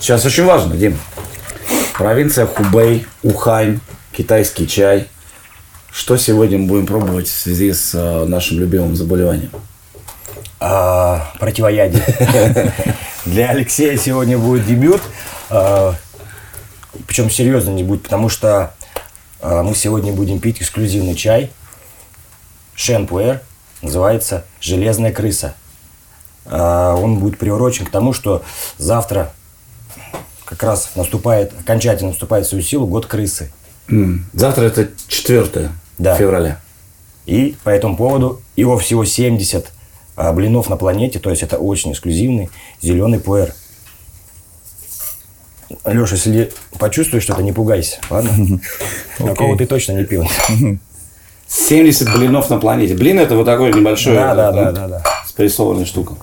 Сейчас 0.00 0.24
очень 0.24 0.44
важно, 0.44 0.76
Дим. 0.76 0.98
Провинция 1.96 2.46
Хубей, 2.46 3.06
Ухань, 3.22 3.80
китайский 4.12 4.68
чай. 4.68 5.08
Что 5.90 6.16
сегодня 6.16 6.58
мы 6.58 6.66
будем 6.66 6.86
пробовать 6.86 7.28
в 7.28 7.32
связи 7.32 7.72
с 7.72 7.94
э, 7.94 8.24
нашим 8.24 8.58
любимым 8.58 8.96
заболеванием? 8.96 9.50
А, 10.58 11.30
противоядие. 11.38 12.02
Для 13.24 13.50
Алексея 13.50 13.96
сегодня 13.96 14.36
будет 14.36 14.66
дебют. 14.66 15.00
А, 15.50 15.94
причем 17.06 17.30
серьезно 17.30 17.70
не 17.70 17.84
будет, 17.84 18.02
потому 18.02 18.28
что 18.28 18.74
а, 19.40 19.62
мы 19.62 19.74
сегодня 19.74 20.12
будем 20.12 20.40
пить 20.40 20.60
эксклюзивный 20.60 21.14
чай. 21.14 21.52
Шенпуэр. 22.74 23.40
Называется 23.82 24.44
«Железная 24.60 25.12
крыса». 25.12 25.54
А, 26.46 26.94
он 26.94 27.18
будет 27.18 27.38
приурочен 27.38 27.86
к 27.86 27.90
тому, 27.90 28.12
что 28.12 28.42
завтра 28.78 29.32
как 30.44 30.62
раз 30.62 30.90
наступает, 30.94 31.52
окончательно 31.58 32.10
наступает 32.10 32.46
в 32.46 32.48
свою 32.48 32.62
силу 32.64 32.86
год 32.86 33.06
крысы. 33.06 33.50
Завтра 34.32 34.64
это 34.64 34.88
4 35.08 35.70
Да. 35.98 36.16
февраля. 36.16 36.60
И 37.26 37.56
по 37.64 37.70
этому 37.70 37.96
поводу 37.96 38.42
его 38.56 38.76
всего 38.78 39.04
70 39.04 39.70
а, 40.16 40.32
блинов 40.32 40.68
на 40.68 40.76
планете, 40.76 41.18
то 41.18 41.30
есть 41.30 41.42
это 41.42 41.58
очень 41.58 41.92
эксклюзивный 41.92 42.50
зеленый 42.82 43.18
пуэр. 43.18 43.54
Леша, 45.86 46.16
если 46.16 46.52
почувствуешь 46.78 47.24
что-то, 47.24 47.42
не 47.42 47.52
пугайся, 47.52 47.98
ладно? 48.10 48.60
Такого 49.18 49.56
ты 49.56 49.66
точно 49.66 49.92
не 49.92 50.04
пил. 50.04 50.28
70 51.48 52.14
блинов 52.14 52.50
на 52.50 52.58
планете. 52.58 52.94
Блин 52.94 53.18
это 53.18 53.36
вот 53.36 53.44
такой 53.44 53.72
небольшой. 53.72 54.14
Да, 54.14 54.34
да, 54.34 54.50
э, 54.50 54.52
да, 54.52 54.72
да, 54.72 54.88
да. 54.88 55.02
Спрессованная 55.26 55.84
штука. 55.84 56.16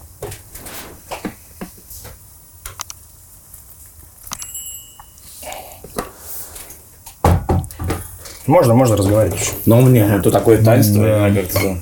Можно, 8.47 8.73
можно 8.73 8.97
разговаривать 8.97 9.39
еще. 9.39 9.51
Но 9.65 9.79
у 9.79 9.81
меня 9.83 10.15
это 10.17 10.31
такое 10.31 10.63
таинство. 10.63 11.03
я 11.05 11.33
как-то- 11.33 11.77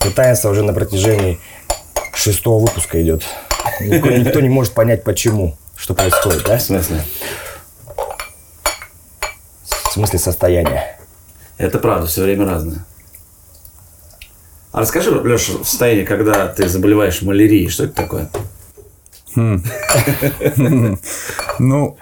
Это 0.00 0.10
таинство 0.14 0.50
уже 0.50 0.62
на 0.62 0.72
протяжении 0.72 1.38
шестого 2.14 2.60
выпуска 2.64 3.00
идет. 3.02 3.24
Никто, 3.80 4.10
никто 4.10 4.40
не 4.40 4.48
может 4.48 4.72
понять, 4.74 5.04
почему, 5.04 5.56
что 5.76 5.94
происходит, 5.94 6.44
да? 6.44 6.58
В 6.58 6.62
смысле? 6.62 7.02
В 9.68 9.92
смысле 9.92 10.18
состояния. 10.18 10.98
Это 11.56 11.78
правда, 11.78 12.06
все 12.06 12.22
время 12.22 12.44
разное. 12.46 12.84
А 14.70 14.80
расскажи, 14.80 15.10
Леша, 15.10 15.54
в 15.54 15.64
состоянии, 15.68 16.04
когда 16.04 16.46
ты 16.48 16.68
заболеваешь 16.68 17.22
малярией, 17.22 17.68
что 17.68 17.84
это 17.84 17.94
такое? 17.94 18.30
Ну, 21.58 21.96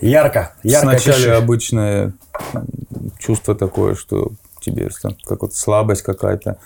Ярко, 0.00 0.54
ярко 0.62 0.86
Вначале 0.86 1.16
пиши. 1.16 1.30
обычное 1.30 2.12
чувство 3.18 3.54
такое, 3.54 3.94
что 3.94 4.32
тебе 4.60 4.90
как 5.24 5.42
вот 5.42 5.54
слабость 5.54 6.02
какая-то, 6.02 6.58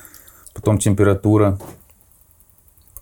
потом 0.54 0.78
температура, 0.78 1.58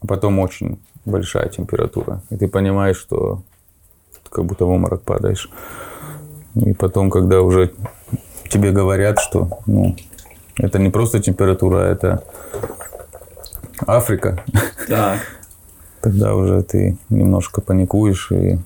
а 0.00 0.06
потом 0.06 0.38
очень 0.38 0.78
большая 1.04 1.48
температура. 1.48 2.22
И 2.30 2.36
ты 2.36 2.48
понимаешь, 2.48 2.96
что 2.96 3.42
ты 4.24 4.30
как 4.30 4.44
будто 4.44 4.64
в 4.64 4.70
обморок 4.70 5.02
падаешь. 5.02 5.50
И 6.54 6.72
потом, 6.72 7.10
когда 7.10 7.42
уже 7.42 7.72
тебе 8.48 8.72
говорят, 8.72 9.20
что 9.20 9.60
ну, 9.66 9.96
это 10.58 10.78
не 10.78 10.90
просто 10.90 11.20
температура, 11.20 11.82
а 11.82 11.92
это 11.92 12.24
Африка, 13.86 14.42
Так. 14.88 15.20
тогда 16.00 16.34
уже 16.34 16.62
ты 16.62 16.96
немножко 17.08 17.60
паникуешь. 17.60 18.30
И... 18.32 18.58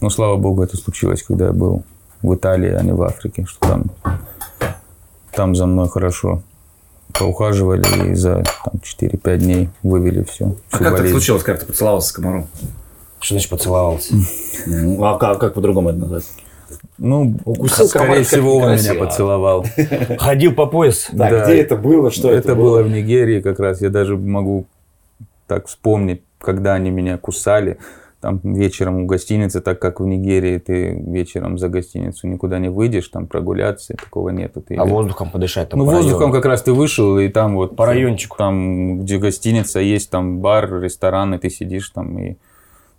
Ну, 0.00 0.10
слава 0.10 0.36
богу, 0.36 0.62
это 0.62 0.76
случилось, 0.76 1.22
когда 1.22 1.46
я 1.46 1.52
был 1.52 1.82
в 2.22 2.34
Италии, 2.34 2.70
а 2.72 2.82
не 2.82 2.92
в 2.92 3.02
Африке, 3.02 3.44
что 3.46 3.60
там, 3.68 3.84
там 5.32 5.54
за 5.54 5.66
мной 5.66 5.88
хорошо 5.88 6.42
поухаживали 7.18 8.10
и 8.10 8.14
за 8.14 8.44
там, 8.64 8.80
4-5 8.82 9.36
дней 9.38 9.68
вывели 9.82 10.22
все. 10.24 10.54
А 10.70 10.78
как 10.78 10.96
так 10.96 11.08
случилось, 11.08 11.42
как 11.42 11.60
ты 11.60 11.66
поцеловался 11.66 12.08
с 12.08 12.12
комаром? 12.12 12.46
Что 13.20 13.34
значит 13.34 13.50
поцеловался? 13.50 14.14
Ну, 14.66 15.04
а 15.04 15.18
как, 15.18 15.38
как 15.38 15.54
по-другому 15.54 15.90
это 15.90 15.98
назвать? 15.98 16.24
Ну, 16.96 17.36
Укусил 17.44 17.86
скорее 17.88 18.06
комар, 18.06 18.24
всего, 18.24 18.56
он 18.58 18.72
меня 18.76 18.94
поцеловал. 18.94 19.66
Ходил 20.18 20.54
по 20.54 20.66
пояс. 20.66 21.08
Да, 21.12 21.28
Да. 21.28 21.44
где 21.44 21.60
это 21.60 21.76
было, 21.76 22.10
что 22.10 22.30
это, 22.30 22.50
Это 22.50 22.54
было 22.54 22.82
в 22.82 22.88
Нигерии 22.88 23.40
как 23.40 23.58
раз. 23.58 23.80
Я 23.80 23.90
даже 23.90 24.16
могу 24.16 24.66
так 25.46 25.66
вспомнить, 25.66 26.22
когда 26.40 26.74
они 26.74 26.90
меня 26.90 27.18
кусали. 27.18 27.78
Там 28.20 28.38
вечером 28.44 29.04
в 29.04 29.06
гостинице, 29.06 29.62
так 29.62 29.80
как 29.80 30.00
в 30.00 30.04
Нигерии 30.04 30.58
ты 30.58 30.92
вечером 30.92 31.56
за 31.56 31.68
гостиницу 31.70 32.28
никуда 32.28 32.58
не 32.58 32.68
выйдешь, 32.68 33.08
там 33.08 33.26
прогуляться, 33.26 33.94
такого 33.94 34.28
нету. 34.28 34.60
Ты 34.60 34.74
А 34.76 34.84
воздухом 34.84 35.30
подышать 35.30 35.70
там 35.70 35.80
Ну, 35.80 35.86
по 35.86 35.92
воздухом 35.92 36.18
району. 36.20 36.34
как 36.34 36.44
раз 36.44 36.62
ты 36.62 36.74
вышел, 36.74 37.18
и 37.18 37.28
там 37.28 37.54
вот... 37.54 37.76
По 37.76 37.86
райончику. 37.86 38.36
Там, 38.36 39.00
где 39.00 39.16
гостиница 39.16 39.80
есть, 39.80 40.10
там 40.10 40.40
бар, 40.40 40.82
ресторан, 40.82 41.34
и 41.34 41.38
ты 41.38 41.48
сидишь 41.48 41.88
там 41.88 42.18
и 42.18 42.36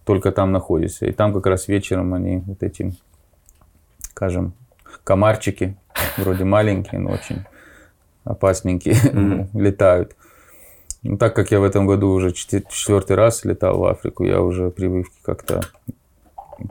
только 0.06 0.32
там 0.32 0.52
находишься. 0.52 1.06
И 1.06 1.12
там 1.12 1.34
как 1.34 1.46
раз 1.46 1.68
вечером 1.68 2.16
они 2.16 2.38
вот 2.48 2.64
эти, 2.64 2.96
скажем, 4.02 4.54
комарчики, 5.04 5.78
вроде 6.18 6.46
маленькие, 6.46 7.00
но 7.00 7.12
очень 7.12 7.44
опасненькие, 8.24 9.50
летают. 9.54 10.16
Ну, 11.04 11.18
так 11.18 11.36
как 11.36 11.52
я 11.52 11.60
в 11.60 11.64
этом 11.64 11.88
году 11.88 12.10
уже 12.10 12.32
четвертый 12.32 13.16
раз 13.16 13.44
летал 13.44 13.80
в 13.80 13.86
Африку, 13.86 14.24
я 14.24 14.42
уже 14.42 14.70
привык 14.70 15.08
как-то, 15.24 15.62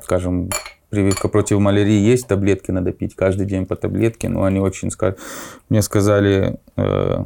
скажем, 0.02 0.50
прививка 0.88 1.28
против 1.28 1.58
малярии 1.58 1.98
есть, 1.98 2.28
таблетки 2.28 2.70
надо 2.70 2.92
пить 2.92 3.16
каждый 3.16 3.46
день 3.46 3.66
по 3.66 3.74
таблетке, 3.74 4.28
но 4.28 4.44
они 4.44 4.60
очень, 4.60 4.90
мне 5.68 5.82
сказали, 5.82 6.58
э, 6.76 7.24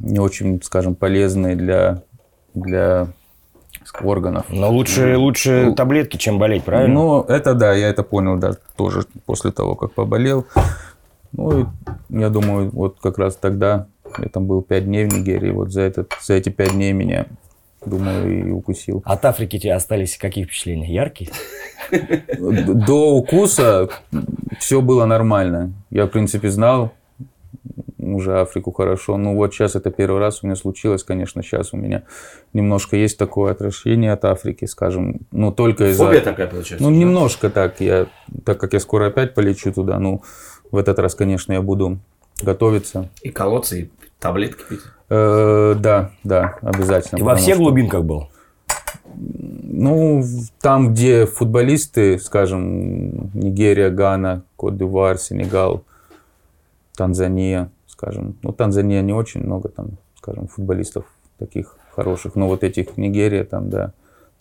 не 0.00 0.18
очень, 0.18 0.62
скажем, 0.62 0.94
полезные 0.94 1.56
для, 1.56 2.02
для 2.54 3.08
органов. 4.02 4.46
Но 4.48 4.70
лучше, 4.70 5.16
лучше 5.16 5.72
таблетки, 5.76 6.16
чем 6.16 6.38
болеть, 6.38 6.64
правильно? 6.64 6.94
Ну, 6.94 7.20
это 7.22 7.54
да, 7.54 7.72
я 7.74 7.88
это 7.88 8.02
понял, 8.02 8.36
да, 8.36 8.54
тоже 8.76 9.04
после 9.26 9.50
того, 9.50 9.76
как 9.76 9.92
поболел. 9.92 10.46
Ну, 11.32 11.68
я 12.10 12.28
думаю, 12.28 12.70
вот 12.70 12.98
как 13.00 13.18
раз 13.18 13.36
тогда, 13.36 13.86
я 14.18 14.28
там 14.28 14.46
был 14.46 14.62
пять 14.62 14.84
дней 14.84 15.06
в 15.06 15.12
Нигерии, 15.12 15.50
вот 15.50 15.72
за, 15.72 15.82
этот, 15.82 16.12
за 16.22 16.34
эти 16.34 16.48
пять 16.48 16.72
дней 16.72 16.92
меня, 16.92 17.26
думаю, 17.84 18.48
и 18.48 18.50
укусил. 18.50 19.02
От 19.04 19.24
Африки 19.24 19.58
тебе 19.58 19.74
остались 19.74 20.16
какие 20.16 20.44
впечатления? 20.44 20.92
Яркие? 20.92 21.30
До 22.38 23.16
укуса 23.16 23.88
все 24.58 24.80
было 24.80 25.04
нормально. 25.04 25.72
Я, 25.90 26.06
в 26.06 26.08
принципе, 26.08 26.48
знал 26.48 26.92
уже 27.98 28.40
Африку 28.40 28.72
хорошо. 28.72 29.16
Ну 29.16 29.36
вот 29.36 29.54
сейчас 29.54 29.76
это 29.76 29.90
первый 29.90 30.20
раз 30.20 30.42
у 30.42 30.46
меня 30.46 30.56
случилось, 30.56 31.04
конечно, 31.04 31.42
сейчас 31.42 31.72
у 31.72 31.76
меня 31.76 32.02
немножко 32.52 32.96
есть 32.96 33.16
такое 33.16 33.52
отвращение 33.52 34.12
от 34.12 34.24
Африки, 34.24 34.64
скажем, 34.64 35.20
ну 35.30 35.52
только 35.52 35.90
из-за... 35.90 36.06
Фобия 36.06 36.20
такая 36.20 36.48
получается. 36.48 36.84
Ну, 36.84 36.90
да? 36.90 36.96
немножко 36.96 37.50
так. 37.50 37.80
Я, 37.80 38.06
так 38.44 38.58
как 38.58 38.72
я 38.72 38.80
скоро 38.80 39.06
опять 39.06 39.34
полечу 39.34 39.72
туда, 39.72 39.98
ну, 39.98 40.22
в 40.70 40.76
этот 40.76 40.98
раз, 40.98 41.14
конечно, 41.14 41.52
я 41.52 41.62
буду 41.62 41.98
готовиться. 42.42 43.08
И 43.22 43.30
колоться, 43.30 43.76
и 43.76 43.88
таблетки 44.22 44.62
пить. 44.68 44.80
Э, 45.10 45.74
да, 45.78 46.12
да, 46.24 46.56
обязательно. 46.62 47.18
Ты 47.18 47.24
во 47.24 47.34
всех 47.34 47.56
что- 47.56 47.64
глубинках 47.64 48.04
был? 48.04 48.28
Ну, 49.14 50.22
там, 50.60 50.92
где 50.92 51.26
футболисты, 51.26 52.18
скажем, 52.18 53.30
Нигерия, 53.34 53.90
Гана, 53.90 54.42
Кот-д'Ивуар, 54.56 55.18
Сенегал, 55.18 55.84
Танзания, 56.96 57.70
скажем. 57.86 58.36
Ну, 58.42 58.52
Танзания 58.52 59.02
не 59.02 59.12
очень 59.12 59.42
много 59.42 59.68
там, 59.68 59.98
скажем, 60.16 60.48
футболистов 60.48 61.04
таких 61.38 61.76
хороших. 61.94 62.36
Но 62.36 62.48
вот 62.48 62.64
этих 62.64 62.96
Нигерия 62.96 63.44
там, 63.44 63.70
да, 63.70 63.92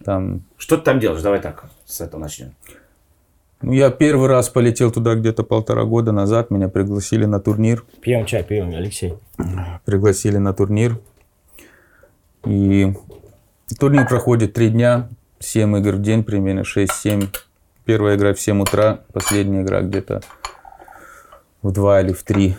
там 0.04 0.44
Что 0.58 0.78
ты 0.78 0.84
там 0.84 1.00
делаешь? 1.00 1.22
Давай 1.22 1.42
так, 1.42 1.66
с 1.86 2.02
этого 2.02 2.22
начнем. 2.22 2.54
Ну, 3.62 3.74
я 3.74 3.92
первый 3.92 4.28
раз 4.28 4.50
полетел 4.50 4.92
туда 4.92 5.16
где-то 5.16 5.44
полтора 5.44 5.84
года 5.84 6.12
назад. 6.12 6.50
Меня 6.50 6.68
пригласили 6.68 7.26
на 7.26 7.40
турнир. 7.40 7.86
Пьем 8.02 8.26
чай, 8.26 8.44
пьем, 8.44 8.70
Алексей. 8.70 9.14
Пригласили 9.86 10.38
на 10.38 10.54
турнир. 10.54 11.00
И 12.46 12.94
турнир 13.80 14.08
проходит 14.08 14.54
три 14.54 14.70
дня. 14.70 15.10
7 15.40 15.78
игр 15.78 15.96
в 15.96 16.02
день, 16.02 16.24
примерно 16.24 16.62
6-7. 16.62 17.28
Первая 17.86 18.16
игра 18.16 18.34
в 18.34 18.40
7 18.40 18.62
утра, 18.62 19.02
последняя 19.12 19.62
игра 19.62 19.82
где-то 19.82 20.22
в 21.62 21.72
2 21.72 22.02
или 22.02 22.14
в 22.14 22.24
3 22.24 22.58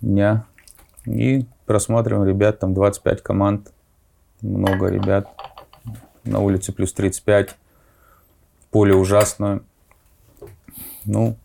дня. 0.00 0.44
И 1.06 1.46
просматриваем 1.66 2.28
ребят, 2.28 2.58
там 2.58 2.74
25 2.74 3.22
команд, 3.22 3.72
много 4.40 4.88
ребят. 4.88 5.28
На 6.24 6.38
улице 6.38 6.72
плюс 6.72 6.92
35, 6.92 7.56
поле 8.70 8.94
ужасное. 8.94 9.60
Ну, 11.04 11.36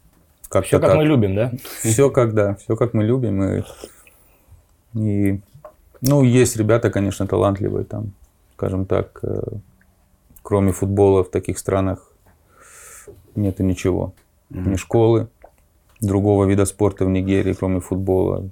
как-то 0.50 0.68
Все 0.68 0.80
как 0.80 0.90
так. 0.90 0.98
мы 0.98 1.06
любим, 1.06 1.36
да? 1.36 1.52
Все 1.82 2.10
как, 2.10 2.34
да, 2.34 2.56
все 2.56 2.76
как 2.76 2.94
мы 2.94 3.04
любим. 3.04 3.44
И, 3.44 3.64
и, 4.94 5.42
ну, 6.02 6.24
есть 6.24 6.56
ребята, 6.56 6.90
конечно, 6.90 7.28
талантливые 7.28 7.86
там, 7.86 8.14
скажем 8.54 8.86
так, 8.86 9.20
э, 9.24 9.42
кроме 10.42 10.72
футбола 10.72 11.24
в 11.24 11.30
таких 11.30 11.58
странах 11.58 12.12
нету 13.36 13.64
ничего. 13.64 14.14
Ни 14.50 14.76
школы, 14.76 15.28
другого 16.00 16.46
вида 16.46 16.66
спорта 16.66 17.06
в 17.06 17.10
Нигерии, 17.10 17.54
кроме 17.54 17.82
футбола. 17.82 18.50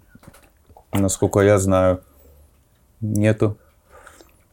Насколько 0.91 1.39
я 1.39 1.57
знаю, 1.57 2.01
нету. 2.99 3.57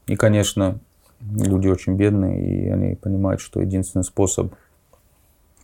И, 0.07 0.17
конечно, 0.17 0.79
люди 1.21 1.69
очень 1.69 1.97
бедные, 1.97 2.67
и 2.67 2.69
они 2.69 2.95
понимают, 2.95 3.41
что 3.41 3.61
единственный 3.61 4.05
способ 4.05 4.55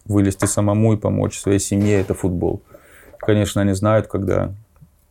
вылезти 0.09 0.47
самому 0.47 0.95
и 0.95 0.97
помочь 0.97 1.39
своей 1.39 1.59
семье– 1.61 2.01
это 2.01 2.15
футбол. 2.15 2.63
Конечно, 3.19 3.63
они 3.63 3.75
знают, 3.75 4.07
когда 4.07 4.53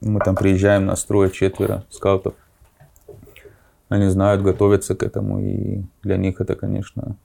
мы 0.02 0.20
там 0.20 0.36
приезжаем 0.36 0.86
на 0.86 0.96
строй 0.96 1.32
четверо 1.32 1.86
скаутов, 1.90 2.34
они 3.90 4.08
знают, 4.10 4.42
готовятся 4.42 4.96
к 4.96 5.04
этому, 5.04 5.40
и 5.40 5.82
для 6.04 6.18
них 6.18 6.42
это, 6.42 6.56
конечно, 6.56 7.16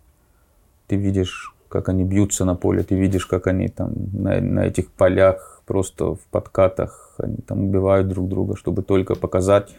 ты 0.87 0.97
видишь, 0.97 1.55
как 1.69 1.89
они 1.89 2.05
бьются 2.05 2.45
на 2.45 2.55
поле, 2.55 2.83
ты 2.83 2.95
видишь, 2.95 3.27
как 3.27 3.47
они 3.47 3.69
там 3.69 3.93
на, 4.13 4.41
на 4.41 4.67
этих 4.67 4.91
полях, 4.91 5.63
просто 5.67 6.15
в 6.15 6.21
подкатах, 6.31 7.15
они 7.19 7.39
там 7.39 7.65
убивают 7.65 8.09
друг 8.09 8.29
друга, 8.29 8.57
чтобы 8.57 8.83
только 8.83 9.15
показать, 9.15 9.75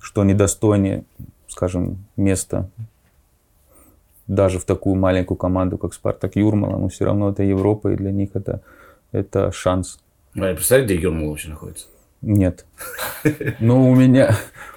что 0.00 0.22
они 0.22 0.34
достойны, 0.34 1.04
скажем, 1.46 2.04
места 2.16 2.68
даже 4.30 4.58
в 4.60 4.64
такую 4.64 4.94
маленькую 4.94 5.36
команду, 5.36 5.76
как 5.76 5.92
Спартак 5.92 6.36
Юрмала, 6.36 6.76
но 6.78 6.88
все 6.88 7.04
равно 7.04 7.30
это 7.30 7.42
Европа, 7.42 7.88
и 7.88 7.96
для 7.96 8.12
них 8.12 8.30
это, 8.34 8.60
это 9.12 9.50
шанс. 9.50 9.98
Ну, 10.34 10.48
а 10.48 10.54
представляете, 10.54 10.94
где 10.94 11.02
Юрмала 11.02 11.30
вообще 11.30 11.48
находится? 11.48 11.86
Нет. 12.22 12.64
Но 13.58 13.88
у 13.90 13.94
меня, 13.94 14.36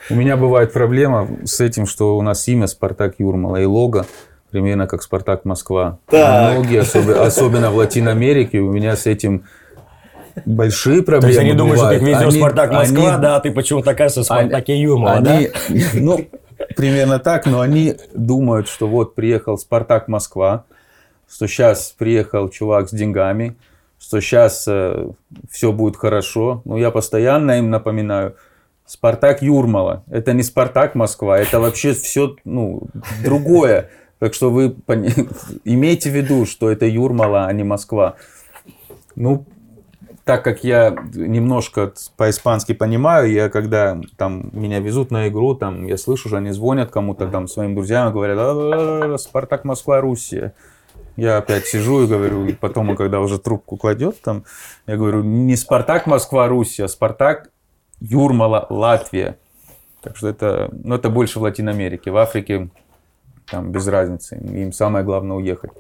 у 0.10 0.16
меня 0.16 0.38
бывает 0.38 0.74
проблема 0.74 1.28
с 1.44 1.62
этим, 1.62 1.86
что 1.86 2.18
у 2.18 2.22
нас 2.24 2.48
имя 2.48 2.68
Спартак 2.68 3.16
Юрмала 3.20 3.58
и 3.58 3.66
лого 3.66 4.06
примерно 4.50 4.88
как 4.88 5.04
Спартак 5.04 5.46
Москва. 5.46 6.00
Так. 6.08 6.54
Многие, 6.54 6.80
особенно, 6.82 7.24
особенно 7.24 7.70
в 7.72 7.76
Латиной 7.76 8.12
Америке, 8.14 8.60
у 8.60 8.72
меня 8.72 8.96
с 8.96 9.06
этим 9.06 9.44
большие 10.46 11.00
То 11.02 11.06
проблемы 11.06 11.28
есть 11.30 11.40
они 11.40 11.54
думают, 11.54 11.80
что 11.80 11.90
ты 11.90 12.00
бывают. 12.00 12.18
везешь 12.18 12.28
Они- 12.34 12.40
Спартак 12.40 12.72
Москва, 12.72 13.14
они- 13.14 13.22
да, 13.22 13.36
а 13.36 13.40
ты 13.40 13.52
почему-то 13.52 13.92
оказывается 13.92 14.22
в 14.22 14.26
Спартаке 14.26 14.80
Юрмала, 14.82 15.22
да? 15.22 15.34
они, 15.38 15.50
ну, 15.94 16.26
примерно 16.76 17.20
так, 17.20 17.46
но 17.46 17.62
они 17.62 17.96
думают, 18.14 18.68
что 18.68 18.88
вот 18.88 19.16
приехал 19.16 19.58
Спартак 19.58 20.08
Москва, 20.08 20.66
что 21.30 21.48
сейчас 21.48 21.94
приехал 21.98 22.50
чувак 22.50 22.90
с 22.90 22.92
деньгами, 22.92 23.56
что 24.00 24.20
сейчас 24.20 24.68
все 25.50 25.72
будет 25.72 25.98
хорошо. 25.98 26.62
Но 26.66 26.78
я 26.78 26.92
постоянно 26.92 27.58
им 27.60 27.70
напоминаю, 27.70 28.36
Спартак 28.86 29.42
Юрмала, 29.42 30.04
это 30.10 30.34
не 30.34 30.44
Спартак 30.44 30.94
Москва, 30.94 31.40
это 31.40 31.60
вообще 31.60 31.94
все 31.94 32.36
ну, 32.44 32.84
другое. 33.24 33.90
Так 34.20 34.34
что 34.34 34.52
вы 34.52 34.70
пони- 34.70 35.28
имейте 35.64 36.10
в 36.10 36.14
виду, 36.14 36.46
что 36.46 36.70
это 36.70 36.86
Юрмала, 36.86 37.46
а 37.46 37.54
не 37.54 37.64
Москва. 37.64 38.16
Ну, 39.16 39.46
так 40.26 40.44
как 40.44 40.64
я 40.64 40.96
немножко 41.14 41.94
по-испански 42.16 42.74
понимаю, 42.74 43.32
я 43.32 43.50
когда 43.50 44.00
там 44.18 44.50
меня 44.54 44.80
везут 44.80 45.12
на 45.12 45.28
игру, 45.28 45.54
там 45.54 45.86
я 45.86 45.98
слышу, 45.98 46.30
что 46.30 46.38
они 46.38 46.52
звонят 46.52 46.92
кому-то 46.92 47.28
там 47.28 47.48
своим 47.48 47.76
друзьям 47.76 48.10
и 48.10 48.14
говорят, 48.14 48.38
«А-а-а, 48.40 49.18
Спартак 49.18 49.66
Москва, 49.66 50.00
Руссия. 50.00 50.54
Я 51.18 51.38
опять 51.38 51.66
сижу 51.68 52.04
и 52.04 52.08
говорю, 52.08 52.46
и 52.46 52.54
потом, 52.54 52.96
когда 52.96 53.20
уже 53.20 53.38
трубку 53.38 53.78
кладет, 53.78 54.22
там, 54.22 54.46
я 54.88 54.98
говорю, 54.98 55.24
не 55.24 55.56
Спартак 55.56 56.08
Москва, 56.08 56.48
Руссия, 56.48 56.86
а 56.86 56.88
Спартак 56.88 57.50
Юрмала, 58.00 58.66
Латвия. 58.70 59.38
Так 60.02 60.18
что 60.18 60.28
это, 60.28 60.70
ну, 60.72 60.96
это 60.96 61.10
больше 61.10 61.40
в 61.40 61.44
Латиной 61.44 61.74
Америке. 61.74 62.12
В 62.12 62.18
Африке 62.18 62.70
там 63.46 63.72
без 63.72 63.88
разницы. 63.88 64.36
Им 64.38 64.74
самое 64.74 65.06
главное 65.06 65.38
уехать. 65.38 65.72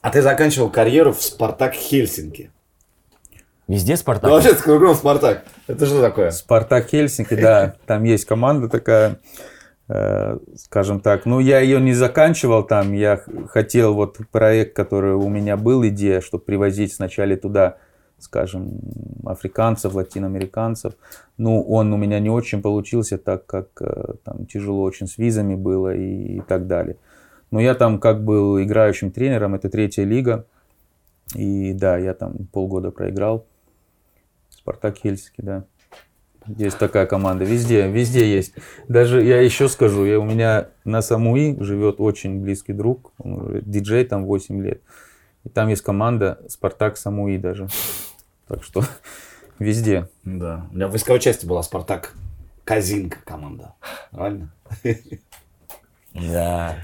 А 0.00 0.10
ты 0.10 0.22
заканчивал 0.22 0.70
карьеру 0.70 1.12
в 1.12 1.22
Спартак 1.22 1.74
Хельсинки. 1.74 2.50
Везде 3.66 3.92
Ну, 3.92 3.96
Спартак. 3.96 4.30
вообще, 4.30 4.54
кругом 4.54 4.94
Спартак. 4.94 5.44
Это 5.66 5.86
что 5.86 6.00
такое? 6.00 6.30
Спартак 6.30 6.88
Хельсинки, 6.88 7.34
да, 7.34 7.76
там 7.86 8.04
есть 8.04 8.26
команда 8.26 8.68
такая, 8.68 9.20
э, 9.88 10.38
скажем 10.56 11.00
так. 11.00 11.24
Ну, 11.24 11.40
я 11.40 11.60
ее 11.60 11.80
не 11.80 11.94
заканчивал 11.94 12.62
там, 12.64 12.92
я 12.92 13.22
хотел 13.48 13.94
вот 13.94 14.18
проект, 14.30 14.76
который 14.76 15.14
у 15.14 15.28
меня 15.30 15.56
был, 15.56 15.86
идея, 15.86 16.20
чтобы 16.20 16.44
привозить 16.44 16.92
сначала 16.92 17.34
туда, 17.36 17.78
скажем, 18.18 18.80
африканцев, 19.24 19.94
латиноамериканцев. 19.94 20.92
Ну, 21.38 21.62
он 21.62 21.92
у 21.94 21.96
меня 21.96 22.20
не 22.20 22.28
очень 22.28 22.60
получился, 22.60 23.16
так 23.16 23.46
как 23.46 23.68
э, 23.80 24.14
там 24.24 24.44
тяжело 24.44 24.82
очень 24.82 25.06
с 25.06 25.16
визами 25.16 25.54
было 25.54 25.94
и, 25.94 26.36
и 26.36 26.40
так 26.42 26.66
далее. 26.66 26.96
Но 27.50 27.60
я 27.60 27.74
там 27.74 27.98
как 27.98 28.24
был 28.24 28.60
играющим 28.62 29.10
тренером, 29.10 29.54
это 29.54 29.70
третья 29.70 30.04
лига. 30.04 30.44
И 31.34 31.72
да, 31.72 31.96
я 31.96 32.12
там 32.12 32.46
полгода 32.52 32.90
проиграл. 32.90 33.46
Спартак 34.64 34.96
Хельсинки, 34.96 35.42
да. 35.42 35.64
Есть 36.46 36.78
такая 36.78 37.04
команда. 37.04 37.44
Везде, 37.44 37.86
везде 37.86 38.34
есть. 38.34 38.54
Даже 38.88 39.22
я 39.22 39.42
еще 39.42 39.68
скажу, 39.68 40.06
я, 40.06 40.18
у 40.18 40.24
меня 40.24 40.68
на 40.84 41.02
Самуи 41.02 41.56
живет 41.60 41.96
очень 41.98 42.40
близкий 42.40 42.72
друг, 42.72 43.12
он 43.18 43.32
уже 43.34 43.60
диджей 43.60 44.06
там 44.06 44.24
8 44.24 44.62
лет. 44.62 44.80
И 45.44 45.50
там 45.50 45.68
есть 45.68 45.82
команда 45.82 46.40
Спартак 46.48 46.96
Самуи 46.96 47.36
даже. 47.36 47.68
Так 48.48 48.62
что 48.62 48.82
везде. 49.58 50.08
Да. 50.24 50.66
У 50.70 50.76
меня 50.76 50.88
в 50.88 50.92
войсковой 50.92 51.20
части 51.20 51.44
была 51.44 51.62
Спартак 51.62 52.14
Казинка 52.64 53.18
команда. 53.22 53.74
Правильно? 54.10 54.50
Да. 56.14 56.78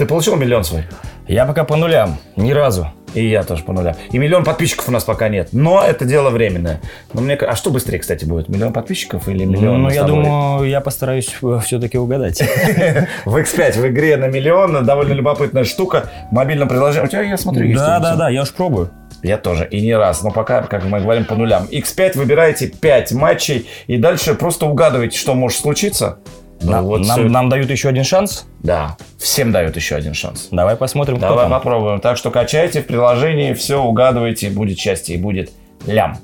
Ты 0.00 0.06
получил 0.06 0.34
миллион 0.34 0.64
свой? 0.64 0.84
Я 1.28 1.44
пока 1.44 1.64
по 1.64 1.76
нулям, 1.76 2.16
ни 2.34 2.52
разу. 2.52 2.88
И 3.12 3.28
я 3.28 3.42
тоже 3.42 3.64
по 3.64 3.74
нулям. 3.74 3.94
И 4.10 4.16
миллион 4.16 4.44
подписчиков 4.44 4.88
у 4.88 4.92
нас 4.92 5.04
пока 5.04 5.28
нет. 5.28 5.50
Но 5.52 5.84
это 5.84 6.06
дело 6.06 6.30
временное. 6.30 6.80
Но 7.12 7.20
мне... 7.20 7.34
А 7.34 7.54
что 7.54 7.68
быстрее, 7.68 7.98
кстати, 7.98 8.24
будет? 8.24 8.48
Миллион 8.48 8.72
подписчиков 8.72 9.28
или 9.28 9.44
миллион? 9.44 9.82
Ну, 9.82 9.90
я 9.90 10.06
тобой? 10.06 10.24
думаю, 10.24 10.70
я 10.70 10.80
постараюсь 10.80 11.36
все-таки 11.64 11.98
угадать. 11.98 12.40
В 13.26 13.36
X5 13.36 13.78
в 13.78 13.88
игре 13.88 14.16
на 14.16 14.28
миллион 14.28 14.86
довольно 14.86 15.12
любопытная 15.12 15.64
штука. 15.64 16.08
Мобильном 16.30 16.66
приложении. 16.66 17.04
У 17.04 17.10
тебя, 17.10 17.20
я 17.20 17.36
смотрю, 17.36 17.66
есть. 17.66 17.78
Да, 17.78 18.00
да, 18.00 18.16
да, 18.16 18.30
я 18.30 18.40
уж 18.40 18.54
пробую. 18.54 18.90
Я 19.22 19.36
тоже. 19.36 19.68
И 19.70 19.82
не 19.82 19.94
раз. 19.94 20.22
Но 20.22 20.30
пока, 20.30 20.62
как 20.62 20.82
мы 20.84 21.00
говорим, 21.00 21.26
по 21.26 21.34
нулям. 21.34 21.66
X5 21.70 22.16
выбираете 22.16 22.68
5 22.68 23.12
матчей. 23.12 23.68
И 23.86 23.98
дальше 23.98 24.34
просто 24.34 24.64
угадываете, 24.64 25.18
что 25.18 25.34
может 25.34 25.58
случиться. 25.58 26.20
Ну, 26.62 26.70
Нам, 26.72 26.84
вот 26.84 26.98
нам- 27.00 27.18
всё- 27.18 27.28
нам 27.28 27.48
дают 27.48 27.70
еще 27.70 27.88
один 27.88 28.04
шанс. 28.04 28.46
Да. 28.62 28.96
Всем 29.18 29.50
дают 29.50 29.76
еще 29.76 29.96
один 29.96 30.12
шанс. 30.14 30.48
Давай 30.50 30.76
посмотрим, 30.76 31.16
кто 31.16 31.28
Давай 31.28 31.44
там. 31.46 31.52
попробуем. 31.52 32.00
Так 32.00 32.16
что 32.18 32.30
качайте 32.30 32.82
в 32.82 32.86
приложении, 32.86 33.54
все 33.54 33.82
угадывайте, 33.82 34.50
будет 34.50 34.78
счастье 34.78 35.16
и 35.16 35.18
будет 35.18 35.50
лям. 35.86 36.18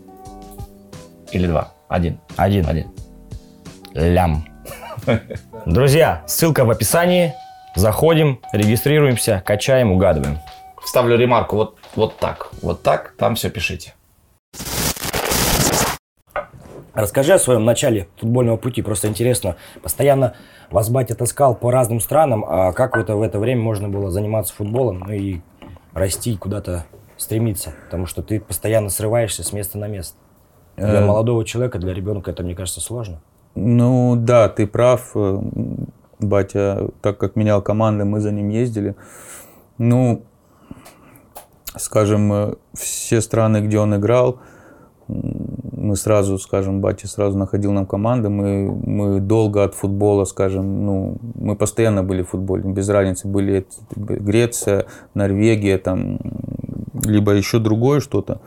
Или 1.32 1.46
два. 1.46 1.72
Один. 1.88 2.18
Один. 2.36 2.68
Один. 2.68 2.86
Лям. 3.94 4.44
Друзья, 5.66 6.22
ссылка 6.26 6.64
в 6.64 6.70
описании. 6.70 7.32
Заходим, 7.74 8.40
регистрируемся, 8.52 9.42
качаем, 9.44 9.92
угадываем. 9.92 10.38
Вставлю 10.82 11.16
ремарку 11.16 11.56
вот, 11.56 11.76
вот 11.94 12.18
так. 12.18 12.48
Вот 12.62 12.82
так, 12.82 13.14
там 13.18 13.34
все 13.36 13.50
пишите. 13.50 13.94
Расскажи 16.96 17.34
о 17.34 17.38
своем 17.38 17.66
начале 17.66 18.08
футбольного 18.16 18.56
пути. 18.56 18.80
Просто 18.80 19.08
интересно. 19.08 19.56
Постоянно 19.82 20.32
вас 20.70 20.88
батя 20.88 21.14
таскал 21.14 21.54
по 21.54 21.70
разным 21.70 22.00
странам. 22.00 22.42
А 22.48 22.72
как 22.72 22.96
вот 22.96 23.10
в 23.10 23.20
это 23.20 23.38
время 23.38 23.60
можно 23.60 23.90
было 23.90 24.10
заниматься 24.10 24.54
футболом 24.54 25.00
ну 25.00 25.12
и 25.12 25.40
расти, 25.92 26.36
куда-то 26.36 26.86
стремиться? 27.18 27.74
Потому 27.84 28.06
что 28.06 28.22
ты 28.22 28.40
постоянно 28.40 28.88
срываешься 28.88 29.44
с 29.44 29.52
места 29.52 29.76
на 29.76 29.88
место. 29.88 30.16
Для 30.76 31.02
Э, 31.02 31.06
молодого 31.06 31.44
человека, 31.44 31.78
для 31.78 31.92
ребенка 31.92 32.30
это, 32.30 32.42
мне 32.42 32.54
кажется, 32.54 32.80
сложно. 32.80 33.20
Ну 33.54 34.16
да, 34.16 34.48
ты 34.48 34.66
прав. 34.66 35.10
э, 35.14 35.40
Батя, 36.18 36.88
так 37.02 37.18
как 37.18 37.36
менял 37.36 37.60
команды, 37.60 38.06
мы 38.06 38.20
за 38.20 38.32
ним 38.32 38.48
ездили. 38.48 38.94
Ну, 39.76 40.22
скажем, 41.76 42.32
э, 42.32 42.54
все 42.72 43.20
страны, 43.20 43.58
где 43.58 43.78
он 43.78 43.96
играл, 43.96 44.40
мы 45.76 45.94
сразу, 45.96 46.38
скажем, 46.38 46.80
батя 46.80 47.06
сразу 47.06 47.38
находил 47.38 47.72
нам 47.72 47.86
команды. 47.86 48.28
Мы, 48.28 48.70
мы 48.70 49.20
долго 49.20 49.62
от 49.62 49.74
футбола, 49.74 50.24
скажем, 50.24 50.84
ну, 50.84 51.16
мы 51.34 51.54
постоянно 51.54 52.02
были 52.02 52.22
в 52.22 52.30
футболе, 52.30 52.62
без 52.64 52.88
разницы, 52.88 53.28
были 53.28 53.58
это 53.58 53.68
Греция, 53.94 54.86
Норвегия, 55.14 55.78
там, 55.78 56.18
либо 57.04 57.32
еще 57.32 57.58
другое 57.58 58.00
что-то. 58.00 58.40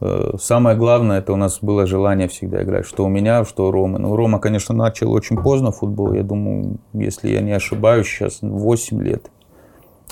Э, 0.00 0.34
Самое 0.38 0.76
главное, 0.76 1.18
это 1.18 1.32
у 1.32 1.36
нас 1.36 1.58
было 1.60 1.86
желание 1.86 2.28
всегда 2.28 2.62
играть. 2.62 2.86
Что 2.86 3.04
у 3.04 3.08
меня, 3.08 3.44
что 3.44 3.68
у 3.68 3.70
Ромы. 3.70 3.98
Ну, 3.98 4.14
Рома, 4.14 4.38
конечно, 4.38 4.74
начал 4.74 5.12
очень 5.12 5.36
поздно 5.36 5.72
футбол. 5.72 6.12
Я 6.12 6.22
думаю, 6.22 6.78
если 6.92 7.30
я 7.30 7.40
не 7.40 7.52
ошибаюсь, 7.52 8.06
сейчас 8.06 8.38
8 8.40 9.02
лет. 9.02 9.30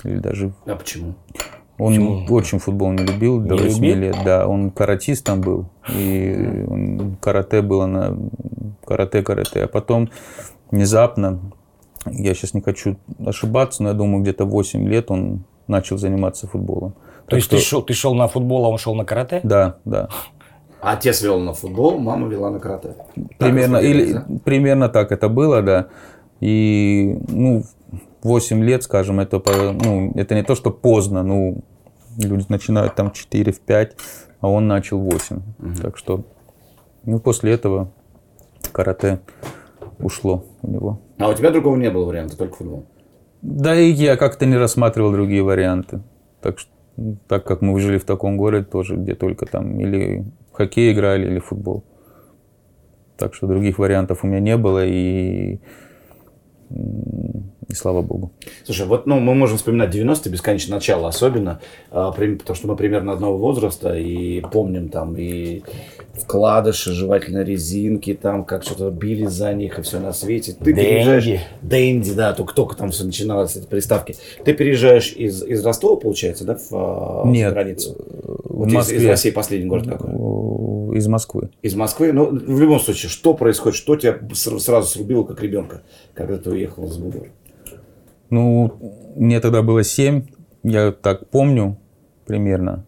Или 0.03 0.17
даже... 0.17 0.53
А 0.65 0.75
почему? 0.75 1.15
Он 1.77 2.25
очень 2.29 2.59
футбол 2.59 2.91
не 2.93 3.03
любил, 3.05 3.39
до 3.41 3.55
Не 3.55 3.61
8 3.63 3.83
любил? 3.85 3.97
лет. 4.01 4.15
Да, 4.23 4.47
он 4.47 4.69
каратистом 4.71 5.41
был. 5.41 5.65
И 5.93 6.63
он- 6.67 7.17
карате 7.19 7.61
было 7.61 7.85
на... 7.85 8.17
Карате-карате. 8.85 9.63
А 9.63 9.67
потом 9.67 10.09
внезапно 10.71 11.39
я 12.05 12.33
сейчас 12.35 12.53
не 12.53 12.61
хочу 12.61 12.97
ошибаться, 13.25 13.81
но 13.83 13.89
я 13.89 13.95
думаю, 13.95 14.21
где-то 14.21 14.45
8 14.45 14.87
лет 14.87 15.09
он 15.11 15.43
начал 15.67 15.97
заниматься 15.97 16.47
футболом. 16.47 16.91
То 17.25 17.31
Так 17.31 17.37
есть 17.37 17.49
ты 17.49 17.57
что- 17.57 17.65
шел, 17.65 17.81
ты 17.81 17.93
шел 17.93 18.13
на 18.13 18.27
футбол, 18.27 18.65
а 18.65 18.69
он 18.69 18.77
шел 18.77 18.93
на 18.95 19.03
карате? 19.05 19.41
Да, 19.43 19.77
да. 19.85 20.07
Отец 20.81 21.23
вел 21.23 21.39
на 21.39 21.53
футбол, 21.53 21.97
мама 21.97 22.27
вела 22.27 22.51
на 22.51 22.59
карате. 22.59 22.89
Так 23.15 23.37
Примерно, 23.39 23.79
распределились, 23.79 24.09
или, 24.11 24.13
да? 24.13 24.25
примерно 24.43 24.89
так 24.89 25.11
это 25.11 25.29
было, 25.29 25.61
да. 25.63 25.87
И, 26.41 27.17
ну, 27.27 27.63
8 28.25 28.63
лет, 28.63 28.81
скажем, 28.81 29.19
это, 29.19 29.39
ну, 29.71 30.11
это 30.15 30.33
не 30.33 30.43
то, 30.43 30.55
что 30.55 30.71
поздно, 30.71 31.21
ну, 31.21 31.63
люди 32.17 32.45
начинают 32.49 32.95
там 32.95 33.11
4 33.11 33.51
в 33.51 33.59
5, 33.59 33.95
а 34.41 34.49
он 34.49 34.67
начал 34.67 34.99
8. 34.99 35.41
Так 35.79 35.95
что, 35.95 36.23
ну, 37.03 37.19
после 37.19 37.53
этого 37.53 37.91
карате 38.71 39.19
ушло 39.99 40.43
у 40.63 40.71
него. 40.71 40.99
А 41.19 41.29
у 41.29 41.33
тебя 41.35 41.51
другого 41.51 41.75
не 41.77 41.91
было 41.91 42.05
варианта, 42.05 42.35
только 42.35 42.55
футбол. 42.55 42.85
Да 43.43 43.75
и 43.75 43.91
я 43.91 44.17
как-то 44.17 44.47
не 44.47 44.57
рассматривал 44.57 45.11
другие 45.11 45.43
варианты. 45.43 46.01
Так 46.41 46.57
что, 46.57 46.71
м, 46.97 47.19
так 47.27 47.43
как 47.45 47.61
мы 47.61 47.79
жили 47.79 47.99
в 47.99 48.05
таком 48.05 48.37
городе 48.37 48.65
тоже, 48.65 48.95
где 48.95 49.13
только 49.13 49.45
там 49.45 49.79
или 49.79 50.25
в 50.51 50.55
хоккей 50.55 50.93
играли, 50.93 51.27
или 51.27 51.37
в 51.37 51.45
футбол. 51.45 51.83
Так 53.17 53.35
что 53.35 53.45
других 53.45 53.77
вариантов 53.77 54.23
у 54.23 54.27
меня 54.27 54.39
не 54.39 54.57
было, 54.57 54.83
и, 54.83 55.59
и 57.67 57.73
слава 57.73 58.01
богу. 58.01 58.31
Слушай, 58.63 58.85
вот 58.85 59.05
ну, 59.07 59.19
мы 59.19 59.33
можем 59.35 59.57
вспоминать 59.57 59.93
90-е, 59.93 60.31
бесконечно 60.31 60.75
начало 60.75 61.07
особенно, 61.07 61.59
а, 61.91 62.11
при- 62.11 62.35
потому 62.35 62.55
что 62.55 62.67
мы 62.67 62.75
примерно 62.75 63.11
одного 63.13 63.37
возраста 63.37 63.95
и 63.95 64.41
помним 64.51 64.89
там 64.89 65.15
и 65.17 65.63
вкладыши, 66.13 66.91
жевательные 66.91 67.43
резинки, 67.43 68.13
там 68.13 68.45
как 68.45 68.63
что-то 68.63 68.89
били 68.91 69.25
за 69.25 69.53
них 69.53 69.79
и 69.79 69.81
все 69.81 69.99
на 69.99 70.13
свете. 70.13 70.53
Ты 70.53 70.65
Дэнди. 70.73 70.79
переезжаешь... 70.79 71.41
Дэнди, 71.61 72.13
да, 72.13 72.33
только-только 72.33 72.75
там 72.75 72.91
все 72.91 73.03
начиналось, 73.03 73.55
эти 73.55 73.65
приставки. 73.65 74.15
Ты 74.43 74.53
переезжаешь 74.53 75.11
из, 75.13 75.43
из 75.43 75.65
Ростова, 75.65 75.95
получается, 75.97 76.45
да, 76.45 76.55
в, 76.55 76.67
а, 76.71 77.23
Нет, 77.27 77.51
границу? 77.53 77.95
В 77.99 78.59
Вот 78.59 78.67
из- 78.67 78.71
из, 78.71 78.75
Москве. 78.75 79.09
России 79.09 79.31
последний 79.31 79.67
город 79.67 79.87
какой? 79.87 80.11
О, 80.13 80.93
Из 80.95 81.07
Москвы. 81.07 81.49
Из 81.61 81.75
Москвы. 81.75 82.13
Ну, 82.13 82.27
в 82.29 82.61
любом 82.61 82.79
случае, 82.79 83.09
что 83.09 83.33
происходит? 83.33 83.75
Что 83.77 83.95
тебя 83.97 84.17
ср- 84.31 84.59
сразу 84.59 84.87
срубило 84.87 85.23
как 85.23 85.41
ребенка, 85.41 85.81
когда 86.13 86.37
ты 86.37 86.49
уехал 86.51 86.85
из 86.85 86.95
Бугора? 86.97 87.27
Ну, 88.35 88.69
мне 89.15 89.39
тогда 89.39 89.61
было 89.61 89.81
7, 89.81 90.23
я 90.63 90.91
так 90.91 91.29
помню 91.29 91.77
примерно, 92.25 92.83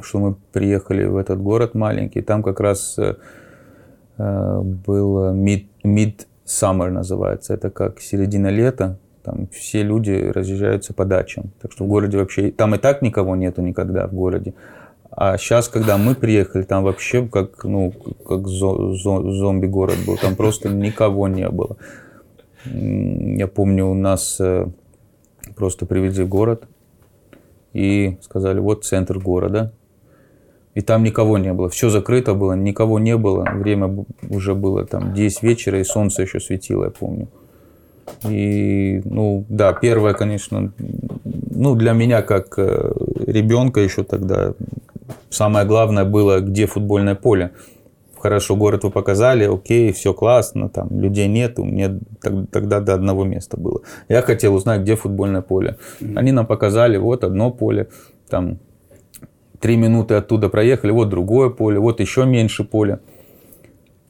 что 0.00 0.20
мы 0.20 0.36
приехали 0.52 1.06
в 1.06 1.16
этот 1.16 1.42
город 1.42 1.74
маленький, 1.74 2.22
там 2.22 2.40
как 2.44 2.60
раз 2.60 2.96
э, 2.98 3.14
было 4.86 5.34
mid, 5.34 5.66
mid-summer 5.84 6.90
называется, 6.90 7.52
это 7.54 7.70
как 7.70 8.00
середина 8.00 8.46
лета, 8.46 8.96
там 9.24 9.48
все 9.48 9.82
люди 9.82 10.30
разъезжаются 10.32 10.94
по 10.94 11.04
дачам, 11.04 11.50
так 11.60 11.72
что 11.72 11.84
в 11.84 11.88
городе 11.88 12.18
вообще, 12.18 12.52
там 12.52 12.76
и 12.76 12.78
так 12.78 13.02
никого 13.02 13.34
нету 13.34 13.60
никогда 13.60 14.06
в 14.06 14.14
городе, 14.14 14.54
а 15.10 15.36
сейчас, 15.36 15.66
когда 15.68 15.98
мы 15.98 16.14
приехали, 16.14 16.62
там 16.62 16.84
вообще 16.84 17.26
как, 17.26 17.64
ну, 17.64 17.92
как 18.28 18.46
зо- 18.46 18.94
зо- 18.94 19.32
зомби-город 19.32 19.96
был, 20.06 20.16
там 20.16 20.36
просто 20.36 20.68
никого 20.68 21.26
не 21.26 21.48
было. 21.48 21.76
Я 22.64 23.46
помню, 23.46 23.86
у 23.86 23.94
нас 23.94 24.36
э, 24.40 24.66
просто 25.54 25.86
привезли 25.86 26.24
в 26.24 26.28
город 26.28 26.66
и 27.72 28.16
сказали, 28.22 28.58
вот 28.60 28.84
центр 28.84 29.18
города. 29.18 29.72
И 30.74 30.80
там 30.80 31.04
никого 31.04 31.38
не 31.38 31.52
было. 31.52 31.68
Все 31.68 31.88
закрыто 31.88 32.34
было, 32.34 32.54
никого 32.54 32.98
не 32.98 33.16
было. 33.16 33.46
Время 33.52 34.04
уже 34.28 34.54
было 34.54 34.84
там 34.84 35.14
10 35.14 35.42
вечера, 35.42 35.78
и 35.78 35.84
солнце 35.84 36.22
еще 36.22 36.40
светило, 36.40 36.84
я 36.84 36.90
помню. 36.90 37.28
И, 38.28 39.00
ну, 39.04 39.44
да, 39.48 39.72
первое, 39.72 40.14
конечно, 40.14 40.72
ну, 41.24 41.74
для 41.76 41.92
меня, 41.92 42.22
как 42.22 42.58
э, 42.58 42.92
ребенка 43.26 43.80
еще 43.80 44.02
тогда, 44.02 44.54
самое 45.30 45.64
главное 45.64 46.04
было, 46.04 46.40
где 46.40 46.66
футбольное 46.66 47.14
поле. 47.14 47.52
Хорошо, 48.24 48.56
город 48.56 48.84
вы 48.84 48.90
показали, 48.90 49.44
окей, 49.44 49.92
все 49.92 50.14
классно, 50.14 50.70
там 50.70 50.88
людей 50.98 51.28
нету, 51.28 51.62
мне 51.62 52.00
тог- 52.22 52.48
тогда 52.50 52.80
до 52.80 52.94
одного 52.94 53.24
места 53.24 53.60
было. 53.60 53.82
Я 54.08 54.22
хотел 54.22 54.54
узнать, 54.54 54.80
где 54.80 54.96
футбольное 54.96 55.42
поле. 55.42 55.76
Они 56.16 56.32
нам 56.32 56.46
показали, 56.46 56.96
вот 56.96 57.22
одно 57.22 57.50
поле, 57.50 57.88
там 58.30 58.60
три 59.60 59.76
минуты 59.76 60.14
оттуда 60.14 60.48
проехали, 60.48 60.90
вот 60.90 61.10
другое 61.10 61.50
поле, 61.50 61.78
вот 61.78 62.00
еще 62.00 62.24
меньше 62.24 62.64
поле. 62.64 63.00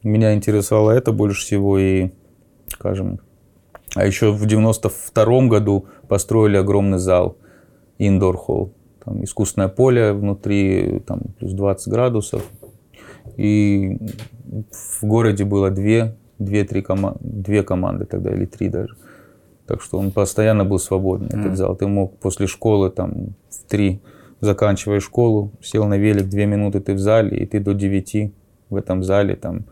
Меня 0.01 0.33
интересовало 0.33 0.91
это 0.91 1.11
больше 1.11 1.41
всего 1.41 1.77
и, 1.77 2.11
скажем, 2.69 3.19
а 3.95 4.05
еще 4.05 4.31
в 4.31 4.45
92 4.45 5.47
году 5.47 5.87
построили 6.07 6.55
огромный 6.55 6.99
зал, 6.99 7.35
indoor 7.99 8.37
hall. 8.47 8.71
Там 9.03 9.25
искусственное 9.25 9.67
поле 9.67 10.13
внутри, 10.13 11.01
там 11.05 11.19
плюс 11.37 11.51
20 11.51 11.91
градусов. 11.91 12.43
И 13.37 13.97
в 14.71 15.03
городе 15.03 15.43
было 15.43 15.69
две, 15.69 16.15
две-три 16.39 16.81
кома- 16.81 17.17
две 17.19 17.63
команды 17.63 18.05
тогда, 18.05 18.33
или 18.33 18.45
три 18.45 18.69
даже. 18.69 18.95
Так 19.67 19.81
что 19.81 19.97
он 19.97 20.11
постоянно 20.11 20.63
был 20.63 20.79
свободный, 20.79 21.29
этот 21.29 21.57
зал. 21.57 21.75
Ты 21.75 21.87
мог 21.87 22.17
после 22.19 22.47
школы, 22.47 22.91
там, 22.91 23.35
в 23.49 23.63
три, 23.67 23.99
заканчивая 24.39 24.99
школу, 24.99 25.51
сел 25.61 25.85
на 25.87 25.97
велик, 25.97 26.27
две 26.27 26.45
минуты 26.45 26.79
ты 26.79 26.93
в 26.93 26.99
зале, 26.99 27.37
и 27.37 27.45
ты 27.45 27.59
до 27.59 27.73
девяти 27.73 28.31
в 28.69 28.75
этом 28.75 29.03
зале, 29.03 29.35
там, 29.35 29.65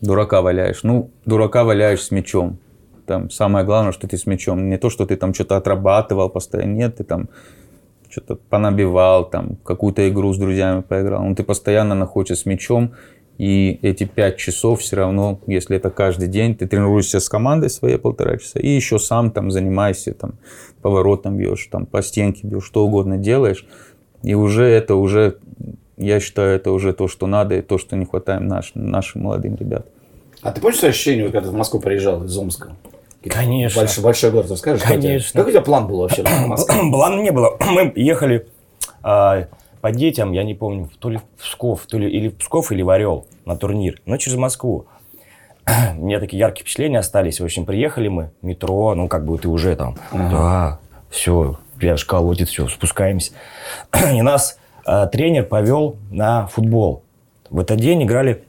дурака 0.00 0.40
валяешь. 0.40 0.82
Ну, 0.84 1.10
дурака 1.26 1.64
валяешь 1.64 2.02
с 2.02 2.10
мячом. 2.10 2.58
Там 3.06 3.30
самое 3.30 3.64
главное, 3.64 3.92
что 3.92 4.06
ты 4.06 4.16
с 4.16 4.26
мячом. 4.26 4.68
Не 4.68 4.78
то, 4.78 4.88
что 4.88 5.06
ты 5.06 5.16
там 5.16 5.34
что-то 5.34 5.56
отрабатывал 5.56 6.30
постоянно. 6.30 6.74
Нет, 6.74 6.96
ты 6.96 7.04
там 7.04 7.28
что-то 8.12 8.36
понабивал, 8.36 9.28
там 9.28 9.56
какую-то 9.64 10.08
игру 10.08 10.32
с 10.32 10.38
друзьями 10.38 10.82
поиграл. 10.82 11.24
Но 11.24 11.34
ты 11.34 11.42
постоянно 11.42 11.94
находишься 11.94 12.42
с 12.42 12.46
мячом. 12.46 12.92
И 13.38 13.78
эти 13.82 14.04
пять 14.04 14.36
часов 14.36 14.80
все 14.80 14.96
равно, 14.96 15.40
если 15.46 15.76
это 15.76 15.90
каждый 15.90 16.28
день, 16.28 16.54
ты 16.54 16.66
тренируешься 16.68 17.18
с 17.18 17.28
командой 17.28 17.70
своей 17.70 17.96
полтора 17.96 18.36
часа, 18.36 18.60
и 18.60 18.68
еще 18.68 18.98
сам 18.98 19.30
там 19.30 19.50
занимаешься, 19.50 20.12
там, 20.12 20.34
поворотом 20.82 21.38
бьешь, 21.38 21.66
там, 21.72 21.86
по 21.86 22.02
стенке 22.02 22.46
бьешь, 22.46 22.64
что 22.64 22.84
угодно 22.84 23.16
делаешь. 23.16 23.66
И 24.22 24.34
уже 24.34 24.64
это 24.66 24.96
уже, 24.96 25.38
я 25.96 26.20
считаю, 26.20 26.54
это 26.54 26.70
уже 26.72 26.92
то, 26.92 27.08
что 27.08 27.26
надо, 27.26 27.56
и 27.56 27.62
то, 27.62 27.78
что 27.78 27.96
не 27.96 28.04
хватает 28.04 28.42
наш, 28.42 28.72
нашим 28.74 29.22
молодым 29.22 29.56
ребятам. 29.56 29.90
А 30.42 30.52
ты 30.52 30.60
помнишь 30.60 30.84
ощущение, 30.84 31.24
когда 31.24 31.40
ты 31.40 31.48
в 31.48 31.54
Москву 31.54 31.80
приезжал 31.80 32.22
из 32.24 32.36
Омска? 32.36 32.76
Конечно. 33.28 33.82
Большой, 33.82 34.04
большой 34.04 34.30
город, 34.30 34.50
расскажешь? 34.50 34.82
Конечно. 34.82 35.40
Как 35.40 35.48
у 35.48 35.50
тебя 35.50 35.62
план 35.62 35.86
был 35.86 35.98
вообще? 35.98 36.22
Плана 36.66 37.20
не 37.20 37.30
было. 37.30 37.56
Мы 37.70 37.92
ехали 37.94 38.46
а, 39.02 39.46
по 39.80 39.90
детям, 39.92 40.32
я 40.32 40.44
не 40.44 40.54
помню, 40.54 40.90
то 40.98 41.10
ли 41.10 41.18
в 41.18 41.42
Псков, 41.42 41.86
то 41.86 41.98
ли 41.98 42.10
или 42.10 42.28
в 42.28 42.36
Псков, 42.36 42.72
или 42.72 42.82
в 42.82 42.90
Орел 42.90 43.26
на 43.44 43.56
турнир, 43.56 44.00
но 44.06 44.16
через 44.16 44.36
Москву. 44.36 44.86
У 45.96 46.04
меня 46.04 46.20
такие 46.20 46.38
яркие 46.38 46.64
впечатления 46.64 46.98
остались. 46.98 47.40
В 47.40 47.44
общем, 47.44 47.64
приехали 47.64 48.08
мы, 48.08 48.30
метро, 48.42 48.94
ну, 48.94 49.08
как 49.08 49.24
бы 49.24 49.38
ты 49.38 49.48
уже 49.48 49.76
там, 49.76 49.96
да, 50.12 50.80
все, 51.10 51.58
пляж 51.78 52.04
колотит, 52.04 52.48
все, 52.48 52.68
спускаемся. 52.68 53.32
И 54.12 54.22
нас 54.22 54.58
а, 54.84 55.06
тренер 55.06 55.44
повел 55.44 55.96
на 56.10 56.46
футбол. 56.46 57.04
В 57.50 57.60
этот 57.60 57.78
день 57.78 58.02
играли 58.02 58.44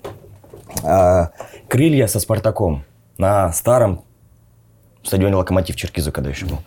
а, 0.83 1.31
крылья 1.67 2.07
со 2.07 2.19
Спартаком 2.19 2.85
на 3.17 3.51
старом 3.53 4.03
стадионе 5.03 5.35
Локомотив 5.35 5.75
Черкиза, 5.75 6.11
когда 6.11 6.29
еще 6.29 6.45
был. 6.45 6.59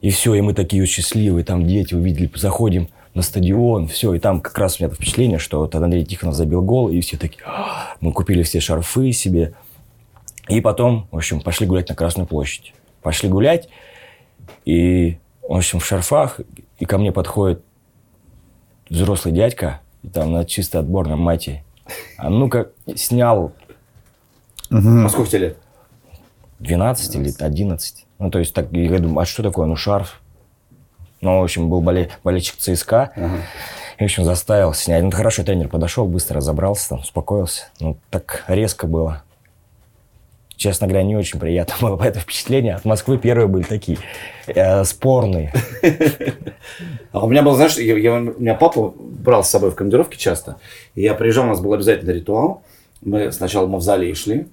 И 0.00 0.10
все, 0.10 0.34
и 0.34 0.40
мы 0.40 0.52
такие 0.54 0.84
счастливые, 0.86 1.44
там 1.44 1.66
дети 1.66 1.94
увидели, 1.94 2.30
заходим 2.34 2.88
на 3.14 3.22
стадион, 3.22 3.88
все, 3.88 4.14
и 4.14 4.18
там 4.18 4.40
как 4.40 4.56
раз 4.58 4.80
у 4.80 4.84
меня 4.84 4.92
впечатление, 4.92 5.38
что 5.38 5.60
вот 5.60 5.74
Андрей 5.74 6.04
Тихонов 6.04 6.34
забил 6.34 6.62
гол, 6.62 6.88
и 6.88 7.00
все 7.00 7.16
такие, 7.16 7.42
«А!» 7.44 7.94
мы 8.00 8.12
купили 8.12 8.42
все 8.42 8.58
шарфы 8.58 9.12
себе, 9.12 9.54
и 10.48 10.60
потом, 10.60 11.06
в 11.10 11.16
общем, 11.16 11.40
пошли 11.40 11.66
гулять 11.66 11.88
на 11.88 11.94
Красную 11.94 12.26
площадь. 12.26 12.74
Пошли 13.02 13.28
гулять, 13.28 13.68
и, 14.64 15.18
в 15.46 15.54
общем, 15.54 15.78
в 15.78 15.86
шарфах, 15.86 16.40
и 16.78 16.84
ко 16.84 16.98
мне 16.98 17.12
подходит 17.12 17.62
взрослый 18.88 19.34
дядька, 19.34 19.80
и 20.02 20.08
там 20.08 20.32
на 20.32 20.44
чисто 20.44 20.78
отборном 20.78 21.20
мате, 21.20 21.64
а 22.16 22.30
ну-ка, 22.30 22.70
снял 22.96 23.52
А 25.04 25.08
сколько 25.08 25.30
тебе 25.30 25.38
лет? 25.40 25.58
12 26.62 27.14
или 27.16 27.34
11. 27.38 28.06
Ну, 28.18 28.30
то 28.30 28.38
есть, 28.38 28.54
так, 28.54 28.72
я 28.72 28.98
думаю, 28.98 29.20
а 29.22 29.24
что 29.26 29.42
такое? 29.42 29.66
Ну, 29.66 29.76
шарф. 29.76 30.20
Ну, 31.20 31.40
в 31.40 31.42
общем, 31.44 31.68
был 31.68 31.80
боле- 31.80 32.10
болельщик 32.24 32.56
ЦСКА. 32.56 33.12
И, 33.98 34.02
в 34.02 34.04
общем, 34.04 34.24
заставил 34.24 34.72
снять. 34.74 35.02
Ну, 35.02 35.10
хорошо, 35.10 35.42
тренер 35.44 35.68
подошел, 35.68 36.06
быстро 36.06 36.36
разобрался, 36.36 36.90
там, 36.90 37.00
успокоился. 37.00 37.64
Ну, 37.80 37.96
так 38.10 38.44
резко 38.48 38.86
было. 38.86 39.22
Честно 40.56 40.86
говоря, 40.86 41.02
не 41.04 41.16
очень 41.16 41.40
приятно 41.40 41.74
было 41.80 41.96
по 41.96 42.04
это 42.04 42.20
впечатление. 42.20 42.74
От 42.76 42.84
Москвы 42.84 43.18
первые 43.18 43.48
были 43.48 43.64
такие 43.64 43.98
э, 44.46 44.84
спорные. 44.84 45.52
А 47.12 47.24
у 47.24 47.28
меня 47.28 47.42
был, 47.42 47.54
знаешь, 47.54 47.76
я, 47.76 47.96
я- 47.98 48.14
у 48.14 48.20
меня 48.40 48.54
папа 48.54 48.94
брал 48.96 49.44
с 49.44 49.50
собой 49.50 49.70
в 49.70 49.74
командировки 49.74 50.16
часто. 50.16 50.56
И 50.94 51.02
я 51.02 51.12
приезжал, 51.14 51.44
у 51.44 51.48
нас 51.48 51.60
был 51.60 51.72
обязательно 51.74 52.10
ритуал. 52.10 52.62
Мы 53.02 53.30
сначала 53.32 53.66
в 53.66 53.70
мавзолей 53.70 54.14
шли, 54.14 54.46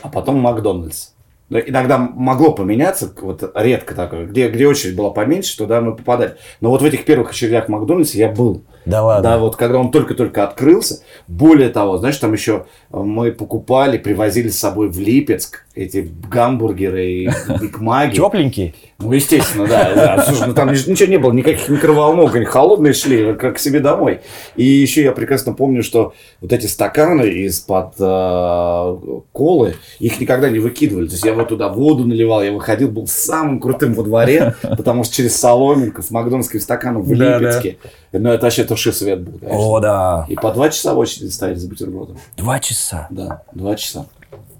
а 0.00 0.08
потом 0.08 0.38
Макдональдс. 0.40 1.10
Но 1.52 1.58
иногда 1.58 1.98
могло 1.98 2.52
поменяться, 2.52 3.12
вот 3.20 3.52
редко 3.54 3.94
такое, 3.94 4.24
где, 4.24 4.48
где 4.48 4.66
очередь 4.66 4.96
была 4.96 5.10
поменьше, 5.10 5.54
туда 5.58 5.82
мы 5.82 5.94
попадали. 5.94 6.36
Но 6.62 6.70
вот 6.70 6.80
в 6.80 6.84
этих 6.86 7.04
первых 7.04 7.32
очередях 7.32 7.66
в 7.66 7.68
Макдональдсе 7.68 8.20
я 8.20 8.30
был. 8.30 8.64
Да 8.84 9.02
ладно? 9.04 9.22
Да, 9.30 9.38
вот 9.38 9.56
когда 9.56 9.78
он 9.78 9.90
только-только 9.90 10.44
открылся. 10.44 11.02
Более 11.28 11.68
того, 11.68 11.98
знаешь, 11.98 12.16
там 12.16 12.32
еще 12.32 12.66
э, 12.92 12.96
мы 12.96 13.30
покупали, 13.32 13.98
привозили 13.98 14.48
с 14.48 14.58
собой 14.58 14.88
в 14.88 14.98
Липецк 14.98 15.64
эти 15.74 16.10
гамбургеры 16.28 17.06
и 17.06 17.30
бигмаги. 17.60 18.16
Тепленький? 18.16 18.74
Ну, 18.98 19.12
естественно, 19.12 19.66
да. 19.66 19.92
да. 19.94 20.24
Слушай, 20.24 20.48
ну 20.48 20.54
там 20.54 20.72
ни- 20.72 20.90
ничего 20.90 21.08
не 21.10 21.18
было, 21.18 21.32
никаких 21.32 21.68
микроволновок, 21.68 22.34
они 22.36 22.44
холодные 22.44 22.92
шли, 22.92 23.34
как 23.34 23.56
к 23.56 23.58
себе 23.58 23.80
домой. 23.80 24.20
И 24.56 24.64
еще 24.64 25.02
я 25.02 25.12
прекрасно 25.12 25.54
помню, 25.54 25.82
что 25.82 26.12
вот 26.40 26.52
эти 26.52 26.66
стаканы 26.66 27.22
из-под 27.46 27.94
э, 27.98 28.96
колы, 29.32 29.74
их 29.98 30.20
никогда 30.20 30.50
не 30.50 30.58
выкидывали. 30.58 31.06
То 31.06 31.12
есть 31.12 31.24
я 31.24 31.32
вот 31.34 31.48
туда 31.48 31.68
воду 31.68 32.04
наливал, 32.04 32.42
я 32.42 32.52
выходил, 32.52 32.90
был 32.90 33.06
самым 33.06 33.60
крутым 33.60 33.94
во 33.94 34.02
дворе, 34.02 34.54
потому 34.62 35.04
что 35.04 35.14
через 35.16 35.36
соломинку 35.36 36.02
с 36.02 36.10
макдональдским 36.10 36.60
стаканом 36.60 37.02
в 37.02 37.08
Да, 37.16 37.16
да. 37.16 37.38
Липецке. 37.38 37.78
Ну, 38.12 38.30
это 38.30 38.44
вообще 38.44 38.64
туши 38.72 38.92
свет 38.92 39.20
был, 39.20 39.38
конечно. 39.38 39.58
О, 39.58 39.80
да. 39.80 40.26
И 40.28 40.34
по 40.34 40.50
два 40.52 40.70
часа 40.70 40.94
в 40.94 40.98
очереди 40.98 41.30
стояли 41.30 41.56
за 41.56 41.68
бутербродом. 41.68 42.18
Два 42.36 42.58
часа. 42.58 43.06
Да, 43.10 43.42
два 43.52 43.76
часа. 43.76 44.06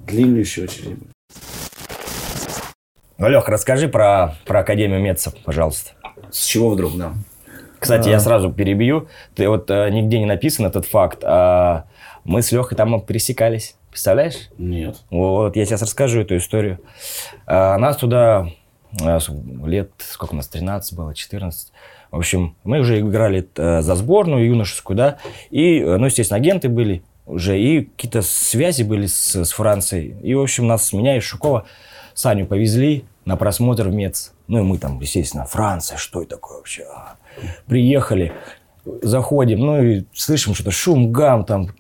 Длиннющие 0.07 0.65
очереди 0.67 0.95
были. 0.95 1.11
Ну, 3.19 3.29
Лех, 3.29 3.49
расскажи 3.49 3.89
про, 3.89 4.35
про 4.47 4.61
Академию 4.61 5.01
Метцев, 5.01 5.35
пожалуйста. 5.45 5.93
С 6.31 6.45
чего 6.45 6.71
вдруг, 6.71 6.97
да? 6.99 7.13
Кстати, 7.79 8.09
я 8.09 8.21
сразу 8.21 8.53
перебью. 8.53 9.09
Ты 9.35 9.49
вот 9.49 9.71
э, 9.71 9.89
нигде 9.91 10.19
не 10.19 10.27
написан 10.27 10.67
этот 10.67 10.87
факт. 10.87 11.21
а 11.25 11.85
мы 12.25 12.43
с 12.43 12.53
Лехой 12.53 12.77
там 12.77 13.01
пересекались. 13.01 13.77
Представляешь? 13.91 14.51
Нет. 14.59 14.97
Вот, 15.11 15.57
я 15.57 15.65
сейчас 15.65 15.83
расскажу 15.83 16.21
эту 16.21 16.37
историю. 16.37 16.79
А, 17.47 17.77
Нас 17.79 17.97
туда 17.97 18.49
а, 19.03 19.19
с- 19.21 19.31
лет, 19.67 19.91
сколько 19.99 20.33
у 20.33 20.37
нас, 20.37 20.49
13 20.49 20.95
было, 20.97 21.15
14. 21.15 21.73
В 22.13 22.19
общем, 22.19 22.55
мы 22.63 22.81
уже 22.81 23.01
играли 23.01 23.49
э, 23.57 23.81
за 23.81 23.95
сборную 23.95 24.47
юношескую, 24.47 24.97
да, 24.99 25.17
и, 25.51 25.79
э, 25.81 25.97
ну, 25.97 26.05
естественно, 26.05 26.37
агенты 26.37 26.69
были 26.69 27.03
уже, 27.25 27.59
и 27.59 27.85
какие-то 27.85 28.21
связи 28.21 28.83
были 28.83 29.07
с, 29.07 29.35
с 29.35 29.53
Францией. 29.53 30.15
И, 30.23 30.35
в 30.35 30.43
общем, 30.43 30.67
нас, 30.67 30.93
меня 30.93 31.17
и 31.17 31.21
Шукова, 31.21 31.65
Саню 32.13 32.47
повезли 32.47 33.07
на 33.25 33.37
просмотр 33.37 33.89
в 33.89 33.95
Мец. 33.95 34.35
Ну, 34.47 34.59
и 34.59 34.63
мы 34.63 34.77
там, 34.77 35.01
естественно, 35.01 35.47
Франция, 35.47 35.97
что 35.97 36.21
это 36.21 36.37
такое 36.37 36.59
вообще? 36.59 36.85
А. 36.95 37.17
Приехали, 37.67 38.35
заходим, 38.85 39.61
ну, 39.61 39.83
и 39.83 40.05
слышим 40.13 40.55
что-то, 40.55 40.71
шум, 40.71 41.13
гам, 41.13 41.47
там, 41.47 41.71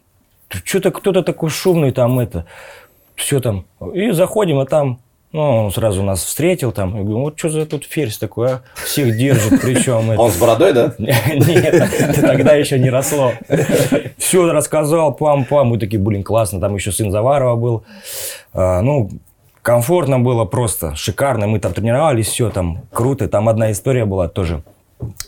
что-то 0.48 0.92
кто-то 0.92 1.22
такой 1.22 1.50
шумный 1.50 1.92
там 1.92 2.18
это, 2.18 2.46
все 3.16 3.38
там. 3.40 3.66
И 3.92 4.12
заходим, 4.12 4.60
а 4.60 4.64
там, 4.64 5.01
ну, 5.32 5.64
он 5.64 5.72
сразу 5.72 6.02
нас 6.02 6.22
встретил 6.22 6.72
там. 6.72 6.94
Я 6.96 7.02
говорю, 7.02 7.20
вот 7.20 7.38
что 7.38 7.48
за 7.48 7.64
тут 7.64 7.84
ферзь 7.84 8.18
такой, 8.18 8.52
а? 8.52 8.62
Всех 8.84 9.16
держит, 9.16 9.62
причем 9.62 10.10
он 10.18 10.30
с 10.30 10.36
бородой, 10.36 10.72
да? 10.74 10.94
Нет, 10.98 11.90
тогда 12.20 12.52
еще 12.54 12.78
не 12.78 12.90
росло. 12.90 13.32
Все 14.18 14.52
рассказал, 14.52 15.16
пам-пам. 15.18 15.64
Мы 15.64 15.78
такие, 15.78 16.00
блин, 16.00 16.22
классно. 16.22 16.60
Там 16.60 16.74
еще 16.74 16.92
сын 16.92 17.10
Заварова 17.10 17.56
был. 17.56 17.84
А, 18.52 18.82
Ну, 18.82 19.10
комфортно 19.62 20.20
было 20.20 20.44
просто, 20.44 20.94
шикарно. 20.96 21.46
Мы 21.46 21.60
там 21.60 21.72
тренировались, 21.72 22.28
все 22.28 22.50
там 22.50 22.82
круто. 22.92 23.26
Там 23.28 23.48
одна 23.48 23.72
история 23.72 24.04
была 24.04 24.28
тоже. 24.28 24.62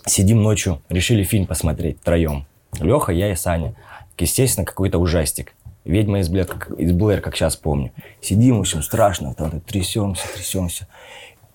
Сидим 0.06 0.42
ночью, 0.42 0.82
решили 0.90 1.22
фильм 1.24 1.46
посмотреть 1.46 1.98
втроем. 2.00 2.44
Леха, 2.80 3.12
я 3.12 3.32
и 3.32 3.34
Саня. 3.34 3.74
Естественно, 4.18 4.64
какой-то 4.66 4.98
ужастик. 4.98 5.54
Ведьма 5.84 6.20
из 6.20 6.28
Блэр, 6.28 6.46
как, 6.46 6.70
из 6.78 6.92
Блэр, 6.92 7.20
как 7.20 7.36
сейчас 7.36 7.56
помню. 7.56 7.92
Сидим, 8.20 8.56
в 8.58 8.60
общем, 8.60 8.82
страшно, 8.82 9.34
там 9.34 9.60
трясемся, 9.60 10.22
трясемся. 10.34 10.86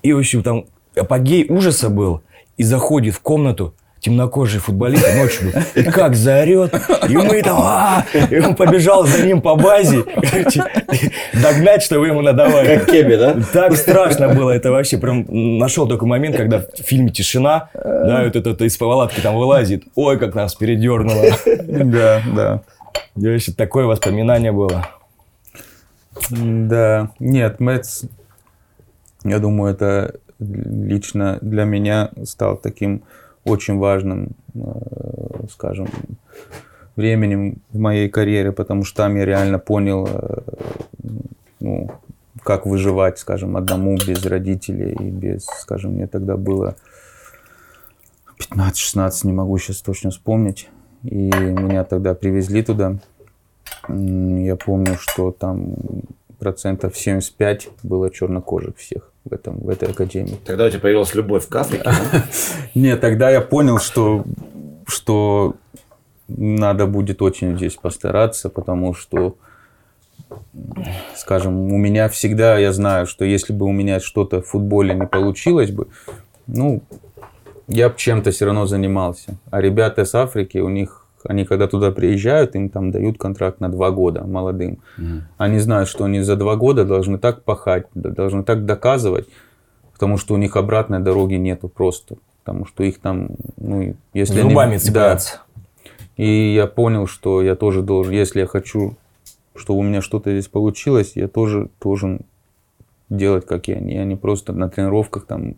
И, 0.03 0.13
в 0.13 0.19
общем, 0.19 0.43
там 0.43 0.65
апогей 0.95 1.45
ужаса 1.49 1.89
был. 1.89 2.21
И 2.57 2.63
заходит 2.63 3.15
в 3.15 3.21
комнату 3.21 3.73
темнокожий 4.01 4.59
футболист 4.59 5.05
ночью. 5.15 5.51
И 5.75 5.83
как 5.83 6.15
заорет. 6.15 6.73
И 7.09 7.17
мы 7.17 7.41
там... 7.41 7.57
«А!» 7.59 8.05
И 8.29 8.39
он 8.39 8.55
побежал 8.55 9.05
за 9.05 9.25
ним 9.25 9.41
по 9.41 9.55
базе. 9.55 10.03
Короче, 10.03 10.63
догнать, 11.33 11.83
чтобы 11.83 12.07
ему 12.07 12.21
надавали. 12.21 12.77
Как 12.77 12.91
Кеби, 12.91 13.15
да? 13.15 13.35
Так 13.51 13.75
страшно 13.75 14.29
было 14.29 14.51
это 14.51 14.71
вообще. 14.71 14.97
Прям 14.97 15.25
нашел 15.57 15.87
такой 15.87 16.07
момент, 16.07 16.37
когда 16.37 16.59
в 16.59 16.83
фильме 16.83 17.09
«Тишина», 17.09 17.69
да, 17.73 18.23
вот 18.23 18.35
этот 18.35 18.61
из 18.61 18.77
палатки 18.77 19.19
там 19.19 19.35
вылазит. 19.35 19.83
Ой, 19.95 20.17
как 20.17 20.35
нас 20.35 20.55
передернуло. 20.55 21.25
Да, 21.45 22.21
да. 22.33 22.61
Вообще 23.15 23.51
такое 23.51 23.85
воспоминание 23.85 24.51
было. 24.51 24.87
Да, 26.29 27.11
нет, 27.19 27.59
Мэтс, 27.59 28.05
я 29.23 29.39
думаю, 29.39 29.73
это 29.73 30.19
лично 30.39 31.37
для 31.41 31.65
меня 31.65 32.11
стал 32.23 32.57
таким 32.57 33.03
очень 33.43 33.77
важным, 33.77 34.31
э, 34.53 35.45
скажем, 35.51 35.87
временем 36.95 37.61
в 37.71 37.79
моей 37.79 38.09
карьере, 38.09 38.51
потому 38.51 38.83
что 38.83 38.97
там 39.03 39.15
я 39.15 39.25
реально 39.25 39.59
понял, 39.59 40.07
э, 40.11 40.41
ну, 41.59 41.91
как 42.43 42.65
выживать, 42.65 43.19
скажем, 43.19 43.57
одному 43.57 43.97
без 43.97 44.25
родителей 44.25 44.93
и 44.93 45.09
без, 45.09 45.45
скажем, 45.45 45.93
мне 45.93 46.07
тогда 46.07 46.37
было 46.37 46.75
15-16, 48.37 49.11
не 49.23 49.33
могу 49.33 49.57
сейчас 49.57 49.81
точно 49.81 50.11
вспомнить. 50.11 50.69
И 51.03 51.31
меня 51.31 51.83
тогда 51.83 52.13
привезли 52.13 52.63
туда. 52.63 52.97
Я 53.87 54.55
помню, 54.55 54.97
что 54.99 55.31
там 55.31 55.75
процентов 56.39 56.97
75 56.97 57.69
было 57.83 58.09
чернокожих 58.09 58.77
всех 58.77 59.11
в, 59.25 59.33
этом, 59.33 59.59
в 59.59 59.69
этой 59.69 59.89
академии. 59.89 60.37
Тогда 60.45 60.65
у 60.65 60.69
тебя 60.69 60.79
появилась 60.79 61.13
любовь 61.13 61.47
к 61.47 61.55
Африке? 61.55 61.89
Нет, 62.75 63.01
тогда 63.01 63.29
я 63.29 63.41
понял, 63.41 63.79
что, 63.79 64.23
что 64.87 65.55
надо 66.27 66.85
будет 66.85 67.21
очень 67.21 67.57
здесь 67.57 67.75
постараться, 67.75 68.49
потому 68.49 68.93
что, 68.93 69.35
скажем, 71.15 71.71
у 71.73 71.77
меня 71.77 72.07
всегда, 72.09 72.57
я 72.57 72.71
знаю, 72.71 73.05
что 73.07 73.25
если 73.25 73.53
бы 73.53 73.65
у 73.65 73.71
меня 73.71 73.99
что-то 73.99 74.41
в 74.41 74.47
футболе 74.47 74.93
не 74.93 75.07
получилось 75.07 75.71
бы, 75.71 75.87
ну, 76.47 76.81
я 77.69 77.89
бы 77.89 77.95
чем-то 77.97 78.31
все 78.31 78.45
равно 78.45 78.65
занимался. 78.65 79.37
А 79.51 79.61
ребята 79.61 80.03
с 80.05 80.15
Африки, 80.15 80.57
у 80.57 80.69
них, 80.69 81.05
они 81.23 81.45
когда 81.45 81.67
туда 81.67 81.91
приезжают, 81.91 82.55
им 82.55 82.69
там 82.69 82.91
дают 82.91 83.17
контракт 83.17 83.59
на 83.59 83.69
два 83.69 83.91
года 83.91 84.25
молодым. 84.25 84.79
Они 85.37 85.59
знают, 85.59 85.87
что 85.87 86.03
они 86.05 86.21
за 86.21 86.35
два 86.35 86.55
года 86.55 86.83
должны 86.85 87.17
так 87.17 87.43
пахать, 87.43 87.85
должны 87.93 88.43
так 88.43 88.65
доказывать, 88.65 89.27
потому 89.93 90.17
что 90.17 90.33
у 90.33 90.37
них 90.37 90.55
обратной 90.57 90.99
дороги 90.99 91.35
нету 91.35 91.69
просто. 91.69 92.15
Потому 92.43 92.65
что 92.65 92.83
их 92.83 92.99
там, 92.99 93.29
ну, 93.57 93.95
если 94.13 94.39
они- 94.39 94.49
Зубами 94.49 94.77
Да. 95.35 95.43
И 96.17 96.53
я 96.53 96.67
понял, 96.67 97.05
что 97.07 97.41
я 97.41 97.55
тоже 97.55 97.81
должен, 97.81 98.11
если 98.13 98.39
я 98.41 98.47
хочу, 98.47 98.95
чтобы 99.55 99.79
у 99.79 99.83
меня 99.83 100.01
что-то 100.01 100.31
здесь 100.31 100.47
получилось, 100.47 101.11
я 101.15 101.27
тоже 101.27 101.69
должен 101.81 102.21
делать, 103.09 103.45
как 103.45 103.69
и 103.69 103.73
они. 103.73 103.97
Они 103.97 104.15
просто 104.15 104.51
на 104.53 104.69
тренировках 104.69 105.25
там 105.25 105.53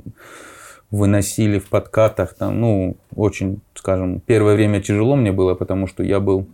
выносили 0.92 1.58
в 1.58 1.70
подкатах, 1.70 2.34
там, 2.34 2.60
ну, 2.60 2.98
очень, 3.16 3.62
скажем, 3.74 4.20
первое 4.20 4.56
время 4.56 4.82
тяжело 4.82 5.16
мне 5.16 5.32
было, 5.32 5.56
потому 5.56 5.88
что 5.88 6.04
я 6.04 6.20
был 6.20 6.48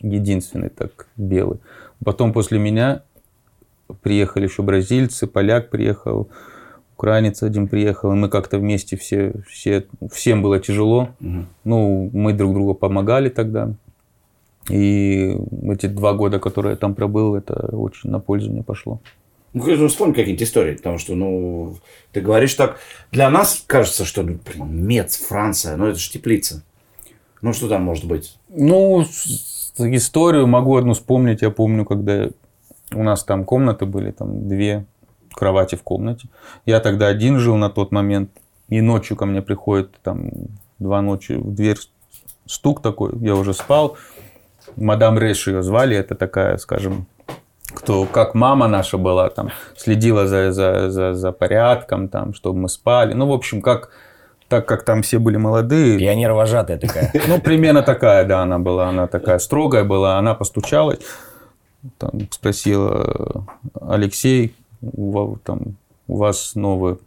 единственный 0.00 0.68
так 0.68 1.06
белый. 1.16 1.60
Потом 2.04 2.32
после 2.32 2.58
меня 2.58 3.02
приехали 4.02 4.44
еще 4.44 4.62
бразильцы, 4.62 5.26
поляк 5.26 5.70
приехал, 5.70 6.28
украинец 6.96 7.42
один 7.42 7.68
приехал, 7.68 8.12
и 8.12 8.16
мы 8.16 8.28
как-то 8.28 8.58
вместе 8.58 8.96
все, 8.96 9.32
все, 9.48 9.86
всем 10.12 10.42
было 10.42 10.58
тяжело. 10.58 11.10
Ну, 11.64 12.10
мы 12.12 12.32
друг 12.32 12.52
другу 12.52 12.74
помогали 12.74 13.28
тогда. 13.28 13.72
И 14.68 15.36
эти 15.64 15.86
два 15.86 16.12
года, 16.12 16.38
которые 16.38 16.72
я 16.72 16.76
там 16.76 16.94
пробыл, 16.94 17.34
это 17.34 17.54
очень 17.72 18.10
на 18.10 18.20
пользу 18.20 18.50
мне 18.50 18.62
пошло. 18.62 19.00
Ну, 19.52 19.88
вспомни 19.88 20.12
какие-нибудь 20.12 20.46
истории, 20.46 20.76
потому 20.76 20.98
что, 20.98 21.14
ну, 21.14 21.76
ты 22.12 22.20
говоришь 22.20 22.54
так, 22.54 22.78
для 23.10 23.28
нас 23.30 23.64
кажется, 23.66 24.04
что, 24.04 24.22
ну, 24.22 24.38
блин, 24.44 24.86
Мец, 24.86 25.16
Франция, 25.16 25.76
ну, 25.76 25.86
это 25.86 25.98
же 25.98 26.10
теплица. 26.10 26.62
Ну, 27.42 27.52
что 27.52 27.68
там 27.68 27.82
может 27.82 28.04
быть? 28.04 28.38
Ну, 28.48 29.04
историю 29.78 30.46
могу 30.46 30.76
одну 30.76 30.92
вспомнить. 30.92 31.42
Я 31.42 31.50
помню, 31.50 31.84
когда 31.84 32.28
у 32.92 33.02
нас 33.02 33.24
там 33.24 33.44
комнаты 33.44 33.86
были, 33.86 34.12
там 34.12 34.48
две 34.48 34.84
кровати 35.32 35.74
в 35.74 35.82
комнате. 35.82 36.28
Я 36.66 36.80
тогда 36.80 37.08
один 37.08 37.38
жил 37.38 37.56
на 37.56 37.70
тот 37.70 37.92
момент. 37.92 38.30
И 38.68 38.80
ночью 38.80 39.16
ко 39.16 39.26
мне 39.26 39.42
приходит 39.42 39.98
там 40.02 40.30
два 40.78 41.02
ночи 41.02 41.32
в 41.32 41.54
дверь 41.54 41.78
стук 42.46 42.82
такой. 42.82 43.18
Я 43.20 43.34
уже 43.34 43.52
спал. 43.52 43.96
Мадам 44.76 45.18
Реш 45.18 45.48
ее 45.48 45.62
звали. 45.62 45.96
Это 45.96 46.14
такая, 46.14 46.56
скажем, 46.56 47.06
кто 47.74 48.06
как 48.06 48.34
мама 48.34 48.68
наша 48.68 48.98
была, 48.98 49.30
там, 49.30 49.50
следила 49.76 50.26
за, 50.26 50.52
за, 50.52 50.90
за, 50.90 51.14
за 51.14 51.32
порядком, 51.32 52.08
там, 52.08 52.34
чтобы 52.34 52.60
мы 52.60 52.68
спали. 52.68 53.14
Ну, 53.14 53.26
в 53.26 53.32
общем, 53.32 53.62
как, 53.62 53.90
так 54.48 54.66
как 54.66 54.84
там 54.84 55.02
все 55.02 55.18
были 55.18 55.36
молодые, 55.36 55.98
Пионер-вожатая 55.98 56.78
такая. 56.78 57.12
ну, 57.28 57.40
примерно 57.40 57.82
такая, 57.82 58.24
да, 58.24 58.42
она 58.42 58.58
была. 58.58 58.88
Она 58.88 59.06
такая 59.06 59.38
строгая 59.38 59.84
была. 59.84 60.18
Она 60.18 60.34
постучалась, 60.34 61.00
там, 61.98 62.12
спросила, 62.30 63.46
Алексей, 63.80 64.54
у, 64.82 65.10
ва- 65.10 65.38
там, 65.44 65.76
у 66.08 66.16
вас 66.16 66.54
новый 66.54 66.98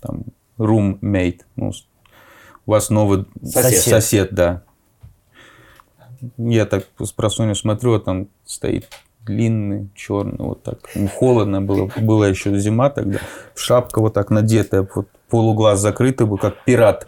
там, 0.00 0.24
roommate, 0.58 1.40
ну, 1.56 1.72
у 2.66 2.70
вас 2.70 2.90
новый 2.90 3.26
Сосед. 3.42 3.82
сосед, 3.82 4.28
да. 4.32 4.62
Я 6.38 6.64
так 6.66 6.84
с 6.98 7.12
просонья 7.12 7.54
смотрю, 7.54 7.94
а 7.94 8.00
там 8.00 8.28
стоит 8.44 8.88
длинный, 9.26 9.90
черный, 9.94 10.38
вот 10.38 10.62
так. 10.62 10.78
Ну, 10.94 11.08
холодно 11.08 11.60
было, 11.60 11.90
была 11.96 12.28
еще 12.28 12.56
зима 12.58 12.88
тогда. 12.90 13.18
Шапка 13.54 14.00
вот 14.00 14.14
так 14.14 14.30
надетая, 14.30 14.88
вот 14.94 15.08
полуглаз 15.28 15.80
закрытый 15.80 16.26
был, 16.26 16.38
как 16.38 16.64
пират, 16.64 17.04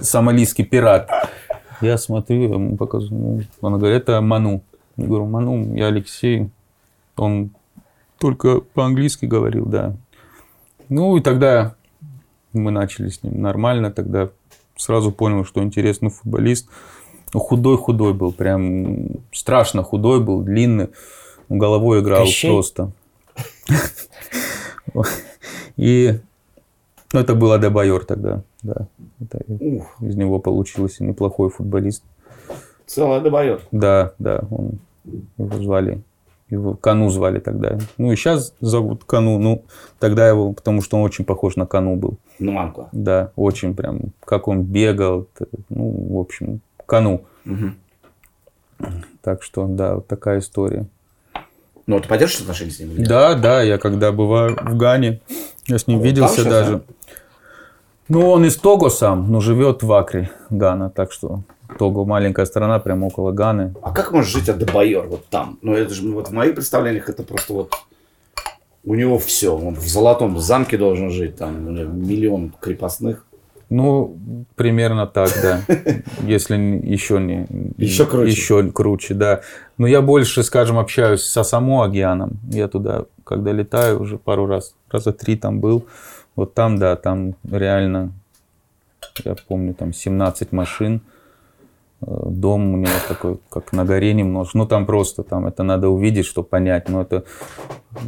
сомалийский 0.00 0.64
пират. 0.64 1.10
Я 1.80 1.98
смотрю, 1.98 2.54
ему 2.54 2.76
показываю, 2.76 3.46
ну, 3.60 3.68
она 3.68 3.78
говорит, 3.78 4.02
это 4.02 4.20
Ману. 4.20 4.62
Я 4.96 5.06
говорю, 5.06 5.26
Ману, 5.26 5.74
я 5.74 5.86
Алексей. 5.86 6.50
Он 7.16 7.50
только 8.18 8.60
по-английски 8.60 9.26
говорил, 9.26 9.66
да. 9.66 9.96
Ну, 10.88 11.16
и 11.16 11.20
тогда 11.20 11.74
мы 12.52 12.70
начали 12.70 13.08
с 13.08 13.22
ним 13.22 13.40
нормально, 13.40 13.90
тогда 13.90 14.30
сразу 14.76 15.10
понял, 15.10 15.44
что 15.44 15.62
интересный 15.62 16.10
футболист. 16.10 16.68
Ну, 17.32 17.40
Худой-худой 17.40 18.14
был, 18.14 18.32
прям 18.32 19.06
страшно 19.32 19.82
худой 19.82 20.20
был, 20.20 20.42
длинный. 20.42 20.90
Головой 21.48 22.00
играл 22.00 22.20
Кощей? 22.24 22.50
просто. 22.50 22.92
И 25.76 26.20
ну, 27.12 27.20
это 27.20 27.34
был 27.34 27.52
Адебайор 27.52 28.04
тогда, 28.04 28.42
да. 28.62 28.88
Это 29.20 29.44
из 29.46 30.16
него 30.16 30.38
получился 30.38 31.04
неплохой 31.04 31.50
футболист. 31.50 32.02
целая 32.86 33.20
добоет. 33.20 33.62
Да, 33.72 34.12
да, 34.18 34.42
он 34.50 34.78
его 35.38 35.62
звали, 35.62 36.02
его 36.50 36.74
Кану 36.74 37.10
звали 37.10 37.40
тогда. 37.40 37.78
Ну 37.98 38.12
и 38.12 38.16
сейчас 38.16 38.52
зовут 38.60 39.04
Кану, 39.04 39.38
ну 39.38 39.64
тогда 39.98 40.28
его, 40.28 40.52
потому 40.52 40.82
что 40.82 40.96
он 40.96 41.04
очень 41.04 41.24
похож 41.24 41.56
на 41.56 41.66
Кану 41.66 41.96
был. 41.96 42.18
Ну, 42.38 42.52
мамка. 42.52 42.88
Да, 42.92 43.32
очень 43.36 43.74
прям, 43.74 44.00
как 44.24 44.48
он 44.48 44.62
бегал, 44.62 45.26
ну, 45.68 46.14
в 46.14 46.18
общем, 46.18 46.60
Кану. 46.86 47.22
Мгм. 47.44 47.76
Так 49.22 49.42
что, 49.42 49.66
да, 49.66 49.96
вот 49.96 50.06
такая 50.06 50.40
история. 50.40 50.86
Ну, 51.86 52.00
ты 52.00 52.08
поддерживаешь 52.08 52.42
отношения 52.42 52.70
с 52.70 52.78
ним? 52.78 53.04
Да, 53.04 53.34
да, 53.34 53.62
я 53.62 53.78
когда 53.78 54.10
бываю 54.10 54.56
в 54.56 54.76
Гане, 54.76 55.20
я 55.66 55.78
с 55.78 55.86
ним 55.86 55.98
Он 55.98 56.04
виделся 56.04 56.44
даже. 56.44 56.82
Ну, 58.08 58.28
он 58.30 58.44
из 58.44 58.56
Того 58.56 58.90
сам, 58.90 59.30
но 59.30 59.40
живет 59.40 59.82
в 59.82 59.92
Акре, 59.92 60.30
Гана, 60.50 60.90
так 60.90 61.12
что 61.12 61.42
Того 61.78 62.04
маленькая 62.04 62.46
страна, 62.46 62.78
прямо 62.78 63.06
около 63.06 63.32
Ганы. 63.32 63.74
А 63.82 63.92
как 63.92 64.12
может 64.12 64.30
жить 64.30 64.48
Адебайор 64.48 65.06
вот 65.06 65.26
там? 65.26 65.58
Ну, 65.62 65.74
это 65.74 65.92
же 65.94 66.10
вот 66.10 66.28
в 66.28 66.32
моих 66.32 66.54
представлениях 66.54 67.08
это 67.08 67.22
просто 67.22 67.52
вот... 67.52 67.74
У 68.86 68.94
него 68.94 69.18
все. 69.18 69.56
Он 69.56 69.74
в 69.74 69.86
золотом 69.86 70.38
замке 70.38 70.76
должен 70.76 71.10
жить. 71.10 71.36
Там 71.36 71.66
у 71.68 71.70
него 71.70 71.90
миллион 71.90 72.52
крепостных. 72.60 73.24
Ну, 73.70 74.46
примерно 74.56 75.06
так, 75.06 75.30
да. 75.42 75.60
Если 76.22 76.56
еще 76.56 77.18
не... 77.18 77.46
Еще 77.76 78.06
круче. 78.06 78.30
Еще 78.30 78.70
круче, 78.70 79.14
да. 79.14 79.40
Но 79.78 79.86
я 79.86 80.02
больше, 80.02 80.42
скажем, 80.42 80.78
общаюсь 80.78 81.22
со 81.22 81.42
Само 81.42 81.82
океаном. 81.82 82.38
Я 82.50 82.68
туда, 82.68 83.06
когда 83.24 83.52
летаю, 83.52 84.00
уже 84.00 84.18
пару 84.18 84.46
раз, 84.46 84.74
раза 84.90 85.12
три 85.12 85.36
там 85.36 85.60
был. 85.60 85.86
Вот 86.36 86.54
там, 86.54 86.78
да, 86.78 86.96
там 86.96 87.34
реально, 87.50 88.12
я 89.24 89.36
помню, 89.48 89.74
там 89.74 89.92
17 89.92 90.52
машин. 90.52 91.00
Э, 92.02 92.26
Дом 92.26 92.74
у 92.74 92.76
него 92.76 92.92
такой, 93.08 93.38
как 93.48 93.72
на 93.72 93.84
горе 93.84 94.12
немножко. 94.12 94.58
Ну, 94.58 94.66
там 94.66 94.86
просто, 94.86 95.22
там 95.22 95.46
это 95.46 95.62
надо 95.62 95.88
увидеть, 95.88 96.26
чтобы 96.26 96.48
понять. 96.48 96.88
Но 96.88 97.02
это 97.02 97.24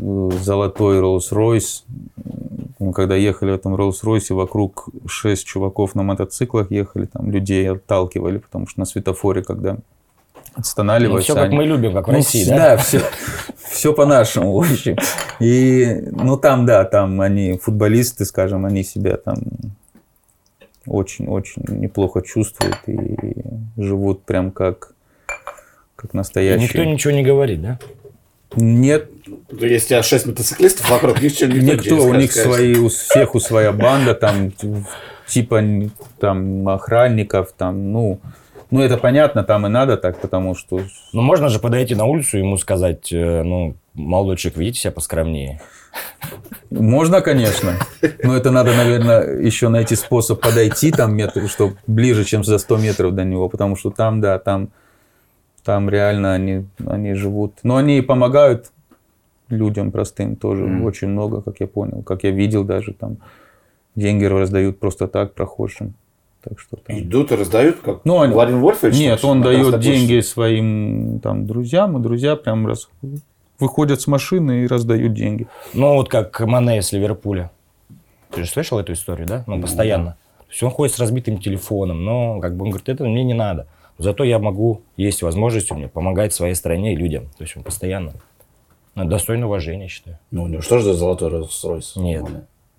э, 0.00 0.30
золотой 0.40 0.98
Rolls-Royce. 0.98 1.84
Мы 2.78 2.92
когда 2.92 3.14
ехали 3.16 3.52
в 3.52 3.54
этом 3.54 3.74
Rolls-Royce, 3.74 4.34
вокруг 4.34 4.88
шесть 5.06 5.46
чуваков 5.46 5.94
на 5.94 6.02
мотоциклах 6.02 6.70
ехали, 6.70 7.06
там 7.06 7.30
людей 7.30 7.70
отталкивали, 7.70 8.38
потому 8.38 8.66
что 8.66 8.80
на 8.80 8.84
светофоре, 8.86 9.42
когда 9.42 9.78
останавливаются, 10.54 11.32
все 11.32 11.34
Ну, 11.34 11.40
как 11.40 11.48
они- 11.48 11.56
мы 11.56 11.64
любим, 11.64 11.92
как 11.94 12.06
в 12.08 12.10
ну, 12.10 12.18
России, 12.18 12.44
вс- 12.44 12.48
да? 12.48 12.76
все, 12.76 13.00
все 13.56 13.92
по-нашему, 13.94 14.52
в 14.52 14.58
общем. 14.60 14.96
И, 15.40 16.04
ну, 16.12 16.36
там, 16.36 16.66
да, 16.66 16.84
там 16.84 17.20
они, 17.20 17.58
футболисты, 17.58 18.24
скажем, 18.26 18.64
они 18.66 18.84
себя 18.84 19.16
там 19.16 19.36
очень-очень 20.86 21.62
неплохо 21.68 22.22
чувствуют 22.22 22.76
и 22.86 23.16
живут 23.76 24.22
прям 24.22 24.50
как, 24.50 24.92
как 25.96 26.14
И 26.14 26.16
настоящие. 26.16 26.62
Никто 26.68 26.84
ничего 26.84 27.12
не 27.12 27.22
говорит, 27.22 27.60
да? 27.62 27.78
Нет, 28.54 29.10
Ну, 29.26 29.58
Если 29.66 29.86
у 29.86 29.88
тебя 29.88 30.02
шесть 30.02 30.26
мотоциклистов 30.26 30.88
вокруг, 30.88 31.20
ничего 31.20 31.52
никто, 31.52 31.74
никто, 31.74 31.96
не 31.96 32.00
у 32.00 32.14
них 32.14 32.32
свои, 32.32 32.76
у 32.76 32.88
всех 32.88 33.34
у 33.34 33.40
своя 33.40 33.72
банда, 33.72 34.14
там, 34.14 34.52
типа, 35.26 35.62
там, 36.20 36.68
охранников, 36.68 37.52
там, 37.56 37.92
ну, 37.92 38.20
ну, 38.70 38.80
это 38.80 38.96
понятно, 38.96 39.44
там 39.44 39.66
и 39.66 39.68
надо 39.68 39.96
так, 39.96 40.20
потому 40.20 40.54
что 40.54 40.80
Ну, 41.12 41.22
можно 41.22 41.48
же 41.48 41.58
подойти 41.58 41.94
на 41.94 42.04
улицу 42.04 42.36
и 42.36 42.40
ему 42.40 42.56
сказать, 42.56 43.12
э, 43.12 43.42
ну, 43.42 43.76
молодой 43.94 44.36
человек, 44.36 44.58
ведите 44.58 44.80
себя 44.80 44.92
поскромнее. 44.92 45.60
Можно, 46.70 47.20
конечно, 47.20 47.78
но 48.22 48.36
это 48.36 48.50
надо, 48.50 48.74
наверное, 48.74 49.40
еще 49.40 49.68
найти 49.68 49.94
способ 49.94 50.40
подойти 50.40 50.90
там 50.90 51.14
метр, 51.16 51.48
чтобы 51.48 51.76
ближе, 51.86 52.24
чем 52.24 52.44
за 52.44 52.58
100 52.58 52.76
метров 52.78 53.14
до 53.14 53.24
него, 53.24 53.48
потому 53.48 53.76
что 53.76 53.90
там, 53.90 54.20
да, 54.20 54.38
там, 54.38 54.70
там 55.66 55.90
реально 55.90 56.32
они, 56.34 56.64
они 56.86 57.14
живут. 57.14 57.52
Но 57.64 57.76
они 57.76 57.98
и 57.98 58.00
помогают 58.00 58.70
людям 59.50 59.90
простым 59.90 60.36
тоже 60.36 60.64
Мгм. 60.64 60.84
очень 60.84 61.08
много, 61.08 61.42
как 61.42 61.60
я 61.60 61.66
понял, 61.66 62.02
как 62.02 62.22
я 62.24 62.30
видел 62.30 62.64
даже 62.64 62.92
там. 62.94 63.16
Деньги 63.96 64.24
раздают 64.24 64.78
просто 64.78 65.08
так 65.08 65.34
прохожим. 65.34 65.94
Так 66.42 66.60
что 66.60 66.76
там... 66.76 66.98
Идут 66.98 67.32
и 67.32 67.34
раздают, 67.34 67.76
как 67.82 68.04
Ну, 68.04 68.20
они- 68.20 68.32
Владимир 68.32 68.60
Вольфович? 68.60 68.96
Нет, 68.98 69.24
он 69.24 69.42
дает 69.42 69.80
деньги 69.80 70.20
своим 70.20 71.18
там 71.20 71.46
друзьям, 71.46 71.98
и 71.98 72.00
друзья 72.02 72.36
прям 72.36 72.66
раз 72.66 72.88
выходят 73.58 74.00
с 74.00 74.06
машины 74.06 74.62
и 74.62 74.66
раздают 74.68 75.14
деньги. 75.14 75.46
Ну, 75.74 75.94
вот 75.94 76.08
как 76.08 76.38
Мане 76.40 76.80
с 76.82 76.92
Ливерпуля. 76.92 77.50
Ты 78.30 78.44
же 78.44 78.50
слышал 78.50 78.78
эту 78.78 78.92
историю, 78.92 79.26
да? 79.26 79.44
Ну, 79.46 79.60
постоянно. 79.60 80.16
То 80.38 80.50
есть 80.50 80.62
он 80.62 80.70
ходит 80.70 80.94
с 80.94 80.98
разбитым 81.00 81.38
телефоном, 81.38 82.04
но 82.04 82.38
как 82.40 82.54
бы 82.54 82.64
он 82.64 82.70
говорит, 82.70 82.88
это 82.88 83.04
мне 83.04 83.24
не 83.24 83.34
надо. 83.34 83.66
Зато 83.98 84.24
я 84.24 84.38
могу, 84.38 84.82
есть 84.96 85.22
возможность 85.22 85.70
у 85.72 85.74
меня 85.74 85.88
помогать 85.88 86.34
своей 86.34 86.54
стране 86.54 86.92
и 86.92 86.96
людям. 86.96 87.30
То 87.38 87.44
есть 87.44 87.56
он 87.56 87.62
постоянно. 87.62 88.12
Достойно 88.94 89.46
уважения, 89.46 89.88
считаю. 89.88 90.18
Ну, 90.30 90.44
у 90.44 90.46
него 90.48 90.62
что 90.62 90.78
же 90.78 90.84
за 90.84 90.94
золотой 90.94 91.30
Rolls-Royce? 91.30 91.92
Нет. 91.96 92.24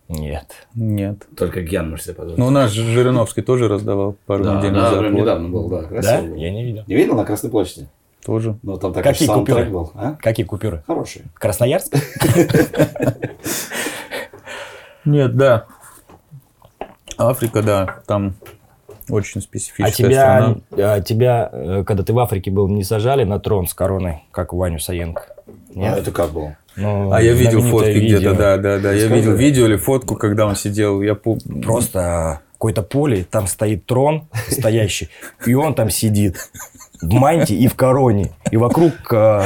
Нет. 0.10 0.67
Нет. 0.73 1.27
Только 1.36 1.62
Гьян 1.62 1.89
может 1.89 2.06
себе 2.06 2.15
позволить. 2.15 2.38
Ну, 2.38 2.47
у 2.47 2.49
нас 2.49 2.71
Жириновский 2.71 3.41
тоже 3.41 3.67
раздавал 3.67 4.15
пару 4.25 4.43
да, 4.43 4.56
недель 4.58 4.71
да, 4.71 4.82
назад. 4.82 5.03
Вот. 5.03 5.12
недавно 5.12 5.49
был, 5.49 5.67
да, 5.69 5.84
красиво 5.84 6.13
Да? 6.13 6.21
было. 6.21 6.36
Я 6.36 6.51
не 6.51 6.63
видел. 6.63 6.84
Не 6.88 6.95
видел 6.95 7.15
на 7.15 7.25
Красной 7.25 7.49
площади? 7.49 7.88
Тоже. 8.25 8.58
Ну, 8.63 8.77
там 8.77 8.93
такой 8.93 9.12
Какие 9.12 9.27
купюры? 9.27 9.65
был. 9.65 9.91
А? 9.95 10.15
Какие 10.19 10.45
купюры? 10.45 10.84
Хорошие. 10.88 11.25
Красноярск? 11.34 11.93
Нет, 15.06 15.36
да. 15.36 15.65
Африка, 17.17 17.62
да, 17.62 18.01
там 18.06 18.36
очень 19.10 19.39
А 19.39 19.43
специфическая 19.43 20.10
тебя, 20.10 20.56
страна. 20.72 20.93
а 20.93 21.02
тебя, 21.02 21.50
э, 21.52 21.84
когда 21.86 22.04
ты 22.04 22.13
в 22.13 22.20
Африке 22.20 22.52
был, 22.52 22.67
не 22.67 22.84
сажали 22.84 23.24
на 23.24 23.39
трон 23.39 23.67
с 23.67 23.74
короной, 23.74 24.24
как 24.32 24.54
Ваню 24.54 24.80
Саенко? 24.80 25.24
А 25.48 25.52
Нет? 25.80 25.98
это 26.00 26.12
как 26.12 26.32
было? 26.32 26.58
Ну, 26.76 27.12
А 27.12 27.22
я 27.22 27.34
видел 27.34 27.62
фотки 27.62 27.89
видео. 27.89 28.17
где-то, 28.20 28.36
да, 28.36 28.58
да, 28.58 28.78
да. 28.80 28.93
Я 28.93 29.08
видел 29.08 29.34
видео 29.34 29.65
или 29.65 29.78
фотку, 29.78 30.15
когда 30.15 30.46
он 30.46 30.56
сидел. 30.56 31.02
Я 31.02 31.15
Просто 31.15 32.41
какое-то 32.54 32.82
поле, 32.84 33.24
там 33.30 33.48
стоит 33.48 33.86
трон 33.86 34.28
стоящий, 34.50 35.10
и 35.46 35.54
он 35.54 35.74
там 35.76 35.89
сидит 35.89 36.38
в 37.02 37.13
мантии 37.13 37.56
и 37.56 37.67
в 37.67 37.76
короне, 37.76 38.32
и 38.52 38.58
вокруг 38.58 38.93
э, 39.12 39.43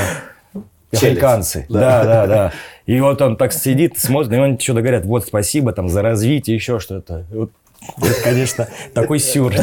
африканцы. 0.93 1.65
Да, 1.69 2.03
да, 2.03 2.27
да. 2.27 2.53
И 2.85 2.99
вот 2.99 3.21
он 3.21 3.37
так 3.37 3.53
сидит, 3.53 3.97
смотрит, 3.97 4.33
и 4.33 4.37
он 4.37 4.59
что-то 4.59 4.81
говорят, 4.81 5.05
вот 5.05 5.25
спасибо 5.25 5.71
там 5.71 5.87
за 5.89 6.01
развитие, 6.01 6.55
еще 6.55 6.79
что-то. 6.79 7.25
Вот 7.31 7.51
это, 7.97 8.23
конечно, 8.23 8.67
такой 8.93 9.19
сюр. 9.19 9.53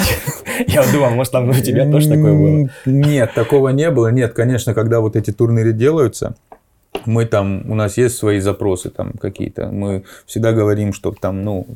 Я 0.66 0.85
думал, 0.92 1.11
может, 1.11 1.33
там 1.33 1.48
у 1.48 1.54
тебя 1.54 1.90
тоже 1.90 2.09
такое 2.09 2.33
было. 2.33 2.70
Нет, 2.87 3.33
такого 3.35 3.68
не 3.70 3.90
было. 3.90 4.09
Нет, 4.09 4.33
конечно, 4.33 4.74
когда 4.74 5.00
вот 5.00 5.16
эти 5.16 5.31
турниры 5.33 5.72
делаются, 5.72 6.35
мы 7.07 7.26
там, 7.26 7.70
у 7.70 7.74
нас 7.74 7.96
есть 7.96 8.16
свои 8.16 8.40
запросы 8.40 8.90
там 8.90 9.12
какие-то. 9.12 9.68
Мы 9.68 10.04
всегда 10.26 10.52
говорим, 10.52 10.92
что 10.92 11.12
там, 11.12 11.44
ну, 11.44 11.66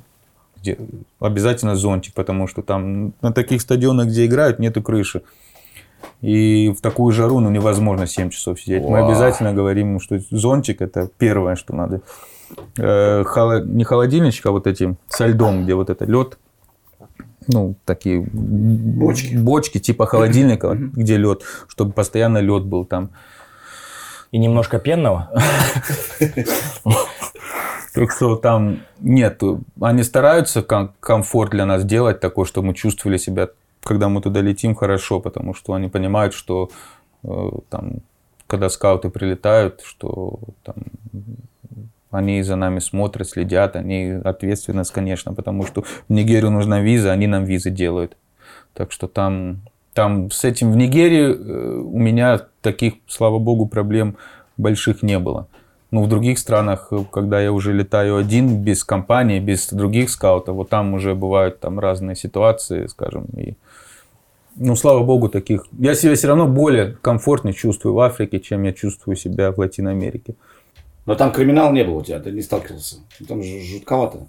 где- 0.61 0.79
обязательно 1.21 1.77
зонтик, 1.77 2.15
потому 2.15 2.49
что 2.49 2.63
там 2.63 3.15
на 3.23 3.33
таких 3.33 3.61
стадионах, 3.63 4.09
где 4.09 4.27
играют, 4.27 4.59
нету 4.59 4.83
крыши. 4.83 5.23
И 6.21 6.73
в 6.77 6.81
такую 6.81 7.13
жару 7.13 7.41
ну, 7.41 7.51
невозможно 7.51 8.07
7 8.07 8.31
часов 8.31 8.61
сидеть. 8.61 8.83
Мы 8.85 8.99
обязательно 9.07 9.53
говорим, 9.53 10.01
что 10.01 10.19
зонтик 10.31 10.81
это 10.83 11.09
первое, 11.19 11.55
что 11.57 11.75
надо. 11.75 12.01
Э, 12.79 13.23
Не 13.65 13.85
холодильничек, 13.85 14.47
а 14.47 14.51
вот 14.51 14.67
эти 14.67 14.97
со 15.09 15.27
льдом, 15.27 15.65
где 15.65 15.75
вот 15.75 15.91
это 15.91 16.05
лед. 16.05 16.39
Ну, 17.49 17.75
такие 17.85 18.21
Бочки. 18.33 19.35
бочки 19.37 19.79
типа 19.79 20.07
холодильника, 20.07 20.75
где 20.75 21.17
лед, 21.17 21.43
чтобы 21.69 21.93
постоянно 21.93 22.39
лед 22.39 22.65
был 22.65 22.85
там. 22.85 23.11
И 24.31 24.39
немножко 24.39 24.79
пенного. 24.79 25.31
Так 27.95 28.11
что 28.11 28.37
там 28.37 28.79
нет, 29.01 29.43
они 29.81 30.03
стараются 30.03 30.63
ком- 30.63 30.93
комфорт 31.01 31.51
для 31.51 31.67
нас 31.67 31.85
делать 31.85 32.21
такой, 32.21 32.47
чтобы 32.47 32.69
мы 32.69 32.75
чувствовали 32.75 33.19
себя, 33.19 33.49
когда 33.85 34.09
мы 34.09 34.23
туда 34.23 34.41
летим, 34.41 34.75
хорошо, 34.75 35.21
потому 35.21 35.53
что 35.53 35.75
они 35.75 35.89
понимают, 35.89 36.33
что 36.33 36.71
э, 37.23 37.49
там, 37.69 37.97
когда 38.47 38.71
скауты 38.71 39.11
прилетают, 39.11 39.83
что 39.85 40.39
там 40.63 40.77
они 42.13 42.43
за 42.43 42.57
нами 42.57 42.79
смотрят, 42.79 43.29
следят, 43.29 43.75
они 43.75 44.21
ответственность, 44.23 44.93
конечно, 44.93 45.35
потому 45.35 45.67
что 45.67 45.83
в 45.83 46.13
Нигерию 46.13 46.51
нужна 46.51 46.81
виза, 46.81 47.11
они 47.11 47.27
нам 47.27 47.45
визы 47.45 47.71
делают. 47.71 48.17
Так 48.75 48.93
что 48.93 49.09
там, 49.09 49.63
там 49.95 50.31
с 50.31 50.45
этим 50.45 50.73
в 50.73 50.77
Нигерии 50.77 51.35
э, 51.35 51.79
у 51.81 51.99
меня 51.99 52.41
таких, 52.61 52.95
слава 53.07 53.39
богу, 53.39 53.67
проблем 53.67 54.17
больших 54.57 55.03
не 55.03 55.19
было. 55.19 55.49
Но 55.91 56.03
в 56.03 56.09
других 56.09 56.39
странах, 56.39 56.89
э, 56.91 56.99
когда 57.11 57.41
я 57.41 57.51
уже 57.51 57.73
летаю 57.73 58.17
один, 58.17 58.63
без 58.63 58.85
компании, 58.85 59.41
без 59.41 59.69
других 59.69 60.11
скаутов, 60.11 60.55
вот 60.57 60.69
там 60.69 60.95
уже 60.95 61.15
бывают 61.15 61.61
там 61.61 61.81
разные 61.81 62.15
ситуации, 62.15 62.87
скажем, 62.87 63.25
и 63.37 63.55
ну, 64.57 64.77
слава 64.77 65.03
богу, 65.03 65.29
таких. 65.29 65.65
Я 65.79 65.95
себя 65.95 66.15
все 66.15 66.29
равно 66.29 66.47
более 66.47 66.97
комфортно 67.01 67.55
чувствую 67.55 67.95
в 67.95 68.01
Африке, 68.01 68.39
чем 68.39 68.65
я 68.65 68.73
чувствую 68.73 69.17
себя 69.17 69.51
в 69.51 69.59
Латиной 69.59 69.93
Америке. 69.93 70.35
Но 71.07 71.15
там 71.15 71.33
криминал 71.33 71.73
не 71.73 71.85
был 71.85 71.97
у 71.97 72.03
тебя, 72.03 72.21
ты 72.21 72.31
не 72.31 72.43
сталкивался. 72.43 72.97
Там 73.27 73.43
же 73.43 73.61
жутковато. 73.61 74.27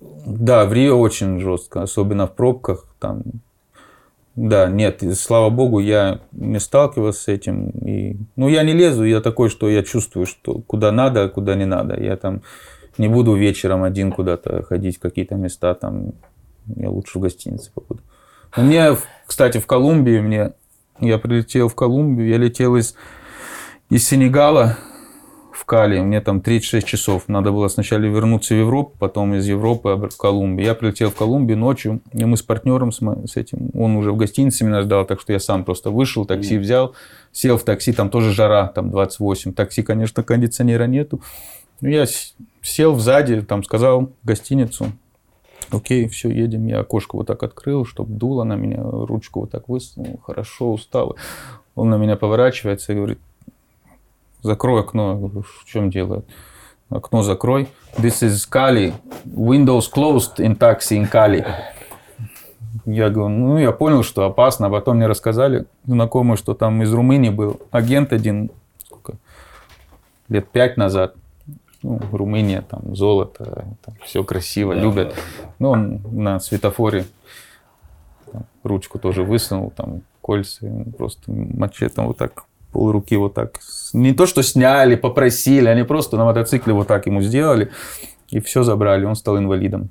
Да, 0.00 0.64
в 0.66 0.72
Рио 0.72 0.98
очень 0.98 1.40
жестко, 1.40 1.82
особенно 1.82 2.26
в 2.26 2.34
пробках. 2.34 2.86
Там, 2.98 3.22
да, 4.36 4.68
нет, 4.68 5.02
слава 5.16 5.50
богу, 5.50 5.78
я 5.80 6.20
не 6.32 6.60
сталкивался 6.60 7.22
с 7.22 7.28
этим. 7.28 7.70
И, 7.70 8.16
ну, 8.36 8.48
я 8.48 8.62
не 8.62 8.72
лезу, 8.72 9.04
я 9.04 9.20
такой, 9.20 9.48
что 9.48 9.68
я 9.68 9.82
чувствую, 9.82 10.26
что 10.26 10.60
куда 10.66 10.92
надо, 10.92 11.24
а 11.24 11.28
куда 11.28 11.54
не 11.54 11.66
надо. 11.66 12.00
Я 12.00 12.16
там 12.16 12.42
не 12.98 13.08
буду 13.08 13.34
вечером 13.34 13.82
один 13.82 14.12
куда-то 14.12 14.62
ходить 14.62 14.98
какие-то 14.98 15.36
места, 15.36 15.74
там, 15.74 16.12
я 16.76 16.90
лучше 16.90 17.18
в 17.18 17.22
гостинице 17.22 17.70
побуду. 17.72 18.02
У 18.56 18.62
меня, 18.62 18.96
кстати, 19.26 19.58
в 19.58 19.66
Колумбии, 19.66 20.20
мне, 20.20 20.52
я 21.00 21.18
прилетел 21.18 21.68
в 21.68 21.74
Колумбию, 21.74 22.28
я 22.28 22.36
летел 22.36 22.76
из, 22.76 22.94
из 23.88 24.06
Сенегала 24.06 24.76
в 25.60 25.66
Кали, 25.66 26.00
мне 26.00 26.20
там 26.22 26.40
36 26.40 26.86
часов. 26.86 27.28
Надо 27.28 27.52
было 27.52 27.68
сначала 27.68 28.00
вернуться 28.00 28.54
в 28.54 28.58
Европу, 28.58 28.96
потом 28.98 29.34
из 29.34 29.46
Европы 29.46 30.08
в 30.10 30.16
Колумбию. 30.16 30.66
Я 30.66 30.74
прилетел 30.74 31.10
в 31.10 31.14
Колумбию 31.14 31.58
ночью, 31.58 32.00
и 32.12 32.24
мы 32.24 32.38
с 32.38 32.42
партнером, 32.42 32.92
с, 32.92 33.00
с 33.26 33.36
этим, 33.36 33.70
он 33.74 33.96
уже 33.96 34.12
в 34.12 34.16
гостинице 34.16 34.64
меня 34.64 34.80
ждал, 34.80 35.04
так 35.04 35.20
что 35.20 35.34
я 35.34 35.38
сам 35.38 35.64
просто 35.64 35.90
вышел, 35.90 36.24
такси 36.24 36.56
взял, 36.56 36.94
сел 37.30 37.58
в 37.58 37.62
такси, 37.62 37.92
там 37.92 38.08
тоже 38.08 38.32
жара, 38.32 38.68
там 38.68 38.90
28. 38.90 39.52
Такси, 39.52 39.82
конечно, 39.82 40.22
кондиционера 40.22 40.84
нету. 40.84 41.20
Ну, 41.82 41.88
я 41.90 42.06
сел 42.62 42.98
сзади, 42.98 43.42
там 43.42 43.62
сказал 43.62 44.12
гостиницу, 44.22 44.92
окей, 45.70 46.08
все, 46.08 46.30
едем. 46.30 46.66
Я 46.66 46.80
окошко 46.80 47.16
вот 47.16 47.26
так 47.26 47.42
открыл, 47.42 47.84
чтобы 47.84 48.14
дуло 48.14 48.44
на 48.44 48.56
меня, 48.56 48.80
ручку 48.82 49.40
вот 49.40 49.50
так 49.50 49.68
высунул, 49.68 50.20
хорошо, 50.24 50.72
устал. 50.72 51.16
Он 51.74 51.90
на 51.90 51.98
меня 51.98 52.16
поворачивается 52.16 52.92
и 52.92 52.96
говорит, 52.96 53.18
закрой 54.42 54.80
окно. 54.80 55.12
Я 55.12 55.16
говорю, 55.16 55.42
в 55.42 55.64
чем 55.64 55.90
дело? 55.90 56.22
Окно 56.90 57.22
закрой. 57.22 57.68
This 57.98 58.22
is 58.22 58.48
Cali. 58.50 58.92
Windows 59.24 59.90
closed 59.94 60.36
in 60.38 60.56
taxi 60.56 60.98
in 60.98 61.10
Cali. 61.10 61.44
Я 62.86 63.10
говорю, 63.10 63.28
ну, 63.28 63.58
я 63.58 63.72
понял, 63.72 64.02
что 64.02 64.24
опасно. 64.24 64.66
А 64.66 64.70
потом 64.70 64.96
мне 64.96 65.06
рассказали 65.06 65.66
знакомые, 65.86 66.36
что 66.36 66.54
там 66.54 66.82
из 66.82 66.92
Румынии 66.92 67.30
был 67.30 67.60
агент 67.70 68.12
один, 68.12 68.50
сколько, 68.84 69.14
лет 70.28 70.48
пять 70.48 70.76
назад. 70.76 71.14
Ну, 71.82 72.00
Румыния, 72.12 72.62
там 72.62 72.94
золото, 72.94 73.64
все 74.04 74.22
красиво, 74.22 74.72
любят. 74.72 75.14
Ну, 75.58 75.70
он 75.70 76.00
на 76.10 76.38
светофоре 76.38 77.06
там, 78.30 78.44
ручку 78.62 78.98
тоже 78.98 79.22
высунул, 79.22 79.70
там 79.74 80.02
кольца, 80.20 80.66
просто 80.98 81.32
мачетом 81.32 82.06
вот 82.08 82.18
так 82.18 82.44
пол 82.72 82.92
руки 82.92 83.16
вот 83.16 83.34
так. 83.34 83.58
Не 83.92 84.12
то, 84.12 84.26
что 84.26 84.42
сняли, 84.42 84.94
попросили, 84.94 85.66
они 85.68 85.82
просто 85.82 86.16
на 86.16 86.24
мотоцикле 86.24 86.72
вот 86.72 86.86
так 86.88 87.06
ему 87.06 87.22
сделали, 87.22 87.70
и 88.28 88.40
все 88.40 88.62
забрали, 88.62 89.04
он 89.04 89.16
стал 89.16 89.38
инвалидом. 89.38 89.90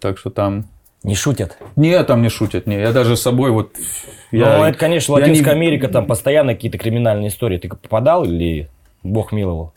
Так 0.00 0.18
что 0.18 0.30
там... 0.30 0.64
Не 1.04 1.14
шутят. 1.16 1.58
Не, 1.76 2.02
там 2.04 2.22
не 2.22 2.28
шутят, 2.28 2.66
не. 2.66 2.78
Я 2.78 2.92
даже 2.92 3.16
с 3.16 3.22
собой 3.22 3.50
вот... 3.50 3.76
Я, 4.30 4.58
ну, 4.58 4.64
это, 4.64 4.78
конечно, 4.78 5.12
я 5.14 5.24
не- 5.24 5.30
Латинская 5.30 5.50
Америка, 5.52 5.88
там 5.88 6.06
постоянно 6.06 6.54
какие-то 6.54 6.78
криминальные 6.78 7.28
истории. 7.28 7.58
Ты 7.58 7.68
попадал 7.68 8.24
или 8.24 8.68
бог 9.02 9.32
миловал? 9.32 9.72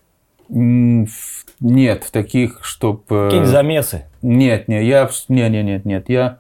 Нет, 1.60 2.08
таких, 2.12 2.60
чтоб... 2.64 3.04
э, 3.12 3.26
Какие-нибудь 3.26 3.52
замесы? 3.52 4.06
Нет, 4.22 4.68
не, 4.68 4.86
я... 4.86 5.06
вс- 5.06 5.26
Не, 5.30 5.50
не, 5.50 5.64
нет, 5.64 5.86
нет, 5.86 6.10
я... 6.10 6.38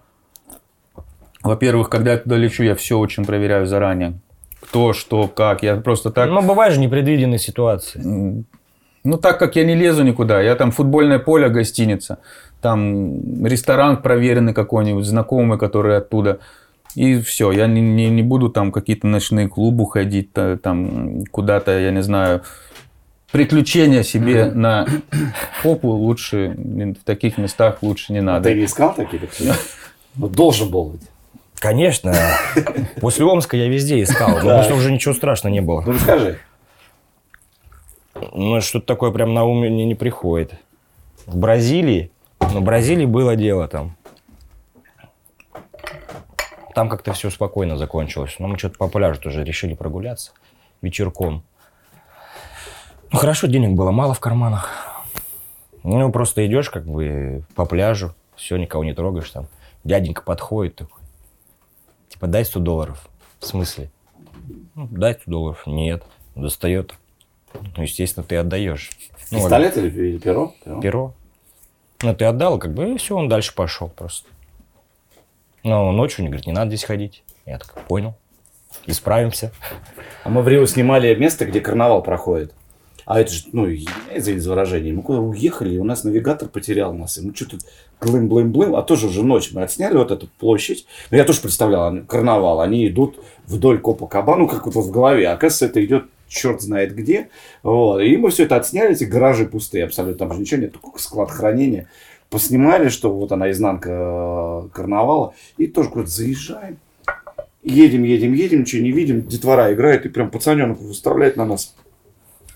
Во-первых, 1.42 1.90
когда 1.90 2.12
я 2.14 2.18
туда 2.18 2.38
лечу, 2.38 2.64
я 2.64 2.76
все 2.76 2.98
очень 2.98 3.26
проверяю 3.26 3.66
заранее. 3.68 4.20
Кто, 4.70 4.94
что, 4.94 5.28
как. 5.28 5.64
Я 5.64 5.76
просто 5.78 6.10
так... 6.12 6.30
Ну, 6.30 6.42
бывают 6.42 6.74
же 6.74 6.80
непредвиденные 6.80 7.40
ситуации. 7.40 8.44
Ну, 9.04 9.18
так 9.18 9.38
как 9.40 9.56
я 9.56 9.64
не 9.64 9.76
лезу 9.76 10.04
никуда, 10.04 10.42
я 10.42 10.56
там 10.56 10.72
футбольное 10.72 11.20
поле, 11.20 11.48
гостиница, 11.50 12.18
там 12.62 13.46
ресторан 13.46 14.02
проверенный 14.02 14.54
какой-нибудь, 14.54 15.06
знакомый, 15.06 15.60
который 15.60 15.98
оттуда. 15.98 16.40
И 16.96 17.22
все, 17.22 17.52
я 17.52 17.68
не, 17.68 17.82
не, 17.82 18.10
не 18.10 18.24
буду 18.24 18.50
там 18.50 18.72
какие-то 18.72 19.06
ночные 19.06 19.48
клубы 19.48 19.86
ходить, 19.90 20.34
та- 20.34 20.58
там 20.58 21.24
куда-то, 21.26 21.78
я 21.78 21.92
не 21.92 22.02
знаю, 22.02 22.42
приключения 23.32 24.02
себе 24.02 24.46
на 24.46 24.88
попу 25.62 25.90
лучше, 25.90 26.56
в 26.58 27.04
таких 27.06 27.38
местах 27.38 27.80
лучше 27.84 28.14
не 28.14 28.20
А 28.20 28.24
надо. 28.24 28.50
ты 28.50 28.56
не 28.56 28.66
искал 28.66 28.94
такие? 28.96 29.20
так? 29.22 29.58
Ну, 30.18 30.30
должен 30.30 30.70
был 30.70 30.86
быть. 30.86 31.02
Конечно. 31.56 32.14
После 33.02 33.26
Омска 33.26 33.58
я 33.58 33.68
везде 33.68 34.02
искал. 34.02 34.40
Но 34.44 34.58
после 34.58 34.76
уже 34.76 34.92
ничего 34.92 35.14
страшного 35.14 35.54
не 35.54 35.62
было. 35.62 35.82
Ну, 35.82 35.94
расскажи. 35.94 36.40
Ну, 38.34 38.62
что-то 38.62 38.86
такое 38.86 39.12
прям 39.12 39.34
на 39.34 39.44
ум 39.44 39.62
мне 39.62 39.86
не 39.86 39.96
приходит. 39.96 40.54
В 41.26 41.38
Бразилии, 41.38 42.12
ну, 42.40 42.60
в 42.60 42.64
Бразилии 42.64 43.06
было 43.06 43.36
дело 43.36 43.68
там. 43.68 43.96
Там 46.74 46.90
как-то 46.90 47.14
все 47.14 47.30
спокойно 47.30 47.78
закончилось. 47.78 48.36
Но 48.40 48.48
мы 48.48 48.58
что-то 48.58 48.78
по 48.78 48.88
пляжу 48.88 49.20
тоже 49.22 49.44
решили 49.44 49.74
прогуляться 49.74 50.32
вечерком. 50.82 51.44
Ну, 53.12 53.20
хорошо, 53.20 53.48
денег 53.48 53.72
было 53.72 53.92
мало 53.92 54.14
в 54.14 54.20
карманах. 54.20 54.72
Ну, 55.84 56.12
просто 56.12 56.46
идешь 56.46 56.70
как 56.70 56.86
бы 56.86 57.44
по 57.56 57.66
пляжу, 57.66 58.14
все, 58.36 58.58
никого 58.58 58.84
не 58.84 58.94
трогаешь 58.94 59.30
там. 59.30 59.48
Дяденька 59.84 60.22
подходит 60.22 60.76
такой. 60.76 60.95
Типа, 62.16 62.28
дай 62.28 62.46
100 62.46 62.60
долларов. 62.62 63.10
В 63.40 63.46
смысле? 63.46 63.92
Ну, 64.74 64.88
дай 64.90 65.16
100 65.16 65.30
долларов. 65.30 65.64
Нет. 65.68 66.02
Достает. 66.34 66.94
Ну, 67.76 67.84
естественно, 67.84 68.26
ты 68.26 68.38
отдаешь. 68.38 68.90
Ну, 69.32 69.40
Пистолет 69.40 69.76
или, 69.76 69.90
или 69.90 70.18
перо? 70.18 70.54
Перо. 70.64 70.82
перо. 70.82 71.14
Ну, 72.02 72.16
ты 72.16 72.24
отдал, 72.24 72.58
как 72.58 72.74
бы, 72.74 72.94
и 72.94 72.98
все, 72.98 73.18
он 73.18 73.28
дальше 73.28 73.54
пошел 73.54 73.90
просто. 73.90 74.30
Но 75.64 75.92
ночью, 75.92 76.24
он 76.24 76.30
говорит, 76.30 76.48
не 76.48 76.54
надо 76.54 76.70
здесь 76.70 76.86
ходить. 76.86 77.24
Я 77.46 77.58
так, 77.58 77.74
понял. 77.86 78.16
Исправимся. 78.86 79.52
А 80.24 80.30
мы 80.30 80.42
в 80.42 80.48
Рио 80.48 80.66
снимали 80.68 81.14
место, 81.16 81.46
где 81.46 81.60
карнавал 81.60 82.02
проходит. 82.02 82.54
А 83.06 83.20
это 83.20 83.32
же, 83.32 83.44
ну, 83.52 83.68
извините 83.70 84.42
за 84.42 84.50
выражение, 84.50 84.94
мы 84.94 85.04
куда 85.04 85.20
уехали, 85.20 85.76
и 85.76 85.78
у 85.78 85.84
нас 85.84 86.04
навигатор 86.04 86.50
потерял 86.50 86.94
нас. 86.94 87.18
И 87.18 87.22
мы 87.22 87.36
что-то 87.36 87.58
глым-блым-блым, 88.02 88.76
а 88.76 88.82
тоже 88.82 89.08
уже 89.08 89.24
ночь. 89.24 89.52
Мы 89.54 89.62
отсняли 89.62 89.96
вот 89.96 90.12
эту 90.12 90.28
площадь. 90.40 90.88
Ну, 91.12 91.18
я 91.18 91.24
тоже 91.24 91.42
представлял, 91.42 91.96
карнавал. 92.08 92.62
Они 92.62 92.88
идут 92.88 93.20
вдоль 93.46 93.80
Копакабану, 93.80 94.48
как 94.48 94.66
вот 94.66 94.76
в 94.76 94.92
голове. 94.92 95.30
А 95.30 95.34
оказывается, 95.34 95.66
это 95.68 95.86
идет 95.86 96.06
черт 96.28 96.62
знает 96.62 96.96
где. 96.96 97.30
Вот. 97.64 98.02
И 98.02 98.18
мы 98.18 98.32
все 98.32 98.44
это 98.44 98.56
отсняли, 98.56 98.94
эти 98.94 99.04
гаражи 99.04 99.46
пустые 99.46 99.86
абсолютно. 99.86 100.28
Там 100.28 100.34
же 100.34 100.42
ничего 100.42 100.62
нет, 100.62 100.74
только 100.74 101.00
склад 101.00 101.32
хранения. 101.32 101.90
Поснимали, 102.30 102.90
что 102.90 103.14
вот 103.14 103.32
она 103.32 103.52
изнанка 103.52 103.90
э, 103.92 104.70
карнавала. 104.74 105.34
И 105.58 105.68
тоже 105.68 105.90
куда-то 105.90 106.10
заезжаем. 106.10 106.78
Едем, 107.64 108.04
едем, 108.04 108.34
едем, 108.34 108.62
ничего 108.62 108.84
не 108.84 108.92
видим. 108.92 109.26
Детвора 109.26 109.74
играет, 109.74 110.06
и 110.06 110.10
прям 110.10 110.30
пацаненок 110.30 110.80
выставляет 110.80 111.36
на 111.36 111.46
нас 111.46 111.76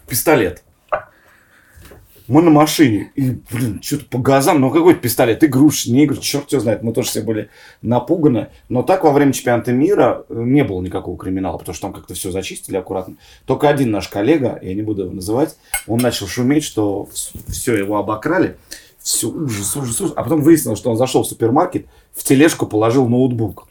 пистолет. 0.09 0.63
Мы 2.29 2.43
на 2.43 2.51
машине. 2.51 3.11
И, 3.15 3.39
блин, 3.51 3.81
что-то 3.81 4.05
по 4.05 4.19
газам. 4.19 4.61
Ну, 4.61 4.69
какой-то 4.69 4.99
пистолет. 4.99 5.43
Игрушечный, 5.43 5.93
не 5.93 6.05
игрушечный. 6.05 6.39
Черт 6.39 6.51
его 6.51 6.61
знает. 6.61 6.83
Мы 6.83 6.93
тоже 6.93 7.09
все 7.09 7.21
были 7.21 7.49
напуганы. 7.81 8.49
Но 8.69 8.83
так 8.83 9.03
во 9.03 9.11
время 9.11 9.33
чемпионата 9.33 9.71
мира 9.71 10.25
э, 10.29 10.33
не 10.35 10.63
было 10.63 10.79
никакого 10.79 11.17
криминала. 11.17 11.57
Потому 11.57 11.73
что 11.73 11.87
там 11.87 11.93
как-то 11.93 12.13
все 12.13 12.29
зачистили 12.29 12.77
аккуратно. 12.77 13.15
Только 13.45 13.67
один 13.67 13.89
наш 13.89 14.09
коллега, 14.09 14.59
я 14.61 14.75
не 14.75 14.83
буду 14.83 15.05
его 15.05 15.13
называть, 15.13 15.57
он 15.87 15.99
начал 16.01 16.27
шуметь, 16.27 16.63
что 16.63 17.09
все, 17.47 17.75
его 17.75 17.97
обокрали. 17.97 18.57
Все, 18.99 19.27
ужас, 19.27 19.75
ужас, 19.75 19.99
ужас. 19.99 20.13
А 20.15 20.21
потом 20.21 20.41
выяснилось, 20.41 20.77
что 20.77 20.91
он 20.91 20.97
зашел 20.97 21.23
в 21.23 21.27
супермаркет, 21.27 21.87
в 22.13 22.23
тележку 22.23 22.67
положил 22.67 23.07
ноутбук. 23.07 23.68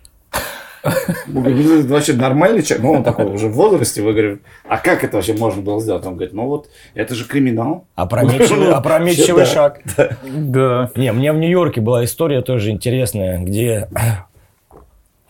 «Ну, 1.26 1.44
это 1.44 1.88
вообще 1.92 2.12
нормальный 2.12 2.62
человек, 2.62 2.84
ну 2.84 2.92
он 2.92 3.04
такой 3.04 3.26
уже 3.26 3.48
в 3.48 3.52
возрасте, 3.52 4.02
вы 4.02 4.12
говорим, 4.12 4.40
а 4.68 4.78
как 4.78 5.02
это 5.04 5.16
вообще 5.16 5.34
можно 5.34 5.62
было 5.62 5.80
сделать? 5.80 6.04
Он 6.06 6.14
говорит, 6.14 6.32
ну 6.34 6.46
вот, 6.46 6.68
это 6.94 7.14
же 7.14 7.24
криминал. 7.26 7.84
Опрометчивый, 7.94 8.72
опрометчивый 8.72 9.44
шаг. 9.46 9.80
Да. 10.24 10.90
Не, 10.94 11.12
мне 11.12 11.32
в 11.32 11.36
Нью-Йорке 11.36 11.80
была 11.80 12.04
история 12.04 12.42
тоже 12.42 12.70
интересная, 12.70 13.38
где 13.40 13.88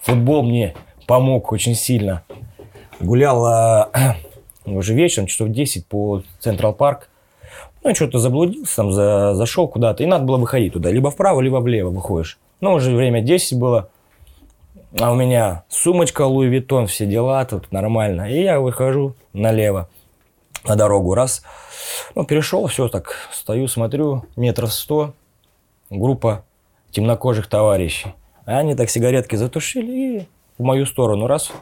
футбол 0.01 0.43
мне 0.43 0.75
помог 1.07 1.53
очень 1.53 1.75
сильно. 1.75 2.23
Гулял 3.01 3.45
а, 3.47 3.91
уже 4.67 4.95
вечером, 4.95 5.27
часов 5.27 5.49
10 5.51 5.87
по 5.87 6.23
Central 6.41 6.73
Park. 6.75 7.09
Ну, 7.85 7.95
что-то 7.95 8.19
заблудился, 8.19 8.77
там 8.77 8.93
за- 8.93 9.35
зашел 9.35 9.69
куда-то, 9.69 10.03
и 10.03 10.07
надо 10.07 10.25
было 10.25 10.37
выходить 10.37 10.73
туда. 10.73 10.91
Либо 10.91 11.11
вправо, 11.11 11.41
либо 11.41 11.57
влево 11.57 11.91
выходишь. 11.91 12.39
Ну, 12.61 12.73
уже 12.75 12.95
время 12.95 13.21
10 13.23 13.57
было. 13.59 13.89
А 14.97 15.13
у 15.13 15.15
меня 15.15 15.65
сумочка 15.69 16.23
Louis 16.23 16.49
Vuitton, 16.49 16.87
все 16.87 17.05
дела, 17.05 17.45
тут 17.45 17.71
нормально. 17.73 18.33
И 18.33 18.43
я 18.43 18.59
выхожу 18.59 19.15
налево 19.33 19.89
на 20.65 20.77
дорогу. 20.77 21.15
Раз, 21.15 21.43
ну, 22.15 22.25
перешел, 22.25 22.67
все 22.69 22.89
так, 22.89 23.15
стою, 23.31 23.69
смотрю, 23.69 24.25
метров 24.37 24.73
сто, 24.73 25.15
группа 25.91 26.45
темнокожих 26.91 27.49
товарищей. 27.49 28.15
А 28.47 28.59
они 28.59 28.75
так 28.75 28.89
сигаретки 28.89 29.37
затушили 29.37 29.93
и 29.93 30.29
в 30.57 30.63
мою 30.63 30.87
сторону 30.87 31.27
раз 31.27 31.53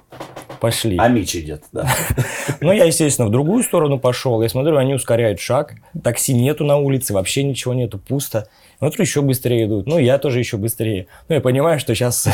пошли. 0.61 0.97
А 0.99 1.09
Мич 1.09 1.35
идет, 1.35 1.65
да. 1.73 1.89
Ну, 2.61 2.73
я, 2.73 2.85
естественно, 2.85 3.29
в 3.29 3.33
другую 3.33 3.63
сторону 3.65 3.99
пошел. 3.99 4.41
Я 4.41 4.49
смотрю, 4.49 4.77
они 4.77 4.95
ускоряют 4.95 5.41
шаг. 5.41 5.75
Такси 6.03 6.33
нету 6.33 6.65
на 6.65 6.77
улице, 6.77 7.13
вообще 7.13 7.43
ничего 7.43 7.75
нету, 7.75 7.99
пусто. 7.99 8.49
Смотрю, 8.79 9.03
еще 9.03 9.21
быстрее 9.21 9.67
идут. 9.67 9.87
Ну, 9.87 9.99
я 9.99 10.19
тоже 10.19 10.39
еще 10.39 10.57
быстрее. 10.57 11.09
Ну, 11.29 11.35
я 11.35 11.41
понимаю, 11.41 11.79
что 11.81 11.95
сейчас... 11.95 12.29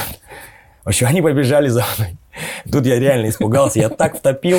В 0.85 0.89
общем, 0.89 1.07
они 1.07 1.23
побежали 1.23 1.69
за 1.69 1.85
мной. 1.97 2.17
Тут 2.71 2.87
я 2.87 2.99
реально 2.99 3.29
испугался. 3.29 3.79
Я 3.79 3.89
так 3.89 4.17
втопил. 4.17 4.59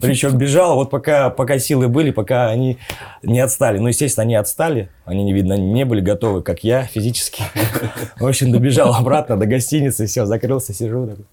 Причем 0.00 0.36
бежал, 0.36 0.74
вот 0.76 0.90
пока, 0.90 1.30
пока 1.30 1.58
силы 1.58 1.88
были, 1.88 2.10
пока 2.10 2.48
они 2.48 2.78
не 3.22 3.38
отстали. 3.38 3.78
Ну, 3.78 3.88
естественно, 3.88 4.22
они 4.24 4.34
отстали. 4.34 4.88
Они, 5.04 5.22
не 5.22 5.32
видно, 5.32 5.54
не 5.56 5.84
были 5.84 6.00
готовы, 6.00 6.42
как 6.42 6.64
я, 6.64 6.82
физически. 6.84 7.44
В 8.18 8.26
общем, 8.26 8.50
добежал 8.50 8.94
обратно 8.94 9.36
до 9.36 9.46
гостиницы, 9.46 10.06
все, 10.06 10.26
закрылся, 10.26 10.72
сижу. 10.72 11.06
такой. 11.06 11.24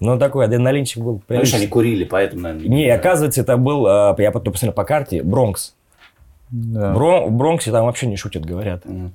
Ну, 0.00 0.18
такой 0.18 0.44
адреналинчик 0.46 1.02
был. 1.02 1.22
Приличный. 1.26 1.58
они 1.60 1.66
курили, 1.68 2.04
поэтому, 2.04 2.42
наверное... 2.42 2.68
Не, 2.68 2.88
оказывается, 2.90 3.40
это 3.42 3.56
был, 3.56 3.86
э, 3.86 4.14
я 4.18 4.30
потом 4.30 4.52
посмотрел 4.52 4.74
по 4.74 4.84
карте, 4.84 5.22
Бронкс. 5.22 5.74
да. 6.50 6.92
Бро- 6.94 7.26
в 7.26 7.32
Бронксе 7.32 7.70
там 7.70 7.84
вообще 7.86 8.06
не 8.06 8.16
шутят, 8.16 8.44
говорят. 8.44 8.84
Мгм. 8.84 9.14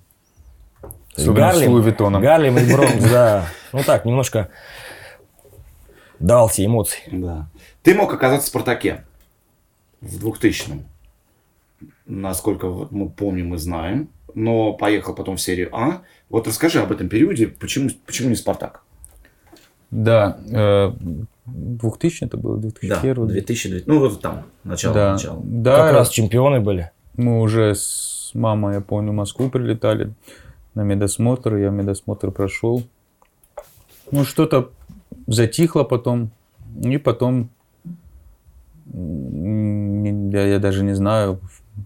С 1.15 1.25
Виттоном. 1.81 2.21
Гарлем 2.21 2.57
и 2.57 2.71
Бронкс, 2.73 3.03
да. 3.11 3.45
Ну 3.73 3.81
так, 3.83 4.05
немножко 4.05 4.49
давал 6.19 6.47
все 6.47 6.65
эмоции. 6.65 6.99
Да. 7.11 7.47
Ты 7.83 7.95
мог 7.95 8.13
оказаться 8.13 8.45
в 8.47 8.49
«Спартаке» 8.49 9.05
в 10.01 10.25
2000-м. 10.25 10.83
Насколько 12.05 12.67
мы 12.91 13.09
помним 13.09 13.53
и 13.55 13.57
знаем. 13.57 14.09
Но 14.35 14.73
поехал 14.73 15.15
потом 15.15 15.37
в 15.37 15.41
серию 15.41 15.75
А. 15.75 16.01
Вот 16.29 16.47
расскажи 16.47 16.79
об 16.81 16.91
этом 16.91 17.09
периоде. 17.09 17.47
Почему, 17.47 17.89
почему 18.05 18.29
не 18.29 18.35
«Спартак»? 18.35 18.83
Да. 19.91 20.37
э, 20.51 20.91
2000 21.47 22.25
это 22.25 22.37
было, 22.37 22.57
2001 22.57 23.27
2000, 23.27 23.83
ну 23.87 23.99
вот 23.99 24.21
там, 24.21 24.45
начало, 24.63 24.93
Да, 24.93 25.13
начало. 25.13 25.41
да 25.43 25.77
Как 25.77 25.93
раз 25.93 26.09
чемпионы 26.09 26.59
были. 26.59 26.91
мы 27.17 27.41
уже 27.41 27.73
с 27.73 28.29
мамой, 28.35 28.75
я 28.75 28.81
помню, 28.81 29.11
в 29.11 29.15
Москву 29.15 29.49
прилетали 29.49 30.13
на 30.79 30.83
медосмотр, 30.83 31.55
я 31.57 31.69
медосмотр 31.71 32.31
прошел. 32.31 32.83
Ну, 34.11 34.23
что-то 34.23 34.69
затихло 35.27 35.83
потом, 35.83 36.31
и 36.81 36.97
потом, 36.97 37.49
я, 38.93 40.45
я 40.47 40.59
даже 40.59 40.83
не 40.83 40.93
знаю, 40.95 41.39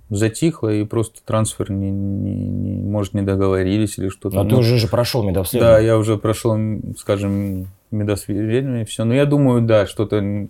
затихло, 0.09 0.69
и 0.73 0.85
просто 0.85 1.21
трансфер, 1.25 1.71
не, 1.71 1.89
не- 1.91 2.35
не- 2.47 2.81
может, 2.83 3.13
не 3.15 3.21
договорились 3.23 3.97
или 3.97 4.09
что-то. 4.09 4.43
Ну, 4.43 4.49
ты 4.49 4.55
уже 4.55 4.77
же 4.77 4.87
прошел 4.87 5.23
Да, 5.23 5.29
медобследование. 5.29 5.85
я 5.87 5.97
уже 5.97 6.17
прошел, 6.17 6.55
скажем, 6.97 7.67
медосвидетельное 7.91 8.83
и 8.83 8.85
все. 8.85 9.03
Но 9.05 9.13
я 9.13 9.25
думаю, 9.25 9.61
да, 9.61 9.85
что-то 9.87 10.47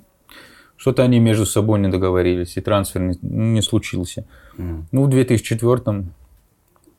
что-то 0.76 1.04
они 1.04 1.20
между 1.20 1.46
собой 1.46 1.80
не 1.80 1.88
договорились, 1.88 2.58
и 2.58 2.62
трансфер 2.62 3.02
не, 3.02 3.18
не 3.22 3.62
случился. 3.62 4.26
Мгм. 4.58 4.88
Ну, 4.92 5.04
в 5.04 5.10
2004 5.10 6.06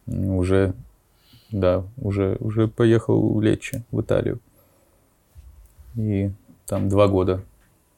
уже, 0.06 0.72
да, 1.54 1.84
уже, 2.02 2.36
уже 2.40 2.66
поехал 2.66 3.32
в 3.32 3.40
Лечи, 3.40 3.82
в 3.92 4.00
Италию. 4.00 4.40
И 5.96 6.30
там 6.66 6.88
два 6.88 7.06
года, 7.06 7.42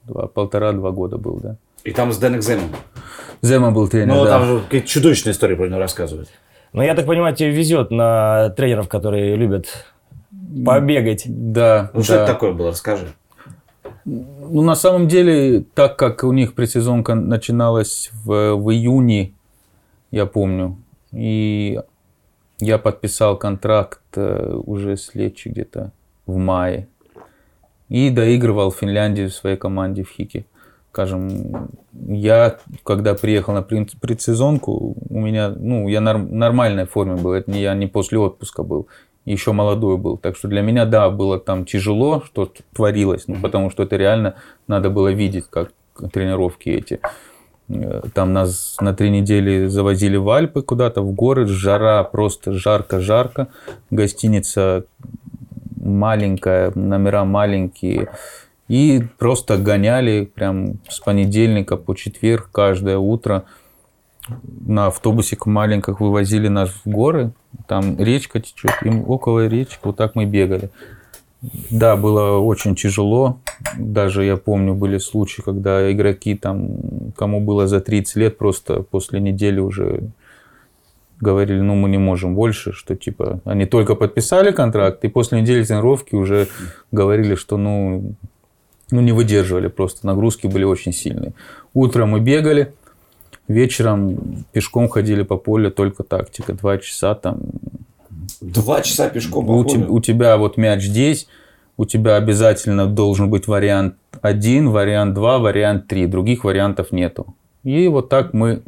два, 0.05 0.27
полтора-два 0.27 0.91
года 0.91 1.17
был, 1.17 1.37
да. 1.43 1.57
И 1.83 1.93
там 1.93 2.13
с 2.13 2.19
Дэн 2.19 2.37
Экземом. 2.37 2.69
Зема 3.41 3.71
был 3.71 3.89
тренер, 3.89 4.15
Ну, 4.15 4.25
да. 4.25 4.31
там 4.39 4.45
же 4.47 4.61
какие-то 4.61 4.87
чудовищные 4.89 5.33
истории 5.33 5.55
про 5.55 5.69
него 5.69 5.79
рассказывают. 5.79 6.29
Но 6.73 6.83
я 6.83 6.95
так 6.95 7.07
понимаю, 7.07 7.35
тебе 7.35 7.51
везет 7.51 7.91
на 7.91 8.51
тренеров, 8.51 8.89
которые 8.89 9.37
любят 9.37 9.67
побегать. 10.65 11.23
Да, 11.27 11.91
Ну, 11.95 12.03
что 12.03 12.15
да. 12.17 12.25
это 12.25 12.33
такое 12.33 12.53
было? 12.53 12.71
Расскажи. 12.71 13.07
Ну, 14.05 14.63
на 14.63 14.75
самом 14.75 15.09
деле, 15.09 15.65
так 15.75 15.97
как 15.97 16.25
у 16.25 16.33
них 16.33 16.55
предсезонка 16.55 17.15
начиналась 17.15 18.11
в, 18.25 18.55
в 18.55 18.71
июне, 18.71 19.33
я 20.11 20.27
помню, 20.27 20.77
и 21.13 21.81
я 22.59 22.79
подписал 22.79 23.37
контракт 23.37 24.01
э, 24.17 24.61
уже 24.65 24.97
с 24.97 25.15
Лечи 25.15 25.49
где-то 25.49 25.93
в 26.27 26.37
мае. 26.37 26.89
И 27.89 28.11
доигрывал 28.11 28.71
в 28.71 28.77
Финляндии 28.77 29.27
в 29.27 29.35
своей 29.35 29.57
команде 29.57 30.03
в 30.03 30.11
Хике. 30.11 30.45
Скажем, 30.93 31.69
я, 31.93 32.59
когда 32.83 33.15
приехал 33.15 33.53
на 33.53 33.63
пред- 33.63 34.01
предсезонку, 34.01 34.97
у 35.11 35.21
меня, 35.21 35.51
ну, 35.51 35.89
я 35.89 36.01
норм- 36.01 36.33
нормальной 36.33 36.87
форме 36.87 37.17
был, 37.17 37.33
это 37.33 37.51
не 37.51 37.61
я 37.61 37.75
не 37.75 37.87
после 37.87 38.19
отпуска 38.19 38.63
был, 38.63 38.89
еще 39.27 39.53
молодой 39.53 39.99
был. 39.99 40.17
Так 40.17 40.37
что 40.37 40.49
для 40.49 40.63
меня, 40.63 40.87
да, 40.87 41.11
было 41.11 41.39
там 41.39 41.67
тяжело, 41.67 42.23
что 42.25 42.51
творилось, 42.73 43.29
ну, 43.29 43.37
потому 43.43 43.71
что 43.71 43.83
это 43.83 43.97
реально 43.97 44.37
надо 44.69 44.89
было 44.89 45.13
видеть, 45.13 45.45
как 45.51 45.71
тренировки 46.13 46.71
эти. 46.71 47.01
Э, 47.69 48.03
Там 48.15 48.33
нас 48.33 48.77
на 48.81 48.95
три 48.95 49.11
недели 49.11 49.67
завозили 49.67 50.17
в 50.17 50.29
Альпы 50.31 50.63
куда-то, 50.63 51.03
в 51.03 51.13
горы, 51.13 51.47
жара, 51.47 52.03
просто 52.05 52.53
жарко-жарко. 52.53 53.49
Гостиница 53.91 54.85
маленькая, 55.77 56.73
номера 56.75 57.25
маленькие. 57.25 58.09
И 58.69 59.03
просто 59.19 59.59
гоняли 59.59 60.25
прям 60.25 60.79
с 60.89 60.99
понедельника 60.99 61.77
по 61.77 61.95
четверг 61.95 62.49
каждое 62.51 62.99
утро 62.99 63.45
на 64.67 64.87
автобусик 64.87 65.47
маленьких 65.47 66.01
вывозили 66.01 66.49
нас 66.49 66.71
в 66.71 66.89
горы. 66.89 67.33
Там 67.69 67.97
речка 67.99 68.41
течет, 68.41 68.73
и 68.83 68.89
около 68.89 69.47
речки 69.47 69.79
вот 69.85 69.97
так 69.97 70.17
мы 70.17 70.25
бегали. 70.25 70.71
Да, 71.71 71.97
было 71.97 72.39
очень 72.39 72.75
тяжело. 72.75 73.39
Даже 73.79 74.25
я 74.25 74.37
помню, 74.37 74.75
были 74.75 74.99
случаи, 74.99 75.43
когда 75.43 75.91
игроки 75.93 76.35
там, 76.35 76.79
кому 77.17 77.41
было 77.41 77.67
за 77.67 77.81
30 77.81 78.17
лет, 78.17 78.39
просто 78.39 78.83
после 78.83 79.21
недели 79.21 79.61
уже 79.61 80.11
говорили, 81.21 81.61
ну 81.61 81.75
мы 81.75 81.89
не 81.89 81.99
можем 81.99 82.35
больше, 82.35 82.73
что 82.73 82.95
типа 82.95 83.41
они 83.45 83.67
только 83.67 83.95
подписали 83.95 84.51
контракт, 84.51 85.05
и 85.05 85.09
после 85.09 85.41
недели 85.41 85.65
тренировки 85.65 86.15
уже 86.15 86.49
говорили, 86.93 87.35
что 87.35 87.57
ну, 87.57 88.15
ну 88.91 89.01
не 89.01 89.13
выдерживали 89.13 89.69
просто, 89.69 90.07
нагрузки 90.07 90.47
были 90.47 90.65
очень 90.65 90.93
сильные. 90.93 91.33
Утром 91.75 92.11
мы 92.11 92.21
бегали, 92.21 92.75
вечером 93.49 94.45
пешком 94.53 94.89
ходили 94.89 95.23
по 95.23 95.37
полю, 95.37 95.71
только 95.71 96.03
тактика, 96.03 96.53
два 96.53 96.79
часа 96.79 97.15
там 97.15 97.41
Два 98.41 98.81
часа 98.83 99.09
пешком 99.09 99.49
у, 99.49 99.65
те- 99.65 99.79
у 99.79 100.01
тебя 100.01 100.37
вот 100.37 100.57
мяч 100.57 100.83
здесь, 100.83 101.27
у 101.77 101.85
тебя 101.85 102.17
обязательно 102.17 102.87
должен 102.87 103.31
быть 103.31 103.47
вариант 103.47 103.95
1, 104.23 104.71
вариант 104.71 105.15
2, 105.15 105.39
вариант 105.39 105.89
3. 105.89 106.07
Других 106.07 106.45
вариантов 106.45 106.93
нету. 106.93 107.35
И 107.65 107.89
вот 107.89 108.09
так 108.09 108.33
мы 108.35 108.63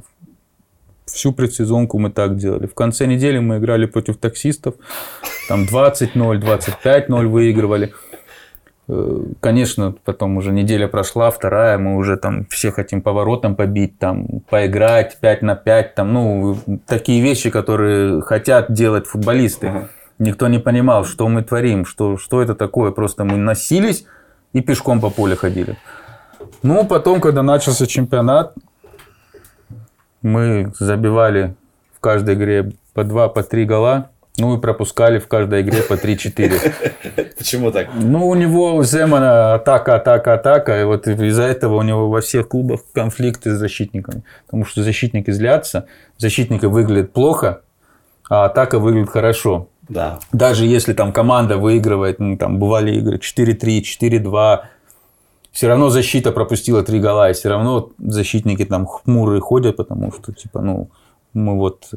всю 1.06 1.32
предсезонку 1.32 1.98
мы 1.98 2.10
так 2.10 2.36
делали. 2.36 2.66
В 2.66 2.74
конце 2.74 3.06
недели 3.06 3.38
мы 3.38 3.58
играли 3.58 3.86
против 3.86 4.18
таксистов. 4.18 4.74
Там 5.48 5.64
20-0, 5.64 6.14
25-0 6.84 7.26
выигрывали. 7.26 7.92
Э, 8.88 9.22
Конечно, 9.40 9.94
потом 10.04 10.36
уже 10.36 10.50
неделя 10.50 10.88
прошла, 10.88 11.30
вторая, 11.30 11.78
мы 11.78 11.96
уже 11.96 12.16
там 12.16 12.46
все 12.46 12.70
хотим 12.70 13.02
поворотом 13.02 13.54
побить, 13.54 13.98
там, 13.98 14.26
поиграть 14.48 15.18
5 15.20 15.42
на 15.42 15.54
5, 15.54 15.94
там, 15.94 16.12
ну, 16.12 16.58
такие 16.86 17.22
вещи, 17.22 17.50
которые 17.50 18.22
хотят 18.22 18.72
делать 18.72 19.06
футболисты. 19.06 19.88
Никто 20.18 20.48
не 20.48 20.58
понимал, 20.58 21.04
что 21.04 21.28
мы 21.28 21.42
творим, 21.42 21.84
что, 21.84 22.16
что 22.16 22.42
это 22.42 22.54
такое. 22.54 22.90
Просто 22.90 23.24
мы 23.24 23.36
носились 23.36 24.04
и 24.52 24.60
пешком 24.60 25.00
по 25.00 25.10
полю 25.10 25.36
ходили. 25.36 25.76
Ну, 26.62 26.84
потом, 26.84 27.20
когда 27.20 27.42
начался 27.42 27.86
чемпионат, 27.86 28.54
мы 30.22 30.72
забивали 30.78 31.54
в 31.94 32.00
каждой 32.00 32.34
игре 32.34 32.72
по 32.94 33.04
два, 33.04 33.28
по 33.28 33.44
три 33.44 33.64
гола. 33.64 34.10
Ну 34.38 34.56
и 34.56 34.60
пропускали 34.60 35.18
в 35.18 35.26
каждой 35.26 35.62
игре 35.62 35.82
по 35.82 35.94
3-4. 35.94 37.34
Почему 37.38 37.72
так? 37.72 37.88
Ну, 37.94 38.28
у 38.28 38.34
него 38.34 38.76
у 38.76 38.84
Земана 38.84 39.54
атака, 39.54 39.96
атака, 39.96 40.34
атака. 40.34 40.80
И 40.80 40.84
вот 40.84 41.08
из-за 41.08 41.42
этого 41.42 41.76
у 41.76 41.82
него 41.82 42.08
во 42.08 42.20
всех 42.20 42.48
клубах 42.48 42.80
конфликты 42.92 43.54
с 43.54 43.58
защитниками. 43.58 44.22
Потому 44.46 44.64
что 44.64 44.82
защитники 44.84 45.32
злятся, 45.32 45.86
защитники 46.18 46.66
выглядят 46.66 47.12
плохо, 47.12 47.62
а 48.30 48.44
атака 48.44 48.78
выглядит 48.78 49.10
хорошо. 49.10 49.68
Да. 49.88 50.20
Даже 50.32 50.66
если 50.66 50.92
там 50.92 51.12
команда 51.12 51.56
выигрывает, 51.56 52.20
ну, 52.20 52.36
там 52.36 52.58
бывали 52.58 52.94
игры 52.96 53.16
4-3, 53.16 53.82
4-2, 53.82 54.60
все 55.50 55.66
равно 55.66 55.88
защита 55.88 56.30
пропустила 56.30 56.82
три 56.82 57.00
гола, 57.00 57.30
и 57.30 57.32
все 57.32 57.48
равно 57.48 57.90
защитники 57.98 58.64
там 58.64 58.86
хмурые 58.86 59.40
ходят, 59.40 59.76
потому 59.76 60.12
что, 60.12 60.32
типа, 60.32 60.60
ну, 60.60 60.90
мы 61.32 61.56
вот... 61.56 61.90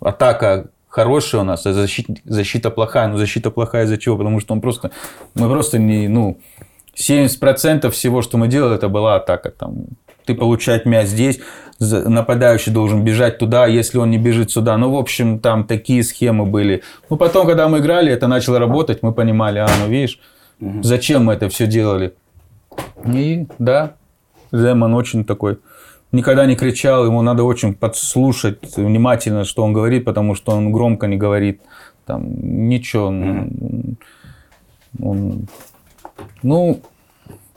Атака 0.00 0.68
хорошая 0.96 1.42
у 1.42 1.44
нас, 1.44 1.66
а 1.66 1.72
защита, 1.74 2.14
защита 2.24 2.70
плохая. 2.70 3.08
Ну, 3.08 3.18
защита 3.18 3.50
плохая 3.50 3.84
из-за 3.84 3.98
чего? 3.98 4.16
Потому 4.16 4.40
что 4.40 4.54
он 4.54 4.60
просто... 4.60 4.90
Мы 5.34 5.48
просто 5.50 5.78
не... 5.78 6.08
Ну, 6.08 6.38
70% 6.94 7.90
всего, 7.90 8.22
что 8.22 8.38
мы 8.38 8.48
делали, 8.48 8.76
это 8.76 8.88
была 8.88 9.16
атака. 9.16 9.50
Там, 9.50 9.84
ты 10.24 10.34
получать 10.34 10.86
мяч 10.86 11.08
здесь, 11.08 11.38
нападающий 11.80 12.72
должен 12.72 13.04
бежать 13.04 13.38
туда, 13.38 13.66
если 13.66 13.98
он 13.98 14.10
не 14.10 14.18
бежит 14.18 14.50
сюда. 14.50 14.78
Ну, 14.78 14.90
в 14.90 14.96
общем, 14.96 15.38
там 15.38 15.64
такие 15.64 16.02
схемы 16.02 16.46
были. 16.46 16.82
Ну, 17.10 17.18
потом, 17.18 17.46
когда 17.46 17.68
мы 17.68 17.78
играли, 17.78 18.10
это 18.10 18.26
начало 18.26 18.58
работать, 18.58 19.02
мы 19.02 19.12
понимали, 19.12 19.58
а, 19.58 19.68
ну, 19.80 19.90
видишь, 19.90 20.18
зачем 20.82 21.26
мы 21.26 21.34
это 21.34 21.50
все 21.50 21.66
делали. 21.66 22.14
И, 23.04 23.46
да, 23.58 23.92
Земан 24.50 24.94
очень 24.94 25.26
такой, 25.26 25.58
никогда 26.16 26.46
не 26.46 26.56
кричал, 26.56 27.04
ему 27.06 27.22
надо 27.22 27.44
очень 27.44 27.74
подслушать 27.74 28.76
внимательно, 28.76 29.44
что 29.44 29.62
он 29.62 29.72
говорит, 29.72 30.04
потому 30.04 30.34
что 30.34 30.52
он 30.52 30.72
громко 30.72 31.06
не 31.06 31.16
говорит. 31.16 31.60
Там, 32.06 32.24
ничего. 32.68 33.06
он- 33.06 33.96
он- 35.02 35.48
ну, 36.42 36.80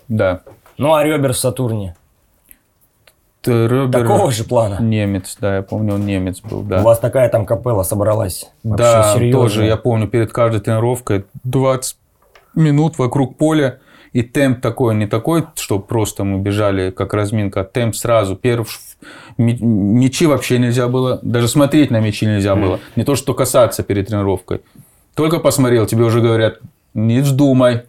да. 0.07 0.41
Ну, 0.77 0.93
а 0.93 1.03
Ребер 1.03 1.33
в 1.33 1.37
Сатурне? 1.37 1.95
Робер- 3.45 3.91
Такого 3.91 4.31
же 4.31 4.43
плана? 4.43 4.79
Немец, 4.81 5.37
да, 5.39 5.55
я 5.57 5.61
помню, 5.61 5.93
он 5.95 6.05
немец 6.05 6.41
был, 6.41 6.61
да. 6.61 6.81
У 6.81 6.83
вас 6.83 6.99
такая 6.99 7.29
там 7.29 7.45
капелла 7.45 7.83
собралась. 7.83 8.49
Вообще 8.63 8.83
Да, 8.83 9.13
серьезная. 9.15 9.31
тоже, 9.41 9.65
я 9.65 9.77
помню, 9.77 10.07
перед 10.07 10.31
каждой 10.33 10.59
тренировкой 10.61 11.25
20 11.45 11.97
минут 12.53 12.97
вокруг 12.97 13.37
поля, 13.37 13.79
и 14.13 14.23
темп 14.23 14.61
такой, 14.61 14.95
не 14.95 15.07
такой, 15.07 15.45
что 15.55 15.79
просто 15.79 16.23
мы 16.23 16.39
бежали 16.39 16.89
как 16.91 17.13
разминка, 17.13 17.61
а 17.61 17.63
темп 17.63 17.95
сразу. 17.95 18.35
Первый 18.35 18.65
мячи 19.37 20.25
вообще 20.25 20.59
нельзя 20.59 20.87
было, 20.87 21.19
даже 21.21 21.47
смотреть 21.47 21.91
на 21.91 21.99
мячи 21.99 22.25
нельзя 22.25 22.55
было. 22.55 22.79
Не 22.95 23.03
то, 23.03 23.15
что 23.15 23.33
касаться 23.33 23.83
перед 23.83 24.07
тренировкой. 24.07 24.61
Только 25.15 25.39
посмотрел, 25.39 25.85
тебе 25.85 26.03
уже 26.03 26.21
говорят, 26.21 26.59
не 26.93 27.19
вздумай. 27.19 27.83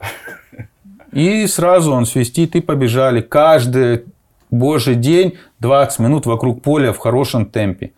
И 1.12 1.46
сразу 1.46 1.92
он 1.92 2.06
свистит, 2.06 2.54
и 2.54 2.60
побежали. 2.60 3.20
Каждый 3.20 4.04
божий 4.50 4.94
день 4.94 5.38
20 5.60 5.98
минут 6.00 6.26
вокруг 6.26 6.62
поля 6.62 6.92
в 6.92 6.98
хорошем 6.98 7.46
темпе. 7.46 7.92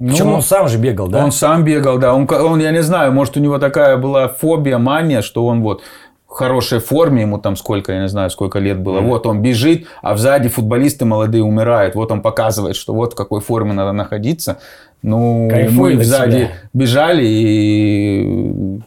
Причем 0.00 0.26
Ну, 0.26 0.34
он 0.34 0.42
сам 0.42 0.68
же 0.68 0.78
бегал, 0.78 1.08
да? 1.08 1.24
он 1.24 1.32
сам 1.32 1.64
бегал, 1.64 1.98
да. 1.98 2.14
Он, 2.14 2.28
он, 2.30 2.60
я 2.60 2.70
не 2.70 2.82
знаю, 2.82 3.12
может, 3.12 3.36
у 3.36 3.40
него 3.40 3.58
такая 3.58 3.96
была 3.96 4.28
фобия, 4.28 4.78
мания, 4.78 5.22
что 5.22 5.44
он 5.46 5.62
вот 5.62 5.82
в 6.28 6.32
хорошей 6.32 6.78
форме, 6.78 7.22
ему 7.22 7.38
там 7.38 7.56
сколько, 7.56 7.92
я 7.92 8.02
не 8.02 8.08
знаю, 8.08 8.28
сколько 8.30 8.58
лет 8.58 8.78
было. 8.78 9.00
Вот 9.00 9.26
он 9.26 9.40
бежит, 9.40 9.86
а 10.02 10.14
сзади 10.16 10.48
футболисты 10.48 11.06
молодые 11.06 11.42
умирают. 11.42 11.94
Вот 11.94 12.12
он 12.12 12.20
показывает, 12.20 12.76
что 12.76 12.92
вот 12.92 13.14
в 13.14 13.16
какой 13.16 13.40
форме 13.40 13.72
надо 13.72 13.92
находиться. 13.92 14.58
Ну, 15.02 15.48
Кайфует 15.50 15.96
мы 15.96 16.04
сзади 16.04 16.36
себя. 16.36 16.50
бежали, 16.74 17.24
и 17.24 18.80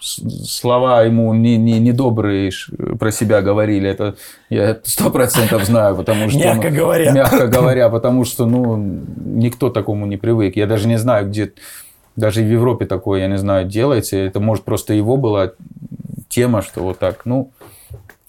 слова 0.00 1.02
ему 1.02 1.32
не, 1.34 1.58
не, 1.58 1.78
недобрые 1.78 2.50
ш- 2.50 2.72
про 2.98 3.12
себя 3.12 3.40
говорили. 3.40 3.88
Это 3.88 4.16
я 4.48 4.78
сто 4.82 5.10
процентов 5.10 5.64
знаю, 5.64 5.94
потому 5.94 6.28
что... 6.28 6.38
Мягко 6.40 6.70
ну, 6.70 6.76
говоря. 6.76 7.12
Мягко 7.12 7.46
говоря, 7.46 7.88
потому 7.88 8.24
что, 8.24 8.46
ну, 8.46 8.76
никто 9.24 9.70
такому 9.70 10.06
не 10.06 10.16
привык. 10.16 10.56
Я 10.56 10.66
даже 10.66 10.88
не 10.88 10.98
знаю, 10.98 11.28
где... 11.28 11.52
Даже 12.16 12.42
в 12.42 12.50
Европе 12.50 12.86
такое, 12.86 13.20
я 13.20 13.28
не 13.28 13.38
знаю, 13.38 13.66
делается. 13.66 14.16
Это, 14.16 14.40
может, 14.40 14.64
просто 14.64 14.92
его 14.92 15.16
была 15.16 15.52
тема, 16.30 16.62
что 16.62 16.80
вот 16.82 16.98
так, 16.98 17.26
ну... 17.26 17.50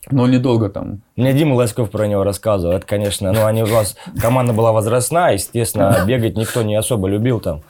Но 0.10 0.28
недолго 0.28 0.68
там. 0.70 1.02
Мне 1.16 1.32
Дима 1.32 1.54
Лоськов 1.54 1.90
про 1.92 2.08
него 2.08 2.24
рассказывал. 2.24 2.74
Это, 2.76 2.86
конечно, 2.86 3.32
ну, 3.32 3.46
они 3.46 3.64
у 3.64 3.68
вас, 3.68 3.96
команда 4.20 4.52
была 4.52 4.72
возрастная, 4.74 5.34
естественно, 5.34 6.04
бегать 6.06 6.36
никто 6.36 6.64
не 6.64 6.76
особо 6.76 7.08
любил 7.08 7.40
там. 7.40 7.62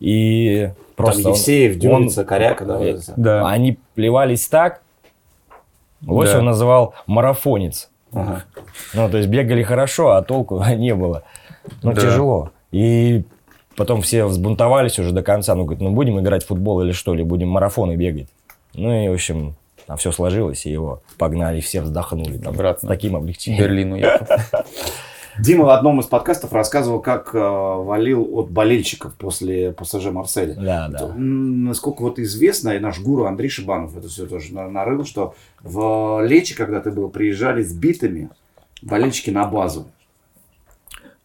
И 0.00 0.70
просто 0.96 1.22
Там 1.22 1.32
он- 1.32 1.38
Евсеев, 1.38 1.72
он- 1.74 1.78
Дюница, 1.78 2.24
Коряка, 2.24 2.64
да, 2.64 2.80
это. 2.82 3.12
Да. 3.16 3.48
Они 3.48 3.78
плевались 3.94 4.48
так. 4.48 4.82
Вот 6.02 6.26
Да. 6.26 6.38
он 6.40 6.44
называл 6.46 6.94
марафонец. 7.06 7.90
Ага. 8.12 8.44
Ну, 8.94 9.08
то 9.08 9.16
есть 9.18 9.28
бегали 9.28 9.62
хорошо, 9.62 10.10
а 10.10 10.22
толку 10.22 10.62
не 10.76 10.94
было. 10.94 11.22
Ну, 11.82 11.92
Да. 11.92 12.00
тяжело. 12.00 12.50
И 12.72 13.24
потом 13.76 14.02
все 14.02 14.24
взбунтовались 14.26 14.98
уже 14.98 15.12
до 15.12 15.22
конца. 15.22 15.54
Ну, 15.54 15.64
говорят, 15.64 15.80
ну 15.80 15.90
будем 15.92 16.18
играть 16.20 16.44
в 16.44 16.48
футбол 16.48 16.82
или 16.82 16.92
что, 16.92 17.14
или 17.14 17.22
будем 17.22 17.48
марафоны 17.48 17.96
бегать. 17.96 18.28
Ну 18.74 18.92
и, 18.92 19.08
в 19.08 19.12
общем, 19.14 19.54
там 19.88 19.96
все 19.96 20.12
сложилось, 20.12 20.66
и 20.66 20.70
его 20.70 21.00
погнали, 21.16 21.60
все 21.60 21.80
вздохнули. 21.80 22.36
Там, 22.36 22.52
Обратно. 22.52 22.86
С 22.86 22.90
таким 22.90 23.14
В 23.14 23.16
облегчением. 23.16 23.62
Берлин 23.64 23.92
уехал. 23.94 24.26
Дима 25.40 25.64
в 25.64 25.70
одном 25.70 25.98
из 26.00 26.06
подкастов 26.06 26.52
рассказывал, 26.52 27.00
как 27.00 27.34
э, 27.34 27.38
валил 27.38 28.28
от 28.38 28.50
болельщиков 28.50 29.14
после 29.14 29.72
ПСЖ 29.72 30.06
Марселя. 30.10 30.54
Да, 30.54 30.88
да. 30.88 31.12
Насколько 31.16 32.02
вот 32.02 32.18
известно, 32.18 32.70
и 32.70 32.78
наш 32.80 33.00
гуру 33.00 33.24
Андрей 33.24 33.48
Шибанов 33.48 33.96
это 33.96 34.08
все 34.08 34.26
тоже 34.26 34.52
на- 34.52 34.68
нарыл, 34.68 35.06
что 35.06 35.34
в 35.62 36.22
Лечи, 36.22 36.54
когда 36.54 36.80
ты 36.80 36.90
был, 36.90 37.08
приезжали 37.08 37.62
с 37.62 37.72
битами 37.72 38.28
болельщики 38.82 39.30
на 39.30 39.46
базу. 39.46 39.86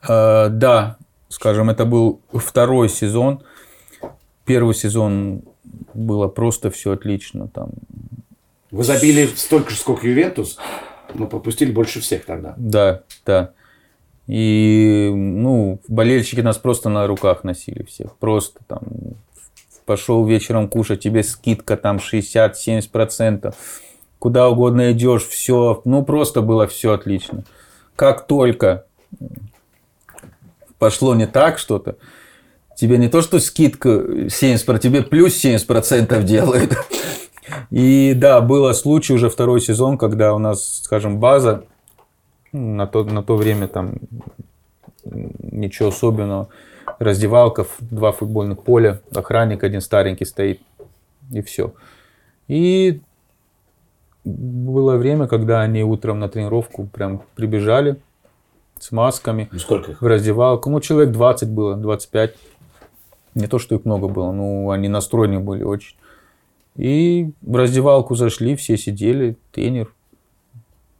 Э, 0.08 0.48
Да, 0.50 0.96
скажем, 1.28 1.70
это 1.70 1.84
был 1.84 2.22
второй 2.32 2.88
сезон. 2.88 3.42
Первый 4.46 4.74
сезон 4.76 5.42
было 5.94 6.28
просто 6.30 6.70
все 6.72 6.92
отлично. 6.94 7.48
Там 7.48 7.72
Вы 8.74 8.84
забили 8.84 9.28
столько 9.28 9.70
же, 9.70 9.78
сколько 9.78 10.08
Ювентус, 10.08 10.58
но 11.14 11.28
пропустили 11.28 11.72
больше 11.72 12.02
всех 12.02 12.26
тогда. 12.26 12.56
Да, 12.58 13.04
да. 13.24 13.52
И, 14.26 15.12
ну, 15.14 15.80
болельщики 15.88 16.42
нас 16.42 16.58
просто 16.58 16.90
на 16.90 17.06
руках 17.06 17.44
носили 17.44 17.84
всех. 17.84 18.16
Просто 18.18 18.62
там 18.68 18.82
пошел 19.86 20.26
вечером 20.26 20.68
кушать, 20.68 21.02
тебе 21.02 21.22
скидка 21.22 21.78
там 21.78 21.98
60-70%. 21.98 23.54
Куда 24.18 24.50
угодно 24.50 24.92
идешь, 24.92 25.28
все. 25.28 25.80
Ну, 25.86 26.04
просто 26.04 26.42
было 26.42 26.66
все 26.66 26.94
отлично. 26.94 27.44
Как 27.96 28.26
только 28.26 28.86
пошло 30.80 31.14
не 31.14 31.28
так 31.28 31.60
что-то, 31.60 31.98
тебе 32.76 32.98
не 32.98 33.08
то, 33.08 33.22
что 33.22 33.40
скидка 33.40 33.90
70%, 33.90 34.80
тебе 34.80 35.04
плюс 35.04 35.46
70% 35.46 36.24
делают. 36.24 36.76
И 37.70 38.14
да, 38.16 38.42
было 38.42 38.74
случай 38.74 39.14
уже 39.14 39.30
второй 39.30 39.62
сезон, 39.62 39.98
когда 39.98 40.34
у 40.34 40.40
нас, 40.40 40.82
скажем, 40.84 41.20
база 41.20 41.66
ну, 42.52 42.76
на 42.76 42.88
то, 42.88 43.04
на 43.04 43.24
то 43.24 43.36
время 43.36 43.68
там 43.68 43.96
ничего 45.06 45.90
особенного. 45.90 46.50
Раздевалка, 47.00 47.66
два 47.80 48.12
футбольных 48.12 48.64
поля, 48.64 49.02
охранник 49.14 49.64
один 49.64 49.82
старенький 49.82 50.26
стоит, 50.26 50.62
и 51.32 51.42
все. 51.42 51.74
И 52.48 53.02
было 54.24 54.96
время, 54.98 55.28
когда 55.28 55.62
они 55.62 55.84
утром 55.84 56.20
на 56.20 56.30
тренировку 56.30 56.86
прям 56.86 57.24
прибежали 57.36 57.98
с 58.80 58.92
масками 58.92 59.50
Ну 59.52 59.60
сколько 59.60 59.92
их? 59.92 60.02
в 60.02 60.06
раздевалку. 60.06 60.70
Ну, 60.70 60.80
человек 60.80 61.12
20 61.12 61.50
было, 61.50 61.76
25. 61.76 62.36
Не 63.36 63.48
то, 63.48 63.60
что 63.60 63.76
их 63.76 63.86
много 63.86 64.08
было, 64.08 64.32
но 64.32 64.70
они 64.70 64.88
настроены 64.88 65.40
были 65.40 65.64
очень. 65.64 65.96
И 66.76 67.32
в 67.42 67.56
раздевалку 67.56 68.16
зашли, 68.16 68.56
все 68.56 68.78
сидели, 68.78 69.38
тренер. 69.52 69.94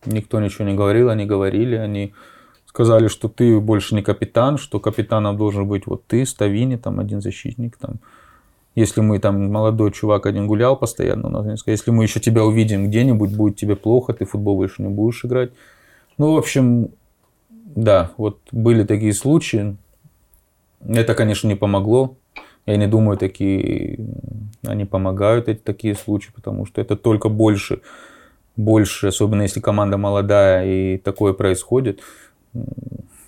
Никто 0.06 0.40
ничего 0.40 0.66
не 0.66 0.76
говорил, 0.76 1.10
они 1.10 1.26
говорили. 1.26 1.76
Они 1.76 2.14
сказали, 2.66 3.08
что 3.08 3.28
ты 3.28 3.60
больше 3.60 3.96
не 3.96 4.02
капитан, 4.02 4.58
что 4.58 4.80
капитаном 4.80 5.38
должен 5.38 5.68
быть 5.68 5.88
вот 5.88 6.06
ты, 6.06 6.26
Ставини, 6.26 6.76
там 6.76 7.00
один 7.00 7.22
защитник. 7.22 7.78
Там. 7.78 8.00
Если 8.76 9.02
мы 9.02 9.20
там 9.20 9.52
молодой 9.52 9.92
чувак 9.92 10.26
один 10.26 10.48
гулял 10.48 10.76
постоянно, 10.76 11.28
у 11.28 11.32
нас 11.32 11.46
несколько, 11.46 11.72
если 11.72 11.92
мы 11.92 12.04
еще 12.04 12.20
тебя 12.20 12.44
увидим 12.44 12.88
где-нибудь, 12.88 13.36
будет 13.36 13.56
тебе 13.56 13.76
плохо, 13.76 14.14
ты 14.14 14.26
футбол 14.26 14.58
больше 14.58 14.82
не 14.82 14.90
будешь 14.90 15.24
играть. 15.24 15.52
Ну, 16.18 16.34
в 16.34 16.38
общем, 16.38 16.90
да, 17.50 18.12
вот 18.18 18.40
были 18.52 18.84
такие 18.84 19.14
случаи. 19.14 19.78
Это, 20.88 21.16
конечно, 21.16 21.48
не 21.48 21.56
помогло. 21.56 22.18
Я 22.66 22.78
не 22.78 22.88
думаю, 22.88 23.18
такие 23.18 24.00
они 24.66 24.86
помогают, 24.86 25.50
эти 25.50 25.60
такие 25.60 25.96
случаи, 25.96 26.32
потому 26.34 26.66
что 26.66 26.80
это 26.80 26.96
только 26.96 27.30
больше, 27.30 27.82
больше, 28.56 29.08
особенно 29.08 29.42
если 29.42 29.60
команда 29.60 29.98
молодая 29.98 30.66
и 30.66 30.98
такое 30.98 31.34
происходит, 31.34 32.00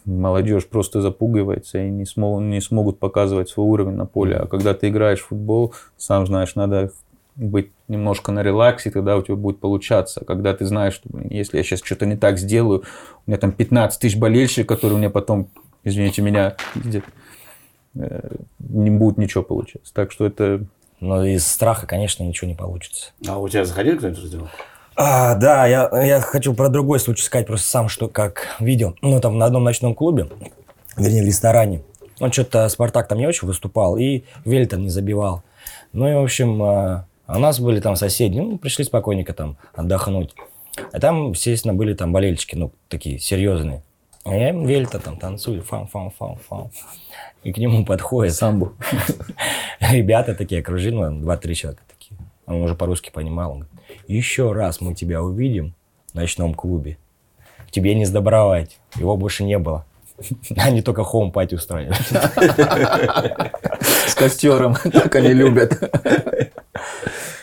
молодежь 0.05 0.67
просто 0.67 1.01
запугивается 1.01 1.79
и 1.79 1.89
не, 1.89 2.05
смог, 2.05 2.41
не 2.41 2.61
смогут 2.61 2.99
показывать 2.99 3.49
свой 3.49 3.67
уровень 3.67 3.95
на 3.95 4.05
поле. 4.05 4.37
А 4.37 4.47
когда 4.47 4.73
ты 4.73 4.89
играешь 4.89 5.19
в 5.19 5.27
футбол, 5.27 5.73
сам 5.97 6.25
знаешь, 6.27 6.55
надо 6.55 6.91
быть 7.35 7.71
немножко 7.87 8.31
на 8.31 8.43
релаксе, 8.43 8.91
тогда 8.91 9.17
у 9.17 9.21
тебя 9.21 9.35
будет 9.35 9.59
получаться. 9.59 10.23
Когда 10.23 10.53
ты 10.53 10.65
знаешь, 10.65 10.93
что 10.93 11.09
если 11.29 11.57
я 11.57 11.63
сейчас 11.63 11.81
что-то 11.83 12.05
не 12.05 12.15
так 12.15 12.37
сделаю, 12.37 12.83
у 13.25 13.31
меня 13.31 13.37
там 13.37 13.51
15 13.51 13.99
тысяч 13.99 14.17
болельщиков, 14.17 14.67
которые 14.67 14.97
мне 14.97 15.09
потом, 15.09 15.49
извините 15.83 16.21
меня, 16.21 16.55
видят, 16.75 17.03
не 17.95 18.89
будет 18.89 19.17
ничего 19.17 19.43
получаться. 19.43 19.93
Так 19.93 20.11
что 20.11 20.25
это 20.25 20.65
Но 20.99 21.23
из 21.23 21.47
страха, 21.47 21.87
конечно, 21.87 22.23
ничего 22.23 22.47
не 22.47 22.55
получится. 22.55 23.11
А 23.27 23.37
у 23.37 23.47
тебя 23.47 23.65
заходил 23.65 23.97
кто-нибудь 23.97 24.19
в 24.19 24.23
раздевалку? 24.23 24.55
А, 24.97 25.35
да, 25.35 25.67
я, 25.67 25.89
я 26.03 26.21
хочу 26.21 26.53
про 26.53 26.69
другой 26.69 26.99
случай 26.99 27.23
сказать, 27.23 27.47
просто 27.47 27.67
сам, 27.67 27.89
что 27.89 28.07
как 28.07 28.47
видел. 28.59 28.95
Ну, 29.01 29.19
там 29.19 29.37
на 29.37 29.45
одном 29.45 29.63
ночном 29.63 29.93
клубе, 29.93 30.29
вернее, 30.95 31.23
в 31.23 31.25
ресторане. 31.25 31.81
Он 32.21 32.31
что-то, 32.31 32.69
Спартак 32.69 33.09
там 33.09 33.17
не 33.17 33.27
очень 33.27 33.45
выступал, 33.45 33.97
и 33.97 34.23
Вельтон 34.45 34.83
не 34.83 34.89
забивал. 34.89 35.43
Ну, 35.91 36.07
и, 36.07 36.13
в 36.13 36.23
общем, 36.23 36.63
а, 36.63 37.07
а 37.27 37.37
у 37.37 37.39
нас 37.39 37.59
были 37.59 37.81
там 37.81 37.97
соседи, 37.97 38.39
ну, 38.39 38.57
пришли 38.57 38.85
спокойненько 38.85 39.33
там 39.33 39.57
отдохнуть. 39.73 40.33
А 40.93 40.99
там, 40.99 41.31
естественно, 41.31 41.73
были 41.73 41.93
там 41.93 42.13
болельщики, 42.13 42.55
ну, 42.55 42.71
такие 42.87 43.19
серьезные. 43.19 43.83
А 44.23 44.33
я 44.33 44.49
им 44.49 44.65
Вельта 44.65 44.99
там 44.99 45.17
танцую, 45.17 45.61
фам-фам-фам-фам. 45.61 46.71
И 47.45 47.53
к 47.53 47.57
нему 47.59 47.85
подходит. 47.85 48.33
самбу. 48.33 48.73
Ребята 49.79 50.33
такие 50.33 50.61
окружили, 50.61 50.95
ну, 50.95 51.21
два-три 51.21 51.53
человека 51.53 51.83
такие. 51.87 52.19
Он 52.47 52.63
уже 52.63 52.73
по-русски 52.73 53.11
понимал. 53.13 53.51
Он 53.51 53.59
говорит, 53.59 53.79
еще 54.07 54.51
раз 54.51 54.81
мы 54.81 54.95
тебя 54.95 55.21
увидим 55.21 55.75
в 56.11 56.15
ночном 56.15 56.55
клубе, 56.55 56.97
тебе 57.69 57.93
не 57.93 58.05
сдобровать. 58.05 58.79
Его 58.95 59.15
больше 59.15 59.43
не 59.43 59.59
было. 59.59 59.85
Они 60.57 60.81
только 60.81 61.03
home 61.03 61.25
party 61.25 61.53
устраивают. 61.53 61.95
С 63.81 64.15
костером, 64.15 64.73
как 64.73 65.13
они 65.15 65.33
любят. 65.33 65.77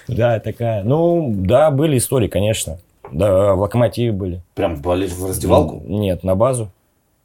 Да, 0.09 0.41
такая. 0.41 0.83
Ну, 0.83 1.33
да, 1.33 1.71
были 1.71 1.99
истории, 1.99 2.27
конечно. 2.27 2.81
Да, 3.13 3.55
в 3.55 3.61
Локомотиве 3.61 4.11
были. 4.11 4.43
Прям 4.55 4.83
болели 4.83 5.11
в 5.13 5.25
раздевалку? 5.29 5.81
Нет, 5.87 6.25
на 6.25 6.35
базу. 6.35 6.73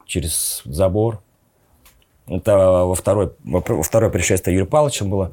Через 0.06 0.62
забор. 0.66 1.22
Это 2.28 2.58
во 2.58 2.94
второй, 2.94 3.32
во 3.44 3.62
второе 3.62 4.10
пришествие 4.10 4.56
Юрия 4.56 4.68
Павловича 4.68 5.06
было. 5.06 5.32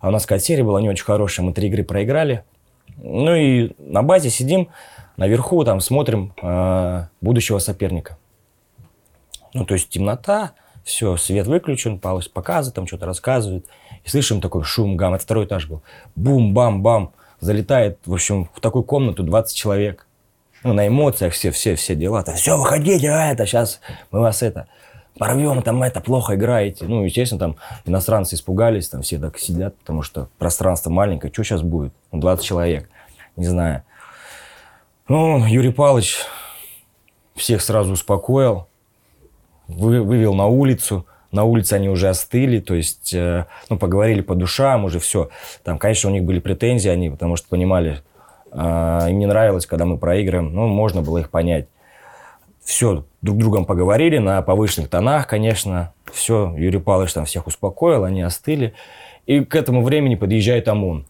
А 0.00 0.08
у 0.08 0.10
нас 0.10 0.26
серия 0.38 0.64
была 0.64 0.80
не 0.80 0.88
очень 0.88 1.04
хорошая. 1.04 1.44
Мы 1.44 1.52
три 1.52 1.68
игры 1.68 1.84
проиграли. 1.84 2.44
Ну 2.96 3.34
и 3.34 3.72
на 3.78 4.02
базе 4.02 4.30
сидим, 4.30 4.68
наверху 5.16 5.62
там 5.64 5.80
смотрим 5.80 6.32
э, 6.40 7.06
будущего 7.20 7.58
соперника. 7.58 8.16
Ну, 9.54 9.66
то 9.66 9.74
есть 9.74 9.90
темнота, 9.90 10.52
все, 10.84 11.16
свет 11.16 11.46
выключен, 11.46 11.98
Павлович 11.98 12.30
показывает, 12.30 12.74
там 12.74 12.86
что-то 12.86 13.06
рассказывает. 13.06 13.66
И 14.04 14.08
слышим 14.08 14.40
такой 14.40 14.62
шум, 14.64 14.96
гам, 14.96 15.14
это 15.14 15.24
второй 15.24 15.44
этаж 15.44 15.68
был. 15.68 15.82
Бум-бам-бам. 16.16 17.12
Залетает, 17.40 17.98
в 18.06 18.14
общем, 18.14 18.48
в 18.54 18.60
такую 18.60 18.84
комнату 18.84 19.24
20 19.24 19.56
человек. 19.56 20.06
Ну, 20.62 20.72
на 20.74 20.86
эмоциях 20.86 21.32
все, 21.32 21.50
все, 21.50 21.74
все 21.74 21.96
дела. 21.96 22.22
Там, 22.22 22.36
все, 22.36 22.56
выходите, 22.56 23.10
а 23.10 23.32
это, 23.32 23.46
сейчас 23.46 23.80
мы 24.12 24.20
вас 24.20 24.42
это 24.42 24.68
порвем, 25.18 25.62
там 25.62 25.82
это, 25.82 26.00
плохо 26.00 26.34
играете. 26.34 26.84
Ну, 26.86 27.04
естественно, 27.04 27.38
там 27.38 27.56
иностранцы 27.84 28.34
испугались, 28.34 28.88
там 28.88 29.02
все 29.02 29.18
так 29.18 29.38
сидят, 29.38 29.76
потому 29.78 30.02
что 30.02 30.28
пространство 30.38 30.90
маленькое. 30.90 31.32
Что 31.32 31.42
сейчас 31.44 31.62
будет? 31.62 31.92
Ну, 32.10 32.20
20 32.20 32.44
человек, 32.44 32.88
не 33.36 33.46
знаю. 33.46 33.82
Ну, 35.08 35.44
Юрий 35.46 35.72
Павлович 35.72 36.18
всех 37.34 37.62
сразу 37.62 37.92
успокоил, 37.92 38.68
вы- 39.68 40.02
вывел 40.02 40.34
на 40.34 40.46
улицу. 40.46 41.06
На 41.30 41.44
улице 41.44 41.74
они 41.74 41.88
уже 41.88 42.10
остыли, 42.10 42.60
то 42.60 42.74
есть, 42.74 43.14
э, 43.14 43.46
ну, 43.70 43.78
поговорили 43.78 44.20
по 44.20 44.34
душам, 44.34 44.84
уже 44.84 44.98
все. 45.00 45.30
Там, 45.64 45.78
конечно, 45.78 46.10
у 46.10 46.12
них 46.12 46.24
были 46.24 46.40
претензии, 46.40 46.90
они, 46.90 47.08
потому 47.08 47.36
что 47.36 47.48
понимали, 47.48 48.02
э, 48.52 49.06
им 49.08 49.18
не 49.18 49.24
нравилось, 49.24 49.64
когда 49.64 49.86
мы 49.86 49.96
проигрываем, 49.96 50.52
ну, 50.54 50.66
можно 50.66 51.00
было 51.00 51.18
их 51.18 51.30
понять. 51.30 51.68
Все, 52.62 53.06
друг 53.22 53.38
другом 53.38 53.64
поговорили 53.64 54.18
на 54.18 54.42
повышенных 54.42 54.90
тонах, 54.90 55.26
конечно. 55.26 55.92
Все, 56.12 56.54
Юрий 56.58 56.80
Павлович 56.80 57.14
там 57.14 57.24
всех 57.24 57.46
успокоил, 57.46 58.04
они 58.04 58.22
остыли. 58.22 58.74
И 59.26 59.40
к 59.44 59.54
этому 59.54 59.82
времени 59.82 60.16
подъезжает 60.16 60.68
ОМОН. 60.68 61.06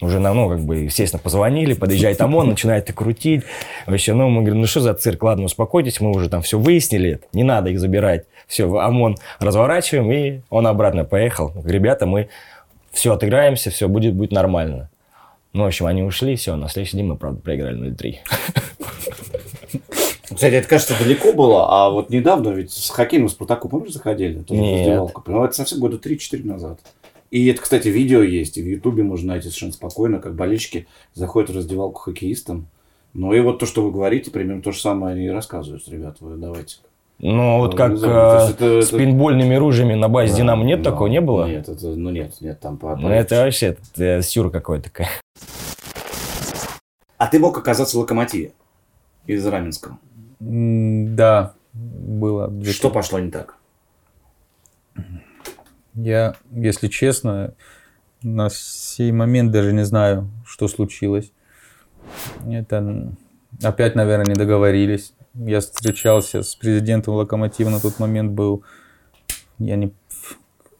Уже 0.00 0.18
ну, 0.18 0.48
как 0.48 0.60
бы, 0.60 0.76
естественно, 0.78 1.22
позвонили, 1.22 1.72
подъезжает 1.72 2.20
ОМОН, 2.20 2.48
начинает 2.48 2.90
их 2.90 2.96
крутить. 2.96 3.44
Вообще, 3.86 4.12
ну, 4.12 4.28
мы 4.28 4.42
говорим, 4.42 4.60
ну 4.60 4.66
что 4.66 4.80
за 4.80 4.92
цирк, 4.94 5.22
ладно, 5.22 5.44
успокойтесь, 5.44 6.00
мы 6.00 6.10
уже 6.10 6.28
там 6.28 6.42
все 6.42 6.58
выяснили, 6.58 7.20
не 7.32 7.44
надо 7.44 7.70
их 7.70 7.78
забирать. 7.78 8.24
Все, 8.48 8.64
ОМОН 8.68 9.16
разворачиваем, 9.38 10.10
и 10.10 10.40
он 10.50 10.66
обратно 10.66 11.04
поехал. 11.04 11.52
Ребята, 11.64 12.06
мы 12.06 12.28
все 12.92 13.12
отыграемся, 13.12 13.70
все 13.70 13.88
будет, 13.88 14.14
будет 14.14 14.32
нормально. 14.32 14.90
Ну, 15.52 15.62
в 15.62 15.66
общем, 15.66 15.86
они 15.86 16.02
ушли, 16.02 16.34
все, 16.34 16.56
на 16.56 16.68
следующий 16.68 16.96
день 16.96 17.06
мы, 17.06 17.16
правда, 17.16 17.40
проиграли 17.40 17.78
0-3. 17.78 18.16
Кстати, 20.24 20.54
это, 20.54 20.68
кажется, 20.68 20.94
далеко 20.98 21.32
было, 21.32 21.66
а 21.68 21.90
вот 21.90 22.10
недавно 22.10 22.48
ведь 22.50 22.72
с 22.72 22.90
хоккейным 22.90 23.28
Спартаку, 23.28 23.68
помнишь, 23.68 23.92
заходили? 23.92 24.40
Тоже 24.40 24.60
Нет. 24.60 25.12
Ну, 25.26 25.44
это 25.44 25.54
совсем 25.54 25.80
года 25.80 25.96
3-4 25.96 26.46
назад. 26.46 26.80
И 27.30 27.46
это, 27.48 27.60
кстати, 27.60 27.88
видео 27.88 28.22
есть, 28.22 28.56
и 28.56 28.62
в 28.62 28.66
Ютубе 28.66 29.02
можно 29.02 29.32
найти 29.32 29.48
совершенно 29.48 29.72
спокойно, 29.72 30.20
как 30.20 30.34
болельщики 30.34 30.86
заходят 31.14 31.50
в 31.50 31.56
раздевалку 31.56 32.00
хоккеистам. 32.00 32.68
Ну 33.12 33.32
и 33.32 33.40
вот 33.40 33.58
то, 33.58 33.66
что 33.66 33.82
вы 33.82 33.90
говорите, 33.90 34.30
примерно 34.30 34.62
то 34.62 34.72
же 34.72 34.80
самое 34.80 35.14
они 35.14 35.26
и 35.26 35.30
рассказывают, 35.30 35.86
ребят, 35.88 36.16
вы 36.20 36.36
давайте. 36.36 36.76
Ну, 37.18 37.58
вот 37.58 37.76
как. 37.76 37.98
То 38.00 38.46
есть 38.48 38.60
э, 38.60 38.64
это- 38.66 38.82
с 38.82 38.88
это- 38.88 38.98
пейнтбольными 38.98 39.54
ружьями 39.54 39.94
на 39.94 40.08
базе 40.08 40.32
Да, 40.32 40.38
«Динамо» 40.38 40.64
нет 40.64 40.82
да. 40.82 40.90
такого, 40.90 41.06
не 41.08 41.20
было? 41.20 41.46
Нет, 41.46 41.68
это, 41.68 41.86
ну 41.88 42.10
нет, 42.10 42.34
нет, 42.40 42.60
там 42.60 42.76
по... 42.76 42.96
Ну, 42.96 43.08
это 43.08 43.36
вообще 43.44 43.76
э, 43.96 44.20
сюр 44.22 44.50
какой-то. 44.50 44.90
А 47.18 47.26
ты 47.28 47.38
мог 47.38 47.56
оказаться 47.56 47.96
в 47.96 48.00
Локомотиве 48.00 48.52
из 49.26 49.46
Раменского. 49.46 49.98
Да, 50.46 51.54
было. 51.72 52.52
Что 52.64 52.90
пошло 52.90 53.18
не 53.18 53.30
так? 53.30 53.56
Я, 55.94 56.34
если 56.50 56.88
честно, 56.88 57.54
на 58.22 58.50
сей 58.50 59.12
момент 59.12 59.52
даже 59.52 59.72
не 59.72 59.84
знаю, 59.84 60.28
что 60.44 60.68
случилось. 60.68 61.32
Это 62.46 63.12
опять, 63.62 63.94
наверное, 63.94 64.26
не 64.26 64.34
договорились. 64.34 65.14
Я 65.34 65.60
встречался 65.60 66.42
с 66.42 66.54
президентом 66.54 67.14
Локомотива 67.14 67.70
на 67.70 67.80
тот 67.80 67.98
момент 67.98 68.32
был. 68.32 68.64
Я 69.58 69.76
не... 69.76 69.92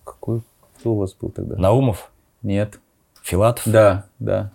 Какой? 0.05 0.43
Кто 0.79 0.93
у 0.93 0.99
вас 0.99 1.15
был 1.15 1.31
тогда? 1.31 1.57
Наумов, 1.57 2.11
Нет. 2.43 2.79
Филатов. 3.23 3.65
Да, 3.67 4.07
да. 4.19 4.53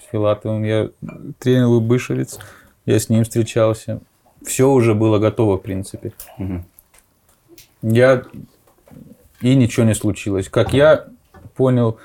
С 0.00 0.10
Филатовым 0.10 0.62
я 0.64 0.90
тренер 1.38 1.80
Бышевец. 1.80 2.38
Я 2.86 2.98
с 2.98 3.08
ним 3.08 3.24
встречался. 3.24 4.00
Все 4.44 4.68
уже 4.68 4.94
было 4.94 5.18
готово, 5.18 5.56
в 5.56 5.62
принципе. 5.62 6.12
Мгм. 6.38 6.64
Я... 7.82 8.24
И 9.40 9.54
ничего 9.54 9.84
не 9.86 9.94
случилось. 9.94 10.48
Как 10.48 10.72
я 10.72 11.06
понял, 11.56 11.98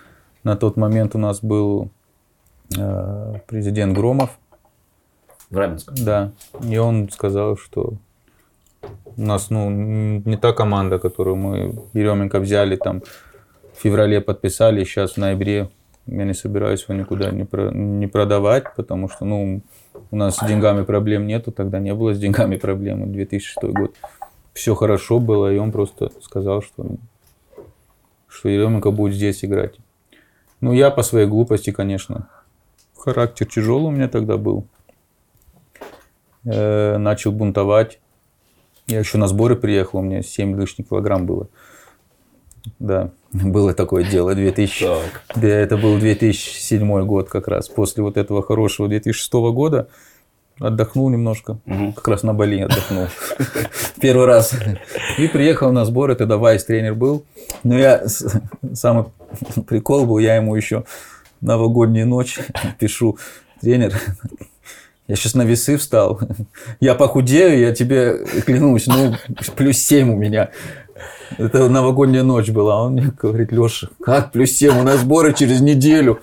на 0.43 0.55
тот 0.55 0.77
момент 0.77 1.15
у 1.15 1.19
нас 1.19 1.41
был 1.41 1.89
э, 2.75 3.33
президент 3.47 3.95
Громов. 3.95 4.37
В 5.49 5.57
Раменском. 5.57 5.95
Да. 5.97 6.31
И 6.61 6.77
он 6.77 7.09
сказал, 7.09 7.57
что 7.57 7.93
у 9.15 9.21
нас 9.21 9.49
ну, 9.49 9.69
не 9.69 10.37
та 10.37 10.53
команда, 10.53 10.99
которую 10.99 11.35
мы 11.35 11.79
Еременко 11.93 12.39
взяли, 12.39 12.75
там 12.75 13.01
в 13.73 13.81
феврале 13.81 14.19
подписали, 14.21 14.83
сейчас 14.83 15.13
в 15.13 15.17
ноябре 15.17 15.69
я 16.07 16.23
не 16.23 16.33
собираюсь 16.33 16.85
его 16.87 16.99
никуда 16.99 17.31
не, 17.31 17.45
про- 17.45 17.71
не 17.71 18.07
продавать, 18.07 18.75
потому 18.75 19.09
что 19.09 19.25
ну, 19.25 19.61
у 20.11 20.15
нас 20.15 20.37
с 20.37 20.45
деньгами 20.45 20.83
проблем 20.83 21.27
нету, 21.27 21.51
тогда 21.51 21.79
не 21.79 21.93
было 21.93 22.13
с 22.13 22.19
деньгами 22.19 22.55
проблем, 22.55 23.11
2006 23.11 23.57
год. 23.73 23.95
Все 24.53 24.73
хорошо 24.73 25.19
было, 25.19 25.53
и 25.53 25.57
он 25.57 25.71
просто 25.71 26.11
сказал, 26.21 26.61
что, 26.61 26.85
что 28.27 28.49
Еременко 28.49 28.91
будет 28.91 29.15
здесь 29.15 29.45
играть. 29.45 29.77
Ну, 30.61 30.73
я 30.73 30.89
по 30.89 31.03
своей 31.03 31.27
глупости, 31.27 31.71
конечно, 31.71 32.27
характер 32.97 33.45
тяжелый 33.45 33.87
у 33.87 33.91
меня 33.91 34.07
тогда 34.07 34.37
был 34.37 34.65
э, 36.45 36.97
начал 36.97 37.31
бунтовать. 37.31 37.99
Я 38.87 38.99
еще 38.99 39.17
на 39.17 39.27
сборы 39.27 39.55
приехал, 39.55 39.99
у 39.99 40.01
меня 40.01 40.21
7 40.21 40.59
лишних 40.59 40.89
килограмм 40.89 41.25
было. 41.25 41.49
Да, 42.79 43.11
было 43.31 43.73
такое 43.73 44.03
дело. 44.03 44.35
2000... 44.35 44.85
Так. 44.85 45.21
Да, 45.35 45.47
это 45.47 45.77
был 45.77 45.97
2007 45.97 47.05
год 47.05 47.29
как 47.29 47.47
раз. 47.47 47.67
После 47.67 48.03
вот 48.03 48.17
этого 48.17 48.41
хорошего 48.41 48.87
2006 48.87 49.33
года 49.33 49.87
отдохнул 50.59 51.09
немножко. 51.09 51.59
Мгм. 51.65 51.93
Как 51.93 52.07
раз 52.07 52.23
на 52.23 52.33
Бали 52.33 52.61
отдохнул. 52.61 53.07
Первый 54.01 54.25
раз. 54.25 54.53
И 55.17 55.27
приехал 55.27 55.71
на 55.71 55.85
сборы, 55.85 56.15
тогда 56.15 56.37
Вайс 56.37 56.65
тренер 56.65 56.95
был. 56.95 57.25
Но 57.63 57.77
я, 57.77 58.03
самый 58.73 59.05
прикол 59.67 60.05
был, 60.05 60.17
я 60.17 60.35
ему 60.35 60.55
еще 60.55 60.83
новогоднюю 61.41 62.07
ночь 62.07 62.39
пишу, 62.79 63.17
тренер, 63.61 63.93
Я 65.07 65.15
сейчас 65.15 65.35
на 65.35 65.43
весы 65.43 65.77
встал. 65.77 66.19
Я 66.79 66.95
похудею, 66.95 67.59
я 67.59 67.73
тебе 67.73 68.25
клянусь, 68.45 68.87
ну, 68.87 69.15
плюс 69.55 69.77
7 69.77 70.11
у 70.11 70.17
меня. 70.17 70.49
Это 71.37 71.69
новогодняя 71.69 72.23
ночь 72.23 72.49
была. 72.49 72.83
Он 72.83 72.93
мне 72.93 73.11
говорит, 73.21 73.51
Леша, 73.51 73.89
как 74.01 74.31
плюс 74.31 74.51
7? 74.51 74.79
У 74.79 74.83
нас 74.83 74.99
сборы 74.99 75.33
через 75.33 75.61
неделю. 75.61 76.19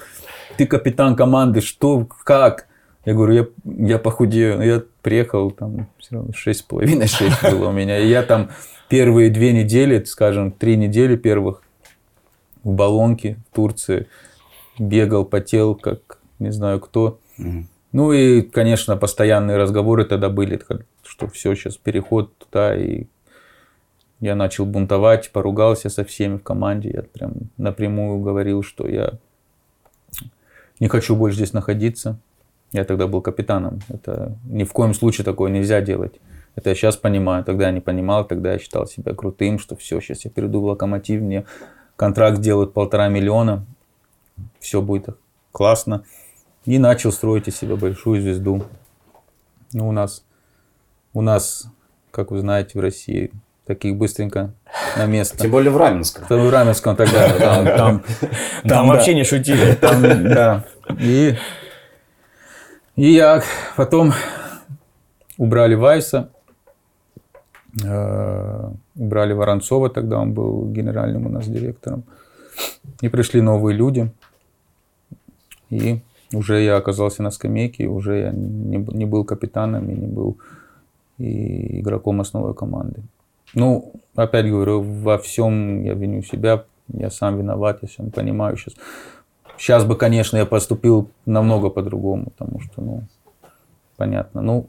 Ты 0.56 0.66
капитан 0.66 1.16
команды, 1.16 1.60
что, 1.60 2.06
как? 2.24 2.66
Я 3.04 3.14
говорю, 3.14 3.34
я, 3.34 3.46
я 3.88 3.98
похудею. 3.98 4.62
Я 4.62 4.82
приехал, 5.02 5.50
там 5.50 5.88
все 5.98 6.16
равно 6.16 6.30
6,5-6 6.30 7.50
было 7.50 7.68
у 7.68 7.72
меня. 7.72 7.98
И 7.98 8.08
я 8.08 8.22
там 8.22 8.50
первые 8.88 9.30
две 9.30 9.52
недели, 9.52 10.02
скажем, 10.04 10.52
три 10.52 10.76
недели 10.76 11.16
первых 11.16 11.62
в 12.62 12.72
баллонке 12.72 13.36
в 13.50 13.54
Турции 13.54 14.06
бегал, 14.78 15.24
потел, 15.24 15.74
как 15.74 16.18
не 16.38 16.50
знаю 16.50 16.80
кто. 16.80 17.18
Ну 17.92 18.12
и, 18.12 18.42
конечно, 18.42 18.96
постоянные 18.96 19.56
разговоры 19.56 20.04
тогда 20.04 20.28
были, 20.28 20.60
что 21.04 21.28
все, 21.28 21.54
сейчас 21.54 21.76
переход 21.76 22.36
туда, 22.38 22.76
и 22.76 23.04
я 24.24 24.34
начал 24.34 24.64
бунтовать, 24.64 25.30
поругался 25.32 25.90
со 25.90 26.02
всеми 26.02 26.38
в 26.38 26.42
команде, 26.42 26.90
я 26.94 27.02
прям 27.02 27.32
напрямую 27.58 28.20
говорил, 28.20 28.62
что 28.62 28.88
я 28.88 29.18
не 30.80 30.88
хочу 30.88 31.14
больше 31.14 31.36
здесь 31.36 31.52
находиться. 31.52 32.18
Я 32.72 32.84
тогда 32.84 33.06
был 33.06 33.20
капитаном. 33.20 33.80
Это 33.90 34.34
ни 34.46 34.64
в 34.64 34.72
коем 34.72 34.94
случае 34.94 35.26
такое 35.26 35.50
нельзя 35.50 35.82
делать. 35.82 36.20
Это 36.56 36.70
я 36.70 36.74
сейчас 36.74 36.96
понимаю. 36.96 37.44
Тогда 37.44 37.66
я 37.66 37.70
не 37.70 37.82
понимал, 37.82 38.26
тогда 38.26 38.54
я 38.54 38.58
считал 38.58 38.86
себя 38.86 39.12
крутым, 39.12 39.58
что 39.58 39.76
все, 39.76 40.00
сейчас 40.00 40.24
я 40.24 40.30
перейду 40.30 40.62
в 40.62 40.64
локомотив, 40.64 41.20
мне 41.20 41.44
контракт 41.96 42.38
сделают 42.38 42.72
полтора 42.72 43.08
миллиона, 43.08 43.66
все 44.58 44.80
будет 44.80 45.18
классно. 45.52 46.04
И 46.64 46.78
начал 46.78 47.12
строить 47.12 47.46
из 47.46 47.58
себя 47.58 47.76
большую 47.76 48.22
звезду. 48.22 48.64
Ну, 49.74 49.86
у 49.86 49.92
нас, 49.92 50.24
у 51.12 51.20
нас, 51.20 51.66
как 52.10 52.30
вы 52.30 52.38
знаете, 52.38 52.78
в 52.78 52.80
России 52.80 53.30
таких 53.66 53.96
быстренько 53.96 54.52
на 54.96 55.06
место. 55.06 55.38
Тем 55.38 55.50
более 55.50 55.70
в 55.70 55.76
Раменском. 55.76 56.24
В 56.28 56.50
Раменском 56.50 56.96
тогда. 56.96 57.38
Там, 57.38 57.64
там, 57.64 58.02
Там 58.68 58.88
вообще 58.88 59.14
не 59.14 59.24
шутили. 59.24 59.74
там, 59.74 60.02
да. 60.02 60.64
И, 61.00 61.34
и 62.96 63.12
я 63.12 63.42
потом 63.76 64.12
убрали 65.38 65.74
Вайса, 65.74 66.30
э, 67.82 68.70
убрали 68.96 69.32
Воронцова, 69.32 69.90
тогда 69.90 70.18
он 70.18 70.32
был 70.34 70.66
генеральным 70.70 71.26
у 71.26 71.28
нас 71.28 71.46
директором. 71.46 72.04
И 73.00 73.08
пришли 73.08 73.40
новые 73.40 73.76
люди. 73.76 74.10
И 75.70 76.00
уже 76.32 76.62
я 76.62 76.76
оказался 76.76 77.22
на 77.22 77.30
скамейке, 77.30 77.86
уже 77.86 78.18
я 78.18 78.30
не, 78.30 78.76
не 78.76 79.06
был 79.06 79.24
капитаном 79.24 79.90
и 79.90 79.94
не 79.94 80.06
был 80.06 80.38
и 81.18 81.80
игроком 81.80 82.20
основной 82.20 82.54
команды. 82.54 83.02
Ну, 83.52 83.92
опять 84.16 84.46
говорю, 84.48 84.80
во 84.80 85.18
всем 85.18 85.84
я 85.84 85.94
виню 85.94 86.22
себя, 86.22 86.64
я 86.92 87.10
сам 87.10 87.38
виноват, 87.38 87.78
я 87.82 87.88
всем 87.88 88.10
понимаю 88.10 88.56
сейчас. 88.56 88.74
Сейчас 89.56 89.84
бы, 89.84 89.96
конечно, 89.96 90.36
я 90.36 90.46
поступил 90.46 91.10
намного 91.26 91.70
по-другому, 91.70 92.30
потому 92.36 92.60
что, 92.60 92.80
ну, 92.80 93.02
понятно. 93.96 94.40
Ну, 94.42 94.66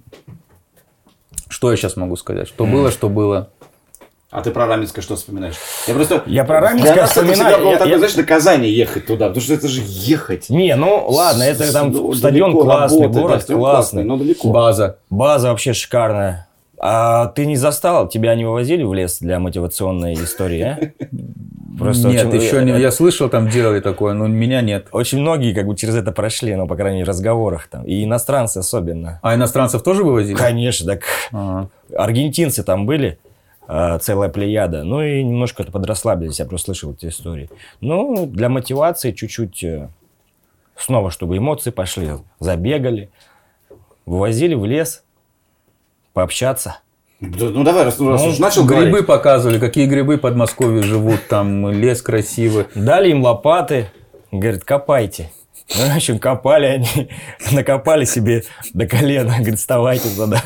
что 1.49 1.71
я 1.71 1.78
сейчас 1.78 1.95
могу 1.95 2.15
сказать? 2.15 2.47
Что 2.47 2.65
было, 2.65 2.91
что 2.91 3.09
было. 3.09 3.49
А 4.32 4.41
ты 4.41 4.51
про 4.51 4.67
Раменское 4.67 5.01
что 5.01 5.15
вспоминаешь? 5.15 5.55
Я 5.88 5.93
просто... 5.93 6.21
Я 6.26 6.43
про 6.43 6.59
Раменское 6.59 6.95
нас 6.95 7.11
это 7.15 7.26
вспоминаю. 7.26 7.59
было 7.59 7.71
Я- 7.71 7.78
такое, 7.78 7.91
я- 7.93 7.97
знаешь, 7.99 8.15
наказание 8.15 8.76
ехать 8.76 9.05
туда, 9.05 9.28
потому 9.30 9.41
что 9.41 9.53
это 9.53 9.67
же 9.69 9.82
ехать. 9.86 10.49
Не, 10.49 10.76
ну 10.76 11.07
ладно, 11.07 11.43
это 11.43 11.71
там 11.71 11.91
Ну, 11.91 12.13
стадион 12.13 12.51
далеко 12.51 12.63
классный, 12.65 13.01
работать, 13.03 13.15
да, 13.15 13.21
город 13.21 13.41
стадион 13.43 13.59
классный. 13.61 14.03
но 14.03 14.17
далеко. 14.17 14.51
База. 14.51 14.97
База 15.09 15.49
вообще 15.51 15.73
шикарная. 15.73 16.47
А 16.78 17.28
ты 17.28 17.45
не 17.45 17.55
застал? 17.55 18.07
Тебя 18.09 18.36
не 18.36 18.43
вывозили 18.45 18.84
в 18.84 18.93
лес 18.93 19.19
для 19.19 19.39
мотивационной 19.39 20.13
истории, 20.13 20.61
а? 20.61 20.80
Просто 21.78 22.07
нет, 22.09 22.28
очень- 22.28 22.41
еще 22.41 22.63
не. 22.63 22.71
Я 22.80 22.91
слышал, 22.91 23.28
там 23.30 23.49
делали 23.49 23.80
такое, 23.80 24.13
но 24.13 24.28
меня 24.28 24.61
нет. 24.61 24.88
Очень 24.91 25.19
многие 25.19 25.53
как 25.53 25.67
бы 25.67 25.76
через 25.76 25.95
это 25.95 26.11
прошли, 26.11 26.55
ну, 26.55 26.67
по 26.67 26.76
крайней 26.76 26.97
мере, 26.99 27.05
в 27.05 27.09
разговорах 27.09 27.67
там. 27.67 27.84
И 27.86 28.03
иностранцы 28.03 28.57
особенно. 28.59 29.19
А 29.23 29.36
иностранцев 29.36 29.84
тоже 29.84 30.03
вывозили? 30.03 30.36
Конечно, 30.36 30.86
так 30.93 31.03
Ага. 31.32 31.69
аргентинцы 31.97 32.63
там 32.63 32.86
были, 32.86 33.19
а, 33.67 33.97
целая 33.99 34.30
плеяда. 34.30 34.84
Ну 34.84 35.01
и 35.01 35.23
немножко 35.23 35.63
это 35.63 35.71
подрасслабились, 35.71 36.39
я 36.39 36.45
просто 36.45 36.67
слышал 36.67 36.91
эти 36.93 37.07
истории. 37.07 37.49
Ну, 37.82 38.26
для 38.26 38.47
мотивации 38.49 39.11
чуть-чуть 39.11 39.63
э, 39.63 39.89
снова, 40.78 41.09
чтобы 41.09 41.38
эмоции 41.38 41.71
пошли, 41.71 42.09
забегали, 42.39 43.09
вывозили 44.05 44.53
в 44.55 44.65
лес, 44.65 45.03
пообщаться. 46.16 46.80
Ну 47.20 47.63
давай, 47.63 47.84
раз, 47.84 47.99
раз 47.99 48.22
Ну, 48.22 48.30
уж 48.30 48.39
начал 48.39 48.66
Грибы 48.66 48.86
говорить. 48.88 49.05
показывали, 49.05 49.59
какие 49.59 49.86
грибы 49.86 50.16
в 50.16 50.22
Подмосковье 50.22 50.82
живут, 50.82 51.28
там 51.28 51.70
лес 51.72 52.01
красивый. 52.01 52.66
Дали 52.74 53.11
им 53.11 53.24
лопаты, 53.24 53.89
говорит, 54.32 54.63
копайте. 54.63 55.32
Ну, 55.78 55.86
в 55.88 55.95
общем, 55.95 56.20
копали 56.20 56.66
они, 56.66 57.09
накопали 57.51 58.05
себе 58.05 58.43
до 58.74 58.88
колена. 58.88 59.36
Говорит, 59.38 59.59
вставайте 59.59 60.09
туда. 60.09 60.41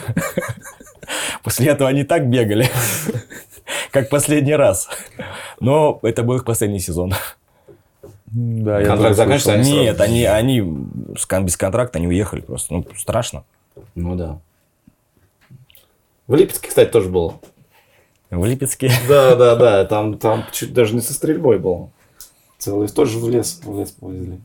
После 1.44 1.68
этого 1.68 1.90
они 1.90 2.04
так 2.04 2.28
бегали, 2.28 2.70
как 3.92 4.10
последний 4.10 4.56
раз. 4.56 4.90
Но 5.60 6.00
это 6.02 6.24
был 6.24 6.36
их 6.36 6.46
последний 6.46 6.80
сезон. 6.80 7.14
Да, 8.26 8.84
Контракт 8.84 9.16
заканчивается, 9.16 9.72
Нет, 9.72 10.02
они, 10.02 10.24
они 10.26 10.62
без 10.62 11.58
контракта, 11.58 11.98
они 11.98 12.08
уехали 12.08 12.42
просто. 12.42 12.74
Ну, 12.74 12.86
страшно. 12.96 13.44
Ну 13.96 14.16
да. 14.16 14.40
В 16.30 16.36
Липецке, 16.36 16.70
кстати, 16.70 16.92
тоже 16.92 17.10
было. 17.10 17.40
В 18.30 18.46
Липецке. 18.46 18.92
Да, 19.08 19.36
да, 19.36 19.56
да. 19.58 19.84
Там, 19.86 20.20
там 20.20 20.46
чуть 20.52 20.74
даже 20.74 20.94
не 20.94 21.02
со 21.02 21.14
стрельбой 21.14 21.58
было. 21.58 21.90
Целый 22.60 22.88
тоже 22.88 23.18
в 23.18 23.28
лес, 23.28 23.60
в 23.64 23.80
лес 23.80 23.92
повезли. 23.92 24.40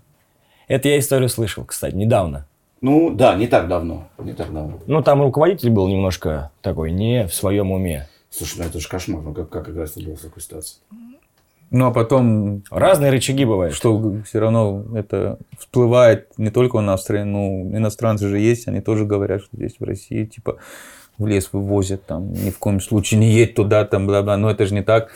Это 0.67 0.89
я 0.89 0.99
историю 0.99 1.29
слышал, 1.29 1.65
кстати, 1.67 1.95
недавно. 1.95 2.47
Ну 2.81 3.11
да, 3.11 3.35
не 3.35 3.47
так 3.49 3.69
давно. 3.69 4.09
Не 4.19 4.33
так 4.33 4.51
давно. 4.51 4.79
Ну, 4.87 5.03
там 5.03 5.21
руководитель 5.21 5.69
был 5.69 5.87
немножко 5.87 6.51
такой 6.63 6.91
не 6.91 7.27
в 7.27 7.35
своем 7.35 7.71
уме. 7.71 8.09
Слушай, 8.31 8.61
ну 8.61 8.65
это 8.65 8.81
же 8.81 8.89
кошмар. 8.89 9.21
Ну 9.21 9.35
как, 9.35 9.51
как 9.51 9.69
играть 9.69 9.91
в 9.91 9.95
футбол 9.95 10.17
в 10.17 10.21
такой 10.23 10.43
ситуации? 10.43 10.79
Ну, 11.71 11.87
а 11.87 11.91
потом, 11.91 12.63
Разные 12.71 13.11
рычаги 13.11 13.45
бывают. 13.45 13.75
что 13.75 14.23
все 14.25 14.39
равно 14.39 14.85
это 14.95 15.39
всплывает 15.59 16.31
не 16.39 16.51
только 16.51 16.77
у 16.77 16.81
нас 16.81 17.01
в 17.01 17.03
стране, 17.05 17.25
ну, 17.25 17.77
иностранцы 17.77 18.29
же 18.29 18.39
есть, 18.39 18.69
они 18.69 18.81
тоже 18.81 19.05
говорят, 19.05 19.43
что 19.43 19.57
здесь 19.57 19.77
в 19.79 19.85
России, 19.85 20.25
типа, 20.25 20.59
в 21.19 21.27
лес 21.27 21.51
вывозят, 21.53 22.05
там, 22.07 22.33
ни 22.33 22.51
в 22.51 22.59
коем 22.59 22.81
случае 22.81 23.21
не 23.21 23.31
едь 23.33 23.55
туда, 23.55 23.85
там, 23.85 24.07
бла-бла. 24.07 24.37
Но 24.37 24.51
это 24.51 24.67
же 24.67 24.75
не 24.75 24.83
так. 24.83 25.13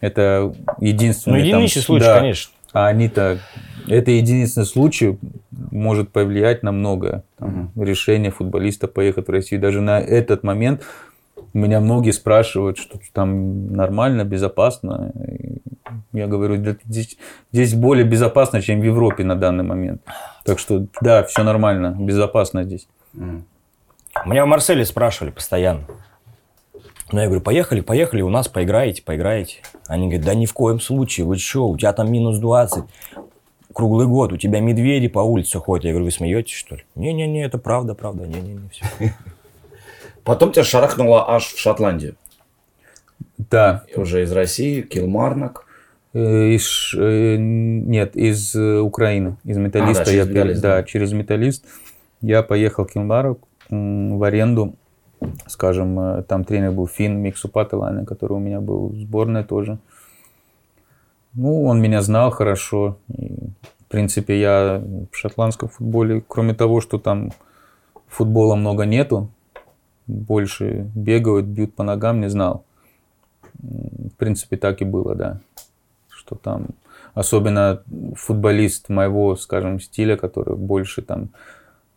Это 0.00 0.52
единственный... 0.80 1.38
Ну, 1.38 1.50
там, 1.50 1.58
единичный 1.58 1.82
случай, 1.82 2.04
да. 2.04 2.18
конечно. 2.18 2.52
А 2.72 2.86
они-то... 2.86 3.38
Это 3.86 4.10
единственный 4.10 4.66
случай 4.66 5.18
может 5.50 6.10
повлиять 6.10 6.62
на 6.62 6.72
многое. 6.72 7.24
Там, 7.38 7.72
Решение 7.76 8.30
футболиста 8.30 8.86
поехать 8.86 9.28
в 9.28 9.30
Россию. 9.30 9.60
Даже 9.60 9.80
на 9.80 10.00
этот 10.00 10.42
момент 10.42 10.82
меня 11.54 11.80
многие 11.80 12.10
спрашивают, 12.10 12.78
что 12.78 12.98
там 13.12 13.72
нормально, 13.72 14.24
безопасно. 14.24 15.12
И 15.26 15.60
я 16.12 16.26
говорю, 16.26 16.58
«Да 16.58 16.76
здесь, 16.84 17.16
здесь 17.52 17.74
более 17.74 18.04
безопасно, 18.04 18.60
чем 18.60 18.80
в 18.80 18.84
Европе 18.84 19.24
на 19.24 19.36
данный 19.36 19.64
момент. 19.64 20.02
Так 20.44 20.58
что 20.58 20.86
да, 21.00 21.22
все 21.24 21.42
нормально, 21.42 21.96
безопасно 21.98 22.64
здесь. 22.64 22.88
Меня 24.26 24.44
в 24.44 24.48
Марселе 24.48 24.84
спрашивали 24.84 25.30
постоянно. 25.30 25.84
Ну, 27.10 27.20
я 27.20 27.26
говорю, 27.26 27.40
поехали, 27.40 27.80
поехали, 27.80 28.20
у 28.20 28.28
нас 28.28 28.48
поиграете, 28.48 29.02
поиграете. 29.02 29.62
Они 29.86 30.08
говорят, 30.08 30.26
да 30.26 30.34
ни 30.34 30.44
в 30.44 30.52
коем 30.52 30.78
случае, 30.78 31.24
вы 31.26 31.38
что, 31.38 31.68
у 31.68 31.76
тебя 31.78 31.92
там 31.94 32.12
минус 32.12 32.38
20, 32.38 32.84
круглый 33.72 34.06
год, 34.06 34.32
у 34.32 34.36
тебя 34.36 34.60
медведи 34.60 35.08
по 35.08 35.20
улице 35.20 35.58
ходят. 35.58 35.84
Я 35.84 35.92
говорю, 35.92 36.04
вы 36.04 36.10
смеетесь, 36.10 36.52
что 36.52 36.76
ли? 36.76 36.84
Не-не-не, 36.96 37.44
это 37.44 37.56
правда, 37.56 37.94
правда, 37.94 38.26
не-не-не, 38.26 38.68
все. 38.68 38.84
Потом 40.24 40.52
тебя 40.52 40.64
шарахнуло 40.64 41.30
аж 41.30 41.46
в 41.46 41.58
Шотландию. 41.58 42.16
Да, 43.38 43.84
Уже 43.96 44.24
из 44.24 44.32
России, 44.32 44.82
Килмарнок. 44.82 45.64
Э, 46.12 46.48
Из, 46.48 46.92
э, 46.94 47.36
нет, 47.38 48.16
из 48.16 48.54
э, 48.54 48.80
Украины, 48.80 49.36
из 49.44 49.56
металлиста. 49.56 50.02
А, 50.02 50.04
да, 50.04 50.10
через 50.10 50.26
я, 50.26 50.32
«Металлист», 50.32 50.60
да, 50.60 50.76
да. 50.76 50.82
через 50.82 51.12
металлист. 51.12 51.64
Я 52.20 52.42
поехал 52.42 52.84
в 52.84 52.92
Килмарок 52.92 53.47
в 53.70 54.22
аренду. 54.22 54.74
Скажем, 55.46 55.98
э, 55.98 56.22
там 56.22 56.44
тренер 56.44 56.72
был 56.72 56.86
Фин 56.86 57.18
Миксу 57.18 57.48
Пателайнен, 57.48 58.06
который 58.06 58.34
у 58.34 58.38
меня 58.38 58.60
был 58.60 58.88
в 58.88 58.96
сборной 58.96 59.44
тоже. 59.44 59.78
Ну, 61.34 61.64
он 61.64 61.80
меня 61.80 62.02
знал 62.02 62.30
хорошо. 62.30 62.98
И, 63.08 63.34
в 63.80 63.84
принципе, 63.88 64.40
я 64.40 64.82
в 65.10 65.16
шотландском 65.16 65.68
футболе, 65.68 66.22
кроме 66.26 66.54
того, 66.54 66.80
что 66.80 66.98
там 66.98 67.32
футбола 68.06 68.54
много 68.54 68.84
нету, 68.84 69.28
больше 70.06 70.90
бегают, 70.94 71.46
бьют 71.46 71.74
по 71.74 71.82
ногам, 71.82 72.20
не 72.20 72.28
знал. 72.28 72.64
В 73.54 74.14
принципе, 74.16 74.56
так 74.56 74.80
и 74.80 74.84
было, 74.84 75.14
да. 75.14 75.40
Что 76.08 76.36
там, 76.36 76.68
особенно 77.14 77.82
футболист 78.14 78.88
моего, 78.88 79.36
скажем, 79.36 79.80
стиля, 79.80 80.16
который 80.16 80.56
больше 80.56 81.02
там 81.02 81.30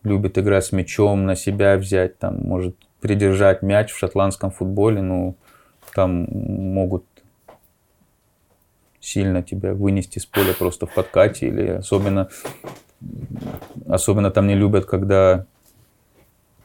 любит 0.04 0.38
играть 0.38 0.66
с 0.66 0.72
мячом, 0.72 1.26
на 1.26 1.36
себя 1.36 1.78
взять, 1.78 2.18
там, 2.18 2.40
может 2.42 2.76
придержать 3.00 3.62
мяч 3.62 3.92
в 3.92 3.98
шотландском 3.98 4.52
футболе, 4.52 5.02
ну, 5.02 5.36
там 5.94 6.28
могут 6.30 7.06
сильно 9.00 9.42
тебя 9.42 9.74
вынести 9.74 10.20
с 10.20 10.26
поля 10.26 10.54
просто 10.54 10.86
в 10.86 10.94
подкате, 10.94 11.48
или 11.48 11.68
особенно, 11.68 12.30
особенно 13.88 14.32
там 14.32 14.48
не 14.48 14.56
любят, 14.56 14.86
когда 14.86 15.46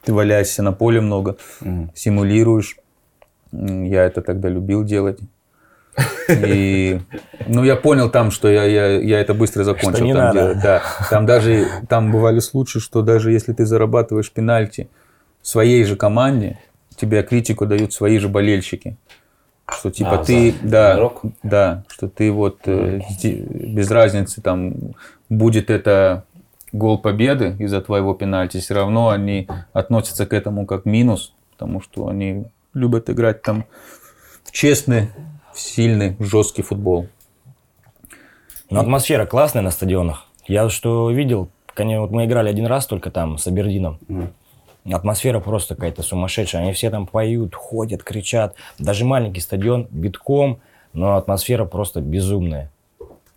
ты 0.03 0.13
валяешься 0.13 0.63
на 0.63 0.71
поле 0.71 1.01
много, 1.01 1.37
Мгм. 1.61 1.91
симулируешь. 1.95 2.77
Я 3.51 4.03
это 4.05 4.21
тогда 4.21 4.49
любил 4.49 4.83
делать. 4.83 5.19
И, 6.29 6.99
ну, 7.47 7.63
я 7.63 7.75
понял 7.75 8.09
там, 8.09 8.31
что 8.31 8.49
я, 8.49 8.63
я, 8.65 8.99
я 8.99 9.19
это 9.19 9.33
быстро 9.33 9.63
закончил. 9.63 10.05
не 10.05 10.13
там 10.13 10.23
надо. 10.25 10.39
делать. 10.39 10.59
Да. 10.61 10.81
Там 11.09 11.25
даже, 11.25 11.67
там 11.89 12.11
бывали 12.11 12.39
случаи, 12.39 12.79
что 12.79 13.01
даже 13.01 13.31
если 13.31 13.53
ты 13.53 13.65
зарабатываешь 13.65 14.31
пенальти 14.31 14.89
своей 15.41 15.83
же 15.85 15.95
команде, 15.95 16.59
тебе 16.95 17.23
критику 17.23 17.65
дают 17.65 17.93
свои 17.93 18.19
же 18.19 18.27
болельщики. 18.27 18.97
Что 19.69 19.91
типа 19.91 20.21
А, 20.21 20.23
ты, 20.23 20.51
за 20.51 20.69
да, 20.69 20.95
игрок? 20.95 21.21
да, 21.43 21.83
что 21.89 22.07
ты 22.07 22.31
вот 22.31 22.59
э, 22.65 23.01
без 23.23 23.91
разницы 23.91 24.41
там 24.41 24.75
будет 25.29 25.69
это 25.69 26.23
гол 26.71 26.97
победы 26.99 27.55
из-за 27.59 27.81
твоего 27.81 28.13
пенальти, 28.13 28.59
все 28.59 28.75
равно 28.75 29.09
они 29.09 29.47
относятся 29.73 30.25
к 30.25 30.33
этому 30.33 30.65
как 30.65 30.85
минус, 30.85 31.33
потому 31.51 31.81
что 31.81 32.07
они 32.07 32.45
любят 32.73 33.09
играть 33.09 33.41
там 33.41 33.65
в 34.45 34.51
честный, 34.51 35.09
в 35.36 35.36
сильный, 35.57 36.15
жесткий 36.19 36.61
футбол. 36.61 37.07
Но 38.69 38.81
атмосфера 38.81 39.25
классная 39.25 39.61
на 39.61 39.71
стадионах. 39.71 40.27
Я 40.47 40.69
что 40.69 41.09
видел, 41.11 41.49
конечно, 41.73 42.01
вот 42.01 42.11
мы 42.11 42.25
играли 42.25 42.49
один 42.49 42.65
раз 42.65 42.85
только 42.85 43.11
там 43.11 43.37
с 43.37 43.47
Абердином. 43.47 43.99
Атмосфера 44.85 45.39
просто 45.39 45.75
какая-то 45.75 46.01
сумасшедшая. 46.01 46.61
Они 46.61 46.71
все 46.71 46.89
там 46.89 47.07
поют, 47.07 47.55
ходят, 47.55 48.03
кричат. 48.03 48.55
Даже 48.79 49.05
маленький 49.05 49.41
стадион 49.41 49.87
битком, 49.91 50.59
но 50.93 51.17
атмосфера 51.17 51.65
просто 51.65 52.01
безумная. 52.01 52.71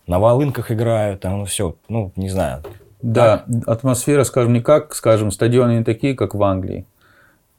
На 0.07 0.19
волынках 0.19 0.71
играют, 0.71 1.21
там 1.21 1.45
все, 1.47 1.77
ну, 1.89 2.13
не 2.17 2.29
знаю. 2.29 2.63
Да, 3.03 3.45
атмосфера, 3.67 4.25
скажем, 4.25 4.53
не 4.53 4.61
как, 4.61 4.95
скажем, 4.95 5.31
стадионы 5.31 5.79
не 5.79 5.85
такие, 5.85 6.15
как 6.15 6.35
в 6.35 6.43
Англии. 6.43 6.85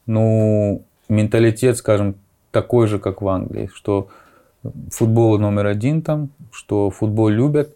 Ну, 0.05 0.83
менталитет, 1.09 1.77
скажем, 1.77 2.15
такой 2.51 2.87
же, 2.87 2.99
как 2.99 3.21
в 3.21 3.27
Англии, 3.27 3.69
что 3.73 4.09
футбол 4.91 5.37
номер 5.39 5.67
один 5.67 6.01
там, 6.01 6.29
что 6.51 6.89
футбол 6.89 7.29
любят. 7.29 7.75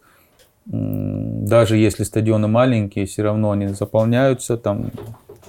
Даже 0.65 1.77
если 1.77 2.03
стадионы 2.03 2.47
маленькие, 2.47 3.05
все 3.05 3.23
равно 3.23 3.51
они 3.51 3.67
заполняются, 3.67 4.57
там 4.57 4.91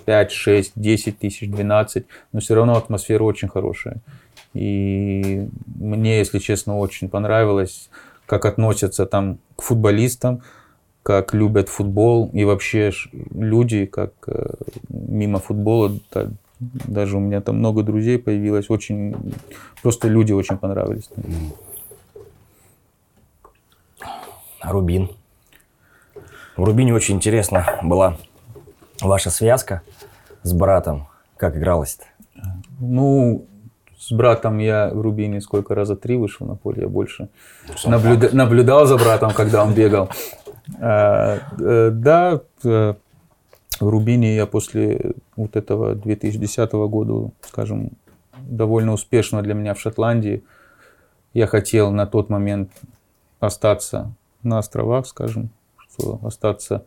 5, 0.04 0.30
6, 0.30 0.72
10 0.76 1.18
тысяч, 1.18 1.50
12, 1.50 2.04
но 2.32 2.40
все 2.40 2.54
равно 2.54 2.76
атмосфера 2.76 3.22
очень 3.24 3.48
хорошая. 3.48 3.98
И 4.54 5.48
мне, 5.66 6.18
если 6.18 6.38
честно, 6.38 6.78
очень 6.78 7.08
понравилось, 7.08 7.90
как 8.26 8.44
относятся 8.44 9.06
там 9.06 9.38
к 9.56 9.62
футболистам, 9.62 10.42
как 11.02 11.34
любят 11.34 11.68
футбол 11.68 12.30
и 12.32 12.44
вообще 12.44 12.90
люди, 13.32 13.86
как 13.86 14.12
э, 14.26 14.54
мимо 14.88 15.38
футбола, 15.38 15.92
даже 16.60 17.16
у 17.16 17.20
меня 17.20 17.40
там 17.40 17.58
много 17.58 17.82
друзей 17.82 18.18
появилось, 18.18 18.70
очень 18.70 19.14
просто 19.82 20.08
люди 20.08 20.32
очень 20.32 20.56
понравились. 20.56 21.10
Рубин. 24.62 25.10
В 26.56 26.64
Рубине 26.64 26.94
очень 26.94 27.16
интересно 27.16 27.66
была 27.82 28.16
ваша 29.02 29.30
связка 29.30 29.82
с 30.42 30.52
братом. 30.52 31.06
Как 31.36 31.56
игралась-то? 31.56 32.04
Ну, 32.80 33.46
с 33.98 34.10
братом 34.12 34.58
я 34.58 34.88
в 34.92 35.00
Рубине 35.00 35.40
сколько 35.40 35.74
раза 35.74 35.96
три 35.96 36.16
вышел 36.16 36.46
на 36.46 36.56
поле, 36.56 36.82
я 36.82 36.88
больше 36.88 37.28
наблюда- 37.84 38.34
наблюдал 38.34 38.86
за 38.86 38.96
братом, 38.96 39.32
когда 39.32 39.62
он 39.64 39.74
бегал. 39.74 40.10
А, 40.80 41.38
э, 41.60 41.90
Да, 41.92 42.40
э, 42.64 42.94
в 43.80 43.88
Рубине 43.88 44.36
я 44.36 44.46
после 44.46 45.12
вот 45.36 45.56
этого 45.56 45.94
2010 45.94 46.72
года, 46.72 47.30
скажем, 47.42 47.92
довольно 48.38 48.92
успешно 48.92 49.42
для 49.42 49.54
меня 49.54 49.74
в 49.74 49.80
Шотландии. 49.80 50.44
Я 51.34 51.46
хотел 51.46 51.90
на 51.90 52.06
тот 52.06 52.28
момент 52.30 52.70
остаться 53.40 54.12
на 54.42 54.58
островах, 54.58 55.06
скажем, 55.06 55.50
что 55.76 56.20
остаться 56.22 56.84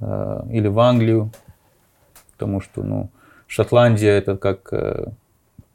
э, 0.00 0.42
или 0.50 0.68
в 0.68 0.78
Англию, 0.78 1.30
потому 2.32 2.60
что, 2.60 2.82
ну, 2.82 3.10
Шотландия 3.46 4.12
это 4.12 4.36
как 4.36 4.72
э, 4.72 5.06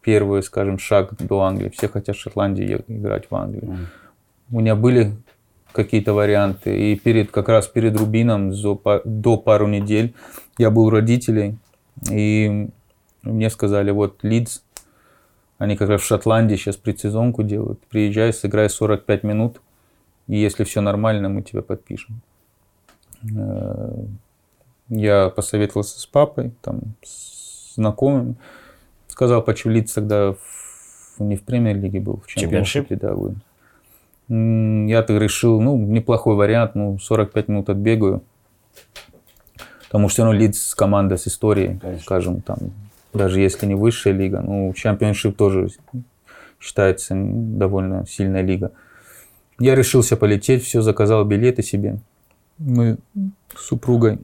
первый, 0.02 0.42
скажем, 0.44 0.80
шаг 0.80 1.16
до 1.20 1.42
Англии. 1.42 1.70
Все 1.70 1.88
хотят 1.88 2.16
в 2.16 2.20
Шотландии 2.20 2.84
играть 2.88 3.30
в 3.30 3.36
Англию. 3.36 3.88
У 4.52 4.60
меня 4.60 4.76
были 4.76 5.14
какие-то 5.78 6.14
варианты, 6.14 6.92
и 6.92 6.96
перед 7.00 7.32
как 7.32 7.48
раз 7.50 7.68
перед 7.68 7.96
Рубином 7.98 8.52
до 9.06 9.38
пару 9.38 9.68
недель 9.68 10.14
я 10.58 10.70
был 10.72 10.88
у 10.88 10.90
родителей, 10.90 11.56
и 12.12 12.68
мне 13.24 13.50
сказали, 13.50 13.92
вот 13.92 14.24
Лидс, 14.24 14.62
они 15.60 15.78
как 15.78 15.90
раз 15.90 16.02
в 16.02 16.06
Шотландии 16.06 16.56
сейчас 16.58 16.76
предсезонку 16.76 17.44
делают, 17.44 17.80
приезжай, 17.90 18.34
сыграй 18.34 18.70
45 18.70 19.24
минут, 19.24 19.62
и 20.28 20.36
если 20.38 20.64
все 20.66 20.82
нормально, 20.82 21.30
мы 21.30 21.42
тебя 21.42 21.62
подпишем. 21.62 22.22
Э, 23.36 24.04
Я 24.90 25.30
посоветовался 25.30 26.00
с 26.00 26.06
папой, 26.06 26.52
там, 26.62 26.80
с 27.04 27.76
знакомым. 27.76 28.38
Сказал, 29.10 29.42
почему 29.44 29.74
Лидс 29.74 29.94
тогда 29.94 30.32
в- 30.34 31.20
не 31.20 31.36
в 31.36 31.44
премьер-лиге 31.44 32.00
был, 32.00 32.22
в 32.24 32.28
Чемпионшип? 32.28 32.88
чемпионшипе, 32.88 32.96
да, 32.96 33.14
был. 33.16 33.36
М, 34.30 34.88
Я 34.88 35.04
так 35.04 35.22
решил, 35.22 35.62
ну, 35.62 35.78
неплохой 35.78 36.36
вариант, 36.36 36.76
ну, 36.76 37.00
45 37.00 37.48
минут 37.48 37.70
отбегаю. 37.70 38.22
Потому 39.86 40.10
что 40.10 40.16
все 40.16 40.24
равно 40.24 40.40
Лидс 40.40 40.76
команда 40.76 41.16
с 41.16 41.28
историей, 41.28 41.78
Конечно. 41.80 42.04
скажем, 42.04 42.42
там, 42.42 42.58
даже 43.14 43.40
если 43.40 43.66
не 43.66 43.76
высшая 43.76 44.12
лига, 44.14 44.42
ну, 44.42 44.74
чемпионшип 44.74 45.36
тоже 45.38 45.70
считается 46.60 47.16
довольно 47.16 48.06
сильная 48.06 48.42
лига. 48.42 48.72
Я 49.60 49.76
решился 49.76 50.18
полететь, 50.18 50.64
все, 50.64 50.82
заказал 50.82 51.24
билеты 51.26 51.64
себе. 51.64 52.00
Мы 52.58 52.98
с 53.56 53.62
супругой 53.68 54.20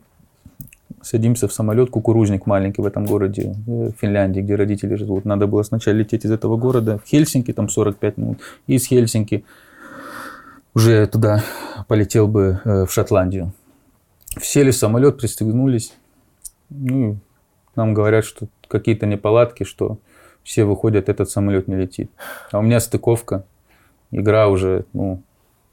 садимся 1.01 1.47
в 1.47 1.53
самолет, 1.53 1.89
кукурузник 1.89 2.45
маленький 2.45 2.81
в 2.81 2.85
этом 2.85 3.05
городе, 3.05 3.55
э, 3.67 3.91
в 3.91 3.91
Финляндии, 3.99 4.41
где 4.41 4.55
родители 4.55 4.95
живут. 4.95 5.25
Надо 5.25 5.47
было 5.47 5.63
сначала 5.63 5.95
лететь 5.95 6.25
из 6.25 6.31
этого 6.31 6.57
города 6.57 6.97
в 6.97 7.07
Хельсинки, 7.07 7.51
там 7.53 7.67
45 7.69 8.17
минут, 8.17 8.39
и 8.67 8.75
из 8.75 8.85
Хельсинки 8.87 9.43
уже 10.73 11.07
туда 11.07 11.43
полетел 11.87 12.27
бы 12.27 12.59
э, 12.63 12.85
в 12.85 12.91
Шотландию. 12.91 13.53
Сели 14.41 14.71
в 14.71 14.75
самолет, 14.75 15.17
пристегнулись. 15.17 15.93
Ну, 16.69 17.19
нам 17.75 17.93
говорят, 17.93 18.25
что 18.25 18.47
какие-то 18.67 19.05
неполадки, 19.05 19.63
что 19.63 19.99
все 20.43 20.65
выходят, 20.65 21.09
этот 21.09 21.29
самолет 21.29 21.67
не 21.67 21.75
летит. 21.75 22.11
А 22.51 22.59
у 22.59 22.61
меня 22.61 22.79
стыковка, 22.79 23.45
игра 24.11 24.47
уже, 24.47 24.85
ну, 24.93 25.21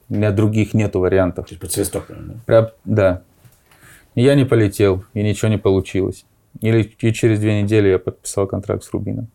у 0.08 0.14
меня 0.14 0.30
других 0.30 0.74
нету 0.74 1.00
вариантов. 1.00 1.46
То 1.46 1.52
есть 1.52 1.60
под 1.60 1.72
свисток, 1.72 2.04
да? 2.08 2.34
Прям, 2.46 2.68
да. 2.84 3.22
И 4.14 4.22
я 4.22 4.34
не 4.34 4.44
полетел, 4.44 5.04
и 5.14 5.22
ничего 5.22 5.48
не 5.48 5.58
получилось. 5.58 6.24
Или 6.60 6.82
и 6.82 7.12
через 7.12 7.38
две 7.38 7.62
недели 7.62 7.88
я 7.88 7.98
подписал 7.98 8.46
контракт 8.46 8.82
с 8.84 8.92
Рубином. 8.92 9.28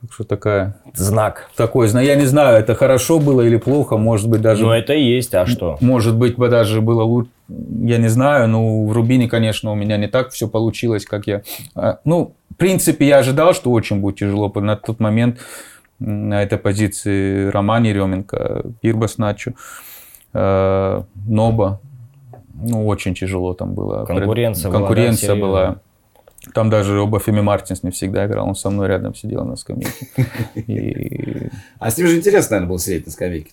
Так 0.00 0.12
что 0.14 0.24
такая, 0.24 0.76
Знак. 0.94 1.50
такой, 1.56 1.88
зна- 1.88 2.00
я 2.00 2.14
не 2.14 2.24
знаю, 2.24 2.56
это 2.58 2.74
хорошо 2.74 3.18
было 3.18 3.42
или 3.42 3.58
плохо, 3.58 3.98
может 3.98 4.30
быть 4.30 4.40
даже, 4.40 4.64
Ну, 4.64 4.70
это 4.70 4.94
и 4.94 5.02
есть, 5.02 5.34
а 5.34 5.44
что? 5.44 5.76
может 5.82 6.16
быть 6.16 6.36
бы 6.36 6.48
даже 6.48 6.80
было 6.80 7.02
лучше, 7.02 7.30
я 7.48 7.98
не 7.98 8.08
знаю, 8.08 8.48
но 8.48 8.86
в 8.86 8.92
Рубине, 8.92 9.28
конечно, 9.28 9.70
у 9.72 9.74
меня 9.74 9.98
не 9.98 10.06
так 10.06 10.30
все 10.30 10.48
получилось, 10.48 11.04
как 11.04 11.26
я, 11.26 11.42
а, 11.74 11.98
ну, 12.06 12.34
в 12.50 12.56
принципе, 12.56 13.06
я 13.06 13.18
ожидал, 13.18 13.52
что 13.52 13.70
очень 13.72 14.00
будет 14.00 14.16
тяжело, 14.16 14.50
на 14.54 14.76
тот 14.76 15.00
момент 15.00 15.38
на 15.98 16.42
этой 16.42 16.56
позиции 16.56 17.48
Роман 17.50 17.84
Еременко, 17.84 18.62
Пирбас 18.80 19.18
Начо, 19.18 19.52
э, 20.32 21.02
Ноба, 21.26 21.80
ну, 22.54 22.86
очень 22.86 23.14
тяжело 23.14 23.52
там 23.52 23.74
было. 23.74 24.04
Конкуренция 24.06 24.70
была, 24.70 24.80
да, 24.80 24.86
Конкуренция 24.86 25.34
была. 25.34 25.76
Там 26.54 26.70
даже 26.70 26.98
оба 27.00 27.18
Феми 27.20 27.40
Мартинс 27.42 27.82
не 27.82 27.90
всегда 27.90 28.26
играл, 28.26 28.48
он 28.48 28.54
со 28.54 28.70
мной 28.70 28.88
рядом 28.88 29.14
сидел 29.14 29.44
на 29.44 29.56
скамейке. 29.56 30.06
И 30.54 31.50
А 31.78 31.90
с 31.90 31.98
ним 31.98 32.06
же 32.06 32.16
интересно, 32.16 32.52
наверное, 32.56 32.68
было 32.68 32.78
сидеть 32.78 33.06
на 33.06 33.12
скамейке. 33.12 33.50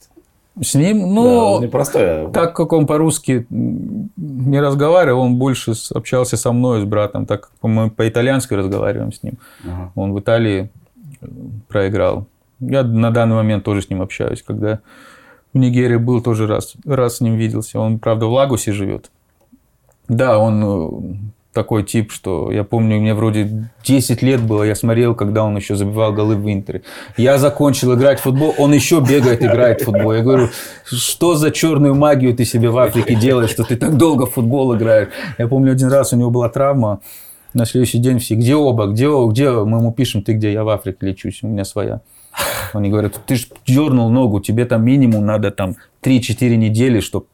с 0.61 0.73
ним, 0.73 1.13
ну, 1.13 1.61
непростой. 1.61 2.27
а- 2.27 2.29
так 2.29 2.55
как 2.55 2.71
он 2.73 2.87
по-русски 2.87 3.45
не 3.49 4.59
разговаривал, 4.61 5.19
он 5.21 5.35
больше 5.35 5.73
общался 5.93 6.37
со 6.37 6.51
мной, 6.53 6.81
с 6.81 6.85
братом, 6.85 7.25
так 7.25 7.41
как 7.41 7.51
мы 7.61 7.89
по-итальянски 7.91 8.53
разговариваем 8.53 9.11
с 9.11 9.21
ним. 9.21 9.33
Ага. 9.65 9.91
Он 9.95 10.13
в 10.13 10.19
Италии 10.19 10.69
э, 11.21 11.27
проиграл. 11.67 12.25
Я 12.61 12.83
на 12.83 13.11
данный 13.11 13.35
момент 13.35 13.63
тоже 13.65 13.81
с 13.81 13.89
ним 13.89 14.01
общаюсь. 14.01 14.41
Когда 14.41 14.79
в 15.53 15.57
Нигерии 15.57 15.97
был, 15.97 16.21
тоже 16.21 16.47
раз, 16.47 16.73
раз 16.85 17.17
с 17.17 17.21
ним 17.21 17.35
виделся. 17.35 17.79
Он, 17.79 17.99
правда, 17.99 18.25
в 18.27 18.31
Лагосе 18.31 18.71
живет. 18.71 19.11
Да, 20.07 20.39
он 20.39 20.63
э, 20.63 21.15
такой 21.57 21.81
тип, 21.81 22.11
что 22.11 22.51
я 22.51 22.63
помню, 22.63 22.99
мне 22.99 23.15
вроде 23.15 23.67
10 23.83 24.21
лет 24.21 24.41
было, 24.41 24.61
я 24.61 24.75
смотрел, 24.75 25.15
когда 25.15 25.43
он 25.43 25.57
еще 25.57 25.75
забивал 25.75 26.13
голы 26.13 26.35
в 26.35 26.47
Интере. 26.47 26.83
Я 27.17 27.39
закончил 27.39 27.95
играть 27.95 28.19
в 28.19 28.23
футбол, 28.23 28.53
он 28.59 28.73
еще 28.73 28.99
бегает, 28.99 29.41
играет 29.41 29.81
в 29.81 29.85
футбол. 29.85 30.13
Я 30.13 30.21
говорю, 30.21 30.49
что 30.85 31.33
за 31.33 31.49
черную 31.49 31.95
магию 31.95 32.35
ты 32.35 32.45
себе 32.45 32.69
в 32.69 32.77
Африке 32.77 33.15
делаешь, 33.15 33.49
что 33.49 33.63
ты 33.63 33.75
так 33.75 33.97
долго 33.97 34.27
в 34.27 34.33
футбол 34.33 34.75
играешь? 34.75 35.09
Я 35.39 35.47
помню, 35.47 35.71
один 35.71 35.89
раз 35.89 36.13
у 36.13 36.15
него 36.15 36.29
была 36.29 36.47
травма, 36.49 36.99
на 37.55 37.65
следующий 37.65 37.97
день 37.97 38.19
все, 38.19 38.35
где 38.35 38.55
оба, 38.55 38.85
где, 38.85 39.07
где? 39.31 39.49
Мы 39.49 39.79
ему 39.79 39.91
пишем, 39.91 40.21
ты 40.21 40.33
где? 40.33 40.53
Я 40.53 40.63
в 40.63 40.69
Африке 40.69 40.97
лечусь, 41.01 41.39
у 41.41 41.47
меня 41.47 41.65
своя. 41.65 42.01
Они 42.73 42.91
говорят, 42.91 43.19
ты 43.25 43.35
же 43.35 43.47
дернул 43.65 44.11
ногу, 44.11 44.41
тебе 44.41 44.65
там 44.65 44.85
минимум 44.85 45.25
надо 45.25 45.49
там 45.49 45.75
3-4 46.03 46.55
недели, 46.55 46.99
чтобы 46.99 47.25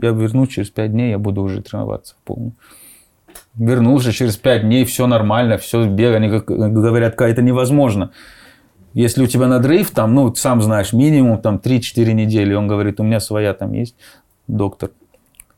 я 0.00 0.10
вернусь 0.10 0.50
через 0.50 0.70
5 0.70 0.92
дней, 0.92 1.10
я 1.10 1.18
буду 1.18 1.42
уже 1.42 1.62
тренироваться 1.62 2.14
полностью. 2.24 2.58
Вернулся 3.54 4.12
через 4.12 4.36
5 4.36 4.62
дней, 4.62 4.84
все 4.84 5.06
нормально, 5.06 5.56
все 5.58 5.86
бег. 5.86 6.14
Они 6.14 6.28
говорят, 6.28 7.20
это 7.20 7.42
невозможно. 7.42 8.10
Если 8.92 9.22
у 9.22 9.26
тебя 9.26 9.46
надрыв, 9.46 9.90
там, 9.90 10.14
ну, 10.14 10.34
сам 10.34 10.62
знаешь, 10.62 10.92
минимум 10.92 11.40
там 11.40 11.56
3-4 11.56 12.12
недели. 12.12 12.54
Он 12.54 12.66
говорит, 12.66 13.00
у 13.00 13.02
меня 13.02 13.20
своя 13.20 13.54
там 13.54 13.72
есть 13.72 13.94
доктор 14.46 14.90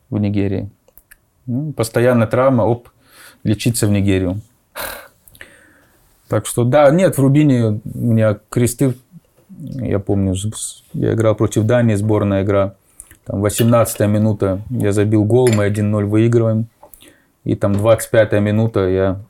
в 0.09 0.17
Нигерии. 0.17 0.69
Ну, 1.45 1.71
постоянно 1.73 2.27
травма, 2.27 2.63
оп, 2.63 2.89
лечиться 3.43 3.87
в 3.87 3.91
Нигерию. 3.91 4.41
Так 6.27 6.45
что, 6.45 6.63
да, 6.63 6.89
нет, 6.91 7.17
в 7.17 7.21
Рубине 7.21 7.81
у 7.83 7.97
меня 7.99 8.37
кресты, 8.49 8.93
я 9.49 9.99
помню, 9.99 10.35
я 10.93 11.13
играл 11.13 11.35
против 11.35 11.63
Дании, 11.63 11.95
сборная 11.95 12.43
игра. 12.43 12.75
Там 13.29 13.41
18 13.41 13.99
минута 14.07 14.59
я 14.71 14.91
забил 14.91 15.23
гол, 15.23 15.49
мы 15.49 15.67
1-0 15.67 16.05
выигрываем. 16.05 16.65
И 17.43 17.55
там 17.55 17.73
25 17.73 18.33
минута 18.41 18.89
я 18.89 19.21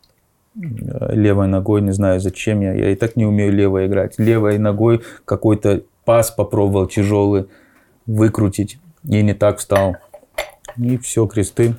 э, 0.55 1.13
левой 1.13 1.47
ногой, 1.47 1.81
не 1.81 1.91
знаю 1.91 2.21
зачем 2.21 2.61
я, 2.61 2.73
я 2.73 2.91
и 2.91 2.95
так 2.95 3.17
не 3.17 3.25
умею 3.25 3.51
левой 3.51 3.87
играть. 3.87 4.17
Левой 4.17 4.57
ногой 4.57 5.01
какой-то 5.25 5.83
пас 6.05 6.31
попробовал 6.31 6.87
тяжелый 6.87 7.47
выкрутить 8.05 8.79
и 9.03 9.21
не 9.21 9.33
так 9.33 9.57
встал. 9.57 9.97
И 10.77 10.97
все, 10.97 11.27
кресты. 11.27 11.75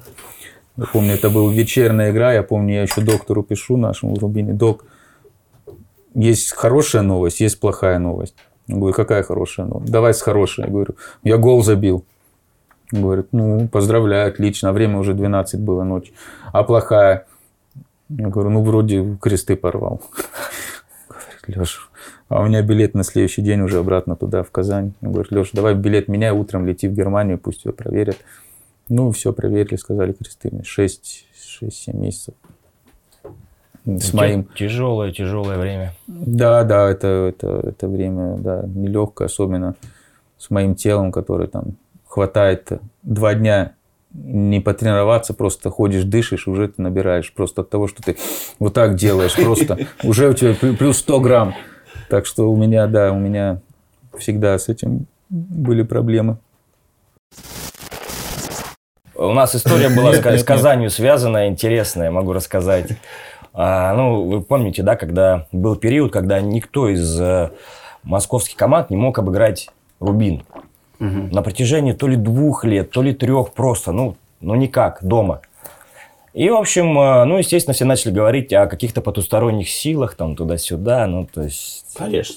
Я 0.77 0.85
помню, 0.93 1.15
это 1.15 1.31
была 1.31 1.51
вечерняя 1.51 2.11
игра, 2.11 2.35
я 2.35 2.43
помню, 2.43 2.75
я 2.75 2.83
еще 2.83 3.01
доктору 3.01 3.43
пишу 3.43 3.79
нашему 3.79 4.15
Рубине, 4.17 4.53
док, 4.53 4.85
есть 6.15 6.53
хорошая 6.53 7.01
новость, 7.01 7.41
есть 7.41 7.59
плохая 7.59 7.99
новость. 7.99 8.35
Говорю, 8.71 8.95
какая 8.95 9.23
хорошая 9.23 9.67
новость? 9.67 9.93
Давай 9.93 10.15
с 10.15 10.23
хорошей. 10.23 10.65
Я 10.65 10.71
говорю, 10.71 10.95
я 11.23 11.37
гол 11.39 11.63
забил. 11.63 12.05
Говорит, 12.93 13.29
ну, 13.33 13.69
поздравляю, 13.69 14.29
отлично. 14.29 14.71
А 14.71 14.73
время 14.73 14.99
уже 14.99 15.15
12 15.15 15.61
было 15.61 15.85
ночь. 15.85 16.13
А 16.53 16.63
плохая? 16.63 17.27
Я 18.09 18.29
говорю, 18.29 18.51
ну, 18.51 18.63
вроде 18.63 19.17
кресты 19.21 19.57
порвал. 19.57 20.03
Говорит, 21.09 21.47
Леша, 21.47 21.81
а 22.29 22.43
у 22.43 22.47
меня 22.47 22.63
билет 22.63 22.95
на 22.95 23.05
следующий 23.05 23.43
день 23.43 23.61
уже 23.61 23.79
обратно 23.79 24.17
туда, 24.17 24.43
в 24.43 24.51
Казань. 24.51 24.95
Я 25.01 25.09
говорю, 25.09 25.29
Леша, 25.31 25.51
давай 25.53 25.75
билет 25.75 26.09
меняй, 26.09 26.31
утром 26.31 26.67
лети 26.67 26.89
в 26.89 26.93
Германию, 26.93 27.39
пусть 27.39 27.65
ее 27.65 27.73
проверят. 27.73 28.17
Ну, 28.89 29.13
все 29.13 29.33
проверили, 29.33 29.77
сказали 29.77 30.13
кресты. 30.13 30.49
6-7 30.49 31.97
месяцев. 31.97 32.35
С 33.99 34.13
моим... 34.13 34.45
Тяжелое, 34.57 35.13
тяжелое 35.13 35.59
время. 35.59 35.95
Да, 36.07 36.65
да, 36.65 36.89
это, 36.89 37.07
это, 37.35 37.61
это 37.69 37.89
время, 37.89 38.37
да, 38.39 38.63
нелегкое, 38.67 39.27
особенно 39.27 39.75
с 40.39 40.51
моим 40.51 40.75
телом, 40.75 41.13
который 41.13 41.49
там 41.49 41.77
хватает 42.07 42.69
два 43.03 43.35
дня 43.35 43.75
не 44.13 44.61
потренироваться, 44.61 45.35
просто 45.35 45.71
ходишь, 45.71 46.05
дышишь, 46.05 46.49
уже 46.49 46.69
ты 46.69 46.83
набираешь. 46.83 47.33
Просто 47.33 47.63
от 47.63 47.71
того, 47.71 47.87
что 47.87 48.03
ты 48.03 48.17
вот 48.59 48.75
так 48.75 48.97
делаешь, 48.97 49.37
просто 49.37 49.79
уже 50.03 50.31
у 50.31 50.35
тебя 50.35 50.55
плюс 50.77 50.99
100 50.99 51.21
грамм. 51.21 51.55
Так 52.09 52.27
что 52.27 52.51
у 52.51 52.57
меня, 52.57 52.87
да, 52.89 53.13
у 53.13 53.19
меня 53.19 53.61
всегда 54.19 54.59
с 54.59 54.69
этим 54.69 55.07
были 55.29 55.83
проблемы. 55.83 56.39
У 59.15 59.33
нас 59.33 59.55
история 59.55 59.91
была 59.91 60.15
с 60.39 60.45
Казанью 60.45 60.91
связанная, 60.91 61.49
интересная, 61.49 62.11
могу 62.11 62.33
рассказать. 62.33 62.97
А, 63.53 63.95
ну, 63.95 64.25
вы 64.25 64.43
помните, 64.43 64.83
да, 64.83 64.97
когда 64.97 65.47
был 65.53 65.77
период, 65.77 66.13
когда 66.13 66.41
никто 66.41 66.89
из 66.89 67.21
э, 67.21 67.51
московских 68.03 68.57
команд 68.57 68.91
не 68.91 68.97
мог 68.97 69.19
обыграть 69.19 69.69
Рубин. 69.99 70.45
Угу. 71.01 71.29
На 71.33 71.43
протяжении 71.43 71.93
то 71.93 72.07
ли 72.07 72.17
двух 72.17 72.65
лет, 72.65 72.91
то 72.91 73.03
ли 73.03 73.13
трех 73.13 73.53
просто, 73.53 73.93
ну, 73.93 74.17
ну 74.41 74.55
никак, 74.55 75.03
дома. 75.03 75.41
И, 76.33 76.49
в 76.49 76.55
общем, 76.55 76.97
э, 76.99 77.25
ну, 77.25 77.39
естественно, 77.39 77.75
все 77.75 77.85
начали 77.85 78.13
говорить 78.13 78.53
о 78.53 78.67
каких-то 78.67 79.01
потусторонних 79.01 79.69
силах, 79.69 80.15
там, 80.15 80.37
туда-сюда, 80.37 81.07
ну, 81.07 81.27
то 81.27 81.43
есть... 81.43 81.87
Конечно. 81.97 82.37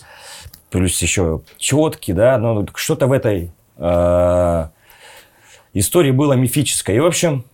Плюс 0.71 0.99
еще 1.01 1.41
четки, 1.57 2.11
да, 2.11 2.39
ну, 2.39 2.65
что-то 2.73 3.05
в 3.05 3.11
этой 3.11 3.51
э, 3.77 4.67
истории 5.73 6.09
было 6.09 6.33
мифическое. 6.33 6.95
И, 6.95 6.99
в 6.99 7.05
общем, 7.05 7.45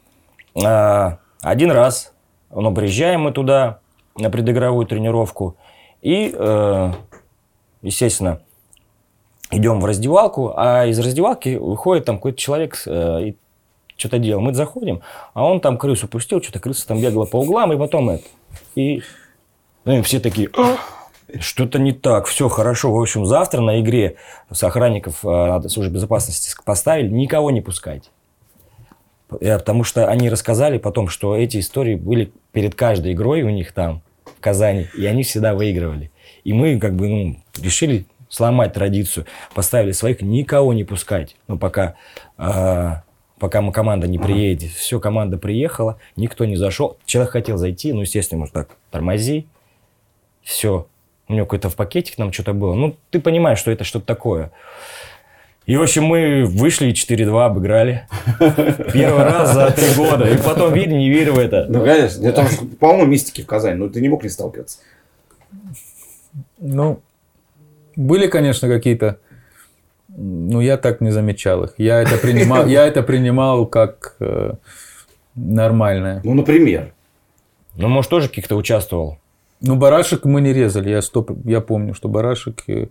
э, 0.55 1.17
один 1.41 1.71
раз 1.71 2.13
ну, 2.51 2.73
приезжаем 2.73 3.21
мы 3.21 3.31
туда 3.31 3.79
на 4.17 4.29
предыгровую 4.29 4.85
тренировку. 4.85 5.55
И, 6.01 6.33
э, 6.33 6.93
естественно, 7.81 8.41
идем 9.51 9.79
в 9.79 9.85
раздевалку, 9.85 10.53
а 10.55 10.85
из 10.85 10.99
раздевалки 10.99 11.55
выходит 11.55 12.05
там 12.05 12.17
какой-то 12.17 12.37
человек 12.37 12.81
э, 12.85 13.21
и 13.23 13.37
что-то 13.97 14.17
делал. 14.19 14.41
Мы 14.41 14.53
заходим, 14.53 15.01
а 15.33 15.45
он 15.45 15.59
там 15.59 15.77
крысу 15.77 16.07
пустил, 16.07 16.41
что-то 16.41 16.59
крыса 16.59 16.87
там 16.87 17.01
бегала 17.01 17.25
по 17.25 17.37
углам, 17.37 17.73
и 17.73 17.77
потом 17.77 18.09
это. 18.09 18.23
И 18.75 19.03
ну, 19.85 19.97
и 19.97 20.01
все 20.01 20.19
такие, 20.19 20.49
«А, 20.57 20.77
что-то 21.39 21.79
не 21.79 21.91
так, 21.91 22.25
все 22.27 22.49
хорошо. 22.49 22.91
В 22.91 23.01
общем, 23.01 23.25
завтра 23.25 23.61
на 23.61 23.79
игре 23.81 24.15
с 24.51 24.63
охранников 24.63 25.25
э, 25.25 25.61
службы 25.67 25.93
безопасности 25.93 26.55
поставили, 26.63 27.09
никого 27.09 27.51
не 27.51 27.61
пускать. 27.61 28.11
Потому 29.29 29.83
что 29.83 30.07
они 30.07 30.29
рассказали 30.29 30.77
потом, 30.77 31.07
что 31.07 31.35
эти 31.35 31.59
истории 31.59 31.95
были 31.95 32.31
перед 32.51 32.75
каждой 32.75 33.13
игрой 33.13 33.43
у 33.43 33.49
них 33.49 33.71
там, 33.73 34.01
в 34.25 34.41
Казани, 34.41 34.87
и 34.97 35.05
они 35.05 35.23
всегда 35.23 35.53
выигрывали. 35.53 36.11
И 36.43 36.53
мы 36.53 36.79
как 36.79 36.95
бы 36.95 37.07
ну, 37.07 37.35
решили 37.57 38.05
сломать 38.27 38.73
традицию, 38.73 39.25
поставили 39.53 39.91
своих 39.91 40.21
никого 40.21 40.73
не 40.73 40.83
пускать, 40.83 41.35
ну, 41.47 41.57
пока, 41.57 41.95
э, 42.37 42.93
пока 43.39 43.61
мы, 43.61 43.71
команда 43.71 44.07
не 44.07 44.19
приедет. 44.19 44.71
Все, 44.71 44.99
команда 44.99 45.37
приехала, 45.37 45.99
никто 46.15 46.45
не 46.45 46.55
зашел. 46.55 46.97
Человек 47.05 47.33
хотел 47.33 47.57
зайти, 47.57 47.91
ну, 47.91 48.01
естественно, 48.01 48.39
может 48.39 48.53
так, 48.53 48.69
тормози, 48.91 49.47
все. 50.43 50.87
У 51.27 51.33
него 51.33 51.45
какой-то 51.45 51.69
в 51.69 51.75
пакетик 51.75 52.17
нам 52.17 52.33
что-то 52.33 52.53
было. 52.53 52.73
Ну, 52.73 52.95
ты 53.11 53.19
понимаешь, 53.19 53.59
что 53.59 53.69
это 53.69 53.83
что-то 53.83 54.05
такое. 54.05 54.51
И, 55.69 55.77
в 55.77 55.83
общем, 55.83 56.05
мы 56.05 56.45
вышли 56.45 56.87
и 56.87 56.93
4-2 56.93 57.45
обыграли. 57.45 58.07
Первый 58.91 59.23
раз 59.23 59.53
за 59.53 59.69
три 59.69 59.85
года. 59.95 60.27
И 60.27 60.35
потом, 60.35 60.73
верь, 60.73 60.89
не 60.89 61.11
верю 61.11 61.33
в 61.33 61.37
это. 61.37 61.67
Ну, 61.69 61.85
конечно. 61.85 62.25
Это, 62.25 62.47
по-моему, 62.79 63.05
мистики 63.05 63.41
в 63.41 63.45
Казани. 63.45 63.75
Ну, 63.75 63.87
ты 63.87 64.01
не 64.01 64.09
мог 64.09 64.23
не 64.23 64.29
сталкиваться. 64.29 64.79
Ну, 66.57 67.01
были, 67.95 68.25
конечно, 68.25 68.67
какие-то... 68.67 69.19
Ну, 70.07 70.59
я 70.59 70.77
так 70.77 71.01
не 71.01 71.11
замечал 71.11 71.65
их. 71.65 71.75
Я 71.77 72.01
это 72.01 72.17
принимал, 72.17 72.65
я 72.65 72.87
это 72.87 73.03
принимал 73.03 73.67
как 73.67 74.15
э, 74.19 74.53
нормальное. 75.35 76.21
Ну, 76.23 76.33
например. 76.33 76.93
Ну, 77.75 77.89
может, 77.89 78.09
тоже 78.09 78.27
каких-то 78.27 78.55
участвовал? 78.55 79.19
Ну, 79.61 79.75
барашек 79.75 80.25
мы 80.25 80.41
не 80.41 80.51
резали. 80.51 80.89
Я, 80.89 81.03
стоп, 81.03 81.29
я 81.45 81.61
помню, 81.61 81.93
что 81.93 82.09
барашек 82.09 82.63
э, 82.67 82.87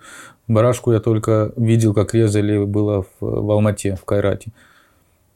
Барашку 0.48 0.92
я 0.92 1.00
только 1.00 1.52
видел, 1.56 1.94
как 1.94 2.14
резали, 2.14 2.64
было 2.64 3.02
в, 3.02 3.08
в 3.20 3.50
Алмате, 3.50 3.96
в 3.96 4.04
Кайрате. 4.04 4.50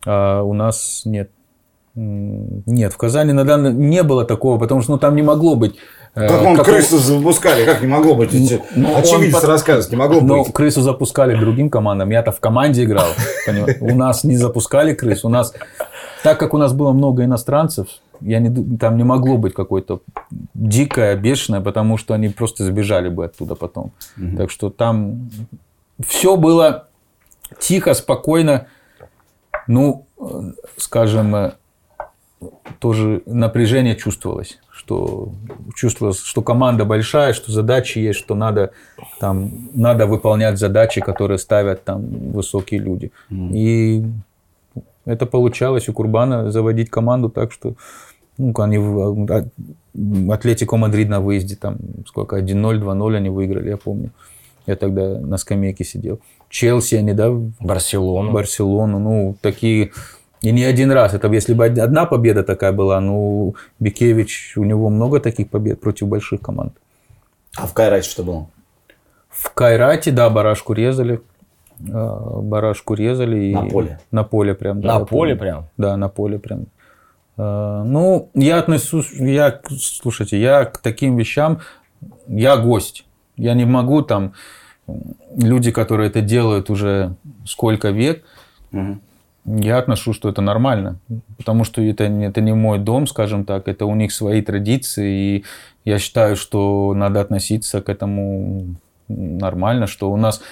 А 0.07 0.43
у 0.43 0.55
нас 0.55 1.03
нет. 1.05 1.31
Нет, 1.95 2.95
в 2.95 2.97
Казани 2.97 3.33
на 3.33 3.45
данный 3.45 3.73
не 3.73 4.03
было 4.03 4.25
такого, 4.25 4.59
потому 4.59 4.81
что 4.81 4.93
ну, 4.93 4.99
там 4.99 5.15
не 5.15 5.21
могло 5.21 5.57
быть. 5.57 5.77
Э, 6.15 6.27
как 6.27 6.43
он 6.43 6.57
какого... 6.57 6.77
крысу 6.77 6.97
запускали, 6.97 7.67
как 7.67 7.83
не 7.83 7.87
могло 7.87 8.15
быть? 8.15 8.31
Ну, 8.33 8.63
ну 8.75 8.97
Очевидец 8.97 9.43
он... 9.43 9.51
рассказывает, 9.51 9.91
не 9.91 9.97
могло 9.97 10.21
но 10.21 10.39
быть. 10.39 10.47
Но 10.47 10.53
крысу 10.53 10.81
запускали 10.81 11.39
другим 11.39 11.69
командам. 11.69 12.11
Я-то 12.11 12.33
в 12.33 12.41
команде 12.41 12.85
играл. 12.85 13.09
У 13.81 13.95
нас 13.95 14.25
не 14.25 14.39
запускали 14.39 14.95
крыс. 14.95 15.23
У 15.25 15.29
нас, 15.29 15.53
так 16.23 16.39
как 16.39 16.55
у 16.55 16.59
нас 16.59 16.73
было 16.73 16.93
много 16.93 17.25
иностранцев, 17.25 17.89
я 18.21 18.39
не, 18.39 18.77
там 18.77 18.97
не 18.97 19.05
могло 19.05 19.37
быть 19.37 19.55
какой-то 19.55 20.01
дикое, 20.55 21.17
бешеное, 21.17 21.61
потому 21.61 21.99
что 21.99 22.15
они 22.15 22.29
просто 22.29 22.65
забежали 22.65 23.09
бы 23.09 23.25
оттуда 23.25 23.55
потом. 23.55 23.93
Угу. 24.17 24.37
Так 24.37 24.51
что 24.51 24.71
там 24.71 25.31
все 26.07 26.37
было 26.37 26.89
тихо, 27.59 27.95
спокойно. 27.95 28.67
Ну, 29.69 30.07
скажем, 30.77 31.35
э, 31.35 31.53
тоже 32.79 33.23
напряжение 33.27 33.97
чувствовалось, 33.97 34.59
что 34.71 35.31
чувствовалось, 35.75 36.21
что 36.21 36.43
команда 36.43 36.85
большая, 36.85 37.33
что 37.33 37.53
задачи 37.53 37.99
есть, 37.99 38.19
что 38.19 38.35
надо 38.35 38.73
там 39.21 39.71
надо 39.73 40.07
выполнять 40.07 40.59
задачи, 40.59 41.01
которые 41.01 41.39
ставят 41.39 41.85
там 41.85 42.33
высокие 42.33 42.81
люди. 42.81 43.13
Mm. 43.31 43.51
И 43.53 44.05
Это 45.05 45.27
получалось 45.27 45.89
у 45.89 45.93
Курбана 45.93 46.51
заводить 46.51 46.91
команду 46.91 47.29
так, 47.29 47.53
что 47.53 47.75
ну, 48.39 48.53
они 48.59 48.79
в 48.79 49.31
а, 49.31 49.45
Атлетико 50.33 50.77
Мадрид 50.77 51.09
на 51.09 51.21
выезде, 51.21 51.57
там 51.57 51.79
сколько, 52.07 52.39
1-0, 52.39 52.81
2-0 52.81 53.17
они 53.17 53.29
выиграли, 53.29 53.71
я 53.71 53.77
помню. 53.77 54.11
Я 54.67 54.77
тогда 54.77 55.19
на 55.19 55.39
скамейке 55.39 55.85
сидел. 55.85 56.21
Челси 56.49 56.97
они, 56.97 57.15
да? 57.15 57.31
Барселону. 57.61 58.33
Барселону. 58.33 58.99
Ну, 58.99 59.37
такие... 59.41 59.91
И 60.41 60.51
не 60.51 60.65
один 60.65 60.91
раз. 60.91 61.15
Это 61.15 61.29
если 61.29 61.55
бы 61.55 61.67
одна 61.67 62.05
победа 62.05 62.43
такая 62.43 62.73
была, 62.73 63.01
ну, 63.01 63.55
Бикевич, 63.79 64.55
у 64.57 64.65
него 64.65 64.89
много 64.89 65.21
таких 65.21 65.49
побед 65.51 65.81
против 65.81 66.09
больших 66.09 66.41
команд. 66.41 66.73
А 67.57 67.67
в 67.67 67.75
Кайрате 67.75 68.09
что 68.09 68.25
было? 68.25 68.47
В 69.29 69.53
Кайрате, 69.53 70.11
да, 70.11 70.29
барашку 70.31 70.73
резали. 70.73 71.21
А, 71.91 72.41
Барашку 72.41 72.95
резали. 72.95 73.45
И... 73.47 73.55
На 73.55 73.63
поле? 73.67 73.99
На 74.11 74.25
поле 74.25 74.55
прям. 74.55 74.81
Да, 74.81 74.99
На 74.99 75.05
поле 75.05 75.35
помню. 75.35 75.39
прям? 75.39 75.65
Да, 75.77 75.97
на 75.97 76.09
поле 76.09 76.39
прям. 76.39 76.67
А, 77.37 77.83
Ну, 77.85 78.29
я 78.35 78.59
отношусь, 78.59 79.13
я, 79.13 79.61
слушайте, 79.79 80.41
я 80.41 80.65
к 80.65 80.79
таким 80.79 81.17
вещам, 81.17 81.59
я 82.29 82.57
гость. 82.57 83.05
Я 83.37 83.55
не 83.55 83.65
могу 83.65 84.03
там, 84.03 84.33
люди, 85.37 85.71
которые 85.71 86.09
это 86.11 86.21
делают 86.21 86.71
уже 86.71 87.15
сколько 87.47 87.91
век, 87.91 88.23
Мгм. 88.73 89.01
я 89.47 89.79
отношу, 89.79 90.13
что 90.13 90.29
это 90.29 90.43
нормально. 90.43 90.99
Потому 91.39 91.65
что 91.65 91.81
это, 91.83 92.05
это 92.05 92.41
не 92.41 92.55
мой 92.55 92.79
дом, 92.79 93.07
скажем 93.07 93.45
так, 93.45 93.69
это 93.69 93.87
у 93.87 93.95
них 93.95 94.13
свои 94.13 94.43
традиции. 94.43 95.37
И 95.37 95.45
я 95.85 95.99
считаю, 95.99 96.37
что 96.37 96.93
надо 96.95 97.21
относиться 97.21 97.81
к 97.81 97.89
этому 97.89 98.77
нормально, 99.09 99.87
что 99.87 100.11
у 100.13 100.17
нас 100.17 100.43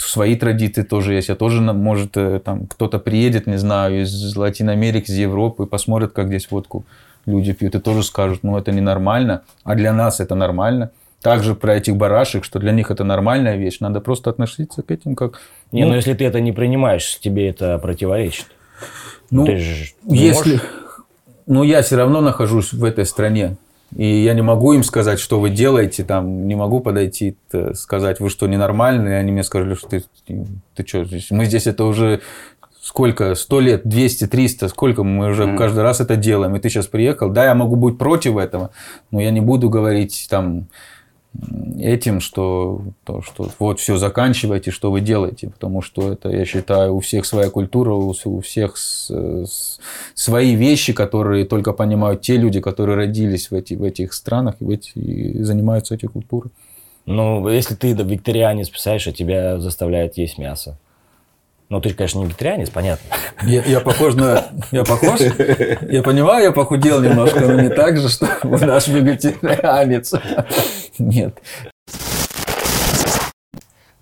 свои 0.00 0.36
традиции 0.36 0.82
тоже 0.82 1.14
есть. 1.14 1.28
Я 1.28 1.34
тоже, 1.34 1.60
на- 1.60 1.72
может, 1.72 2.16
э, 2.16 2.40
там 2.40 2.66
кто-то 2.66 2.98
приедет, 2.98 3.46
не 3.46 3.58
знаю, 3.58 4.02
из 4.02 4.36
Латинской 4.36 4.74
Америки, 4.74 5.10
из 5.10 5.16
Европы, 5.16 5.66
посмотрит, 5.66 6.12
как 6.12 6.28
здесь 6.28 6.50
водку 6.50 6.84
люди 7.26 7.52
пьют, 7.52 7.74
и 7.74 7.80
тоже 7.80 8.02
скажут, 8.02 8.42
ну, 8.42 8.56
это 8.56 8.72
ненормально, 8.72 9.42
а 9.64 9.74
для 9.74 9.92
нас 9.92 10.20
это 10.20 10.34
нормально. 10.34 10.90
Также 11.20 11.54
про 11.54 11.74
этих 11.74 11.96
барашек, 11.96 12.44
что 12.44 12.58
для 12.58 12.72
них 12.72 12.90
это 12.90 13.04
нормальная 13.04 13.56
вещь. 13.56 13.80
Надо 13.80 14.00
просто 14.00 14.30
относиться 14.30 14.82
к 14.82 14.90
этим 14.90 15.14
как... 15.14 15.40
Не, 15.70 15.82
ну, 15.84 15.90
ну 15.90 15.96
если 15.96 16.14
ты 16.14 16.24
это 16.24 16.40
не 16.40 16.52
принимаешь, 16.52 17.18
тебе 17.20 17.48
это 17.50 17.78
противоречит. 17.78 18.46
ну, 19.30 19.44
ты 19.44 19.58
же 19.58 19.92
если... 20.06 20.52
можешь- 20.52 20.66
Ну, 21.46 21.62
я 21.62 21.82
все 21.82 21.96
равно 21.96 22.20
нахожусь 22.22 22.72
в 22.72 22.82
этой 22.84 23.04
стране. 23.04 23.56
И 23.96 24.06
я 24.22 24.34
не 24.34 24.42
могу 24.42 24.72
им 24.72 24.84
сказать, 24.84 25.18
что 25.18 25.40
вы 25.40 25.50
делаете, 25.50 26.04
там, 26.04 26.46
не 26.46 26.54
могу 26.54 26.80
подойти, 26.80 27.36
т- 27.50 27.74
сказать, 27.74 28.20
вы 28.20 28.30
что, 28.30 28.46
ненормальные, 28.46 29.18
они 29.18 29.32
мне 29.32 29.42
сказали, 29.42 29.74
что 29.74 29.88
ты, 29.88 30.04
ты 30.74 30.86
что, 30.86 31.04
здесь? 31.04 31.30
мы 31.30 31.44
здесь 31.44 31.66
это 31.66 31.84
уже 31.84 32.20
сколько, 32.80 33.34
100 33.34 33.60
лет, 33.60 33.82
200, 33.84 34.26
300, 34.26 34.68
сколько 34.68 35.02
мы 35.04 35.30
уже 35.30 35.56
каждый 35.56 35.82
раз 35.82 36.00
это 36.00 36.16
делаем, 36.16 36.56
и 36.56 36.60
ты 36.60 36.68
сейчас 36.68 36.86
приехал, 36.86 37.30
да, 37.30 37.44
я 37.44 37.54
могу 37.54 37.76
быть 37.76 37.98
против 37.98 38.36
этого, 38.36 38.70
но 39.10 39.20
я 39.20 39.30
не 39.30 39.40
буду 39.40 39.68
говорить 39.68 40.26
там 40.30 40.66
этим, 41.78 42.20
что, 42.20 42.82
то, 43.04 43.22
что 43.22 43.48
вот 43.58 43.80
все, 43.80 43.96
заканчивайте, 43.96 44.70
что 44.70 44.90
вы 44.90 45.00
делаете, 45.00 45.48
потому 45.48 45.80
что 45.80 46.12
это, 46.12 46.28
я 46.28 46.44
считаю, 46.44 46.96
у 46.96 47.00
всех 47.00 47.24
своя 47.24 47.50
культура, 47.50 47.92
у, 47.92 48.40
всех 48.40 48.76
с- 48.76 49.10
с- 49.10 49.78
свои 50.14 50.54
вещи, 50.54 50.92
которые 50.92 51.44
только 51.44 51.72
понимают 51.72 52.20
те 52.20 52.36
люди, 52.36 52.60
которые 52.60 52.96
родились 52.96 53.50
в, 53.50 53.54
эти, 53.54 53.74
в 53.74 53.84
этих 53.84 54.12
странах 54.12 54.56
и, 54.60 54.64
в 54.64 54.70
эти, 54.70 54.90
и 54.98 55.42
занимаются 55.42 55.94
этой 55.94 56.08
культурой. 56.08 56.50
Ну, 57.06 57.48
если 57.48 57.74
ты 57.74 57.94
да, 57.94 58.02
вегетарианец, 58.02 58.68
представляешь, 58.68 59.06
а 59.06 59.12
тебя 59.12 59.58
заставляют 59.58 60.18
есть 60.18 60.38
мясо. 60.38 60.78
Ну, 61.70 61.80
ты 61.80 61.94
конечно, 61.94 62.18
не 62.18 62.24
вегетарианец, 62.24 62.68
понятно. 62.68 63.16
Я, 63.44 63.62
я 63.62 63.78
похож 63.78 64.14
на... 64.14 64.48
Я 64.72 64.82
похож? 64.82 65.20
Я 65.88 66.02
понимаю, 66.02 66.46
я 66.46 66.50
похудел 66.50 67.00
немножко, 67.00 67.38
но 67.38 67.60
не 67.60 67.68
так 67.68 67.96
же, 67.96 68.08
что 68.08 68.26
наш 68.42 68.88
вегетарианец. 68.88 70.12
Нет. 70.98 71.40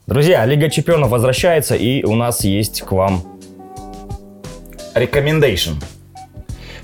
Друзья, 0.07 0.47
Лига 0.47 0.71
Чемпионов 0.71 1.11
возвращается, 1.11 1.75
и 1.75 2.03
у 2.05 2.15
нас 2.15 2.43
есть 2.43 2.81
к 2.81 2.93
вам 2.93 3.23
Recommendation. 4.95 5.75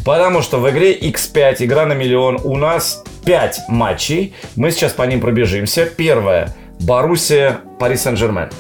Потому 0.04 0.42
что 0.42 0.58
в 0.58 0.68
игре 0.68 0.94
X5, 0.98 1.56
игра 1.60 1.86
на 1.86 1.94
миллион, 1.94 2.38
у 2.44 2.56
нас 2.56 3.02
5 3.24 3.68
матчей. 3.68 4.34
Мы 4.54 4.70
сейчас 4.70 4.92
по 4.92 5.04
ним 5.04 5.22
пробежимся. 5.22 5.86
Первое. 5.86 6.54
Боруссия, 6.78 7.60
Пари 7.80 7.96
Сен-Жермен. 7.96 8.50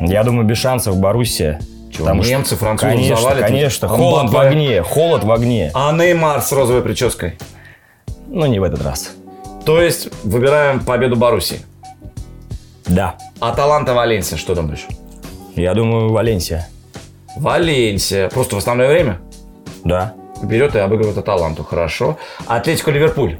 Я 0.00 0.24
думаю, 0.24 0.46
без 0.46 0.58
шансов 0.58 0.96
Боруссия. 0.98 1.60
Потому 1.96 2.22
что- 2.22 2.32
немцы, 2.32 2.56
французов 2.56 2.92
Конечно, 2.94 3.16
завалят? 3.16 3.46
конечно. 3.46 3.88
Холод 3.88 4.30
в 4.30 4.36
огне, 4.36 4.82
холод 4.82 5.22
в 5.24 5.30
огне. 5.30 5.70
А 5.74 5.92
Неймар 5.92 6.40
с 6.42 6.50
розовой 6.52 6.82
прической. 6.82 7.38
Ну, 8.26 8.46
не 8.46 8.58
в 8.58 8.64
этот 8.64 8.82
раз. 8.82 9.12
То 9.64 9.80
есть 9.80 10.08
выбираем 10.24 10.80
победу 10.80 11.14
Боруссии. 11.16 11.60
Да. 12.86 13.14
Аталанта, 13.40 13.94
Валенсия. 13.94 14.36
Что 14.36 14.54
там 14.54 14.68
дальше? 14.68 14.86
Я 15.54 15.72
думаю, 15.74 16.10
Валенсия. 16.12 16.68
Валенсия. 17.36 18.28
Просто 18.28 18.56
в 18.56 18.58
основное 18.58 18.88
время 18.88 19.20
Да. 19.84 20.14
берет 20.42 20.74
и 20.74 20.78
обыгрывает 20.80 21.16
Аталанту. 21.16 21.62
Хорошо. 21.64 22.18
Атлетико, 22.46 22.90
Ливерпуль. 22.90 23.38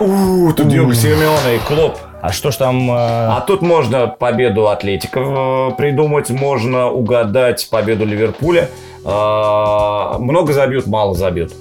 У, 0.00 0.52
тут 0.52 0.68
Диого 0.68 0.94
Симеона 0.94 1.54
и 1.54 1.58
Клоп. 1.58 1.98
А 2.26 2.32
что 2.32 2.50
ж 2.50 2.56
там... 2.56 2.90
э, 2.90 2.94
А 2.94 3.44
тут 3.46 3.60
можно 3.60 4.06
победу 4.06 4.68
Атлетика 4.68 5.20
э, 5.20 5.70
придумать, 5.76 6.30
можно 6.30 6.88
угадать 6.90 7.68
победу 7.70 8.06
Ливерпуля. 8.06 8.70
А, 9.04 10.16
Много 10.18 10.54
забьют, 10.54 10.86
мало 10.86 11.14
забьют. 11.14 11.52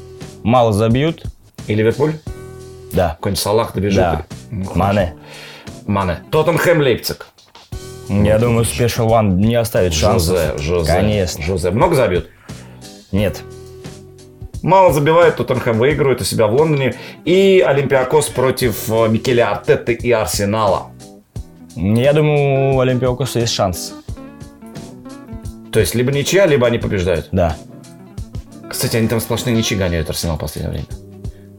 мало 0.42 0.72
забьют? 0.72 1.26
И 1.68 1.76
Ливерпуль? 1.76 2.14
Да. 2.94 3.10
Какой-нибудь 3.18 3.42
Салах 3.42 3.74
добежит? 3.74 3.98
Да. 4.00 4.26
Ну, 4.52 4.66
Мане. 4.76 5.16
Мане. 5.86 6.20
Тоттенхэм, 6.32 6.80
Лейпциг. 6.80 7.28
Я 8.08 8.40
думаю, 8.40 8.64
Special 8.64 9.10
One 9.10 9.32
не 9.36 9.56
оставит 9.56 9.94
шансов. 9.94 10.38
Жозе, 10.38 10.58
Жозе. 10.60 10.94
Конечно. 10.94 11.44
Жозе. 11.44 11.72
Много 11.72 11.96
забьют? 11.96 12.30
Нет. 13.12 13.42
Мало 14.64 14.94
забивает, 14.94 15.36
Тоттенхэм 15.36 15.78
выигрывает 15.78 16.22
у 16.22 16.24
себя 16.24 16.48
в 16.48 16.56
Лондоне. 16.56 16.96
И 17.26 17.64
Олимпиакос 17.66 18.30
против 18.30 18.90
э, 18.90 19.10
Микеля 19.10 19.52
Артетты 19.52 19.94
и 19.94 20.10
Арсенала. 20.12 20.88
Я 21.76 22.14
думаю, 22.14 22.76
у 22.76 22.80
Олимпиакоса 22.80 23.40
есть 23.40 23.54
шанс. 23.54 23.94
То 25.74 25.82
есть 25.82 25.96
либо 25.96 26.12
ничья, 26.14 26.46
либо 26.46 26.66
они 26.66 26.78
побеждают. 26.78 27.28
Да. 27.34 27.58
Кстати, 28.70 28.96
они 28.96 29.08
там 29.10 29.20
сплошные 29.20 29.54
ничьи 29.56 29.78
гоняют 29.78 30.10
Арсенал 30.10 30.38
в 30.38 30.40
последнее 30.40 30.72
время. 30.72 30.88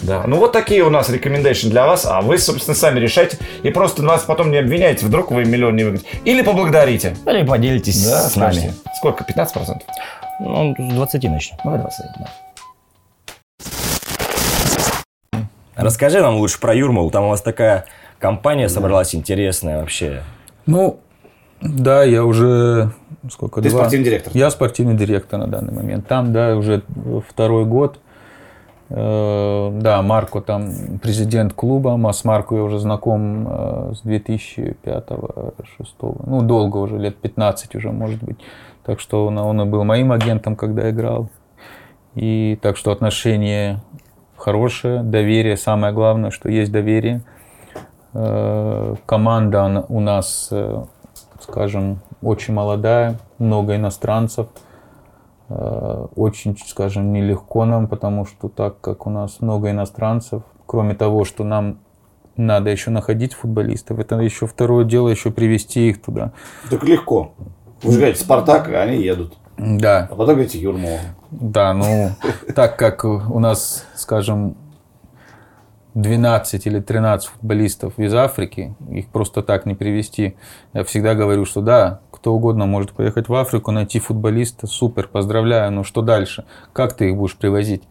Да, 0.01 0.25
ну 0.27 0.37
вот 0.37 0.53
такие 0.53 0.83
у 0.83 0.91
нас 0.91 1.09
рекомендации 1.09 1.69
для 1.69 1.87
вас, 1.87 2.05
а 2.05 2.21
вы, 2.21 2.37
собственно, 2.37 2.75
сами 2.75 3.01
решайте 3.01 3.39
и 3.63 3.71
просто 3.71 4.03
нас 4.03 4.23
потом 4.23 4.51
не 4.51 4.59
обвиняйте, 4.59 5.07
вдруг 5.07 5.31
вы 5.31 5.47
миллион 5.47 5.77
не 5.77 5.85
выиграете. 5.85 6.07
Или 6.25 6.43
поблагодарите. 6.43 7.17
Или 7.27 7.43
поделитесь 7.43 8.05
с 8.05 8.37
нами. 8.37 8.75
Сколько? 8.97 9.25
15%? 9.25 9.81
Ну, 10.41 10.75
с 10.79 10.93
20 10.95 11.25
начнем. 11.25 11.57
Ну, 11.65 11.79
20, 11.79 11.99
да. 12.19 12.31
Расскажи 15.77 16.21
нам 16.21 16.37
лучше 16.37 16.61
про 16.61 16.75
Юрмал. 16.75 17.11
Там 17.11 17.25
у 17.25 17.29
вас 17.29 17.43
такая 17.43 17.85
компания 18.19 18.69
собралась 18.69 19.15
интересная 19.15 19.81
вообще. 19.81 20.23
Ну, 20.67 20.99
да, 21.61 22.05
я 22.05 22.25
уже 22.25 22.91
сколько 23.31 23.63
Ты 23.63 23.71
два- 23.71 23.81
спортивный 23.81 24.05
директор? 24.05 24.33
Я 24.35 24.51
спортивный 24.51 24.95
директор 24.95 25.39
на 25.39 25.47
данный 25.47 25.73
момент. 25.73 26.07
Там, 26.07 26.33
да, 26.33 26.57
уже 26.57 26.83
второй 27.29 27.65
год. 27.65 27.99
Э, 28.91 29.71
Да, 29.81 30.03
Марко 30.03 30.41
там 30.41 30.99
президент 31.03 31.55
клуба. 31.55 31.99
А 32.09 32.13
С 32.13 32.25
Марко 32.25 32.55
я 32.55 32.63
уже 32.63 32.79
знаком 32.79 33.49
э, 33.49 33.93
с 33.95 34.05
2005-2006. 34.05 36.23
Ну, 36.27 36.43
долго 36.43 36.77
уже, 36.79 36.99
лет 36.99 37.17
15 37.17 37.75
уже, 37.77 37.91
может 37.91 38.23
быть. 38.23 38.37
Так 38.85 39.01
что 39.01 39.27
он, 39.27 39.39
он 39.39 39.63
и 39.63 39.65
был 39.65 39.85
моим 39.85 40.13
агентом, 40.13 40.55
когда 40.57 40.91
играл. 40.91 41.31
И 42.15 42.59
так 42.63 42.77
что 42.77 42.93
отношения 42.93 43.81
хорошие, 44.45 45.03
доверие. 45.03 45.57
Самое 45.57 45.95
главное, 45.95 46.31
что 46.31 46.51
есть 46.51 46.71
доверие. 46.71 47.23
Э, 48.13 48.95
Команда 49.07 49.87
у 49.89 50.01
нас, 50.01 50.49
э, 50.51 50.85
скажем, 51.41 52.01
очень 52.21 52.53
молодая, 52.53 53.19
много 53.39 53.75
иностранцев. 53.77 54.49
Э, 55.49 56.07
Очень, 56.15 56.59
скажем, 56.67 57.13
нелегко 57.13 57.65
нам, 57.65 57.87
потому 57.89 58.27
что 58.27 58.49
так 58.49 58.81
как 58.81 59.07
у 59.07 59.11
нас 59.11 59.41
много 59.41 59.71
иностранцев, 59.71 60.43
кроме 60.67 60.95
того, 60.95 61.25
что 61.25 61.45
нам 61.45 61.79
надо 62.37 62.69
еще 62.71 62.91
находить 62.91 63.33
футболистов, 63.33 63.99
это 63.99 64.17
еще 64.21 64.47
второе 64.47 64.85
дело, 64.85 65.09
еще 65.09 65.31
привести 65.31 65.89
их 65.89 66.03
туда. 66.03 66.33
Так 66.71 66.85
легко. 66.85 67.33
Вы 67.83 67.93
же 67.93 67.99
говорите, 67.99 68.21
Спартак, 68.21 68.69
а 68.69 68.83
они 68.83 68.97
едут. 68.97 69.35
Да, 69.57 70.09
А 70.11 70.15
потом 70.15 70.35
говорите, 70.35 70.59
Юрмова. 70.59 70.99
Да, 71.31 71.73
ну, 71.75 72.11
так 72.55 72.77
как 72.77 73.05
у 73.05 73.39
нас, 73.39 73.87
скажем, 73.95 74.57
12 75.95 76.67
или 76.67 76.81
13 76.81 77.29
футболистов 77.29 77.99
из 77.99 78.13
Африки, 78.15 78.75
их 78.91 79.09
просто 79.09 79.43
так 79.43 79.65
не 79.65 79.75
привести. 79.75 80.37
Я 80.73 80.83
всегда 80.83 81.15
говорю, 81.15 81.45
что 81.45 81.61
да, 81.61 82.01
кто 82.11 82.35
угодно 82.35 82.67
может 82.67 82.93
поехать 82.93 83.29
в 83.29 83.35
Африку, 83.35 83.71
найти 83.71 84.01
футболиста, 84.01 84.67
супер, 84.67 85.07
поздравляю, 85.07 85.71
но 85.71 85.85
что 85.85 86.03
дальше? 86.03 86.47
Как 86.73 86.95
ты 86.95 87.11
их 87.11 87.17
будешь 87.17 87.37
привозить? 87.37 87.85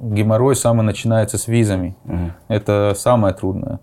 Геморрой 0.00 0.56
самый 0.56 0.82
начинается 0.82 1.38
с 1.38 1.46
визами. 1.46 1.94
Это 2.48 2.94
самое 2.96 3.34
трудное. 3.34 3.78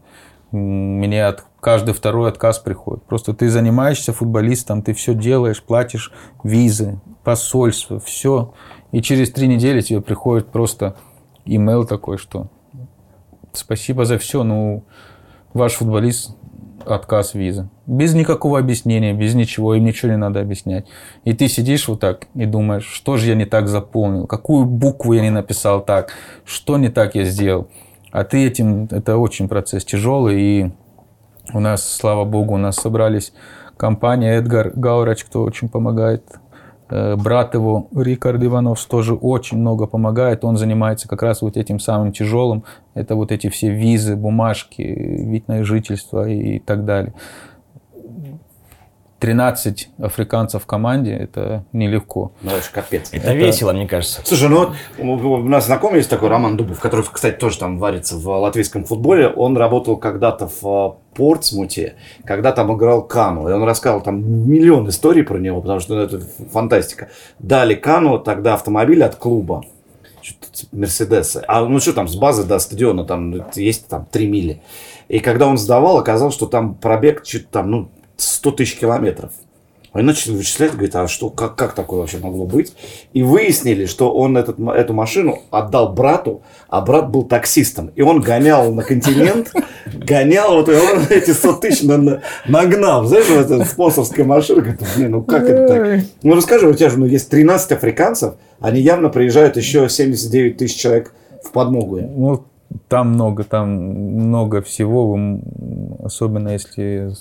М, 0.52 0.98
Мне 1.00 1.26
от 1.26 1.46
каждый 1.60 1.94
второй 1.94 2.30
отказ 2.30 2.60
приходит. 2.60 3.04
Просто 3.04 3.34
ты 3.34 3.50
занимаешься 3.50 4.14
футболистом, 4.14 4.82
ты 4.82 4.94
все 4.94 5.14
делаешь, 5.14 5.62
платишь 5.64 6.12
визы, 6.44 7.00
посольство, 7.24 8.00
все. 8.00 8.54
И 8.92 9.02
через 9.02 9.32
три 9.32 9.48
недели 9.48 9.82
тебе 9.82 10.02
приходит 10.02 10.48
просто 10.48 10.96
имейл 11.46 11.86
такой, 11.86 12.18
что 12.18 12.48
спасибо 13.54 14.06
за 14.06 14.18
все, 14.18 14.44
ну 14.44 14.84
ваш 15.54 15.74
футболист 15.74 16.36
отказ 16.86 17.34
визы. 17.34 17.70
Без 17.86 18.14
никакого 18.14 18.60
объяснения, 18.60 19.14
без 19.14 19.36
ничего, 19.36 19.76
им 19.76 19.84
ничего 19.86 20.12
не 20.12 20.18
надо 20.18 20.40
объяснять. 20.40 20.86
И 21.24 21.34
ты 21.34 21.48
сидишь 21.48 21.88
вот 21.88 22.00
так 22.00 22.28
и 22.36 22.46
думаешь, 22.46 22.86
что 22.86 23.18
же 23.18 23.28
я 23.28 23.36
не 23.36 23.46
так 23.46 23.68
заполнил, 23.68 24.28
какую 24.28 24.66
букву 24.66 25.14
я 25.14 25.22
не 25.22 25.30
написал 25.30 25.84
так, 25.84 26.12
что 26.46 26.78
не 26.78 26.90
так 26.90 27.16
я 27.16 27.26
сделал. 27.26 27.68
А 28.12 28.24
ты 28.24 28.46
этим, 28.46 28.88
это 28.90 29.18
очень 29.18 29.48
процесс 29.48 29.86
тяжелый, 29.86 30.42
и 30.42 30.72
у 31.54 31.60
нас, 31.60 31.88
слава 31.88 32.26
богу, 32.26 32.56
у 32.56 32.58
нас 32.58 32.76
собрались 32.76 33.34
компания 33.78 34.36
Эдгар 34.36 34.72
Гаурач, 34.76 35.24
кто 35.24 35.44
очень 35.44 35.70
помогает. 35.70 36.24
Э, 36.90 37.16
Брат 37.16 37.54
его, 37.54 37.88
Рикард 37.96 38.44
Иванов, 38.44 38.84
тоже 38.86 39.14
очень 39.14 39.58
много 39.58 39.88
помогает. 39.88 40.44
Он 40.44 40.58
занимается 40.58 41.08
как 41.08 41.24
раз 41.24 41.42
вот 41.42 41.58
этим 41.58 41.80
самым 41.80 42.12
тяжелым. 42.12 42.64
Это 42.94 43.16
вот 43.16 43.32
эти 43.32 43.50
все 43.50 43.70
визы, 43.70 44.16
бумажки, 44.16 44.82
вид 44.82 45.48
на 45.48 45.64
жительство 45.64 46.28
и 46.28 46.60
так 46.60 46.86
далее. 46.86 47.14
13 49.20 49.90
африканцев 50.00 50.64
в 50.64 50.66
команде– 50.66 51.12
это 51.20 51.66
нелегко. 51.74 52.32
Ну, 52.42 52.52
это 52.52 52.64
ж 52.64 52.70
капец. 52.72 53.10
Это, 53.12 53.34
весело, 53.34 53.74
мне 53.74 53.88
кажется. 53.88 54.22
Слушай, 54.24 54.50
ну 54.50 54.58
вот 54.58 54.76
у 54.98 55.34
у 55.34 55.44
нас 55.50 55.66
знакомый 55.66 55.98
есть 55.98 56.10
такой 56.10 56.30
Роман 56.30 56.56
Дубов, 56.56 56.80
который, 56.80 57.06
кстати, 57.12 57.36
тоже 57.36 57.60
там 57.60 57.80
варится 57.80 58.16
в 58.18 58.28
латвийском 58.28 58.86
футболе. 58.86 59.28
Он 59.28 59.58
работал 59.58 59.98
когда-то 59.98 60.48
в 60.48 60.64
э, 60.64 61.16
Портсмуте, 61.16 61.96
когда 62.24 62.54
там 62.54 62.74
играл 62.76 63.02
Кану. 63.02 63.50
И 63.50 63.52
он 63.52 63.64
рассказал 63.64 64.02
там 64.02 64.50
миллион 64.50 64.88
историй 64.88 65.24
про 65.24 65.38
него, 65.38 65.62
потому 65.62 65.82
что 65.82 65.96
ну, 65.96 66.02
это 66.02 66.22
фантастика. 66.52 67.10
Дали 67.40 67.76
Кану 67.76 68.20
тогда 68.20 68.54
автомобиль 68.54 69.04
от 69.04 69.16
клуба. 69.16 69.66
Что-то 70.22 70.52
типа 70.52 70.76
Мерседеса. 70.78 71.44
А 71.48 71.66
ну 71.66 71.80
что 71.80 71.94
там, 71.94 72.08
с 72.08 72.16
базы 72.16 72.46
до 72.46 72.58
стадиона 72.60 73.04
там 73.04 73.32
ну, 73.32 73.46
есть 73.56 73.88
там 73.88 74.06
3 74.10 74.28
мили. 74.28 74.62
И 75.10 75.20
когда 75.20 75.48
он 75.48 75.58
сдавал, 75.58 75.98
оказалось, 75.98 76.36
что 76.36 76.46
там 76.46 76.76
пробег 76.76 77.26
что-то 77.26 77.48
там, 77.52 77.72
ну, 77.72 77.90
100 78.22 78.52
тысяч 78.52 78.78
километров. 78.78 79.32
Они 79.92 80.06
начали 80.06 80.34
вычислять, 80.36 80.74
говорит, 80.74 80.96
а 80.96 81.08
что, 81.08 81.32
как, 81.32 81.56
как 81.56 81.74
такое 81.74 82.02
вообще 82.02 82.20
могло 82.20 82.46
быть? 82.46 82.74
И 83.14 83.24
выяснили, 83.24 83.88
что 83.88 84.14
он 84.14 84.38
этот, 84.38 84.60
эту 84.60 84.94
машину 84.94 85.40
отдал 85.50 85.94
брату, 85.94 86.44
а 86.68 86.82
брат 86.82 87.10
был 87.10 87.24
таксистом. 87.24 87.92
И 87.96 88.04
он 88.04 88.22
гонял 88.22 88.72
на 88.72 88.84
континент, 88.84 89.52
гонял, 89.92 90.54
вот 90.54 90.70
и 90.70 90.74
он 90.74 91.06
эти 91.10 91.32
100 91.32 91.54
тысяч 91.54 91.82
на- 91.82 91.98
на- 91.98 92.22
нагнал. 92.48 93.06
Знаешь, 93.06 93.30
вот 93.30 93.40
эта 93.50 93.66
спонсорская 93.66 94.26
машина. 94.26 94.62
Говорит, 94.62 94.82
блин, 94.96 95.12
ну 95.12 95.24
как 95.24 95.44
это 95.50 95.68
так? 95.68 96.04
Ну 96.22 96.36
расскажи, 96.36 96.68
у 96.70 96.74
тебя 96.74 96.92
же 96.92 97.00
ну, 97.00 97.08
есть 97.08 97.28
13 97.32 97.72
африканцев, 97.72 98.36
они 98.60 98.82
явно 98.82 99.10
приезжают 99.10 99.58
еще 99.58 99.90
79 99.90 100.58
тысяч 100.58 100.76
человек 100.76 101.14
в 101.44 101.52
подмогу. 101.52 102.00
Ну, 102.00 102.44
там 102.88 103.10
много, 103.14 103.44
там 103.44 103.70
много 103.72 104.62
всего, 104.62 105.18
особенно 106.04 106.50
если 106.50 107.12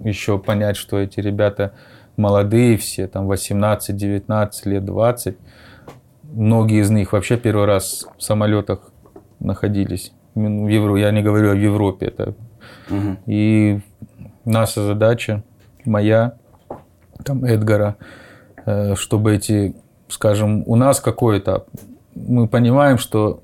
еще 0.00 0.38
понять, 0.38 0.76
что 0.76 0.98
эти 0.98 1.20
ребята 1.20 1.72
молодые 2.16 2.76
все, 2.76 3.06
там 3.06 3.26
18, 3.26 3.96
19 3.96 4.66
лет, 4.66 4.84
20. 4.84 5.36
Многие 6.22 6.80
из 6.80 6.90
них 6.90 7.12
вообще 7.12 7.36
первый 7.36 7.66
раз 7.66 8.06
в 8.16 8.22
самолетах 8.22 8.90
находились. 9.40 10.12
В 10.34 10.68
Евро... 10.68 10.96
Я 10.96 11.10
не 11.10 11.22
говорю 11.22 11.52
о 11.52 11.54
Европе. 11.54 12.06
Это... 12.06 12.34
И 13.26 13.80
наша 14.44 14.82
задача, 14.82 15.42
моя, 15.84 16.34
там 17.24 17.44
Эдгара, 17.44 17.96
э, 18.66 18.94
чтобы 18.96 19.34
эти, 19.34 19.74
скажем, 20.08 20.64
у 20.66 20.76
нас 20.76 21.00
какой 21.00 21.38
этап? 21.38 21.68
Мы 22.14 22.48
понимаем, 22.48 22.98
что 22.98 23.42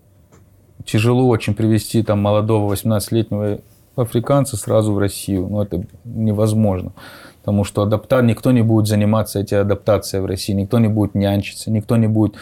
тяжело 0.84 1.28
очень 1.28 1.54
привести 1.54 2.02
там 2.02 2.20
молодого 2.20 2.72
18-летнего 2.72 3.60
африканца 4.00 4.56
сразу 4.56 4.92
в 4.92 4.98
Россию. 4.98 5.48
Ну, 5.48 5.62
это 5.62 5.84
невозможно. 6.04 6.92
Потому 7.40 7.64
что 7.64 7.82
адапта... 7.82 8.20
никто 8.22 8.52
не 8.52 8.62
будет 8.62 8.86
заниматься 8.86 9.40
этой 9.40 9.60
адаптацией 9.60 10.22
в 10.22 10.26
России, 10.26 10.52
никто 10.52 10.78
не 10.78 10.88
будет 10.88 11.14
нянчиться, 11.14 11.70
никто 11.70 11.96
не 11.96 12.06
будет... 12.06 12.34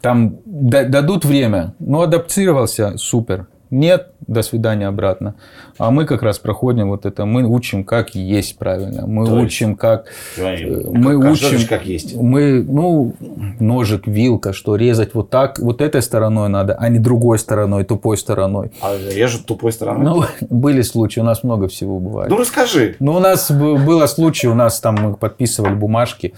Там 0.00 0.38
да- 0.44 0.84
дадут 0.84 1.24
время, 1.24 1.74
ну, 1.78 2.02
адаптировался, 2.02 2.98
супер. 2.98 3.46
Нет, 3.70 4.12
до 4.26 4.42
свидания 4.42 4.86
обратно. 4.86 5.34
А 5.78 5.90
мы 5.90 6.04
как 6.04 6.22
раз 6.22 6.38
проходим 6.38 6.88
вот 6.88 7.04
это, 7.04 7.24
мы 7.26 7.44
учим, 7.44 7.84
как 7.84 8.14
есть 8.14 8.58
правильно, 8.58 9.06
мы 9.06 9.26
То 9.26 9.32
есть? 9.38 9.46
учим, 9.46 9.74
как... 9.76 10.06
Говори, 10.36 10.64
э, 10.64 10.82
Мы 10.86 11.20
как- 11.20 11.32
учим, 11.32 11.48
значит, 11.48 11.68
как 11.68 11.84
есть? 11.86 12.14
мы, 12.14 12.62
ну, 12.62 13.14
ножик, 13.58 14.06
вилка, 14.06 14.52
что 14.52 14.76
резать 14.76 15.14
вот 15.14 15.30
так, 15.30 15.58
вот 15.58 15.80
этой 15.80 16.02
стороной 16.02 16.48
надо, 16.48 16.74
а 16.74 16.88
не 16.88 16.98
другой 16.98 17.38
стороной, 17.38 17.84
тупой 17.84 18.16
стороной. 18.16 18.70
А 18.80 18.96
режут 18.96 19.46
тупой 19.46 19.72
стороной? 19.72 20.04
Ну, 20.04 20.24
были 20.50 20.82
случаи, 20.82 21.20
у 21.20 21.24
нас 21.24 21.42
много 21.42 21.66
всего 21.68 21.98
бывает. 21.98 22.30
Ну 22.30 22.36
расскажи. 22.36 22.96
Ну, 23.00 23.14
у 23.14 23.20
нас 23.20 23.50
было 23.50 24.06
случай, 24.06 24.46
у 24.48 24.54
нас 24.54 24.80
там 24.80 24.94
мы 24.96 25.14
подписывали 25.14 25.74
бумажки, 25.74 26.34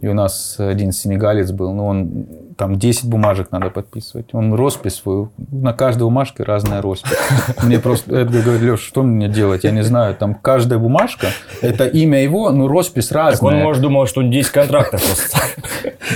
и 0.00 0.06
у 0.06 0.14
нас 0.14 0.56
один 0.58 0.92
сенегалец 0.92 1.50
был, 1.50 1.72
ну, 1.72 1.86
он 1.86 2.26
там 2.56 2.78
10 2.78 3.06
бумажек 3.06 3.50
надо 3.50 3.70
подписывать. 3.70 4.26
Он 4.32 4.54
роспись 4.54 4.94
свою, 4.94 5.30
на 5.50 5.72
каждой 5.72 6.04
бумажке 6.04 6.44
разная 6.44 6.82
роспись. 6.82 7.16
Мне 7.62 7.78
просто 7.78 8.14
Эдгар 8.14 8.42
говорит, 8.42 8.62
Леш, 8.62 8.80
что 8.80 9.02
мне 9.02 9.28
делать? 9.28 9.64
Я 9.64 9.72
не 9.72 9.82
знаю, 9.82 10.14
там 10.14 10.34
каждая 10.34 10.78
бумажка, 10.78 11.28
это 11.62 11.86
имя 11.86 12.22
его, 12.22 12.50
ну, 12.50 12.68
роспись 12.68 13.08
Так 13.08 13.42
он, 13.42 13.50
разная. 13.50 13.64
может, 13.64 13.82
думал, 13.82 14.06
что 14.06 14.20
он 14.20 14.30
10 14.30 14.50
контрактов 14.50 15.02
просто. 15.04 15.38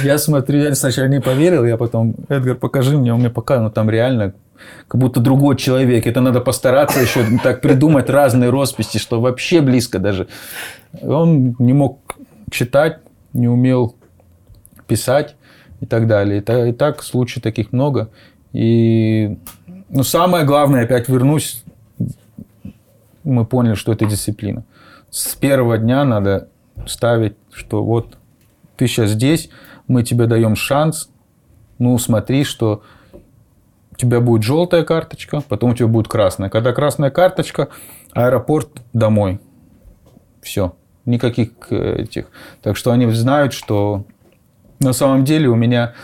Я 0.04 0.18
смотрю, 0.18 0.60
я 0.60 0.74
сначала 0.74 1.06
не 1.06 1.20
поверил, 1.20 1.64
я 1.64 1.76
потом, 1.76 2.14
Эдгар, 2.28 2.54
покажи 2.54 2.96
мне, 2.96 3.12
он 3.12 3.20
мне 3.20 3.30
показал, 3.30 3.64
ну 3.64 3.70
там 3.70 3.90
реально 3.90 4.32
как 4.88 5.00
будто 5.00 5.20
другой 5.20 5.56
человек. 5.56 6.06
Это 6.06 6.20
надо 6.20 6.40
постараться 6.40 7.00
еще 7.00 7.24
так 7.42 7.60
придумать 7.60 8.08
разные 8.08 8.50
росписи, 8.50 8.98
что 8.98 9.20
вообще 9.20 9.60
близко 9.60 9.98
даже. 9.98 10.28
Он 11.02 11.56
не 11.58 11.72
мог 11.72 11.98
читать, 12.50 12.98
не 13.32 13.48
умел 13.48 13.96
писать 14.86 15.36
и 15.80 15.86
так 15.86 16.06
далее. 16.06 16.40
И 16.40 16.68
И 16.68 16.72
так 16.72 17.02
случаев 17.02 17.42
таких 17.42 17.72
много. 17.72 18.10
И 18.52 19.38
ну, 19.88 20.02
самое 20.02 20.44
главное, 20.44 20.84
опять 20.84 21.08
вернусь, 21.08 21.64
мы 23.24 23.44
поняли, 23.44 23.74
что 23.74 23.92
это 23.92 24.04
дисциплина. 24.04 24.64
С 25.10 25.34
первого 25.34 25.78
дня 25.78 26.04
надо 26.04 26.48
ставить, 26.86 27.36
что 27.52 27.84
вот 27.84 28.18
ты 28.76 28.86
сейчас 28.86 29.10
здесь, 29.10 29.50
мы 29.86 30.02
тебе 30.02 30.26
даем 30.26 30.56
шанс, 30.56 31.10
ну 31.78 31.96
смотри, 31.98 32.44
что 32.44 32.82
у 33.92 33.96
тебя 33.96 34.20
будет 34.20 34.42
желтая 34.42 34.84
карточка, 34.84 35.42
потом 35.48 35.72
у 35.72 35.74
тебя 35.74 35.88
будет 35.88 36.08
красная. 36.08 36.48
Когда 36.48 36.72
красная 36.72 37.10
карточка, 37.10 37.68
аэропорт 38.12 38.82
домой. 38.92 39.40
Все. 40.40 40.74
Никаких 41.04 41.50
э, 41.70 42.02
этих. 42.02 42.26
Так 42.62 42.76
что 42.76 42.92
они 42.92 43.10
знают, 43.10 43.52
что 43.52 44.04
на 44.80 44.92
самом 44.92 45.24
деле 45.24 45.48
у 45.48 45.54
меня 45.54 45.94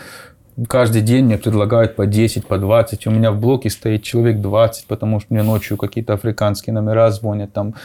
каждый 0.67 1.01
день 1.01 1.25
мне 1.25 1.37
предлагают 1.37 1.95
по 1.95 2.05
10, 2.05 2.45
по 2.47 2.57
20. 2.57 3.07
У 3.07 3.11
меня 3.11 3.31
в 3.31 3.39
блоке 3.39 3.69
стоит 3.69 4.03
человек 4.03 4.41
20, 4.41 4.87
потому 4.87 5.19
что 5.19 5.33
мне 5.33 5.43
ночью 5.43 5.77
какие-то 5.77 6.13
африканские 6.13 6.73
номера 6.73 7.11
звонят, 7.11 7.53
там 7.53 7.75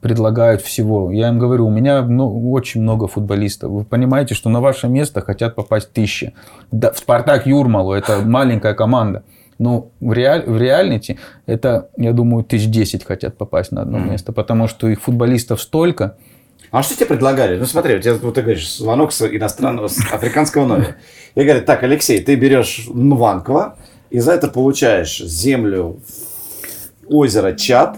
предлагают 0.00 0.62
всего. 0.62 1.10
Я 1.10 1.28
им 1.28 1.38
говорю, 1.38 1.66
у 1.66 1.70
меня 1.70 2.02
ну, 2.02 2.50
очень 2.52 2.82
много 2.82 3.08
футболистов. 3.08 3.70
Вы 3.70 3.84
понимаете, 3.84 4.34
что 4.34 4.48
на 4.48 4.60
ваше 4.60 4.88
место 4.88 5.20
хотят 5.20 5.54
попасть 5.54 5.92
тысячи. 5.92 6.34
Да, 6.70 6.92
в 6.92 6.98
Спартак 6.98 7.46
Юрмалу 7.46 7.92
это 7.92 8.20
маленькая 8.20 8.74
команда. 8.74 9.24
Но 9.58 9.90
в, 10.00 10.12
реаль, 10.12 10.44
в 10.46 10.56
реальности 10.56 11.18
это, 11.46 11.88
я 11.96 12.12
думаю, 12.12 12.44
тысяч 12.44 12.68
десять 12.68 13.04
хотят 13.04 13.36
попасть 13.36 13.72
на 13.72 13.82
одно 13.82 13.98
место, 13.98 14.32
потому 14.32 14.68
что 14.68 14.88
их 14.88 15.00
футболистов 15.00 15.60
столько. 15.60 16.16
А 16.70 16.82
что 16.82 16.94
тебе 16.94 17.06
предлагали? 17.06 17.56
Ну 17.58 17.64
смотри, 17.66 17.96
у 17.96 17.98
тебя, 18.00 18.14
вот 18.14 18.34
ты 18.34 18.42
говоришь, 18.42 18.70
звонок 18.76 19.12
с 19.12 19.22
иностранного, 19.22 19.88
с 19.88 19.98
африканского 20.12 20.66
номера. 20.66 20.96
Я 21.34 21.44
говорю, 21.44 21.64
так, 21.64 21.82
Алексей, 21.82 22.20
ты 22.22 22.34
берешь 22.34 22.86
Нванква, 22.92 23.76
и 24.10 24.18
за 24.20 24.32
это 24.32 24.48
получаешь 24.48 25.18
землю, 25.18 26.00
озеро 27.08 27.52
Чад, 27.54 27.96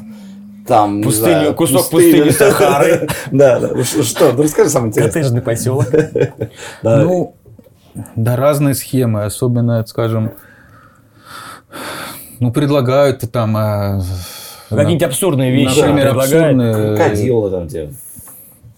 там, 0.69 0.99
не 0.99 1.03
Пустыню, 1.03 1.33
знаю, 1.33 1.55
кусок 1.55 1.91
пустыню. 1.91 2.27
пустыни 2.27 2.31
Сахары. 2.51 3.09
Да, 3.33 3.59
да. 3.59 3.71
Ну, 3.75 3.83
Что? 3.83 4.33
Ну, 4.33 4.43
расскажи 4.45 4.71
самое 4.71 4.91
интересное. 4.91 5.13
Коттеджный 5.23 5.43
поселок. 5.43 5.87
Ну, 6.83 7.35
да, 8.15 8.37
разные 8.37 8.75
схемы, 8.75 9.25
особенно, 9.25 9.85
скажем, 9.87 10.33
ну, 12.39 12.53
предлагают 12.53 13.21
там... 13.33 13.57
э, 13.57 14.01
Какие-нибудь 14.69 15.03
абсурдные 15.03 15.51
вещи 15.51 15.79
Например, 15.81 16.07
предлагают. 16.11 16.33
абсурдные... 16.61 16.97
Крокодила 16.97 17.51
там 17.51 17.69
тебе. 17.69 17.91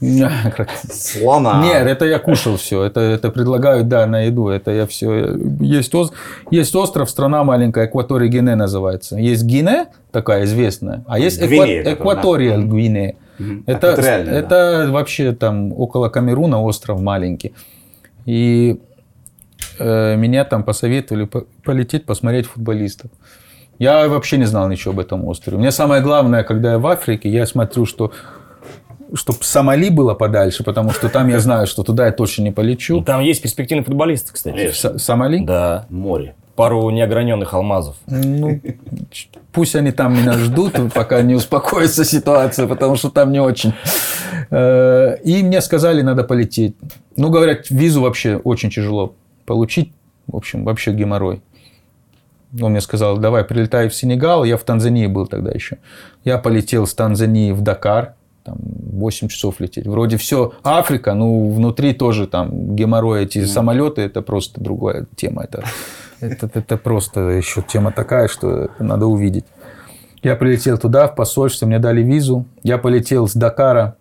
Слона. 0.90 1.62
Нет, 1.64 1.86
это 1.86 2.04
я 2.06 2.18
кушал 2.18 2.56
все. 2.56 2.82
Это, 2.82 3.00
это 3.00 3.30
предлагают, 3.30 3.88
да, 3.88 4.06
на 4.06 4.22
еду. 4.22 4.48
Это 4.48 4.70
я 4.72 4.86
все. 4.86 5.36
Есть, 5.60 5.94
ос- 5.94 6.12
есть 6.50 6.74
остров, 6.74 7.08
страна 7.08 7.44
маленькая, 7.44 7.86
Экватория 7.86 8.28
Гине 8.28 8.56
называется. 8.56 9.16
Есть 9.16 9.44
Гине, 9.44 9.86
такая 10.10 10.44
известная, 10.44 11.04
а 11.06 11.18
есть 11.18 11.40
Гвинея, 11.40 11.82
Эква- 11.82 11.84
которая, 11.84 11.94
Экваториал 11.94 12.62
Гвинея. 12.64 13.14
Это, 13.66 13.86
это 14.30 14.86
вообще 14.90 15.32
там 15.32 15.72
около 15.72 16.08
Камеруна 16.08 16.60
остров 16.62 17.00
маленький. 17.00 17.54
И 18.26 18.80
э, 19.78 20.16
меня 20.16 20.44
там 20.44 20.62
посоветовали 20.64 21.24
по- 21.24 21.44
полететь 21.64 22.04
посмотреть 22.06 22.46
футболистов. 22.46 23.10
Я 23.78 24.06
вообще 24.08 24.36
не 24.36 24.44
знал 24.44 24.68
ничего 24.68 24.92
об 24.92 25.00
этом 25.00 25.26
острове. 25.26 25.58
Мне 25.58 25.72
самое 25.72 26.02
главное, 26.02 26.44
когда 26.44 26.72
я 26.72 26.78
в 26.78 26.86
Африке, 26.86 27.28
я 27.28 27.46
смотрю, 27.46 27.84
что 27.86 28.12
чтобы 29.14 29.38
Сомали 29.42 29.88
было 29.90 30.14
подальше, 30.14 30.64
потому 30.64 30.90
что 30.90 31.08
там 31.08 31.28
я 31.28 31.38
знаю, 31.40 31.66
что 31.66 31.82
туда 31.82 32.06
я 32.06 32.12
точно 32.12 32.42
не 32.42 32.48
Ну, 32.50 32.54
полечу. 32.54 33.02
там 33.02 33.20
есть 33.20 33.42
перспективные 33.42 33.84
футболисты, 33.84 34.32
кстати. 34.32 34.70
С- 34.72 34.98
Сомали? 34.98 35.44
Да. 35.44 35.86
Море. 35.90 36.34
Пару 36.56 36.90
неограненных 36.90 37.54
алмазов. 37.54 37.96
Ну, 38.06 38.60
пусть 39.52 39.74
они 39.74 39.90
там 39.90 40.12
меня 40.14 40.34
ждут, 40.34 40.74
пока 40.94 41.22
не 41.22 41.34
успокоится 41.34 42.04
ситуация, 42.04 42.66
потому 42.66 42.96
что 42.96 43.08
там 43.10 43.32
не 43.32 43.40
очень. 43.40 43.72
Э, 44.50 45.16
И 45.24 45.42
мне 45.42 45.60
сказали, 45.62 46.02
надо 46.02 46.24
полететь. 46.24 46.76
Ну, 47.16 47.30
говорят, 47.30 47.70
визу 47.70 48.02
вообще 48.02 48.36
очень 48.36 48.70
тяжело 48.70 49.14
получить. 49.46 49.92
В 50.26 50.36
общем, 50.36 50.64
вообще 50.64 50.92
геморрой. 50.92 51.40
Он 52.60 52.72
мне 52.72 52.80
сказал, 52.82 53.16
давай, 53.16 53.44
прилетай 53.44 53.88
в 53.88 53.94
Сенегал. 53.94 54.44
Я 54.44 54.56
в 54.58 54.62
Танзании 54.62 55.06
был 55.06 55.26
тогда 55.26 55.50
еще. 55.52 55.78
Я 56.24 56.36
полетел 56.38 56.86
с 56.86 56.92
Танзании 56.94 57.52
в 57.52 57.62
Дакар. 57.62 58.14
Там 58.44 58.56
8 58.58 59.28
часов 59.28 59.60
лететь. 59.60 59.86
Вроде 59.86 60.16
все 60.16 60.52
Африка, 60.64 61.14
ну, 61.14 61.52
внутри 61.52 61.94
тоже 61.94 62.26
там 62.26 62.74
геморрой. 62.74 63.24
Эти 63.24 63.44
самолеты, 63.44 64.02
это 64.02 64.22
просто 64.22 64.60
другая 64.60 65.06
тема. 65.16 65.44
Это, 65.44 65.64
это, 66.20 66.50
это 66.52 66.76
просто 66.76 67.20
еще 67.30 67.62
тема 67.62 67.92
такая, 67.92 68.28
что 68.28 68.70
надо 68.78 69.06
увидеть. 69.06 69.44
Я 70.22 70.36
прилетел 70.36 70.78
туда, 70.78 71.08
в 71.08 71.14
посольство, 71.14 71.66
мне 71.66 71.78
дали 71.78 72.02
визу. 72.02 72.46
Я 72.62 72.78
полетел 72.78 73.26
с 73.26 73.34
Дакара. 73.34 73.96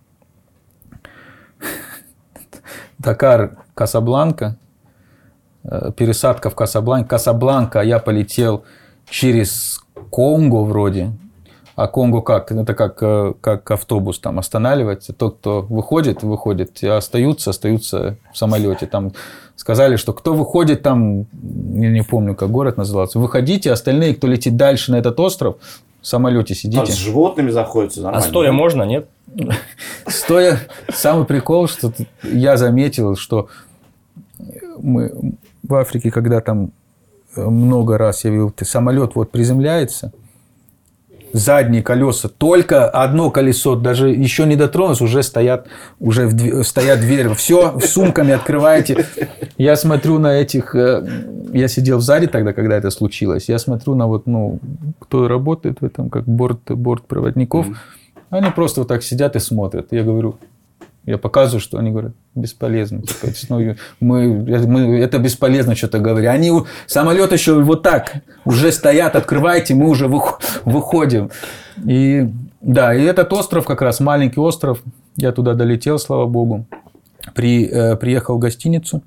Дакар, 2.99 3.57
Касабланка. 3.73 4.57
Э, 5.63 5.91
Пересадка 5.95 6.49
в 6.49 6.55
Касабланке. 6.55 7.09
Касабланка, 7.09 7.81
я 7.81 7.99
полетел 7.99 8.63
через 9.09 9.81
Конго 10.11 10.63
вроде. 10.63 11.11
А 11.75 11.87
Конго 11.87 12.21
как? 12.21 12.51
Это 12.51 12.73
как, 12.73 13.01
э, 13.01 13.33
как 13.41 13.69
автобус 13.71 14.19
там 14.19 14.39
останавливается. 14.39 15.13
Тот, 15.13 15.37
кто 15.37 15.61
выходит, 15.61 16.23
выходит. 16.23 16.83
И 16.83 16.87
остаются, 16.87 17.49
остаются 17.51 18.17
в 18.33 18.37
самолете. 18.37 18.85
Там 18.87 19.13
сказали, 19.55 19.95
что 19.95 20.13
кто 20.13 20.33
выходит 20.33 20.81
там, 20.81 21.21
я 21.31 21.89
не 21.89 22.03
помню, 22.03 22.35
как 22.35 22.49
город 22.49 22.77
назывался, 22.77 23.19
выходите, 23.19 23.71
остальные, 23.71 24.15
кто 24.15 24.27
летит 24.27 24.57
дальше 24.57 24.91
на 24.91 24.95
этот 24.97 25.19
остров, 25.19 25.57
в 26.01 26.07
самолете 26.07 26.55
сидите. 26.55 26.91
с 26.91 26.95
животными 26.95 27.51
заходятся 27.51 27.99
А 27.99 28.03
нормально. 28.03 28.27
стоя 28.27 28.51
можно, 28.51 28.83
нет? 28.83 29.07
Стоя, 30.07 30.59
самый 30.91 31.25
прикол, 31.25 31.67
что 31.67 31.93
я 32.23 32.57
заметил, 32.57 33.15
что 33.15 33.47
мы 34.79 35.11
в 35.63 35.75
Африке, 35.75 36.11
когда 36.11 36.41
там 36.41 36.71
э, 37.35 37.43
много 37.45 37.97
раз 37.97 38.23
я 38.25 38.31
видел, 38.31 38.49
ты 38.49 38.65
самолет 38.65 39.15
вот 39.15 39.31
приземляется, 39.31 40.11
задние 41.33 41.81
колеса, 41.83 42.29
только 42.29 42.89
одно 42.89 43.29
колесо, 43.31 43.75
даже 43.75 44.09
еще 44.09 44.45
не 44.45 44.55
дотронулось, 44.55 45.01
уже 45.01 45.23
стоят, 45.23 45.67
уже 45.99 46.27
в 46.27 46.33
дверь- 46.33 46.63
стоят 46.63 46.99
двери. 46.99 47.33
Все 47.35 47.79
сумками 47.79 48.33
открываете. 48.33 49.05
Я 49.57 49.75
смотрю 49.75 50.19
на 50.19 50.35
этих... 50.39 50.75
э, 50.75 51.05
Я 51.53 51.67
сидел 51.67 51.97
в 51.97 52.01
зале 52.01 52.27
тогда, 52.27 52.53
когда 52.53 52.75
это 52.77 52.89
случилось. 52.91 53.49
Я 53.49 53.59
смотрю 53.59 53.95
на 53.95 54.07
вот, 54.07 54.27
ну, 54.27 54.59
кто 54.99 55.27
работает 55.27 55.81
в 55.81 55.85
этом, 55.85 56.09
как 56.09 56.23
борт, 56.25 56.59
борт 56.69 57.05
проводников. 57.07 57.67
Они 58.29 58.49
просто 58.55 58.81
вот 58.81 58.87
так 58.87 59.03
сидят 59.03 59.35
и 59.35 59.39
смотрят. 59.39 59.87
Я 59.91 60.03
говорю, 60.03 60.35
я 61.05 61.17
показываю, 61.17 61.61
что 61.61 61.77
они 61.77 61.89
говорят, 61.91 62.13
бесполезно. 62.35 63.01
Типа, 63.01 63.27
ну, 63.49 63.75
мы, 63.99 64.27
мы- 64.67 64.99
это 64.99 65.17
бесполезно 65.17 65.75
что-то 65.75 65.99
говорить. 65.99 66.29
Они, 66.29 66.51
самолет 66.85 67.31
еще 67.31 67.61
вот 67.63 67.81
так 67.83 68.13
уже 68.45 68.71
стоят, 68.71 69.15
открывайте, 69.15 69.73
мы 69.73 69.89
уже 69.89 70.05
выхо- 70.07 70.39
выходим. 70.65 71.31
И 71.85 72.29
да, 72.61 72.93
и 72.93 73.01
этот 73.03 73.33
остров 73.33 73.65
как 73.65 73.81
раз, 73.81 73.99
маленький 73.99 74.39
остров, 74.39 74.83
я 75.15 75.31
туда 75.31 75.55
долетел, 75.55 75.97
слава 75.97 76.27
богу. 76.27 76.65
При, 77.33 77.65
э, 77.67 77.95
приехал 77.95 78.35
в 78.35 78.39
гостиницу. 78.39 79.01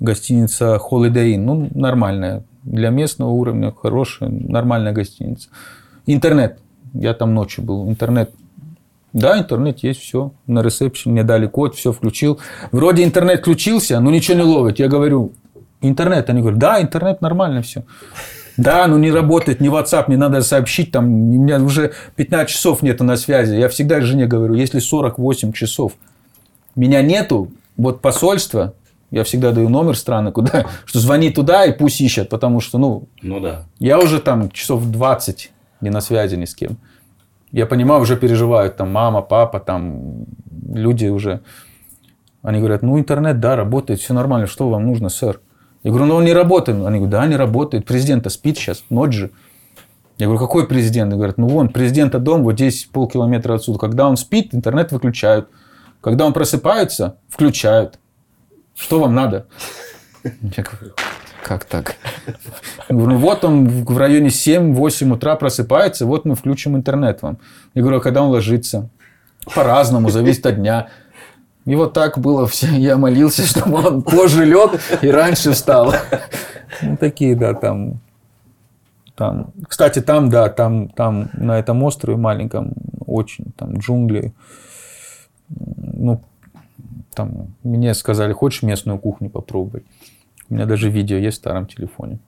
Гостиница 0.00 0.80
Holiday 0.90 1.34
Inn, 1.36 1.38
ну, 1.38 1.68
нормальная. 1.74 2.42
Для 2.64 2.90
местного 2.90 3.30
уровня 3.30 3.72
хорошая, 3.72 4.30
нормальная 4.30 4.92
гостиница. 4.92 5.48
Интернет. 6.06 6.58
Я 6.94 7.14
там 7.14 7.34
ночью 7.34 7.64
был. 7.64 7.88
Интернет 7.88 8.30
да, 9.12 9.38
интернет 9.38 9.80
есть, 9.80 10.00
все. 10.00 10.32
На 10.46 10.62
ресепшн 10.62 11.10
мне 11.10 11.22
дали 11.22 11.46
код, 11.46 11.74
все 11.74 11.92
включил. 11.92 12.40
Вроде 12.70 13.04
интернет 13.04 13.40
включился, 13.40 14.00
но 14.00 14.10
ничего 14.10 14.38
не 14.38 14.42
ловит. 14.44 14.78
Я 14.78 14.88
говорю, 14.88 15.32
интернет. 15.82 16.30
Они 16.30 16.40
говорят, 16.40 16.58
да, 16.58 16.80
интернет 16.80 17.20
нормально 17.20 17.62
все. 17.62 17.84
Да, 18.56 18.86
ну 18.86 18.98
не 18.98 19.10
работает 19.10 19.60
ни 19.60 19.70
WhatsApp, 19.70 20.04
мне 20.08 20.16
надо 20.18 20.42
сообщить, 20.42 20.92
там, 20.92 21.06
у 21.06 21.42
меня 21.42 21.58
уже 21.58 21.92
15 22.16 22.52
часов 22.52 22.82
нету 22.82 23.02
на 23.02 23.16
связи. 23.16 23.54
Я 23.54 23.68
всегда 23.68 24.00
жене 24.02 24.26
говорю, 24.26 24.54
если 24.54 24.78
48 24.78 25.52
часов 25.52 25.92
меня 26.74 27.02
нету, 27.02 27.50
вот 27.76 28.02
посольство, 28.02 28.74
я 29.10 29.24
всегда 29.24 29.52
даю 29.52 29.68
номер 29.68 29.96
страны, 29.96 30.32
куда, 30.32 30.66
что 30.84 30.98
звони 30.98 31.30
туда 31.30 31.64
и 31.64 31.72
пусть 31.72 32.00
ищет, 32.00 32.28
потому 32.28 32.60
что, 32.60 32.78
ну, 32.78 33.08
Ну 33.22 33.40
да. 33.40 33.64
я 33.78 33.98
уже 33.98 34.20
там 34.20 34.50
часов 34.50 34.84
20 34.84 35.50
не 35.80 35.90
на 35.90 36.00
связи 36.00 36.36
ни 36.36 36.44
с 36.44 36.54
кем. 36.54 36.76
Я 37.52 37.66
понимаю, 37.66 38.00
уже 38.00 38.16
переживают, 38.16 38.76
там 38.76 38.90
мама, 38.90 39.20
папа, 39.22 39.60
там 39.60 40.24
люди 40.72 41.06
уже. 41.06 41.40
Они 42.42 42.58
говорят, 42.58 42.82
ну 42.82 42.98
интернет, 42.98 43.40
да, 43.40 43.56
работает, 43.56 44.00
все 44.00 44.14
нормально, 44.14 44.46
что 44.46 44.68
вам 44.68 44.86
нужно, 44.86 45.10
сэр? 45.10 45.40
Я 45.82 45.90
говорю, 45.90 46.06
ну 46.06 46.14
он 46.16 46.24
не 46.24 46.32
работает. 46.32 46.78
Они 46.78 46.98
говорят, 46.98 47.10
да, 47.10 47.26
не 47.26 47.36
работает, 47.36 47.84
президента 47.86 48.30
спит 48.30 48.56
сейчас, 48.56 48.84
ночь 48.88 49.14
же. 49.14 49.30
Я 50.18 50.26
говорю, 50.26 50.40
какой 50.40 50.66
президент? 50.66 51.10
Они 51.10 51.16
говорят, 51.16 51.38
ну 51.38 51.48
вон, 51.48 51.68
президента 51.68 52.18
дом, 52.18 52.42
вот 52.42 52.54
здесь 52.54 52.84
полкилометра 52.84 53.54
отсюда. 53.54 53.78
Когда 53.78 54.08
он 54.08 54.16
спит, 54.16 54.54
интернет 54.54 54.92
выключают. 54.92 55.48
Когда 56.00 56.26
он 56.26 56.32
просыпается, 56.32 57.16
включают. 57.28 57.98
Что 58.74 59.00
вам 59.00 59.14
надо? 59.14 59.46
Я 60.24 60.62
говорю, 60.62 60.94
как 61.42 61.64
так? 61.64 61.96
Ну 62.88 63.16
вот 63.18 63.44
он 63.44 63.84
в 63.84 63.98
районе 63.98 64.28
7-8 64.28 65.12
утра 65.12 65.36
просыпается, 65.36 66.06
вот 66.06 66.24
мы 66.24 66.34
включим 66.34 66.76
интернет 66.76 67.22
вам. 67.22 67.38
Я 67.74 67.82
говорю, 67.82 67.98
а 67.98 68.00
когда 68.00 68.22
он 68.22 68.30
ложится? 68.30 68.88
По-разному, 69.54 70.10
зависит 70.10 70.46
от 70.46 70.56
дня. 70.56 70.88
И 71.64 71.74
вот 71.74 71.92
так 71.92 72.18
было 72.18 72.46
все. 72.46 72.68
Я 72.68 72.96
молился, 72.96 73.42
чтобы 73.46 73.86
он 73.86 74.02
позже 74.02 74.44
лег 74.44 74.80
и 75.02 75.08
раньше 75.08 75.52
встал. 75.52 75.94
Ну, 76.80 76.96
такие, 76.96 77.36
да, 77.36 77.54
там. 77.54 78.00
там. 79.14 79.52
Кстати, 79.68 80.00
там, 80.00 80.30
да, 80.30 80.48
там, 80.48 80.88
там 80.88 81.30
на 81.34 81.58
этом 81.58 81.82
острове 81.82 82.16
маленьком 82.16 82.72
очень, 83.06 83.52
там 83.56 83.78
джунгли. 83.78 84.32
Ну, 85.48 86.22
там 87.14 87.54
мне 87.62 87.94
сказали, 87.94 88.32
хочешь 88.32 88.62
местную 88.62 88.98
кухню 88.98 89.28
попробовать? 89.28 89.84
У 90.52 90.54
меня 90.54 90.66
даже 90.66 90.90
видео 90.90 91.16
есть 91.16 91.38
в 91.38 91.40
старом 91.40 91.66
телефоне. 91.66 92.18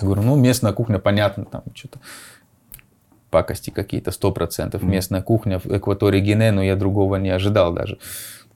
говорю, 0.00 0.22
ну, 0.22 0.34
местная 0.34 0.72
кухня, 0.72 0.98
понятно, 0.98 1.44
там 1.44 1.62
что-то 1.74 2.00
пакости 3.30 3.70
какие-то, 3.70 4.10
сто 4.10 4.32
процентов. 4.32 4.82
Местная 4.82 5.22
кухня 5.22 5.60
в 5.60 5.66
экватории 5.66 6.18
Гине, 6.18 6.50
но 6.50 6.60
я 6.60 6.74
другого 6.74 7.14
не 7.14 7.30
ожидал 7.30 7.72
даже. 7.72 7.98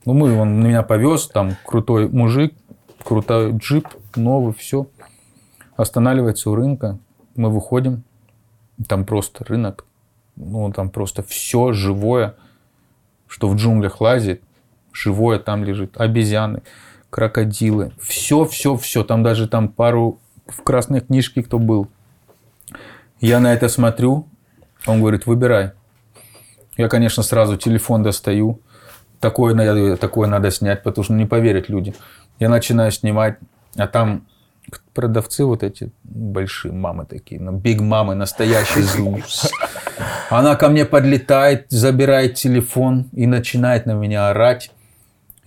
Ну, 0.05 0.15
мы, 0.15 0.37
он 0.37 0.61
меня 0.61 0.83
повез, 0.83 1.29
там 1.29 1.57
крутой 1.65 2.09
мужик, 2.09 2.53
крутой 3.05 3.53
джип, 3.53 3.87
новый, 4.17 4.55
все. 4.55 4.89
Останавливается 5.77 6.51
у 6.51 6.57
рынка, 6.57 6.99
мы 7.37 7.49
выходим, 7.49 8.03
там 8.89 9.05
просто 9.05 9.45
рынок, 9.45 9.87
ну, 10.35 10.73
там 10.73 10.91
просто 10.91 11.23
все 11.23 11.71
живое, 11.71 12.35
что 13.29 13.49
в 13.49 13.55
джунглях 13.55 14.01
лазит, 14.01 14.43
живое 14.93 15.39
там 15.39 15.62
лежит, 15.62 15.97
обезьяны, 15.97 16.65
крокодилы, 17.11 17.93
все, 18.01 18.45
все, 18.45 18.77
все, 18.77 19.05
там 19.05 19.23
даже 19.23 19.49
там 19.49 19.69
пару 19.69 20.20
в 20.47 20.62
красной 20.62 21.01
книжке 21.01 21.43
кто 21.43 21.59
был. 21.59 21.89
Я 23.20 23.41
на 23.41 23.53
это 23.53 23.69
смотрю, 23.69 24.27
он 24.87 25.01
говорит, 25.01 25.27
выбирай. 25.27 25.73
Я, 26.77 26.89
конечно, 26.89 27.23
сразу 27.23 27.57
телефон 27.57 28.03
достаю, 28.03 28.61
такое 29.19 29.55
надо, 29.55 29.97
такое 29.97 30.28
надо 30.28 30.51
снять, 30.51 30.82
потому 30.82 31.05
что 31.05 31.12
не 31.12 31.27
поверят 31.27 31.69
люди. 31.69 31.95
Я 32.39 32.49
начинаю 32.49 32.91
снимать, 32.91 33.37
а 33.77 33.87
там 33.87 34.27
продавцы 34.95 35.45
вот 35.45 35.62
эти 35.62 35.91
большие 36.05 36.73
мамы 36.73 37.05
такие, 37.05 37.41
ну, 37.41 37.53
биг 37.53 37.81
мамы 37.81 38.15
настоящие. 38.15 39.23
Она 40.31 40.57
ко 40.57 40.69
мне 40.69 40.85
подлетает, 40.85 41.66
забирает 41.69 42.35
телефон 42.35 43.11
и 43.12 43.27
начинает 43.27 43.87
на 43.87 43.93
меня 43.93 44.31
орать. 44.31 44.70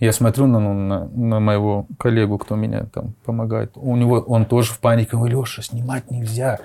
Я 0.00 0.12
смотрю 0.12 0.46
на, 0.46 0.58
ну, 0.58 0.74
на, 0.74 1.06
на 1.06 1.40
моего 1.40 1.86
коллегу, 1.98 2.38
кто 2.38 2.56
меня 2.56 2.86
там 2.92 3.14
помогает. 3.24 3.72
У 3.76 3.96
него, 3.96 4.18
он 4.18 4.44
тоже 4.44 4.72
в 4.72 4.80
панике. 4.80 5.12
Говорю, 5.12 5.40
Леша, 5.40 5.62
снимать 5.62 6.10
нельзя. 6.10 6.58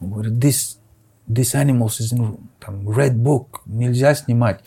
Он 0.00 0.10
говорит, 0.10 0.32
this, 0.32 0.78
this 1.28 1.54
animals 1.54 2.00
is 2.00 2.12
in 2.12 2.38
там, 2.58 2.88
red 2.88 3.14
book, 3.14 3.60
нельзя 3.66 4.14
снимать. 4.14 4.60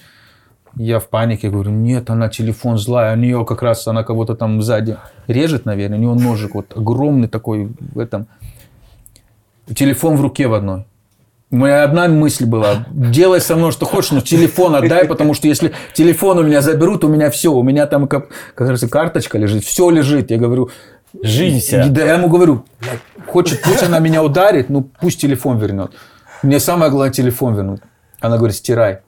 Я 0.76 1.00
в 1.00 1.10
панике 1.10 1.50
говорю, 1.50 1.72
нет, 1.72 2.10
она 2.10 2.30
телефон 2.30 2.78
злая, 2.78 3.16
у 3.16 3.20
нее 3.20 3.44
как 3.46 3.64
раз, 3.64 3.88
она 3.88 4.04
кого-то 4.04 4.36
там 4.36 4.62
сзади 4.62 4.98
режет, 5.28 5.66
наверное, 5.66 5.98
у 5.98 6.02
нее 6.02 6.14
ножик 6.14 6.56
вот 6.56 6.78
огромный 6.78 7.28
такой 7.28 7.74
в 7.80 8.00
этом. 8.00 8.28
Телефон 9.76 10.16
в 10.16 10.22
руке 10.22 10.48
в 10.48 10.54
одной. 10.54 10.86
У 11.52 11.56
меня 11.56 11.84
одна 11.84 12.08
мысль 12.08 12.46
была, 12.46 12.86
делай 12.92 13.42
со 13.42 13.56
мной 13.56 13.72
что 13.72 13.88
хочешь, 13.88 14.12
но 14.12 14.22
телефон 14.22 14.76
отдай, 14.76 15.06
потому 15.06 15.34
что 15.34 15.48
если 15.48 15.74
телефон 15.96 16.38
у 16.38 16.44
меня 16.44 16.62
заберут, 16.62 17.04
у 17.04 17.08
меня 17.08 17.32
все, 17.32 17.52
у 17.52 17.64
меня 17.64 17.88
там, 17.88 18.08
как, 18.08 18.30
как 18.54 18.70
раз 18.70 18.82
карточка 18.82 19.40
лежит, 19.40 19.64
все 19.64 19.90
лежит. 19.90 20.30
Я 20.30 20.38
говорю, 20.38 20.70
Жизнь 21.24 21.60
вся. 21.60 21.88
да, 21.90 22.06
я 22.06 22.14
ему 22.14 22.30
говорю, 22.30 22.66
хочет, 23.26 23.64
пусть 23.64 23.82
она 23.82 23.98
меня 23.98 24.24
ударит, 24.24 24.70
ну 24.70 24.88
пусть 25.00 25.20
телефон 25.20 25.58
вернет. 25.58 25.92
Мне 26.44 26.60
самое 26.60 26.92
главное 26.92 27.12
телефон 27.12 27.56
вернуть. 27.56 27.82
Она 28.20 28.38
говорит, 28.38 28.56
стирай. 28.56 29.00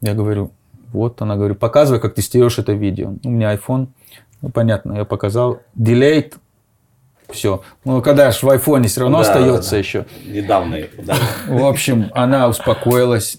Я 0.00 0.14
говорю, 0.14 0.50
вот, 0.92 1.22
она 1.22 1.36
говорит, 1.36 1.58
показывай, 1.58 2.00
как 2.00 2.14
ты 2.14 2.22
стерешь 2.22 2.58
это 2.58 2.72
видео. 2.72 3.14
У 3.22 3.30
меня 3.30 3.54
iPhone, 3.54 3.88
ну, 4.42 4.48
понятно, 4.48 4.94
я 4.94 5.04
показал. 5.04 5.60
Делейт, 5.74 6.36
все. 7.30 7.62
Ну, 7.84 8.02
когда 8.02 8.30
ж 8.30 8.42
в 8.42 8.48
айфоне 8.48 8.88
все 8.88 9.00
равно 9.02 9.22
Да, 9.22 9.28
остается 9.28 9.70
да, 9.70 9.76
да. 9.76 9.78
еще. 9.78 10.06
Недавно. 10.26 10.78
да. 11.02 11.14
В 11.48 11.64
общем, 11.64 12.10
она 12.14 12.48
успокоилась. 12.48 13.38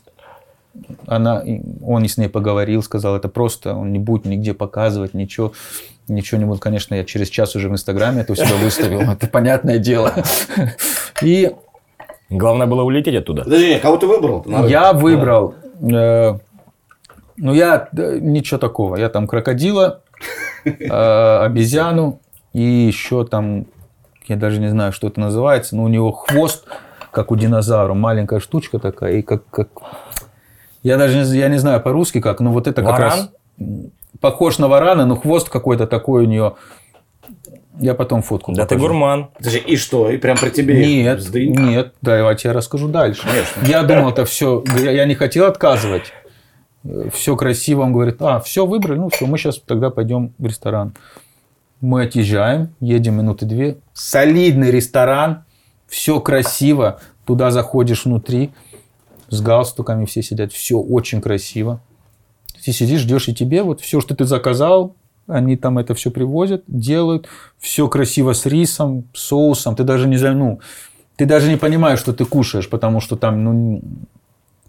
Она, 1.07 1.43
он 1.83 2.03
и 2.03 2.07
с 2.07 2.17
ней 2.17 2.29
поговорил, 2.29 2.83
сказал, 2.83 3.15
это 3.15 3.29
просто, 3.29 3.73
он 3.73 3.91
не 3.91 3.97
будет 3.99 4.25
нигде 4.25 4.53
показывать, 4.53 5.15
ничего, 5.15 5.53
ничего 6.07 6.39
не 6.39 6.45
будет. 6.45 6.59
Конечно, 6.61 6.93
я 6.93 7.03
через 7.03 7.29
час 7.29 7.55
уже 7.55 7.67
в 7.67 7.71
Инстаграме 7.71 8.21
это 8.21 8.33
у 8.33 8.35
себя 8.35 8.55
выставил, 8.61 9.01
это 9.01 9.27
понятное 9.27 9.79
дело. 9.79 10.13
И 11.21 11.51
Главное 12.29 12.67
было 12.67 12.83
улететь 12.83 13.15
оттуда. 13.15 13.43
Подожди, 13.43 13.79
кого 13.79 13.97
ты 13.97 14.05
выбрал? 14.05 14.45
я 14.67 14.91
выбрал, 14.91 15.55
э, 15.81 16.37
ну 17.37 17.53
я 17.53 17.87
ничего 17.93 18.57
такого, 18.59 18.97
я 18.97 19.07
там 19.07 19.27
крокодила, 19.27 20.01
э, 20.65 21.39
обезьяну 21.45 22.19
и 22.51 22.61
еще 22.61 23.25
там, 23.25 23.65
я 24.29 24.35
даже 24.35 24.59
не 24.59 24.69
знаю, 24.69 24.91
что 24.91 25.07
это 25.07 25.19
называется, 25.19 25.75
но 25.75 25.83
у 25.83 25.87
него 25.87 26.11
хвост, 26.11 26.65
как 27.11 27.31
у 27.31 27.35
динозавра, 27.35 27.93
маленькая 27.93 28.39
штучка 28.39 28.79
такая, 28.79 29.17
и 29.17 29.21
как, 29.21 29.47
как... 29.49 29.69
я 30.83 30.97
даже 30.97 31.17
не, 31.23 31.37
я 31.37 31.49
не 31.49 31.57
знаю 31.57 31.81
по-русски 31.81 32.21
как, 32.21 32.39
но 32.39 32.51
вот 32.51 32.67
это 32.67 32.81
как 32.81 32.91
Варан? 32.91 33.09
раз 33.09 33.31
м, 33.59 33.91
похож 34.19 34.57
на 34.57 34.67
варана, 34.67 35.05
но 35.05 35.15
хвост 35.15 35.49
какой-то 35.49 35.87
такой 35.87 36.23
у 36.23 36.27
нее. 36.27 36.55
Я 37.79 37.93
потом 37.93 38.23
фотку 38.23 38.53
Да 38.53 38.65
ты 38.65 38.75
гурман. 38.75 39.29
Подожди, 39.37 39.59
и 39.59 39.75
что? 39.77 40.09
И 40.09 40.17
прям 40.17 40.35
при 40.35 40.49
тебе 40.49 41.03
Нет, 41.03 41.21
сдынь? 41.21 41.55
нет, 41.55 41.93
давайте 42.01 42.47
я 42.47 42.53
расскажу 42.55 42.87
дальше. 42.87 43.27
Я 43.61 43.83
думал, 43.83 44.09
это 44.09 44.25
все, 44.25 44.63
я 44.79 45.05
не 45.05 45.13
хотел 45.13 45.45
отказывать. 45.45 46.11
Все 47.13 47.35
красиво, 47.35 47.81
он 47.81 47.93
говорит, 47.93 48.15
а, 48.21 48.39
все 48.39 48.65
выбрали, 48.65 48.97
ну 48.97 49.09
все, 49.09 49.25
мы 49.25 49.37
сейчас 49.37 49.59
тогда 49.59 49.89
пойдем 49.89 50.33
в 50.37 50.45
ресторан. 50.45 50.95
Мы 51.81 52.03
отъезжаем, 52.03 52.73
едем 52.79 53.15
минуты 53.17 53.45
две, 53.45 53.77
солидный 53.93 54.71
ресторан, 54.71 55.45
все 55.87 56.19
красиво, 56.19 56.99
туда 57.25 57.51
заходишь 57.51 58.05
внутри, 58.05 58.51
с 59.29 59.41
галстуками 59.41 60.05
все 60.05 60.23
сидят, 60.23 60.51
все 60.51 60.79
очень 60.79 61.21
красиво. 61.21 61.81
Ты 62.63 62.71
сидишь, 62.71 63.01
ждешь, 63.01 63.27
и 63.27 63.35
тебе 63.35 63.61
вот 63.61 63.81
все, 63.81 64.01
что 64.01 64.15
ты 64.15 64.25
заказал, 64.25 64.95
они 65.27 65.55
там 65.55 65.77
это 65.77 65.93
все 65.93 66.09
привозят, 66.09 66.63
делают, 66.67 67.27
все 67.59 67.87
красиво 67.87 68.33
с 68.33 68.45
рисом, 68.45 69.05
соусом, 69.13 69.75
ты 69.75 69.83
даже 69.83 70.07
не, 70.07 70.17
ну, 70.17 70.59
ты 71.15 71.25
даже 71.25 71.49
не 71.49 71.57
понимаешь, 71.57 71.99
что 71.99 72.13
ты 72.13 72.25
кушаешь, 72.25 72.69
потому 72.69 73.01
что 73.01 73.15
там, 73.17 73.43
ну, 73.43 73.81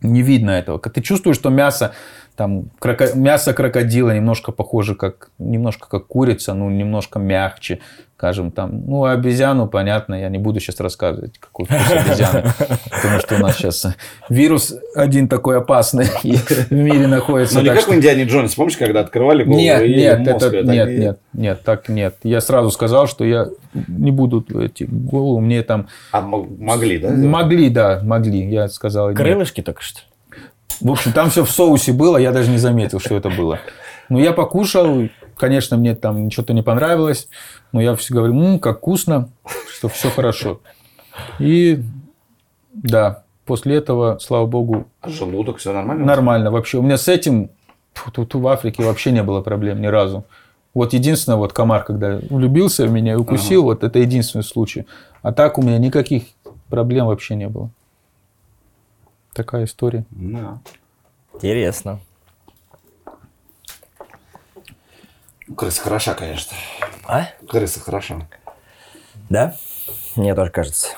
не 0.02 0.22
видно 0.22 0.50
этого. 0.50 0.78
Ты 0.78 1.00
чувствуешь, 1.00 1.36
что 1.36 1.50
мясо, 1.50 1.92
там, 2.38 2.66
кроко- 2.80 3.16
мясо 3.16 3.52
крокодила 3.52 4.14
немножко 4.14 4.52
похоже, 4.52 4.94
как, 4.94 5.30
немножко 5.40 5.88
как 5.88 6.06
курица, 6.06 6.54
ну, 6.54 6.70
немножко 6.70 7.18
мягче, 7.18 7.80
скажем, 8.16 8.52
там. 8.52 8.84
Ну, 8.86 9.04
а 9.04 9.10
обезьяну, 9.10 9.66
понятно, 9.66 10.14
я 10.14 10.28
не 10.28 10.38
буду 10.38 10.60
сейчас 10.60 10.78
рассказывать, 10.78 11.36
какой 11.40 11.66
вкус 11.66 11.90
обезьяны, 11.90 12.44
потому 12.92 13.18
что 13.18 13.34
у 13.34 13.38
нас 13.38 13.56
сейчас 13.56 13.86
вирус 14.28 14.72
один 14.94 15.26
такой 15.26 15.58
опасный 15.58 16.04
в 16.04 16.70
мире 16.72 17.08
находится. 17.08 17.56
Ну, 17.56 17.62
не 17.62 17.70
как 17.70 17.80
что- 17.80 17.90
в 17.90 17.94
Индиане 17.96 18.22
Джонс, 18.22 18.54
помнишь, 18.54 18.76
когда 18.76 19.00
открывали 19.00 19.42
голову 19.42 19.60
нет, 19.60 19.82
и 19.82 19.94
нет, 19.96 20.18
мозг, 20.20 20.36
это, 20.46 20.50
так 20.50 20.64
нет, 20.64 20.88
нет, 20.96 21.18
нет, 21.32 21.62
так 21.64 21.88
нет. 21.88 22.14
Я 22.22 22.40
сразу 22.40 22.70
сказал, 22.70 23.08
что 23.08 23.24
я 23.24 23.48
не 23.88 24.12
буду 24.12 24.46
эти 24.60 24.84
голову, 24.84 25.40
мне 25.40 25.64
там 25.64 25.88
А 26.12 26.20
могли, 26.20 26.98
да? 26.98 27.10
могли, 27.10 27.68
да, 27.68 28.00
могли. 28.04 28.48
Я 28.48 28.68
сказал, 28.68 29.08
нет. 29.08 29.16
Крылышки 29.18 29.60
только 29.60 29.82
что. 29.82 30.02
В 30.80 30.90
общем, 30.90 31.12
там 31.12 31.30
все 31.30 31.44
в 31.44 31.50
соусе 31.50 31.92
было, 31.92 32.16
я 32.16 32.32
даже 32.32 32.50
не 32.50 32.58
заметил, 32.58 33.00
что 33.00 33.16
это 33.16 33.30
было. 33.30 33.58
Но 34.08 34.18
я 34.18 34.32
покушал, 34.32 35.08
конечно, 35.36 35.76
мне 35.76 35.94
там 35.94 36.30
что-то 36.30 36.52
не 36.52 36.62
понравилось, 36.62 37.28
но 37.72 37.80
я 37.80 37.94
все 37.96 38.14
говорю, 38.14 38.34
«М, 38.40 38.58
как 38.58 38.78
вкусно, 38.78 39.28
что 39.70 39.88
все 39.88 40.10
хорошо. 40.10 40.60
И 41.38 41.82
да, 42.72 43.24
после 43.44 43.76
этого, 43.76 44.18
слава 44.20 44.46
богу, 44.46 44.86
А 45.00 45.08
желудок, 45.08 45.58
все 45.58 45.72
нормально? 45.72 46.04
Нормально 46.06 46.50
вообще. 46.50 46.78
У 46.78 46.82
меня 46.82 46.96
с 46.96 47.08
этим 47.08 47.50
тут 48.12 48.34
в 48.34 48.46
Африке 48.46 48.84
вообще 48.84 49.10
не 49.10 49.22
было 49.22 49.40
проблем 49.40 49.80
ни 49.80 49.86
разу. 49.86 50.24
Вот 50.74 50.92
единственное, 50.92 51.36
вот 51.38 51.52
комар, 51.52 51.82
когда 51.82 52.20
влюбился 52.30 52.86
в 52.86 52.92
меня 52.92 53.14
и 53.14 53.16
укусил, 53.16 53.64
вот 53.64 53.82
это 53.82 53.98
единственный 53.98 54.44
случай. 54.44 54.86
А 55.22 55.32
так 55.32 55.58
у 55.58 55.62
меня 55.62 55.78
никаких 55.78 56.22
проблем 56.68 57.06
вообще 57.06 57.34
не 57.34 57.48
было. 57.48 57.70
Такая 59.38 59.66
история. 59.66 60.04
Да. 60.10 60.58
Интересно. 61.32 62.00
Крыса 65.56 65.80
хороша, 65.80 66.14
конечно. 66.14 66.56
А? 67.06 67.28
Крыса 67.48 67.78
хороша. 67.78 68.28
Да? 69.30 69.54
Мне 70.16 70.34
тоже 70.34 70.50
кажется. 70.50 70.88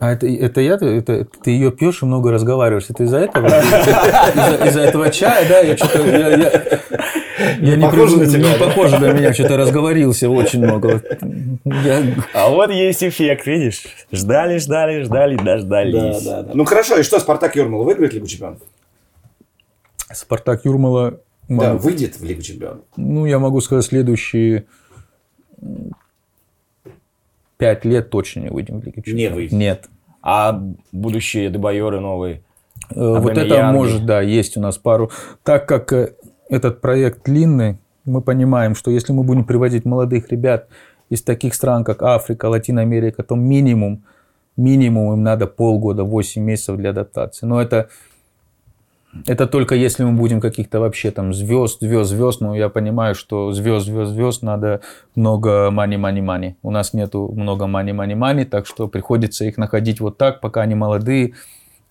А 0.00 0.12
это, 0.12 0.26
это 0.26 0.60
я? 0.62 0.74
Это, 0.80 1.26
ты 1.26 1.50
ее 1.50 1.70
пьешь 1.70 2.02
и 2.02 2.06
много 2.06 2.32
разговариваешь. 2.32 2.86
Это 2.88 3.04
из-за 3.04 3.18
этого? 3.18 3.46
Из-за, 4.66 4.80
этого 4.80 5.10
чая, 5.10 5.46
да? 5.46 5.60
Я 5.60 5.76
что-то... 5.76 6.00
Я, 7.60 7.76
не, 7.76 7.82
Похоже 7.82 8.16
привык- 8.16 8.18
на 8.18 8.26
тебя, 8.26 8.52
не 8.52 8.58
да? 8.58 8.64
похоже 8.66 8.98
на 8.98 9.12
меня. 9.12 9.32
Что-то 9.34 9.56
разговорился 9.58 10.28
очень 10.30 10.62
много. 10.64 11.02
А 12.34 12.48
вот 12.48 12.70
есть 12.70 13.02
эффект, 13.04 13.46
видишь? 13.46 13.82
Ждали, 14.10 14.56
ждали, 14.58 15.02
ждали, 15.02 15.36
Да, 15.36 15.42
дождались. 15.44 16.22
да, 16.24 16.42
да. 16.42 16.50
Ну 16.54 16.64
хорошо, 16.64 16.96
и 16.98 17.02
что, 17.02 17.18
Спартак 17.20 17.56
Юрмала 17.56 17.84
выиграет 17.84 18.12
Лигу 18.14 18.26
Чемпионов? 18.26 18.58
Спартак 20.12 20.64
Юрмала... 20.64 21.20
Да, 21.48 21.74
выйдет 21.74 22.16
в 22.18 22.24
Лигу 22.24 22.40
Чемпионов. 22.42 22.84
Ну, 22.96 23.26
я 23.26 23.38
могу 23.38 23.60
сказать, 23.60 23.84
следующие 23.84 24.64
пять 27.60 27.84
лет 27.84 28.10
точно 28.10 28.40
не 28.40 28.48
выйдем 28.48 28.80
в 28.80 28.84
Лигу 28.84 28.96
Не 28.98 29.02
Чемпионов. 29.04 29.34
выйдет. 29.36 29.52
Нет. 29.52 29.88
А 30.22 30.60
будущие 30.92 31.50
дебайоры 31.50 32.00
новые? 32.00 32.42
Э, 32.94 33.18
Вот 33.18 33.36
это 33.38 33.62
может, 33.72 34.04
да, 34.06 34.20
есть 34.20 34.56
у 34.56 34.60
нас 34.60 34.78
пару. 34.78 35.10
Так 35.44 35.66
как 35.68 35.92
э, 35.92 36.14
этот 36.48 36.80
проект 36.80 37.24
длинный, 37.24 37.78
мы 38.04 38.22
понимаем, 38.22 38.74
что 38.74 38.90
если 38.90 39.12
мы 39.12 39.22
будем 39.22 39.44
приводить 39.44 39.84
молодых 39.84 40.30
ребят 40.30 40.68
из 41.10 41.22
таких 41.22 41.54
стран, 41.54 41.84
как 41.84 42.02
Африка, 42.02 42.46
Латиная 42.46 42.84
Америка, 42.84 43.22
то 43.22 43.34
минимум, 43.36 44.04
минимум 44.56 45.12
им 45.14 45.22
надо 45.22 45.46
полгода, 45.46 46.04
8 46.04 46.42
месяцев 46.42 46.76
для 46.76 46.90
адаптации. 46.90 47.46
Но 47.46 47.60
это, 47.60 47.88
это 49.26 49.46
только 49.46 49.74
если 49.74 50.04
мы 50.04 50.12
будем 50.12 50.40
каких-то 50.40 50.80
вообще 50.80 51.10
там 51.10 51.34
звезд, 51.34 51.80
звезд, 51.80 52.10
звезд. 52.10 52.40
Но 52.40 52.54
я 52.54 52.68
понимаю, 52.68 53.14
что 53.14 53.52
звезд, 53.52 53.86
звезд, 53.86 54.12
звезд 54.12 54.42
надо 54.42 54.80
много 55.16 55.70
money, 55.70 55.96
money, 55.96 56.20
money. 56.20 56.54
У 56.62 56.70
нас 56.70 56.94
нету 56.94 57.32
много 57.34 57.64
money, 57.64 57.92
money, 57.92 58.14
money, 58.14 58.44
так 58.44 58.66
что 58.66 58.88
приходится 58.88 59.44
их 59.44 59.58
находить 59.58 60.00
вот 60.00 60.16
так, 60.16 60.40
пока 60.40 60.62
они 60.62 60.74
молодые, 60.74 61.34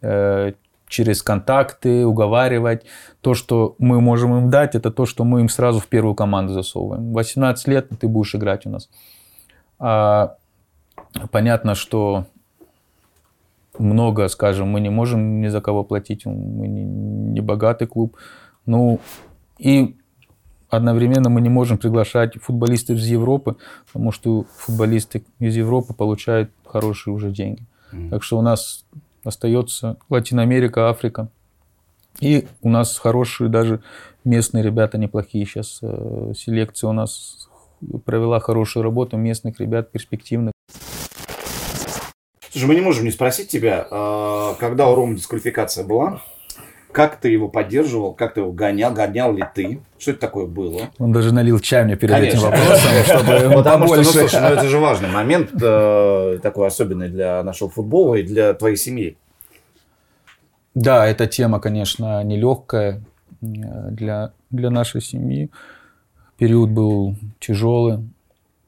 э, 0.02 0.54
через 0.88 1.22
контакты, 1.22 2.06
уговаривать. 2.06 2.86
То, 3.22 3.34
что 3.34 3.76
мы 3.80 4.02
можем 4.02 4.38
им 4.38 4.50
дать, 4.50 4.76
это 4.76 4.90
то, 4.90 5.06
что 5.06 5.24
мы 5.24 5.42
им 5.42 5.50
сразу 5.50 5.80
в 5.80 5.88
первую 5.88 6.16
команду 6.16 6.54
засовываем. 6.54 7.14
18 7.14 7.68
лет 7.68 7.90
ты 8.00 8.08
будешь 8.08 8.34
играть 8.34 8.66
у 8.66 8.70
нас. 8.70 8.90
А, 9.78 10.36
понятно, 11.32 11.76
что 11.76 12.26
много, 13.80 14.28
скажем, 14.28 14.68
мы 14.68 14.82
не 14.82 14.90
можем 14.90 15.42
ни 15.42 15.48
за 15.48 15.62
кого 15.62 15.84
платить, 15.84 16.26
мы 16.26 16.68
не, 16.68 16.84
не 16.84 17.42
богатый 17.42 17.88
клуб. 17.88 18.18
Ну, 18.66 19.00
и 19.58 19.96
одновременно 20.70 21.30
мы 21.30 21.42
не 21.42 21.50
можем 21.50 21.78
приглашать 21.78 22.36
футболистов 22.42 22.98
из 22.98 23.08
Европы, 23.08 23.56
потому 23.88 24.12
что 24.12 24.46
футболисты 24.58 25.24
из 25.40 25.56
Европы 25.56 25.94
получают 25.94 26.52
хорошие 26.66 27.14
уже 27.14 27.32
деньги. 27.32 27.64
Так 28.12 28.24
что 28.24 28.38
у 28.38 28.42
нас 28.42 28.86
остается 29.24 29.98
Латинная 30.10 30.44
Америка, 30.44 30.90
Африка. 30.90 31.30
И 32.20 32.48
у 32.62 32.70
нас 32.70 32.98
хорошие 32.98 33.50
даже 33.50 33.82
местные 34.24 34.64
ребята 34.64 34.98
неплохие 34.98 35.46
сейчас. 35.46 35.80
Э, 35.82 36.34
селекция 36.36 36.90
у 36.90 36.94
нас 36.94 37.50
провела 38.06 38.40
хорошую 38.40 38.84
работу 38.84 39.18
местных 39.18 39.60
ребят, 39.60 39.92
перспективных. 39.92 40.52
Слушай, 42.52 42.66
мы 42.66 42.76
не 42.76 42.82
можем 42.82 43.06
не 43.06 43.12
спросить 43.12 43.50
тебя, 43.50 43.88
э, 43.90 44.54
когда 44.60 44.90
у 44.90 44.96
Ромы 44.96 45.16
дисквалификация 45.16 45.84
была, 45.84 46.22
как 46.92 47.18
ты 47.18 47.30
его 47.30 47.48
поддерживал, 47.48 48.14
как 48.14 48.34
ты 48.34 48.40
его 48.40 48.52
гонял, 48.52 48.92
гонял 48.92 49.34
ли 49.36 49.44
ты, 49.54 49.80
что 50.00 50.12
это 50.12 50.20
такое 50.22 50.48
было? 50.48 50.90
Он 50.98 51.12
даже 51.12 51.32
налил 51.32 51.60
чай 51.60 51.86
мне 51.86 51.96
перед 51.96 52.16
Конечно. 52.16 52.38
этим 52.38 52.46
вопросом, 52.48 52.92
чтобы 53.06 53.34
ему 53.34 53.54
Потому 53.58 53.88
что, 53.88 53.96
ну, 53.98 54.04
побольше. 54.04 54.20
слушай, 54.20 54.42
ну, 54.42 54.48
это 54.48 54.68
же 54.68 54.80
важный 54.80 55.10
момент, 55.10 55.52
э, 55.62 56.40
такой 56.42 56.68
особенный 56.68 57.10
для 57.10 57.44
нашего 57.44 57.70
футбола 57.70 58.16
и 58.16 58.24
для 58.24 58.54
твоей 58.56 58.76
семьи. 58.76 59.18
Да, 60.74 61.06
эта 61.06 61.28
тема, 61.28 61.60
конечно, 61.60 62.24
нелегкая 62.24 63.04
э, 63.42 63.46
для, 63.92 64.32
для 64.50 64.70
нашей 64.72 65.02
семьи. 65.02 65.52
Период 66.38 66.72
был 66.72 67.16
тяжелый, 67.40 68.00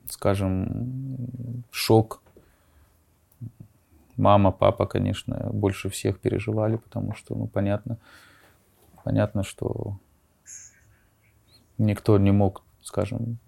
скажем, 0.09 1.63
шок. 1.71 2.21
Мама, 4.21 4.51
папа, 4.51 4.85
конечно, 4.85 5.49
больше 5.51 5.89
всех 5.89 6.19
переживали, 6.19 6.75
потому 6.75 7.15
что, 7.15 7.33
ну, 7.33 7.47
понятно, 7.47 7.97
понятно, 9.03 9.41
что 9.41 9.97
никто 11.79 12.19
не 12.19 12.29
мог, 12.29 12.61
скажем, 12.83 13.39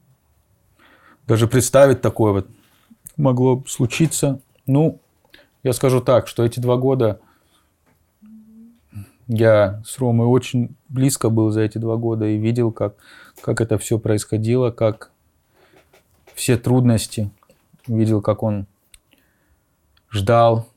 даже 1.28 1.48
представить 1.48 2.02
такое 2.02 2.32
вот 2.32 2.48
могло 3.18 3.64
случиться. 3.68 4.42
Ну, 4.66 5.00
я 5.62 5.74
скажу 5.74 6.02
так, 6.02 6.28
что 6.28 6.44
эти 6.44 6.60
два 6.60 6.78
года 6.78 7.20
я 9.28 9.84
с 9.86 10.00
Ромой 10.00 10.26
очень 10.26 10.76
близко 10.90 11.30
был 11.30 11.52
за 11.52 11.62
эти 11.62 11.78
два 11.78 11.98
года 11.98 12.26
и 12.26 12.40
видел, 12.40 12.72
как, 12.72 12.96
как 13.42 13.62
это 13.62 13.78
все 13.78 14.00
происходило, 14.00 14.72
как 14.72 15.12
все 16.34 16.58
трудности, 16.58 17.30
видел, 17.86 18.24
как 18.24 18.42
он 18.42 18.66
ждал 20.14 20.68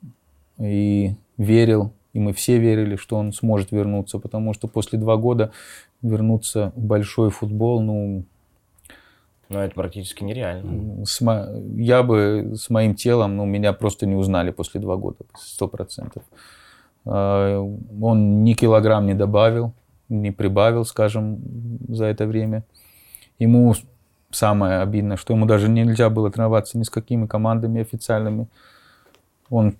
и 0.58 1.14
верил, 1.36 1.92
и 2.12 2.18
мы 2.18 2.32
все 2.32 2.58
верили, 2.58 2.96
что 2.96 3.16
он 3.16 3.32
сможет 3.32 3.70
вернуться, 3.70 4.18
потому 4.18 4.54
что 4.54 4.66
после 4.68 4.98
два 4.98 5.16
года 5.16 5.52
вернуться 6.02 6.72
в 6.74 6.82
большой 6.82 7.30
футбол, 7.30 7.80
ну, 7.82 8.24
Но 9.48 9.62
это 9.62 9.74
практически 9.74 10.24
нереально. 10.24 11.04
с 11.04 11.20
мо- 11.20 11.48
я 11.76 12.02
бы 12.02 12.54
с 12.56 12.70
моим 12.70 12.94
телом, 12.94 13.36
ну, 13.36 13.44
меня 13.44 13.72
просто 13.72 14.06
не 14.06 14.14
узнали 14.14 14.50
после 14.50 14.80
два 14.80 14.96
года, 14.96 15.18
сто 15.38 15.68
процентов. 15.68 16.22
А, 17.04 17.60
Он 18.00 18.42
ни 18.42 18.54
килограмм 18.54 19.06
не 19.06 19.14
добавил, 19.14 19.72
не 20.08 20.30
прибавил, 20.32 20.84
скажем, 20.84 21.38
за 21.88 22.06
это 22.06 22.26
время. 22.26 22.64
Ему 23.38 23.74
самое 24.30 24.80
обидное, 24.80 25.16
что 25.16 25.34
ему 25.34 25.46
даже 25.46 25.68
нельзя 25.68 26.08
было 26.10 26.30
тренироваться 26.30 26.78
ни 26.78 26.82
с 26.82 26.90
какими 26.90 27.26
командами 27.26 27.80
официальными. 27.82 28.48
Он 29.50 29.76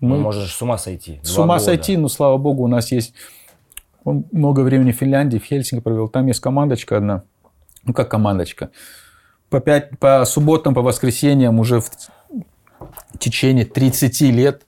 Ну, 0.00 0.08
мы- 0.08 0.18
можешь 0.18 0.52
с 0.54 0.62
ума 0.62 0.78
сойти. 0.78 1.20
с 1.22 1.36
ума 1.38 1.54
года. 1.54 1.64
сойти, 1.64 1.96
но 1.96 2.08
слава 2.08 2.36
богу, 2.36 2.64
у 2.64 2.68
нас 2.68 2.92
есть... 2.92 3.14
Он 4.04 4.24
много 4.30 4.60
времени 4.60 4.92
в 4.92 4.96
Финляндии, 4.96 5.38
в 5.38 5.44
Хельсинки 5.44 5.82
провел. 5.82 6.08
Там 6.08 6.26
есть 6.28 6.38
командочка 6.40 6.98
одна. 6.98 7.24
Ну, 7.84 7.92
как 7.92 8.08
командочка. 8.10 8.70
По, 9.50 9.60
пять, 9.60 9.98
по 9.98 10.24
субботам, 10.24 10.74
по 10.74 10.82
воскресеньям 10.82 11.58
уже 11.58 11.80
в 11.80 11.90
течение 13.18 13.64
30 13.64 14.30
лет 14.30 14.64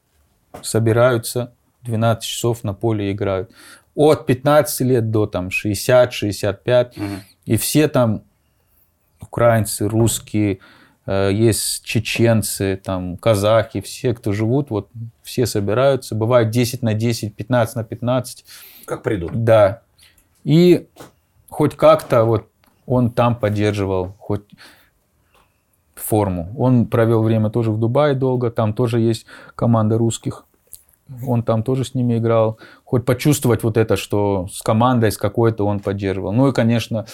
собираются 0.62 1.52
12 1.82 2.24
часов 2.24 2.65
на 2.65 2.74
поле 2.74 3.12
играют. 3.12 3.51
От 3.94 4.27
15 4.27 4.81
лет 4.81 5.10
до 5.10 5.27
там 5.27 5.48
60-65. 5.48 6.94
И 7.44 7.56
все 7.56 7.86
там 7.89 8.23
украинцы, 9.20 9.89
русские, 9.89 10.59
есть 11.09 11.85
чеченцы, 11.85 12.78
там, 12.82 13.16
казахи, 13.16 13.80
все, 13.80 14.12
кто 14.14 14.32
живут, 14.32 14.70
вот 14.70 14.89
все 15.22 15.47
собираются. 15.47 16.14
Бывает 16.14 16.51
10 16.51 16.82
на 16.82 16.93
10, 16.93 17.35
15 17.35 17.76
на 17.76 17.85
15. 17.85 18.44
Как 18.85 19.02
придут? 19.02 19.32
Да. 19.32 19.80
И 20.44 20.86
хоть 21.48 21.76
как-то 21.76 22.24
вот 22.24 22.48
он 22.86 23.10
там 23.10 23.36
поддерживал 23.36 24.14
хоть 24.18 24.44
форму. 25.94 26.52
Он 26.56 26.86
провел 26.86 27.22
время 27.22 27.51
тоже 27.51 27.70
в 27.70 27.78
Дубае 27.78 28.14
долго, 28.14 28.51
там 28.51 28.72
тоже 28.72 29.01
есть 29.01 29.26
команда 29.55 29.98
русских. 29.98 30.44
Он 31.26 31.43
там 31.43 31.62
тоже 31.62 31.85
с 31.85 31.94
ними 31.94 32.18
играл. 32.18 32.59
Хоть 32.85 33.06
почувствовать 33.06 33.62
вот 33.62 33.78
это, 33.78 33.97
что 33.97 34.47
с 34.51 34.62
командой, 34.62 35.10
с 35.10 35.16
какой-то 35.16 35.64
он 35.66 35.80
поддерживал. 35.80 36.32
Ну 36.32 36.48
и, 36.48 36.52
конечно, 36.52 37.06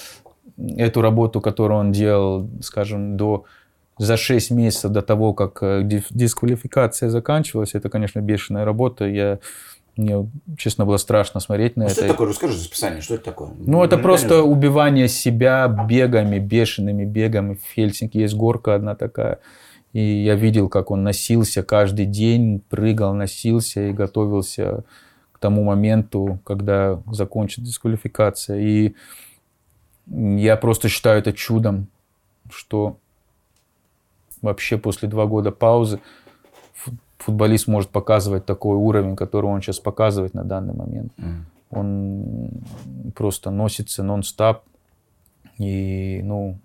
эту 0.57 1.01
работу, 1.01 1.41
которую 1.41 1.79
он 1.79 1.93
делал, 1.93 2.49
скажем, 2.61 3.17
до 3.17 3.45
за 3.99 4.17
6 4.17 4.51
месяцев 4.51 4.91
до 4.91 5.03
того, 5.03 5.35
как 5.35 5.63
э, 5.63 5.83
дис- 5.83 6.07
дисквалификация 6.11 7.11
заканчивалась, 7.11 7.75
это, 7.75 7.89
конечно, 7.89 8.21
бешеная 8.21 8.65
работа. 8.65 9.05
Я, 9.07 9.39
мне, 9.97 10.29
честно, 10.59 10.85
было 10.85 10.97
страшно 10.97 11.39
смотреть 11.41 11.77
на 11.77 11.85
Ну, 11.85 11.87
это. 11.87 11.95
что 11.95 12.05
это 12.05 12.15
такое? 12.15 12.29
Расскажи 12.29 12.55
расписание, 12.55 13.01
что 13.01 13.15
это 13.15 13.25
такое? 13.25 13.51
Ну, 13.59 13.85
это 13.85 13.97
просто 13.99 14.43
убивание 14.43 15.07
себя 15.09 15.69
бегами, 15.69 16.39
бешеными 16.41 17.05
бегами. 17.05 17.55
В 17.55 17.73
Хельсинки 17.75 18.19
есть 18.19 18.35
горка 18.35 18.75
одна 18.75 18.95
такая. 18.97 19.39
И 19.93 20.01
я 20.25 20.35
видел, 20.35 20.69
как 20.69 20.91
он 20.91 21.05
носился 21.05 21.63
каждый 21.63 22.07
день, 22.07 22.61
прыгал, 22.69 23.15
носился 23.15 23.89
и 23.91 23.93
готовился 23.93 24.83
к 25.31 25.39
тому 25.39 25.63
моменту, 25.63 26.41
когда 26.45 27.01
закончится 27.13 27.63
дисквалификация. 27.63 28.59
И 28.59 28.95
я 30.09 30.57
просто 30.57 30.89
считаю 30.89 31.21
это 31.21 31.33
чудом, 31.33 31.87
что 32.51 32.99
вообще 34.45 34.79
после 34.79 35.09
два 35.09 35.27
года 35.27 35.51
паузы 35.51 36.01
фу- 36.75 36.93
футболист 37.19 37.67
может 37.67 37.91
показывать 37.91 38.45
такой 38.45 38.77
уровень, 38.77 39.17
который 39.17 39.47
он 39.47 39.61
сейчас 39.61 39.81
показывает 39.81 40.35
на 40.35 40.45
данный 40.45 40.75
момент. 40.75 41.13
Он 41.71 42.51
просто 43.17 43.51
носится 43.51 44.03
нон-стоп. 44.03 44.63
И, 45.59 46.21
ну, 46.23 46.59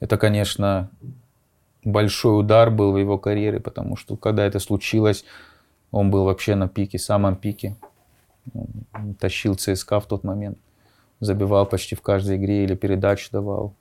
это, 0.00 0.16
конечно, 0.16 0.88
большой 1.84 2.40
удар 2.40 2.70
был 2.70 2.92
в 2.92 2.96
его 2.96 3.18
карьере, 3.18 3.60
потому 3.60 3.96
что 3.96 4.16
когда 4.16 4.44
это 4.44 4.58
случилось, 4.58 5.24
он 5.92 6.10
был 6.10 6.24
вообще 6.24 6.54
на 6.54 6.68
пике, 6.68 6.98
самом 6.98 7.36
пике. 7.36 7.76
Он 8.54 9.14
тащил 9.14 9.54
ЦСКА 9.54 10.00
в 10.00 10.06
тот 10.06 10.24
момент. 10.24 10.58
Забивал 11.20 11.66
почти 11.66 11.94
в 11.94 12.00
каждой 12.02 12.36
игре 12.36 12.64
или 12.64 12.74
передачу 12.74 13.28
давал. 13.30 13.74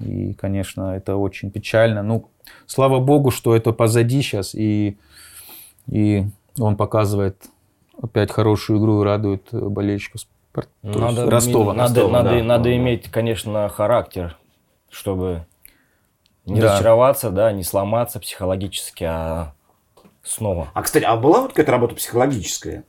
И, 0.00 0.34
конечно, 0.34 0.94
это 0.96 1.16
очень 1.16 1.50
печально. 1.50 2.02
Ну, 2.02 2.28
слава 2.66 2.98
богу, 3.00 3.30
что 3.30 3.54
это 3.54 3.72
позади 3.72 4.22
сейчас. 4.22 4.54
И, 4.54 4.98
и 5.90 6.24
он 6.58 6.76
показывает 6.76 7.44
опять 8.00 8.30
хорошую 8.30 8.80
игру 8.80 9.02
и 9.02 9.04
радует 9.04 9.48
э, 9.52 9.58
болельщиков 9.58 10.22
Надо, 10.82 11.30
Ростова. 11.30 11.72
надо, 11.74 11.94
Ростова, 12.00 12.22
надо, 12.22 12.38
да. 12.38 12.44
надо 12.44 12.76
иметь, 12.76 13.10
конечно, 13.10 13.68
характер, 13.68 14.36
чтобы 14.90 15.46
не 16.46 16.60
Да. 16.60 16.68
разочароваться, 16.68 17.30
да, 17.30 17.52
не 17.52 17.62
сломаться 17.62 18.20
психологически, 18.20 19.04
а 19.04 19.54
снова. 20.22 20.68
А, 20.74 20.82
кстати, 20.82 21.04
а 21.04 21.16
была 21.16 21.40
вот 21.40 21.50
какая-то 21.50 21.72
работа 21.72 21.94
психологическая? 21.94 22.84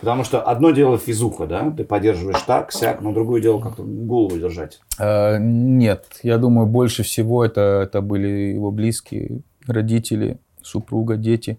Потому 0.00 0.22
что 0.22 0.40
одно 0.42 0.70
дело 0.70 0.96
физуха, 0.96 1.46
да, 1.46 1.70
ты 1.70 1.84
поддерживаешь 1.84 2.42
так, 2.42 2.72
сяк, 2.72 3.00
но 3.00 3.12
другое 3.12 3.42
дело 3.42 3.60
как-то 3.60 3.82
голову 3.82 4.38
держать. 4.38 4.80
Э, 4.98 5.38
Нет, 5.40 6.20
я 6.22 6.38
думаю, 6.38 6.66
больше 6.66 7.02
всего 7.02 7.44
это, 7.44 7.80
это 7.82 8.00
были 8.00 8.54
его 8.54 8.70
близкие, 8.70 9.42
родители, 9.66 10.38
супруга, 10.62 11.16
дети. 11.16 11.58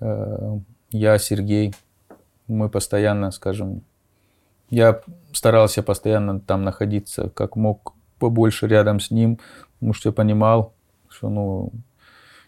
Э, 0.00 0.58
Я, 0.90 1.18
Сергей, 1.18 1.74
мы 2.48 2.70
постоянно, 2.70 3.30
скажем, 3.30 3.82
я 4.70 5.00
старался 5.32 5.82
постоянно 5.82 6.40
там 6.40 6.62
находиться, 6.64 7.28
как 7.28 7.56
мог 7.56 7.92
побольше 8.18 8.66
рядом 8.66 8.98
с 8.98 9.10
ним, 9.10 9.38
потому 9.74 9.92
что 9.92 10.08
я 10.08 10.12
понимал, 10.12 10.72
что 11.08 11.28
ну, 11.28 11.72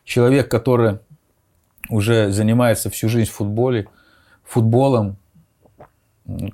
человек, 0.04 0.50
который 0.50 0.98
уже 1.90 2.30
занимается 2.30 2.90
всю 2.90 3.08
жизнь 3.08 3.30
в 3.30 3.34
футболе, 3.34 3.86
футболом, 4.48 5.16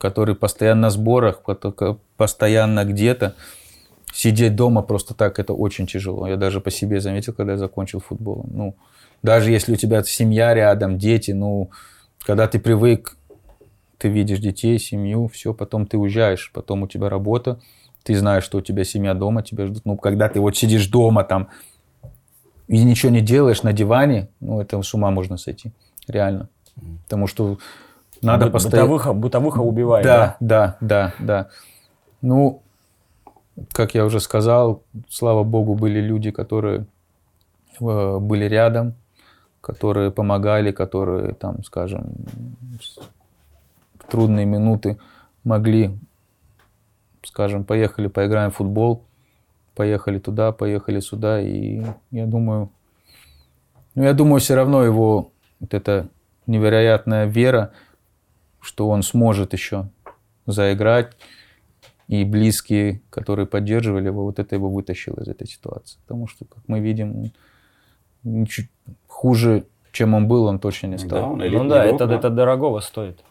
который 0.01 0.35
постоянно 0.35 0.83
на 0.83 0.91
сборах, 0.91 1.43
постоянно 2.17 2.85
где-то, 2.85 3.35
сидеть 4.13 4.57
дома 4.57 4.83
просто 4.83 5.15
так, 5.15 5.39
это 5.39 5.53
очень 5.53 5.87
тяжело. 5.87 6.27
Я 6.27 6.37
даже 6.37 6.61
по 6.61 6.71
себе 6.71 7.01
заметил, 7.01 7.33
когда 7.33 7.53
я 7.53 7.59
закончил 7.59 8.01
футбол. 8.01 8.47
Ну, 8.51 8.75
даже 9.23 9.51
если 9.51 9.73
у 9.73 9.77
тебя 9.77 10.03
семья 10.03 10.55
рядом, 10.55 10.99
дети, 10.99 11.31
ну, 11.31 11.71
когда 12.25 12.47
ты 12.47 12.59
привык, 12.59 13.17
ты 13.99 14.09
видишь 14.09 14.41
детей, 14.41 14.79
семью, 14.79 15.29
все, 15.29 15.55
потом 15.55 15.87
ты 15.87 15.97
уезжаешь, 15.97 16.51
потом 16.53 16.83
у 16.83 16.89
тебя 16.89 17.09
работа, 17.09 17.61
ты 18.03 18.17
знаешь, 18.17 18.45
что 18.45 18.59
у 18.59 18.61
тебя 18.61 18.85
семья 18.85 19.15
дома, 19.15 19.43
тебя 19.43 19.67
ждут. 19.67 19.85
Ну, 19.85 19.97
когда 19.97 20.29
ты 20.29 20.41
вот 20.41 20.57
сидишь 20.57 20.87
дома 20.89 21.25
там, 21.25 21.49
и 22.69 22.83
ничего 22.83 23.11
не 23.11 23.21
делаешь 23.21 23.63
на 23.63 23.73
диване, 23.73 24.29
ну, 24.41 24.61
это 24.61 24.81
с 24.83 24.95
ума 24.95 25.11
можно 25.11 25.37
сойти. 25.37 25.73
Реально. 26.07 26.49
Потому 27.05 27.27
что 27.27 27.59
надо 28.25 28.47
Бы- 28.47 28.53
постоянно... 28.53 28.89
Бытовуха, 28.89 29.13
бытовуха 29.13 29.59
убивает. 29.61 30.05
Да, 30.05 30.37
да, 30.41 30.77
да, 30.81 31.15
да. 31.19 31.49
Ну, 32.23 32.63
как 33.73 33.95
я 33.95 34.05
уже 34.05 34.21
сказал, 34.21 34.83
слава 35.09 35.45
богу, 35.45 35.75
были 35.75 36.01
люди, 36.01 36.31
которые 36.31 36.87
э, 37.81 38.19
были 38.19 38.45
рядом, 38.47 38.95
которые 39.61 40.11
помогали, 40.11 40.73
которые 40.73 41.35
там, 41.35 41.63
скажем, 41.65 42.13
в 43.99 44.11
трудные 44.11 44.47
минуты 44.47 44.99
могли, 45.45 45.99
скажем, 47.23 47.65
поехали 47.65 48.09
поиграем 48.09 48.51
в 48.51 48.57
футбол, 48.57 49.05
поехали 49.75 50.19
туда, 50.19 50.53
поехали 50.53 51.01
сюда, 51.01 51.41
и 51.41 51.83
я 52.11 52.27
думаю, 52.27 52.71
ну, 53.95 54.03
я 54.03 54.13
думаю, 54.13 54.41
все 54.41 54.55
равно 54.55 54.83
его 54.83 55.31
вот 55.61 55.75
эта 55.75 56.09
невероятная 56.47 57.27
вера, 57.27 57.73
что 58.65 58.89
он 58.89 59.03
сможет 59.03 59.53
еще 59.53 59.89
заиграть, 60.47 61.17
и 62.09 62.25
близкие, 62.25 63.01
которые 63.11 63.47
поддерживали 63.47 64.07
его, 64.07 64.25
вот 64.25 64.39
это 64.39 64.55
его 64.55 64.71
вытащило 64.71 65.21
из 65.21 65.29
этой 65.29 65.47
ситуации. 65.47 65.99
Потому 66.07 66.27
что, 66.27 66.45
как 66.45 66.63
мы 66.67 66.81
видим, 66.81 67.17
он 67.17 67.33
ничуть 68.23 68.69
хуже, 69.07 69.67
чем 69.93 70.15
он 70.15 70.29
был, 70.29 70.45
он 70.45 70.59
точно 70.59 70.89
не 70.89 70.97
Да, 70.97 71.07
стал. 71.07 71.33
он 71.33 71.39
Ну 71.39 71.69
да, 71.69 71.87
игрок, 71.87 71.95
это, 71.95 72.07
да. 72.07 72.15
это 72.17 72.31
дорогого 72.31 72.81
стоит. 72.81 73.23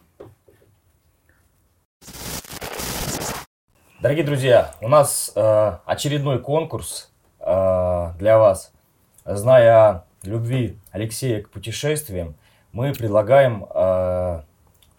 Дорогие 4.00 4.24
друзья, 4.24 4.74
у 4.80 4.88
нас 4.88 5.32
э, 5.34 5.76
очередной 5.86 6.38
конкурс 6.38 7.10
э, 7.40 8.10
для 8.18 8.38
вас. 8.38 8.72
Зная 9.24 9.88
о 9.88 10.04
любви 10.22 10.76
Алексея 10.90 11.42
к 11.42 11.48
путешествиям, 11.48 12.34
мы 12.72 12.92
предлагаем 12.92 13.64
э, 13.72 14.42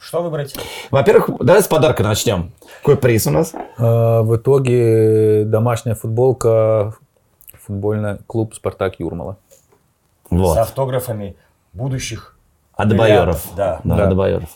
что 0.05 0.21
выбрать? 0.21 0.55
Во-первых, 0.91 1.31
давай 1.39 1.63
с 1.63 1.67
подарка 1.67 2.03
начнем. 2.03 2.51
Какой 2.77 2.95
приз 2.95 3.25
у 3.25 3.31
нас? 3.31 3.53
А, 3.77 4.21
В 4.21 4.35
итоге 4.35 5.43
домашняя 5.45 5.95
футболка, 5.95 6.93
футбольный 7.53 8.19
клуб 8.27 8.53
«Спартак 8.53 8.99
Юрмала». 8.99 9.37
Вот. 10.29 10.53
С 10.53 10.57
автографами 10.57 11.35
будущих 11.73 12.37
Адбайоров. 12.75 13.43
Да. 13.55 13.81
Да, 13.83 13.95
Да. 13.95 14.07
Адбайоров. 14.09 14.49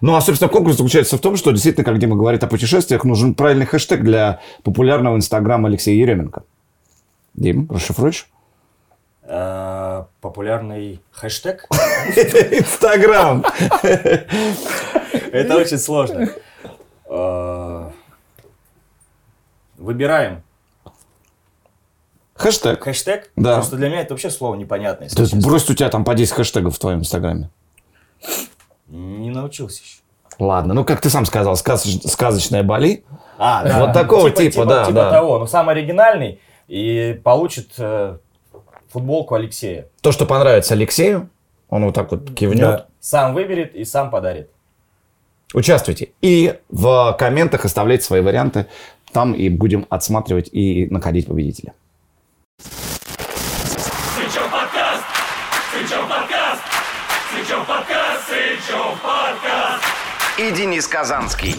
Ну, 0.00 0.14
а, 0.14 0.22
собственно, 0.22 0.48
конкурс 0.48 0.76
заключается 0.78 1.18
в 1.18 1.20
том, 1.20 1.36
что 1.36 1.50
действительно, 1.50 1.84
как 1.84 1.98
Дима 1.98 2.16
говорит 2.16 2.42
о 2.42 2.46
путешествиях, 2.46 3.04
нужен 3.04 3.34
правильный 3.34 3.66
хэштег 3.66 4.02
для 4.02 4.40
популярного 4.62 5.16
инстаграма 5.16 5.68
Алексея 5.68 6.00
Еременко. 6.00 6.44
Дим, 7.34 7.68
расшифруешь? 7.70 8.28
Э, 9.26 10.04
популярный 10.20 11.00
хэштег. 11.12 11.66
Инстаграм. 11.70 13.42
Это 15.32 15.56
очень 15.56 15.78
сложно. 15.78 16.28
Э, 17.06 17.90
Выбираем 19.78 20.42
Хэштег. 22.34 22.82
хэштег. 22.82 23.30
Да. 23.36 23.50
Потому 23.50 23.62
что 23.64 23.76
для 23.76 23.88
меня 23.88 24.00
это 24.02 24.12
вообще 24.14 24.28
слово 24.30 24.56
непонятное. 24.56 25.08
То 25.08 25.22
есть 25.22 25.34
брось 25.34 25.68
у 25.70 25.74
тебя 25.74 25.88
там 25.88 26.04
по 26.04 26.14
10 26.14 26.32
хэштегов 26.32 26.74
в 26.74 26.78
твоем 26.78 27.00
инстаграме. 27.00 27.50
Не 28.88 29.30
научился 29.30 29.82
еще. 29.82 29.98
Ладно, 30.38 30.74
ну 30.74 30.84
как 30.84 31.00
ты 31.00 31.10
сам 31.10 31.24
сказал, 31.26 31.54
сказоч- 31.54 32.06
сказочная 32.08 32.62
Бали. 32.62 33.04
А, 33.38 33.80
Вот 33.80 33.92
такого 33.92 34.30
типа, 34.30 34.64
да, 34.66 34.90
да. 34.90 35.10
того. 35.10 35.38
Но 35.38 35.46
самый 35.46 35.74
оригинальный 35.76 36.40
и 36.66 37.20
получит 37.22 37.72
э, 37.78 38.18
футболку 38.94 39.34
Алексея. 39.34 39.88
То, 40.02 40.12
что 40.12 40.24
понравится 40.24 40.74
Алексею, 40.74 41.28
он 41.68 41.84
вот 41.84 41.94
так 41.94 42.12
вот 42.12 42.32
кивнет. 42.32 42.60
Да. 42.60 42.86
Сам 43.00 43.34
выберет 43.34 43.74
и 43.74 43.84
сам 43.84 44.10
подарит. 44.10 44.50
Участвуйте. 45.52 46.10
И 46.22 46.54
в 46.68 47.16
комментах 47.18 47.64
оставляйте 47.64 48.04
свои 48.04 48.20
варианты. 48.20 48.66
Там 49.12 49.32
и 49.32 49.48
будем 49.48 49.86
отсматривать 49.90 50.48
и 50.52 50.86
находить 50.90 51.26
победителя. 51.26 51.74
Сычев 52.58 54.50
подкаст! 54.50 55.04
Сычев 55.72 56.08
подкаст! 56.08 56.62
Сычев 57.32 57.66
подкаст! 57.66 58.28
Сычев 58.28 59.02
подкаст! 59.02 59.84
и 60.38 60.50
Денис 60.50 60.86
Казанский. 60.86 61.56